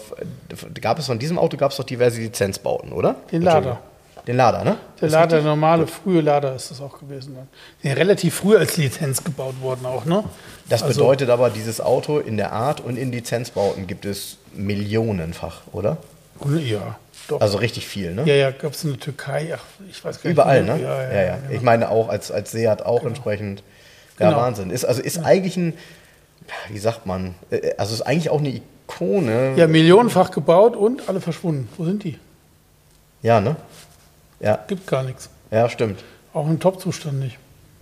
gab 0.80 0.98
es 0.98 1.06
von 1.06 1.18
diesem 1.18 1.38
Auto 1.38 1.56
gab 1.56 1.70
es 1.70 1.76
doch 1.76 1.84
diverse 1.84 2.20
Lizenzbauten, 2.20 2.92
oder? 2.92 3.16
Den 3.30 3.42
Lader. 3.42 3.80
Den 4.26 4.36
Lader, 4.38 4.64
ne? 4.64 4.78
Der 5.00 5.08
Ist 5.08 5.12
Lader, 5.12 5.36
der 5.36 5.42
normale, 5.44 5.86
frühe 5.86 6.22
Lader 6.22 6.54
ist 6.56 6.70
das 6.70 6.80
auch 6.80 6.98
gewesen. 6.98 7.34
Dann. 7.36 7.48
Ja, 7.82 7.92
relativ 7.94 8.34
früh 8.36 8.56
als 8.56 8.78
Lizenz 8.78 9.22
gebaut 9.22 9.60
worden 9.60 9.84
auch, 9.84 10.06
ne? 10.06 10.24
Das 10.70 10.82
Also- 10.82 11.00
bedeutet 11.02 11.28
aber, 11.28 11.50
dieses 11.50 11.80
Auto 11.82 12.18
in 12.18 12.38
der 12.38 12.52
Art 12.52 12.80
und 12.80 12.96
in 12.96 13.12
Lizenzbauten 13.12 13.86
gibt 13.86 14.06
es 14.06 14.38
millionenfach, 14.54 15.60
oder? 15.72 15.98
Ja, 16.58 16.96
doch. 17.28 17.40
Also 17.40 17.58
richtig 17.58 17.86
viel, 17.86 18.14
ne? 18.14 18.22
ja, 18.26 18.34
ja, 18.34 18.50
gab 18.50 18.72
es 18.72 18.84
in 18.84 18.90
der 18.90 19.00
Türkei, 19.00 19.52
ach, 19.54 19.62
ich 19.90 20.04
weiß 20.04 20.22
gar 20.22 20.28
nicht. 20.28 20.34
Überall, 20.34 20.60
genau. 20.60 20.76
ne? 20.76 20.82
Ja, 20.82 21.02
ja, 21.02 21.12
ja, 21.12 21.22
ja. 21.22 21.36
genau. 21.36 21.52
Ich 21.54 21.62
meine 21.62 21.90
auch 21.90 22.08
als, 22.08 22.30
als 22.30 22.52
Seat 22.52 22.84
auch 22.84 23.04
entsprechend. 23.04 23.62
Ja, 24.18 24.28
Genau. 24.30 24.40
Wahnsinn. 24.42 24.70
Ist, 24.70 24.84
also 24.84 25.02
ist 25.02 25.18
eigentlich 25.18 25.56
ein, 25.56 25.74
wie 26.68 26.78
sagt 26.78 27.04
man, 27.06 27.34
äh, 27.50 27.72
also 27.78 27.94
ist 27.94 28.02
eigentlich 28.02 28.30
auch 28.30 28.38
eine 28.38 28.50
Ikone. 28.50 29.54
ja, 29.56 29.66
millionenfach 29.66 30.30
gebaut 30.30 30.76
und 30.76 31.08
alle 31.08 31.20
verschwunden. 31.20 31.68
Wo 31.76 31.84
sind 31.84 32.04
die? 32.04 32.18
Ja, 33.22 33.40
ne? 33.40 33.56
Ja, 34.40 34.62
Gibt 34.68 34.86
gar 34.86 35.02
nichts. 35.02 35.30
ja, 35.50 35.68
stimmt. 35.68 36.04
Auch 36.32 36.46
im 36.46 36.60
Top-Zustand 36.60 37.18
nicht. 37.18 37.38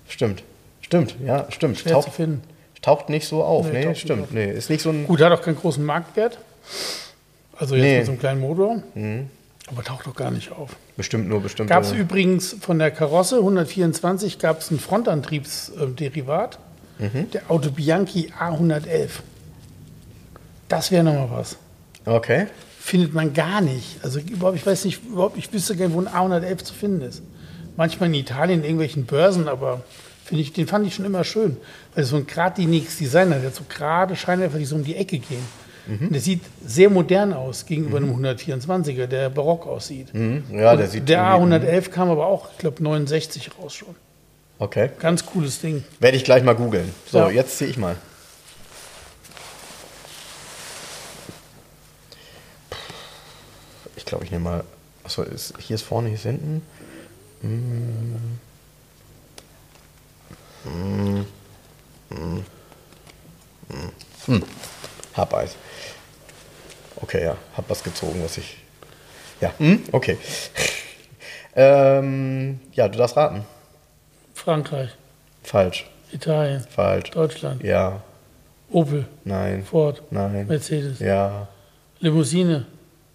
Stimmt. 0.09 0.43
Stimmt, 0.80 1.16
ja, 1.24 1.47
stimmt. 1.51 1.78
Schwer 1.78 1.93
Taucht, 1.93 2.05
zu 2.05 2.11
finden. 2.11 2.43
taucht 2.82 3.09
nicht 3.09 3.26
so 3.26 3.43
auf, 3.43 3.70
Nee, 3.72 3.86
nee, 3.86 3.95
stimmt. 3.95 4.32
Nee, 4.32 4.51
ist 4.51 4.68
nicht 4.70 4.82
so 4.82 4.90
ein. 4.90 5.07
Gut, 5.07 5.20
hat 5.20 5.32
auch 5.32 5.43
keinen 5.43 5.57
großen 5.57 5.82
Marktwert. 5.84 6.38
Also 7.62 7.76
jetzt 7.76 7.82
Nee. 7.84 7.92
Mhm. 7.92 7.96
mit 7.98 8.06
so 8.06 8.12
einem 8.12 8.18
kleinen 8.20 8.40
Motor. 8.40 8.82
Aber 9.68 9.84
taucht 9.84 10.06
doch 10.08 10.16
gar 10.16 10.30
nicht 10.32 10.50
auf. 10.50 10.74
Bestimmt 10.96 11.28
nur 11.28 11.40
bestimmte. 11.40 11.72
Gab 11.72 11.84
es 11.84 11.92
übrigens 11.92 12.56
von 12.60 12.78
der 12.80 12.90
Karosse 12.90 13.36
124 13.38 14.38
gab 14.40 14.60
es 14.60 14.70
ein 14.72 14.80
Frontantriebsderivat, 14.80 16.58
Mhm. 16.98 17.30
der 17.30 17.42
Auto 17.48 17.70
Bianchi 17.70 18.32
A111. 18.38 19.10
Das 20.68 20.90
wäre 20.90 21.04
nochmal 21.04 21.28
was. 21.30 21.56
Okay. 22.04 22.46
Findet 22.80 23.14
man 23.14 23.32
gar 23.32 23.60
nicht. 23.60 24.00
Also 24.02 24.18
überhaupt, 24.18 24.56
ich 24.56 24.66
weiß 24.66 24.84
nicht, 24.84 25.04
überhaupt, 25.04 25.38
ich 25.38 25.52
wüsste 25.52 25.76
gar 25.76 25.86
nicht, 25.86 25.94
wo 25.94 26.00
ein 26.00 26.08
A111 26.08 26.64
zu 26.64 26.74
finden 26.74 27.02
ist. 27.02 27.22
Manchmal 27.76 28.08
in 28.08 28.14
Italien 28.16 28.58
in 28.60 28.64
irgendwelchen 28.64 29.06
Börsen, 29.06 29.46
aber 29.48 29.82
finde 30.24 30.42
ich, 30.42 30.52
den 30.52 30.66
fand 30.66 30.86
ich 30.86 30.94
schon 30.96 31.04
immer 31.04 31.22
schön. 31.24 31.56
Weil 31.94 32.02
es 32.04 32.10
so 32.10 32.16
ein 32.16 32.26
geradliniges 32.26 32.98
Design 32.98 33.30
hat, 33.32 33.42
der 33.42 33.50
hat 33.50 33.54
so 33.54 33.62
gerade 33.68 34.16
Scheinwerfer, 34.16 34.58
die 34.58 34.64
so 34.64 34.74
um 34.74 34.84
die 34.84 34.96
Ecke 34.96 35.18
gehen. 35.18 35.44
Mhm. 35.87 36.11
Der 36.12 36.20
sieht 36.20 36.43
sehr 36.64 36.91
modern 36.91 37.33
aus 37.33 37.66
gegenüber 37.66 37.97
einem 37.99 38.14
124er, 38.14 39.07
der 39.07 39.30
barock 39.30 39.66
aussieht. 39.66 40.14
Mhm. 40.14 40.45
Ja, 40.53 40.76
der 40.76 40.87
sieht. 40.89 41.09
der 41.09 41.18
irgendwie- 41.35 41.55
A111 41.57 41.91
kam 41.91 42.11
aber 42.11 42.26
auch, 42.26 42.51
ich 42.53 42.59
glaube, 42.59 42.83
69 42.83 43.51
raus 43.59 43.74
schon. 43.74 43.95
Okay. 44.59 44.91
Ganz 45.01 45.26
cooles 45.26 45.61
Ding. 45.61 45.83
Werde 45.99 46.16
ich 46.16 46.24
gleich 46.24 46.45
mal 46.45 46.55
googeln. 46.55 46.93
So, 47.11 47.18
Ja. 47.18 47.30
jetzt 47.30 47.59
ziehe 47.59 47.68
ich 47.70 47.76
mal. 47.78 47.97
Ich 53.97 54.05
glaube, 54.05 54.24
ich 54.24 54.30
nehme 54.30 54.45
mal. 54.45 54.64
Achso, 55.05 55.22
ist, 55.22 55.55
hier 55.59 55.74
ist 55.74 55.83
vorne, 55.83 56.09
hier 56.09 56.16
ist 56.16 56.22
hinten. 56.22 56.62
Mm. 57.43 58.39
Mm. 60.68 61.26
Mm. 62.11 62.45
Mm. 63.68 63.93
Hm. 64.26 64.43
Hab 65.14 65.35
Eis. 65.35 65.57
Okay, 67.12 67.24
ja. 67.24 67.36
Hab 67.54 67.68
was 67.68 67.82
gezogen, 67.84 68.22
was 68.24 68.38
ich. 68.38 68.56
Ja, 69.42 69.52
hm? 69.58 69.82
okay. 69.92 70.16
ähm, 71.54 72.58
ja, 72.72 72.88
du 72.88 72.96
darfst 72.96 73.18
raten. 73.18 73.44
Frankreich, 74.32 74.88
Falsch. 75.42 75.90
Italien, 76.10 76.64
Falsch. 76.74 77.10
Deutschland, 77.10 77.62
Ja. 77.62 78.00
Opel, 78.70 79.04
Nein. 79.24 79.62
Ford, 79.62 80.02
Nein. 80.10 80.46
Mercedes, 80.46 81.00
Ja. 81.00 81.48
Limousine, 81.98 82.64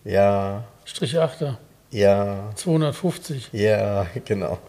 Ja. 0.03 0.63
Strich 0.85 1.17
8er, 1.17 1.55
Ja. 1.89 2.51
250. 2.53 3.49
Ja, 3.51 4.05
genau. 4.25 4.59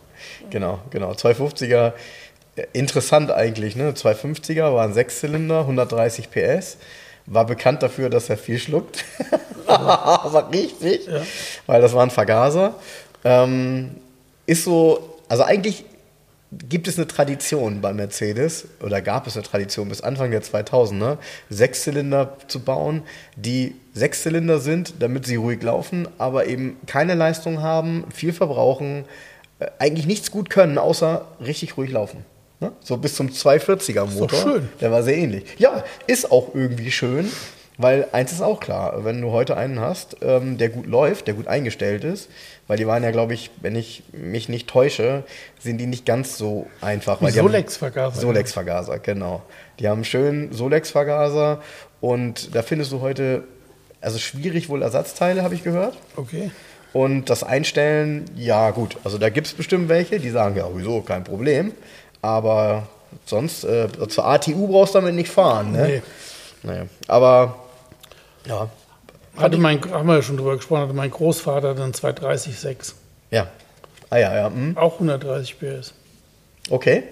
Genau, 0.48 0.78
genau. 0.88 1.10
250er, 1.12 1.92
äh, 2.56 2.66
interessant 2.72 3.30
eigentlich, 3.30 3.76
ne? 3.76 3.90
250er 3.92 4.72
war 4.74 4.84
ein 4.84 4.94
Sechszylinder, 4.94 5.60
130 5.60 6.30
PS. 6.30 6.78
War 7.30 7.46
bekannt 7.46 7.82
dafür, 7.82 8.10
dass 8.10 8.30
er 8.30 8.38
viel 8.38 8.58
schluckt. 8.58 9.04
war 9.66 10.48
richtig. 10.52 11.06
Ja. 11.06 11.22
Weil 11.66 11.80
das 11.80 11.92
war 11.92 12.02
ein 12.02 12.10
Vergaser. 12.10 12.74
Ähm, 13.24 13.90
ist 14.46 14.64
so, 14.64 15.18
also 15.28 15.42
eigentlich 15.42 15.84
gibt 16.50 16.88
es 16.88 16.96
eine 16.96 17.06
Tradition 17.06 17.80
bei 17.80 17.92
Mercedes 17.92 18.66
oder 18.82 19.02
gab 19.02 19.26
es 19.26 19.36
eine 19.36 19.42
Tradition 19.42 19.88
bis 19.88 20.00
Anfang 20.00 20.30
der 20.30 20.42
2000er, 20.42 21.18
Sechszylinder 21.50 22.38
zu 22.46 22.60
bauen, 22.60 23.02
die 23.36 23.74
Sechszylinder 23.92 24.58
sind, 24.58 24.94
damit 25.00 25.26
sie 25.26 25.36
ruhig 25.36 25.62
laufen, 25.62 26.08
aber 26.16 26.46
eben 26.46 26.78
keine 26.86 27.14
Leistung 27.14 27.60
haben, 27.60 28.04
viel 28.14 28.32
verbrauchen, 28.32 29.04
äh, 29.58 29.66
eigentlich 29.78 30.06
nichts 30.06 30.30
gut 30.30 30.48
können, 30.48 30.78
außer 30.78 31.26
richtig 31.44 31.76
ruhig 31.76 31.90
laufen. 31.90 32.24
Ne? 32.60 32.72
So 32.80 32.96
bis 32.96 33.14
zum 33.14 33.28
240er 33.28 34.04
Motor. 34.06 34.38
schön. 34.40 34.68
Der 34.80 34.90
war 34.90 35.02
sehr 35.02 35.16
ähnlich. 35.16 35.44
Ja, 35.58 35.84
ist 36.08 36.32
auch 36.32 36.54
irgendwie 36.54 36.90
schön, 36.90 37.30
weil 37.76 38.08
eins 38.10 38.32
ist 38.32 38.42
auch 38.42 38.58
klar, 38.58 39.04
wenn 39.04 39.20
du 39.22 39.30
heute 39.30 39.56
einen 39.56 39.78
hast, 39.80 40.16
ähm, 40.22 40.58
der 40.58 40.68
gut 40.68 40.86
läuft, 40.86 41.28
der 41.28 41.34
gut 41.34 41.46
eingestellt 41.46 42.02
ist, 42.02 42.28
weil 42.66 42.76
die 42.76 42.86
waren 42.88 43.04
ja, 43.04 43.12
glaube 43.12 43.34
ich, 43.34 43.52
wenn 43.60 43.76
ich 43.76 44.02
mich 44.12 44.48
nicht 44.48 44.68
täusche, 44.68 45.22
sind 45.60 45.78
die 45.78 45.86
nicht 45.86 46.04
ganz 46.04 46.36
so 46.36 46.66
einfach. 46.80 47.22
Weil 47.22 47.30
die 47.30 47.38
haben- 47.38 47.46
Solex-Vergaser. 47.46 48.20
Solex-Vergaser, 48.20 48.98
genau. 48.98 49.42
Die 49.78 49.86
haben 49.86 50.02
schön 50.04 50.52
Solex-Vergaser 50.52 51.62
und 52.00 52.54
da 52.56 52.62
findest 52.62 52.90
du 52.90 53.00
heute, 53.00 53.44
also 54.00 54.18
schwierig 54.18 54.68
wohl 54.68 54.82
Ersatzteile, 54.82 55.42
habe 55.44 55.54
ich 55.54 55.62
gehört. 55.62 55.96
Okay. 56.16 56.50
Und 56.94 57.28
das 57.30 57.44
Einstellen, 57.44 58.24
ja 58.34 58.70
gut, 58.70 58.96
also 59.04 59.18
da 59.18 59.28
gibt 59.28 59.46
es 59.46 59.52
bestimmt 59.52 59.88
welche, 59.88 60.18
die 60.18 60.30
sagen, 60.30 60.56
ja, 60.56 60.66
wieso, 60.74 61.02
kein 61.02 61.22
Problem. 61.22 61.72
Aber 62.22 62.86
sonst, 63.24 63.64
äh, 63.64 63.88
zur 64.08 64.26
ATU 64.26 64.66
brauchst 64.68 64.94
du 64.94 64.98
damit 65.00 65.14
nicht 65.14 65.30
fahren. 65.30 65.72
Ne? 65.72 65.86
Nee. 65.86 66.02
Naja, 66.62 66.82
aber 67.06 67.56
ja, 68.46 68.68
Hatte 69.36 69.58
mein, 69.58 69.80
haben 69.92 70.08
wir 70.08 70.16
ja 70.16 70.22
schon 70.22 70.36
drüber 70.36 70.56
gesprochen, 70.56 70.82
hatte 70.82 70.92
mein 70.94 71.10
Großvater 71.10 71.74
dann 71.74 71.92
230-6. 71.92 72.94
ja. 73.30 73.46
Ah 74.10 74.16
ja, 74.16 74.34
ja, 74.34 74.46
hm. 74.46 74.74
Auch 74.78 74.94
130 74.94 75.56
PS. 75.58 75.92
okay. 76.70 77.02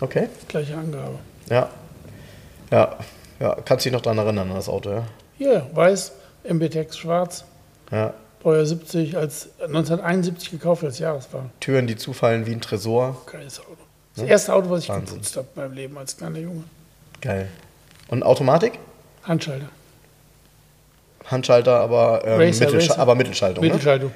Okay, 0.00 0.28
Gleiche 0.48 0.74
Angabe. 0.76 1.18
ja. 1.50 1.68
Ja, 2.70 2.96
ja, 3.38 3.54
kannst 3.66 3.84
dich 3.84 3.92
noch 3.92 4.00
daran 4.00 4.16
erinnern 4.18 4.48
an 4.48 4.54
das 4.56 4.68
Auto, 4.70 4.90
ja? 4.92 5.04
Hier, 5.36 5.66
weiß, 5.74 6.12
MBTX 6.48 6.96
schwarz, 6.96 7.44
Ja. 7.90 8.14
Baujahr 8.42 8.64
70, 8.64 9.16
als 9.18 9.48
1971 9.60 10.50
gekauft 10.52 10.84
als 10.84 10.98
Jahreswagen. 10.98 11.50
Türen, 11.60 11.86
die 11.86 11.96
zufallen 11.96 12.46
wie 12.46 12.52
ein 12.52 12.60
Tresor. 12.62 13.20
Geiles 13.30 13.60
Auto. 13.60 13.76
Das 14.20 14.30
erste 14.30 14.54
Auto, 14.54 14.70
was 14.70 14.82
ich 14.84 14.88
Wahnsinn. 14.88 15.16
geputzt 15.16 15.36
habe 15.36 15.46
in 15.54 15.62
meinem 15.62 15.72
Leben 15.74 15.98
als 15.98 16.16
kleiner 16.16 16.38
Junge. 16.38 16.64
Geil. 17.20 17.48
Und 18.08 18.22
Automatik? 18.22 18.78
Handschalter. 19.24 19.68
Handschalter, 21.26 21.80
aber, 21.80 22.22
ähm, 22.24 22.40
Racer, 22.40 22.64
Mittelscha 22.66 22.92
Racer. 22.92 22.98
aber 23.02 23.14
Mittelschaltung. 23.14 23.62
Ne? 23.64 23.70
Mittelschaltung. 23.70 24.12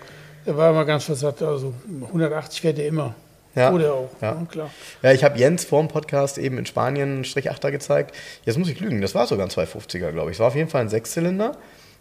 Der 0.47 0.57
war 0.57 0.71
immer 0.71 0.85
ganz 0.85 1.05
versagt, 1.05 1.43
also 1.43 1.73
180 2.09 2.61
fährt 2.61 2.79
er 2.79 2.87
immer. 2.89 3.15
Ja. 3.55 3.73
Oder 3.73 3.93
auch, 3.95 4.11
Ja. 4.21 4.33
ja. 4.35 4.47
klar. 4.51 4.71
Ja, 5.03 5.13
ich 5.13 5.23
habe 5.23 5.39
Jens 5.39 5.65
vor 5.65 5.81
dem 5.81 5.89
Podcast 5.89 6.39
eben 6.39 6.59
in 6.59 6.67
Spanien 6.67 7.15
einen 7.17 7.25
Strich 7.25 7.51
8er 7.53 7.71
gezeigt. 7.71 8.15
Jetzt 8.45 8.59
muss 8.59 8.69
ich 8.69 8.81
lügen, 8.81 9.01
das 9.01 9.15
war 9.15 9.27
sogar 9.29 9.47
ein 9.47 9.51
250er, 9.51 10.11
glaube 10.11 10.31
ich. 10.31 10.37
Es 10.37 10.41
war 10.41 10.49
auf 10.49 10.57
jeden 10.57 10.69
Fall 10.69 10.81
ein 10.81 10.89
Sechszylinder 10.89 11.57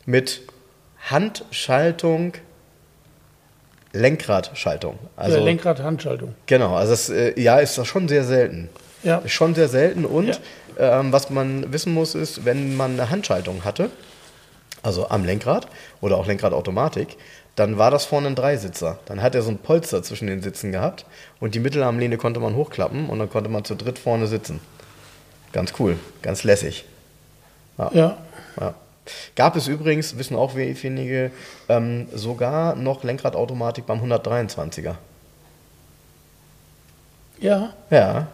mit 0.05 0.41
Handschaltung, 1.11 2.33
Lenkradschaltung. 3.93 4.97
Also, 5.15 5.37
ja, 5.37 5.43
Lenkrad, 5.43 5.81
Handschaltung. 5.81 6.35
Genau, 6.47 6.75
also 6.75 6.91
das, 6.91 7.09
äh, 7.09 7.39
ja, 7.39 7.59
ist 7.59 7.77
das 7.77 7.87
schon 7.87 8.07
sehr 8.07 8.23
selten. 8.23 8.69
Ja. 9.03 9.17
Ist 9.19 9.31
schon 9.33 9.53
sehr 9.55 9.67
selten 9.69 10.05
und 10.05 10.39
Ja. 10.77 10.99
ähm, 10.99 11.11
was 11.13 11.29
man 11.29 11.71
wissen 11.71 11.93
muss, 11.93 12.15
ist, 12.15 12.45
wenn 12.45 12.75
man 12.75 12.93
eine 12.93 13.09
Handschaltung 13.09 13.63
hatte, 13.63 13.89
also 14.81 15.09
am 15.09 15.23
Lenkrad 15.25 15.67
oder 16.01 16.17
auch 16.17 16.25
Lenkradautomatik, 16.25 17.15
dann 17.55 17.77
war 17.77 17.91
das 17.91 18.05
vorne 18.05 18.27
ein 18.27 18.35
Dreisitzer. 18.35 18.97
Dann 19.05 19.21
hat 19.21 19.35
er 19.35 19.43
so 19.43 19.51
ein 19.51 19.59
Polster 19.59 20.01
zwischen 20.01 20.27
den 20.27 20.41
Sitzen 20.41 20.71
gehabt 20.71 21.05
und 21.39 21.53
die 21.53 21.59
Mittelarmlehne 21.59 22.17
konnte 22.17 22.39
man 22.39 22.55
hochklappen 22.55 23.09
und 23.09 23.19
dann 23.19 23.29
konnte 23.29 23.49
man 23.49 23.63
zu 23.63 23.75
dritt 23.75 23.99
vorne 23.99 24.25
sitzen. 24.25 24.59
Ganz 25.51 25.73
cool, 25.77 25.97
ganz 26.23 26.43
lässig. 26.43 26.85
Ja. 27.77 28.17
ja. 28.59 28.73
Gab 29.35 29.55
es 29.55 29.67
übrigens, 29.67 30.17
wissen 30.17 30.35
auch 30.35 30.55
wenige, 30.55 31.31
ähm, 31.69 32.07
sogar 32.13 32.75
noch 32.75 33.03
Lenkradautomatik 33.03 33.85
beim 33.85 34.01
123er. 34.01 34.95
Ja. 37.39 37.73
Ja. 37.89 38.27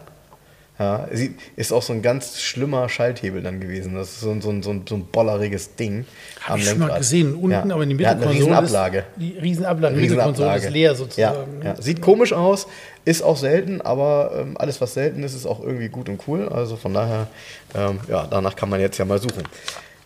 Ja, 0.80 1.06
sie 1.12 1.34
ist 1.56 1.72
auch 1.74 1.82
so 1.82 1.92
ein 1.92 2.00
ganz 2.00 2.40
schlimmer 2.40 2.88
Schalthebel 2.88 3.42
dann 3.42 3.60
gewesen. 3.60 3.94
Das 3.94 4.12
ist 4.12 4.20
so 4.20 4.30
ein, 4.30 4.40
so 4.40 4.48
ein, 4.48 4.62
so 4.62 4.70
ein, 4.70 4.84
so 4.88 4.94
ein 4.94 5.04
bolleriges 5.04 5.76
Ding. 5.76 6.06
Habe 6.40 6.60
ich 6.60 6.70
schon 6.70 6.78
mal 6.78 6.96
gesehen. 6.96 7.34
Unten 7.34 7.50
ja. 7.50 7.74
aber 7.74 7.82
in 7.82 7.90
die 7.90 7.96
Mittelkonsole. 7.96 8.32
Ja, 8.32 8.38
eine 8.38 8.62
Riesenablage. 8.62 8.98
Ist, 8.98 9.06
die 9.16 9.38
Riesenablage. 9.38 9.94
Die 9.94 10.00
Mittelkonsole 10.00 10.56
ist 10.56 10.70
leer 10.70 10.94
sozusagen. 10.94 11.62
Ja, 11.62 11.74
ja. 11.74 11.82
Sieht 11.82 12.00
komisch 12.00 12.32
aus, 12.32 12.66
ist 13.04 13.20
auch 13.20 13.36
selten, 13.36 13.82
aber 13.82 14.32
ähm, 14.40 14.56
alles, 14.56 14.80
was 14.80 14.94
selten 14.94 15.22
ist, 15.22 15.34
ist 15.34 15.44
auch 15.44 15.60
irgendwie 15.60 15.90
gut 15.90 16.08
und 16.08 16.26
cool. 16.26 16.48
Also 16.48 16.76
von 16.76 16.94
daher, 16.94 17.26
ähm, 17.74 18.00
ja, 18.08 18.26
danach 18.30 18.56
kann 18.56 18.70
man 18.70 18.80
jetzt 18.80 18.96
ja 18.96 19.04
mal 19.04 19.18
suchen. 19.18 19.42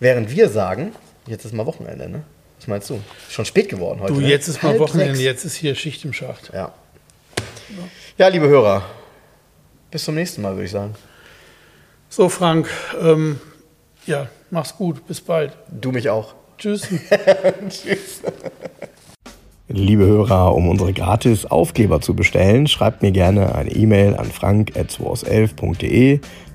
Während 0.01 0.31
wir 0.31 0.49
sagen, 0.49 0.93
jetzt 1.27 1.45
ist 1.45 1.53
mal 1.53 1.67
Wochenende, 1.67 2.09
ne? 2.09 2.23
Was 2.59 2.69
meinst 2.69 2.91
du? 2.91 3.01
Schon 3.29 3.45
spät 3.45 3.69
geworden 3.69 4.01
heute. 4.01 4.15
Du, 4.15 4.21
ne? 4.21 4.29
jetzt 4.29 4.49
ist 4.49 4.63
mal 4.63 4.71
Halb 4.71 4.81
Wochenende, 4.81 5.15
sechs. 5.15 5.25
jetzt 5.25 5.45
ist 5.45 5.55
hier 5.57 5.75
Schicht 5.75 6.05
im 6.05 6.13
Schacht. 6.13 6.51
Ja. 6.55 6.73
Ja, 8.17 8.29
liebe 8.29 8.47
Hörer, 8.49 8.83
bis 9.91 10.05
zum 10.05 10.15
nächsten 10.15 10.43
Mal, 10.43 10.53
würde 10.55 10.65
ich 10.67 10.71
sagen. 10.71 10.95
So, 12.09 12.29
Frank, 12.29 12.69
ähm, 13.03 13.41
ja, 14.07 14.29
mach's 14.51 14.77
gut. 14.77 15.07
Bis 15.07 15.21
bald. 15.21 15.57
Du 15.69 15.91
mich 15.91 16.11
auch. 16.11 16.35
Tschüss. 16.59 16.89
Tschüss. 17.69 18.23
Liebe 19.69 20.05
Hörer, 20.05 20.55
um 20.55 20.69
unsere 20.69 20.93
gratis 20.93 21.47
Aufkleber 21.47 22.01
zu 22.01 22.15
bestellen, 22.15 22.67
schreibt 22.69 23.03
mir 23.03 23.13
gerne 23.13 23.55
eine 23.55 23.73
E-Mail 23.73 24.15
an 24.15 24.27
frank.211.de. 24.27 26.21